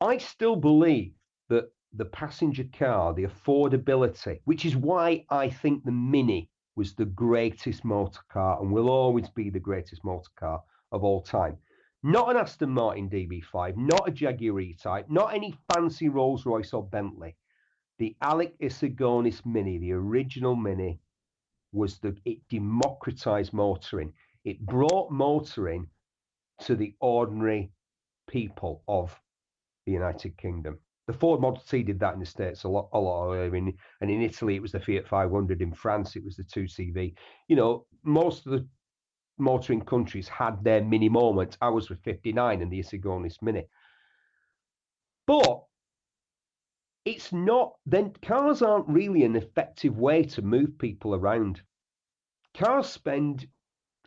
I 0.00 0.18
still 0.18 0.56
believe 0.56 1.14
that 1.48 1.70
the 1.94 2.06
passenger 2.06 2.64
car, 2.78 3.12
the 3.14 3.24
affordability, 3.24 4.40
which 4.44 4.64
is 4.64 4.76
why 4.76 5.24
I 5.30 5.48
think 5.50 5.84
the 5.84 5.92
Mini 5.92 6.50
was 6.76 6.94
the 6.94 7.04
greatest 7.04 7.84
motor 7.84 8.20
car 8.30 8.60
and 8.60 8.72
will 8.72 8.88
always 8.88 9.28
be 9.30 9.50
the 9.50 9.60
greatest 9.60 10.04
motor 10.04 10.30
car 10.36 10.62
of 10.90 11.04
all 11.04 11.20
time. 11.20 11.58
Not 12.02 12.30
an 12.30 12.36
Aston 12.36 12.70
Martin 12.70 13.08
DB5, 13.08 13.76
not 13.76 14.08
a 14.08 14.10
Jaguar 14.10 14.60
E-Type, 14.60 15.06
not 15.08 15.34
any 15.34 15.54
fancy 15.72 16.08
Rolls 16.08 16.44
Royce 16.44 16.72
or 16.72 16.82
Bentley. 16.82 17.36
The 17.98 18.16
Alec 18.20 18.58
Issigonis 18.58 19.46
Mini, 19.46 19.78
the 19.78 19.92
original 19.92 20.56
Mini, 20.56 21.00
was 21.72 21.98
the 21.98 22.16
it 22.24 22.38
democratized 22.48 23.52
motoring. 23.52 24.12
It 24.44 24.64
brought 24.66 25.12
motoring 25.12 25.88
to 26.62 26.74
the 26.74 26.94
ordinary 27.00 27.70
people 28.28 28.82
of 28.88 29.18
the 29.86 29.92
United 29.92 30.36
Kingdom. 30.36 30.78
The 31.06 31.12
Ford 31.12 31.40
Model 31.40 31.62
T 31.68 31.82
did 31.82 31.98
that 32.00 32.14
in 32.14 32.20
the 32.20 32.26
States 32.26 32.64
a 32.64 32.68
lot, 32.68 32.88
a 32.92 32.98
lot 32.98 33.34
earlier. 33.34 33.56
In, 33.56 33.72
and 34.00 34.10
in 34.10 34.22
Italy, 34.22 34.54
it 34.54 34.62
was 34.62 34.72
the 34.72 34.80
Fiat 34.80 35.08
500. 35.08 35.60
In 35.60 35.72
France, 35.72 36.14
it 36.14 36.24
was 36.24 36.36
the 36.36 36.44
2CV. 36.44 37.14
You 37.48 37.56
know, 37.56 37.86
most 38.04 38.46
of 38.46 38.52
the 38.52 38.66
motoring 39.38 39.80
countries 39.80 40.28
had 40.28 40.62
their 40.62 40.84
mini 40.84 41.08
moments. 41.08 41.58
I 41.60 41.70
was 41.70 41.90
with 41.90 42.02
59 42.04 42.62
and 42.62 42.70
the 42.70 42.78
Issigonis 42.78 43.42
Mini. 43.42 43.64
But 45.26 45.64
it's 47.04 47.32
not, 47.32 47.74
then 47.84 48.12
cars 48.22 48.62
aren't 48.62 48.88
really 48.88 49.24
an 49.24 49.34
effective 49.34 49.98
way 49.98 50.22
to 50.24 50.42
move 50.42 50.78
people 50.78 51.14
around. 51.14 51.62
Cars 52.54 52.86
spend 52.86 53.48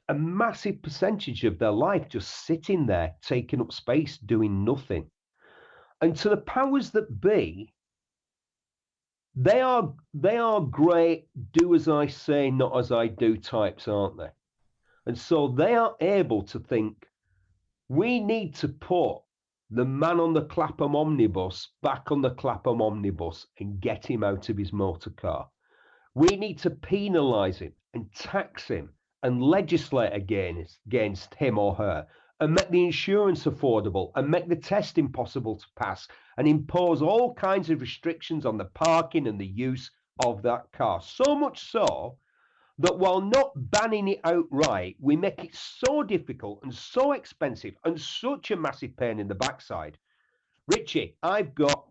a 0.07 0.13
massive 0.13 0.81
percentage 0.81 1.43
of 1.43 1.57
their 1.57 1.71
life 1.71 2.07
just 2.07 2.45
sitting 2.45 2.85
there, 2.85 3.13
taking 3.21 3.59
up 3.59 3.73
space, 3.73 4.17
doing 4.17 4.63
nothing. 4.63 5.09
And 6.01 6.15
to 6.17 6.29
the 6.29 6.37
powers 6.37 6.91
that 6.91 7.21
be, 7.21 7.73
they 9.35 9.61
are 9.61 9.93
they 10.13 10.37
are 10.37 10.61
great 10.61 11.27
do 11.51 11.75
as 11.75 11.87
I 11.87 12.07
say, 12.07 12.49
not 12.49 12.77
as 12.77 12.91
I 12.91 13.07
do 13.07 13.37
types, 13.37 13.87
aren't 13.87 14.17
they? 14.17 14.29
And 15.05 15.17
so 15.17 15.47
they 15.47 15.75
are 15.75 15.95
able 15.99 16.43
to 16.43 16.59
think 16.59 17.07
we 17.89 18.19
need 18.19 18.55
to 18.55 18.67
put 18.67 19.19
the 19.69 19.85
man 19.85 20.19
on 20.19 20.33
the 20.33 20.45
Clapham 20.45 20.95
omnibus 20.95 21.69
back 21.81 22.11
on 22.11 22.21
the 22.21 22.31
Clapham 22.31 22.81
omnibus 22.81 23.47
and 23.59 23.81
get 23.81 24.05
him 24.05 24.23
out 24.23 24.49
of 24.49 24.57
his 24.57 24.71
motor 24.71 25.09
car. 25.09 25.49
We 26.13 26.37
need 26.37 26.59
to 26.59 26.69
penalise 26.69 27.57
him 27.57 27.73
and 27.93 28.13
tax 28.13 28.67
him 28.67 28.93
and 29.23 29.41
legislate 29.41 30.13
against, 30.13 30.79
against 30.85 31.35
him 31.35 31.57
or 31.57 31.75
her 31.75 32.07
and 32.39 32.53
make 32.53 32.69
the 32.69 32.83
insurance 32.83 33.45
affordable 33.45 34.11
and 34.15 34.29
make 34.29 34.47
the 34.49 34.55
test 34.55 34.97
impossible 34.97 35.57
to 35.57 35.65
pass 35.75 36.07
and 36.37 36.47
impose 36.47 37.01
all 37.01 37.33
kinds 37.33 37.69
of 37.69 37.81
restrictions 37.81 38.45
on 38.45 38.57
the 38.57 38.65
parking 38.65 39.27
and 39.27 39.39
the 39.39 39.45
use 39.45 39.89
of 40.23 40.41
that 40.41 40.71
car. 40.73 41.01
So 41.01 41.35
much 41.35 41.71
so 41.71 42.17
that 42.79 42.97
while 42.97 43.21
not 43.21 43.51
banning 43.55 44.09
it 44.09 44.19
outright, 44.25 44.97
we 44.99 45.15
make 45.15 45.43
it 45.43 45.55
so 45.55 46.03
difficult 46.03 46.59
and 46.63 46.73
so 46.73 47.13
expensive 47.13 47.73
and 47.85 47.99
such 47.99 48.51
a 48.51 48.57
massive 48.57 48.97
pain 48.97 49.19
in 49.19 49.29
the 49.29 49.35
backside. 49.35 49.97
Richie, 50.67 51.15
I've 51.23 51.55
got, 51.55 51.87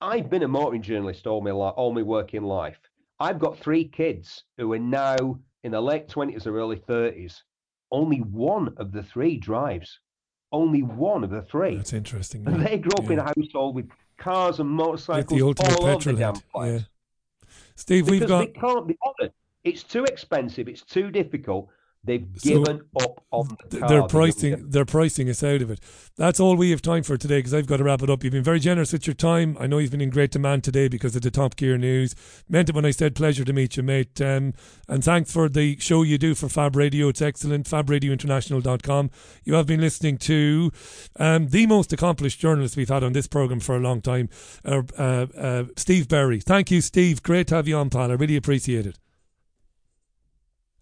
I've 0.00 0.28
been 0.28 0.42
a 0.42 0.48
motoring 0.48 0.82
journalist 0.82 1.26
all 1.26 1.40
my 1.40 1.50
all 1.50 1.94
my 1.94 2.02
working 2.02 2.42
life. 2.42 2.78
I've 3.20 3.38
got 3.38 3.58
three 3.58 3.88
kids 3.88 4.44
who 4.58 4.72
are 4.74 4.78
now 4.78 5.40
in 5.64 5.72
the 5.72 5.80
late 5.80 6.08
twenties 6.08 6.46
or 6.46 6.58
early 6.58 6.76
thirties. 6.76 7.42
Only 7.90 8.18
one 8.18 8.74
of 8.76 8.92
the 8.92 9.02
three 9.02 9.36
drives. 9.36 10.00
Only 10.52 10.82
one 10.82 11.24
of 11.24 11.30
the 11.30 11.42
three. 11.42 11.76
That's 11.76 11.92
interesting. 11.92 12.46
And 12.46 12.64
they 12.64 12.78
grew 12.78 12.92
up 12.98 13.04
yeah. 13.04 13.12
in 13.12 13.18
a 13.18 13.32
household 13.36 13.74
with 13.74 13.88
cars 14.16 14.60
and 14.60 14.68
motorcycles 14.68 15.40
all 15.42 15.86
over 15.86 16.12
the 16.12 16.18
damn 16.18 16.34
place. 16.34 16.80
Yeah. 16.80 17.48
Steve, 17.74 18.06
Because 18.06 18.20
we've 18.20 18.28
got 18.28 18.38
they 18.40 18.60
can't 18.60 18.88
be 18.88 18.96
bothered. 19.02 19.32
It's 19.64 19.82
too 19.82 20.04
expensive. 20.04 20.68
It's 20.68 20.82
too 20.82 21.10
difficult. 21.10 21.68
They've 22.04 22.26
So, 22.36 22.62
given 22.64 22.80
up 23.02 23.22
on 23.32 23.48
the 23.48 23.56
Th- 23.70 23.80
car. 23.80 23.88
they're 23.88 24.06
pricing 24.06 24.70
don't 24.70 24.88
pricing 24.88 25.28
us 25.28 25.42
out 25.42 25.60
of 25.60 25.70
it. 25.70 25.80
That's 26.16 26.38
all 26.40 26.56
we 26.56 26.70
have 26.70 26.80
time 26.80 27.02
for 27.02 27.16
today 27.18 27.38
because 27.40 27.52
I've 27.52 27.66
got 27.66 27.78
to 27.78 27.84
wrap 27.84 28.02
it 28.02 28.08
up. 28.08 28.22
You've 28.24 28.32
been 28.32 28.42
very 28.42 28.60
generous 28.60 28.92
with 28.92 29.06
your 29.06 29.14
time. 29.14 29.56
I 29.60 29.66
know 29.66 29.78
you've 29.78 29.90
been 29.90 30.00
in 30.00 30.08
great 30.10 30.30
demand 30.30 30.64
today 30.64 30.88
because 30.88 31.14
of 31.16 31.22
the 31.22 31.30
Top 31.30 31.56
Gear 31.56 31.76
news. 31.76 32.14
Meant 32.48 32.68
it 32.70 32.74
when 32.74 32.84
I 32.86 32.92
said 32.92 33.14
pleasure 33.14 33.44
to 33.44 33.52
meet 33.52 33.76
you, 33.76 33.82
mate. 33.82 34.20
Um, 34.22 34.54
and 34.88 35.02
thanks 35.04 35.32
for 35.32 35.48
the 35.48 35.76
show 35.80 36.02
you 36.02 36.18
do 36.18 36.34
for 36.34 36.48
Fab 36.48 36.76
Radio. 36.76 37.08
It's 37.08 37.20
excellent. 37.20 37.66
FabRadioInternational.com. 37.68 39.10
You 39.44 39.54
have 39.54 39.66
been 39.66 39.80
listening 39.80 40.18
to 40.18 40.70
um, 41.16 41.48
the 41.48 41.66
most 41.66 41.92
accomplished 41.92 42.38
journalist 42.40 42.76
we've 42.76 42.88
had 42.88 43.02
on 43.02 43.12
this 43.12 43.26
program 43.26 43.60
for 43.60 43.76
a 43.76 43.80
long 43.80 44.00
time, 44.00 44.28
uh, 44.64 44.82
uh, 44.96 45.26
uh, 45.36 45.64
Steve 45.76 46.08
Berry. 46.08 46.40
Thank 46.40 46.70
you, 46.70 46.80
Steve. 46.80 47.22
Great 47.22 47.48
to 47.48 47.56
have 47.56 47.68
you 47.68 47.76
on, 47.76 47.90
pal. 47.90 48.10
I 48.10 48.14
really 48.14 48.36
appreciate 48.36 48.86
it. 48.86 48.98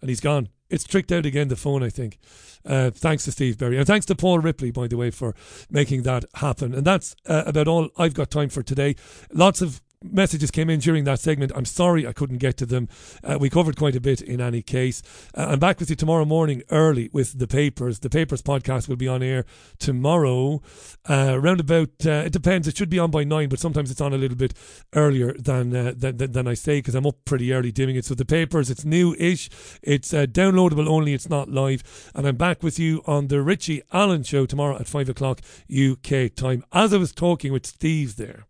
And 0.02 0.10
he's 0.10 0.20
gone. 0.20 0.50
It's 0.68 0.84
tricked 0.84 1.12
out 1.12 1.26
again, 1.26 1.48
the 1.48 1.56
phone, 1.56 1.82
I 1.82 1.90
think. 1.90 2.18
Uh, 2.64 2.90
thanks 2.90 3.24
to 3.24 3.32
Steve 3.32 3.58
Berry. 3.58 3.78
And 3.78 3.86
thanks 3.86 4.06
to 4.06 4.16
Paul 4.16 4.40
Ripley, 4.40 4.70
by 4.70 4.88
the 4.88 4.96
way, 4.96 5.10
for 5.10 5.34
making 5.70 6.02
that 6.02 6.24
happen. 6.34 6.74
And 6.74 6.84
that's 6.84 7.14
uh, 7.26 7.44
about 7.46 7.68
all 7.68 7.90
I've 7.96 8.14
got 8.14 8.30
time 8.30 8.48
for 8.48 8.62
today. 8.62 8.96
Lots 9.32 9.62
of 9.62 9.80
messages 10.12 10.50
came 10.50 10.70
in 10.70 10.80
during 10.80 11.04
that 11.04 11.20
segment. 11.20 11.52
I'm 11.54 11.64
sorry 11.64 12.06
I 12.06 12.12
couldn't 12.12 12.38
get 12.38 12.56
to 12.58 12.66
them. 12.66 12.88
Uh, 13.22 13.38
we 13.40 13.50
covered 13.50 13.76
quite 13.76 13.96
a 13.96 14.00
bit 14.00 14.20
in 14.20 14.40
any 14.40 14.62
case. 14.62 15.02
Uh, 15.36 15.46
I'm 15.50 15.58
back 15.58 15.80
with 15.80 15.90
you 15.90 15.96
tomorrow 15.96 16.24
morning 16.24 16.62
early 16.70 17.10
with 17.12 17.38
the 17.38 17.46
papers. 17.46 18.00
The 18.00 18.10
papers 18.10 18.42
podcast 18.42 18.88
will 18.88 18.96
be 18.96 19.08
on 19.08 19.22
air 19.22 19.44
tomorrow. 19.78 20.62
Uh, 21.08 21.32
around 21.34 21.60
about, 21.60 21.90
uh, 22.04 22.24
it 22.26 22.32
depends. 22.32 22.66
It 22.68 22.76
should 22.76 22.90
be 22.90 22.98
on 22.98 23.10
by 23.10 23.24
nine, 23.24 23.48
but 23.48 23.58
sometimes 23.58 23.90
it's 23.90 24.00
on 24.00 24.12
a 24.12 24.18
little 24.18 24.36
bit 24.36 24.54
earlier 24.94 25.32
than 25.34 25.74
uh, 25.74 25.92
than, 25.96 26.16
than, 26.16 26.46
I 26.46 26.54
say 26.54 26.78
because 26.78 26.94
I'm 26.94 27.06
up 27.06 27.16
pretty 27.24 27.52
early 27.52 27.72
doing 27.72 27.96
it. 27.96 28.04
So 28.04 28.14
the 28.14 28.24
papers, 28.24 28.70
it's 28.70 28.84
new-ish. 28.84 29.50
It's 29.82 30.12
uh, 30.12 30.26
downloadable 30.26 30.88
only. 30.88 31.14
It's 31.14 31.28
not 31.28 31.48
live. 31.48 31.82
And 32.14 32.26
I'm 32.26 32.36
back 32.36 32.62
with 32.62 32.78
you 32.78 33.02
on 33.06 33.28
the 33.28 33.42
Richie 33.42 33.82
Allen 33.92 34.22
show 34.22 34.46
tomorrow 34.46 34.76
at 34.76 34.86
five 34.86 35.08
o'clock 35.08 35.40
UK 35.70 36.34
time. 36.34 36.64
As 36.72 36.92
I 36.92 36.98
was 36.98 37.12
talking 37.12 37.52
with 37.52 37.66
Steve 37.66 38.16
there. 38.16 38.46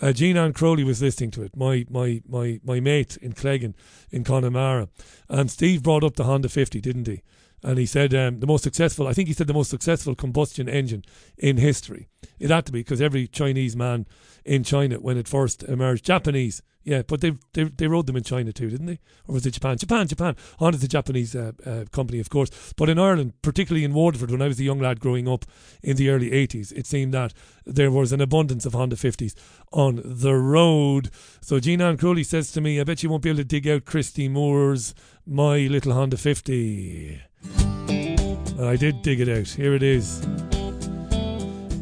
Uh, 0.00 0.12
Jean 0.12 0.52
Crowley 0.52 0.84
was 0.84 1.02
listening 1.02 1.30
to 1.32 1.42
it, 1.42 1.56
my 1.56 1.84
my 1.90 2.22
my 2.26 2.60
my 2.64 2.80
mate 2.80 3.16
in 3.18 3.32
Cleggan 3.32 3.74
in 4.10 4.24
Connemara, 4.24 4.88
and 5.28 5.50
Steve 5.50 5.82
brought 5.82 6.04
up 6.04 6.16
the 6.16 6.24
Honda 6.24 6.48
50, 6.48 6.80
didn't 6.80 7.06
he? 7.06 7.22
And 7.62 7.78
he 7.78 7.86
said 7.86 8.12
um, 8.14 8.40
the 8.40 8.46
most 8.46 8.64
successful, 8.64 9.06
I 9.06 9.12
think 9.12 9.28
he 9.28 9.34
said 9.34 9.46
the 9.46 9.54
most 9.54 9.70
successful 9.70 10.14
combustion 10.14 10.68
engine 10.68 11.04
in 11.38 11.58
history. 11.58 12.08
It 12.38 12.50
had 12.50 12.66
to 12.66 12.72
be 12.72 12.80
because 12.80 13.00
every 13.00 13.28
Chinese 13.28 13.76
man 13.76 14.06
in 14.44 14.64
China 14.64 14.96
when 14.96 15.16
it 15.16 15.28
first 15.28 15.62
emerged, 15.62 16.04
Japanese, 16.04 16.62
yeah, 16.84 17.02
but 17.02 17.20
they 17.20 17.32
they 17.52 17.64
they 17.64 17.86
rode 17.86 18.06
them 18.06 18.16
in 18.16 18.24
China 18.24 18.52
too, 18.52 18.68
didn't 18.68 18.86
they? 18.86 18.98
Or 19.28 19.34
was 19.34 19.46
it 19.46 19.52
Japan? 19.52 19.78
Japan, 19.78 20.08
Japan. 20.08 20.34
Honda's 20.58 20.82
a 20.82 20.88
Japanese 20.88 21.36
uh, 21.36 21.52
uh, 21.64 21.84
company, 21.92 22.18
of 22.18 22.28
course, 22.28 22.50
but 22.76 22.88
in 22.88 22.98
Ireland, 22.98 23.34
particularly 23.42 23.84
in 23.84 23.94
Waterford, 23.94 24.30
when 24.30 24.42
I 24.42 24.48
was 24.48 24.58
a 24.58 24.64
young 24.64 24.80
lad 24.80 24.98
growing 24.98 25.28
up 25.28 25.44
in 25.82 25.96
the 25.96 26.10
early 26.10 26.30
'80s, 26.30 26.72
it 26.72 26.86
seemed 26.86 27.14
that 27.14 27.32
there 27.64 27.90
was 27.90 28.10
an 28.10 28.20
abundance 28.20 28.66
of 28.66 28.72
Honda 28.72 28.96
50s 28.96 29.34
on 29.72 30.00
the 30.04 30.34
road. 30.34 31.10
So 31.40 31.60
Jean 31.60 31.80
Ann 31.80 31.96
Crowley 31.96 32.24
says 32.24 32.50
to 32.52 32.60
me, 32.60 32.80
"I 32.80 32.84
bet 32.84 33.02
you 33.02 33.10
won't 33.10 33.22
be 33.22 33.30
able 33.30 33.38
to 33.38 33.44
dig 33.44 33.68
out 33.68 33.84
Christy 33.84 34.28
Moore's 34.28 34.92
My 35.26 35.58
Little 35.68 35.92
Honda 35.92 36.16
50." 36.16 37.20
And 37.48 38.64
I 38.64 38.76
did 38.76 39.02
dig 39.02 39.20
it 39.20 39.28
out. 39.28 39.48
Here 39.48 39.74
it 39.74 39.82
is. 39.82 40.24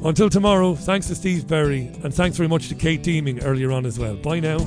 Until 0.03 0.31
tomorrow, 0.31 0.75
thanks 0.75 1.09
to 1.09 1.15
Steve 1.15 1.47
Berry, 1.47 1.91
and 2.03 2.15
thanks 2.15 2.37
very 2.37 2.49
much 2.49 2.69
to 2.69 2.75
Kate 2.75 3.03
Deeming 3.03 3.43
earlier 3.43 3.71
on 3.71 3.85
as 3.85 3.99
well. 3.99 4.17
Bye 4.17 4.41
now. 4.41 4.59